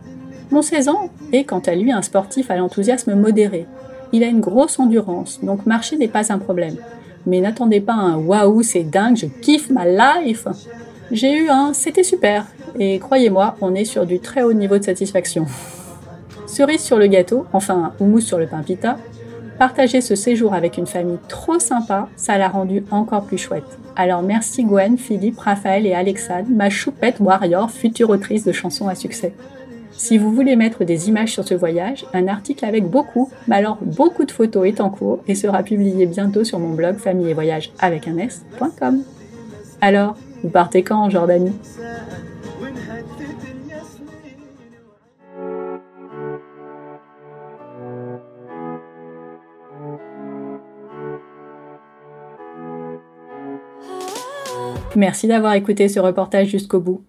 Mon 0.52 0.61
16 0.61 0.90
ans 0.90 1.10
est 1.32 1.45
quant 1.45 1.61
à 1.65 1.76
lui 1.76 1.91
un 1.91 2.02
sportif 2.02 2.52
à 2.52 2.57
l'enthousiasme 2.57 3.15
modéré. 3.15 3.65
Il 4.11 4.22
a 4.26 4.28
une 4.28 4.41
grosse 4.41 4.80
endurance, 4.80 5.40
donc 5.41 5.65
marcher 5.65 5.95
n'est 5.95 6.10
pas 6.10 6.34
un 6.34 6.40
problème. 6.40 6.76
Mais 7.26 7.40
n'attendez 7.40 7.80
pas 7.80 7.94
un 7.94 8.18
waouh, 8.18 8.61
c'est 8.64 8.84
dingue, 8.84 9.15
je 9.15 9.28
kiffe 9.28 9.69
ma 9.69 9.86
life. 9.86 10.45
J'ai 11.12 11.34
eu 11.34 11.50
un 11.50 11.74
c'était 11.74 12.04
super, 12.04 12.46
et 12.80 12.98
croyez-moi, 13.00 13.58
on 13.60 13.76
est 13.76 13.84
sur 13.84 14.06
du 14.06 14.20
très 14.20 14.44
haut 14.44 14.54
niveau 14.54 14.78
de 14.78 14.84
satisfaction. 14.84 15.46
Cerise 16.48 16.80
sur 16.80 16.98
le 16.98 17.08
gâteau, 17.08 17.46
enfin 17.52 17.92
houmous 18.00 18.22
sur 18.22 18.38
le 18.38 18.48
pain 18.48 18.64
pita, 18.64 18.98
partager 19.60 20.00
ce 20.00 20.16
séjour 20.16 20.54
avec 20.54 20.78
une 20.78 20.88
famille 20.88 21.20
trop 21.28 21.60
sympa, 21.60 22.08
ça 22.16 22.38
l'a 22.38 22.48
rendu 22.48 22.86
encore 22.92 23.26
plus 23.26 23.38
chouette. 23.38 23.78
Alors 23.98 24.22
merci 24.22 24.64
Gwen, 24.64 24.98
Philippe, 24.98 25.40
Raphaël 25.40 25.86
et 25.86 25.94
Alexandre, 25.94 26.48
ma 26.50 26.70
choupette 26.70 27.20
warrior, 27.20 27.70
future 27.70 28.10
autrice 28.10 28.46
de 28.46 28.54
chansons 28.54 28.88
à 28.88 28.96
succès. 28.96 29.34
Si 29.92 30.18
vous 30.18 30.34
voulez 30.34 30.56
mettre 30.56 30.86
des 30.86 31.10
images 31.10 31.34
sur 31.34 31.46
ce 31.46 31.54
voyage, 31.54 32.06
un 32.14 32.30
article 32.30 32.64
avec 32.64 32.86
beaucoup, 32.86 33.30
mais 33.50 33.58
alors 33.58 33.78
beaucoup 33.82 34.24
de 34.24 34.32
photos 34.32 34.66
est 34.66 34.80
en 34.80 34.90
cours 34.90 35.20
et 35.28 35.36
sera 35.36 35.62
publié 35.62 36.06
bientôt 36.06 36.46
sur 36.46 36.58
mon 36.58 36.74
blog 36.74 36.96
famille 36.98 37.30
et 37.30 37.34
voyage 37.34 37.74
avec 37.80 38.08
un 38.08 38.18
s.com. 38.18 39.04
Alors, 39.82 40.16
vous 40.44 40.50
partez 40.50 40.84
quand 40.84 41.04
en 41.04 41.10
Jordanie? 41.10 41.54
Merci 54.96 55.28
d'avoir 55.28 55.54
écouté 55.54 55.88
ce 55.88 56.00
reportage 56.00 56.48
jusqu'au 56.48 56.80
bout. 56.80 57.04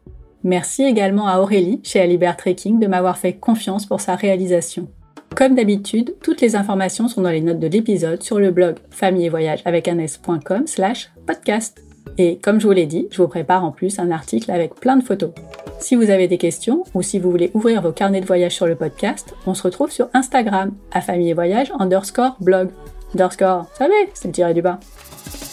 Merci 0.45 0.85
également 0.85 1.27
à 1.27 1.41
Aurélie 1.41 1.81
chez 1.83 2.01
Alibert 2.01 2.37
Trekking 2.37 2.79
de 2.79 2.87
m'avoir 2.87 3.19
fait 3.19 3.35
confiance 3.35 3.87
pour 3.87 4.01
sa 4.01 4.15
réalisation. 4.15 4.89
Comme 5.37 5.55
d'habitude, 5.55 6.15
toutes 6.23 6.41
les 6.41 6.57
informations 6.57 7.09
sont 7.09 7.23
dans 7.23 7.31
les 7.31 7.41
notes 7.41 7.59
de 7.59 7.67
l'épisode 7.67 8.23
sur 8.23 8.39
le 8.39 8.51
blog 8.51 8.77
famille 8.91 9.27
et 9.27 9.31
voyage 9.31 9.63
avec 9.65 9.89
un 9.89 9.99
s.com 9.99 10.67
slash 10.67 11.11
podcast. 11.27 11.92
Et 12.19 12.39
comme 12.39 12.61
je 12.61 12.67
vous 12.67 12.73
l'ai 12.73 12.87
dit, 12.87 13.09
je 13.11 13.23
vous 13.23 13.29
prépare 13.29 13.65
en 13.65 13.73
plus 13.73 13.99
un 13.99 14.11
article 14.11 14.51
avec 14.51 14.75
plein 14.75 14.97
de 14.97 15.03
photos. 15.03 15.31
Si 15.79 15.97
vous 15.97 16.11
avez 16.11 16.29
des 16.29 16.39
questions 16.39 16.85
ou 16.95 17.03
si 17.03 17.19
vous 17.19 17.31
voulez 17.31 17.51
ouvrir 17.55 17.83
vos 17.83 17.93
carnets 17.93 18.21
de 18.21 18.27
voyage 18.27 18.55
sur 18.55 18.67
le 18.67 18.77
podcast, 18.77 19.35
on 19.47 19.55
se 19.55 19.63
retrouve 19.63 19.91
sur 19.91 20.09
Instagram 20.15 20.73
à 20.93 21.01
famille 21.01 21.31
et 21.31 21.35
voyage 21.35 21.73
underscore 21.79 22.37
blog. 22.41 22.69
Underscore, 23.15 23.63
vous 23.63 23.77
savez, 23.77 24.09
c'est 24.15 24.29
le 24.29 24.35
tiré 24.35 24.55
du 24.55 24.63
bas. 24.63 24.79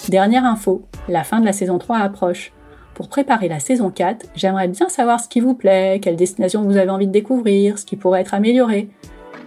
Dernière 0.10 0.46
info, 0.46 0.84
la 1.08 1.24
fin 1.24 1.40
de 1.40 1.46
la 1.46 1.54
saison 1.54 1.78
3 1.78 1.98
approche. 1.98 2.52
Pour 2.94 3.10
préparer 3.10 3.48
la 3.48 3.60
saison 3.60 3.90
4, 3.90 4.28
j'aimerais 4.36 4.68
bien 4.68 4.90
savoir 4.90 5.20
ce 5.20 5.30
qui 5.30 5.40
vous 5.40 5.56
plaît, 5.56 6.00
quelle 6.02 6.18
destination 6.18 6.64
vous 6.64 6.78
avez 6.78 6.90
envie 6.90 7.08
de 7.08 7.12
découvrir, 7.12 7.80
ce 7.80 7.86
qui 7.86 7.96
pourrait 7.96 8.22
être 8.22 8.34
amélioré. 8.34 8.90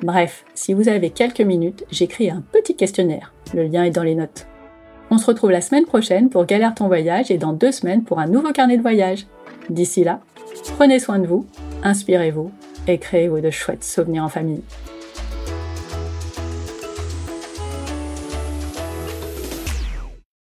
Bref, 0.03 0.45
si 0.55 0.75
vous 0.75 0.89
avez 0.89 1.11
quelques 1.11 1.41
minutes, 1.41 1.85
j'écris 1.91 2.31
un 2.31 2.43
petit 2.53 2.75
questionnaire. 2.75 3.33
Le 3.55 3.65
lien 3.65 3.85
est 3.85 3.91
dans 3.91 4.03
les 4.03 4.15
notes. 4.15 4.47
On 5.15 5.19
se 5.19 5.27
retrouve 5.27 5.51
la 5.51 5.61
semaine 5.61 5.85
prochaine 5.85 6.31
pour 6.31 6.47
Galère 6.47 6.75
ton 6.75 6.87
voyage 6.87 7.31
et 7.31 7.37
dans 7.37 7.53
deux 7.53 7.71
semaines 7.71 8.03
pour 8.03 8.19
un 8.19 8.27
nouveau 8.27 8.51
carnet 8.51 8.79
de 8.79 8.83
voyage. 8.83 9.27
D'ici 9.69 10.05
là, 10.05 10.21
prenez 10.79 10.99
soin 11.01 11.19
de 11.19 11.27
vous, 11.27 11.45
inspirez-vous 11.83 12.51
et 12.89 12.97
créez-vous 12.97 13.41
de 13.41 13.51
chouettes 13.51 13.85
souvenirs 13.85 14.25
en 14.25 14.31
famille. 14.31 14.63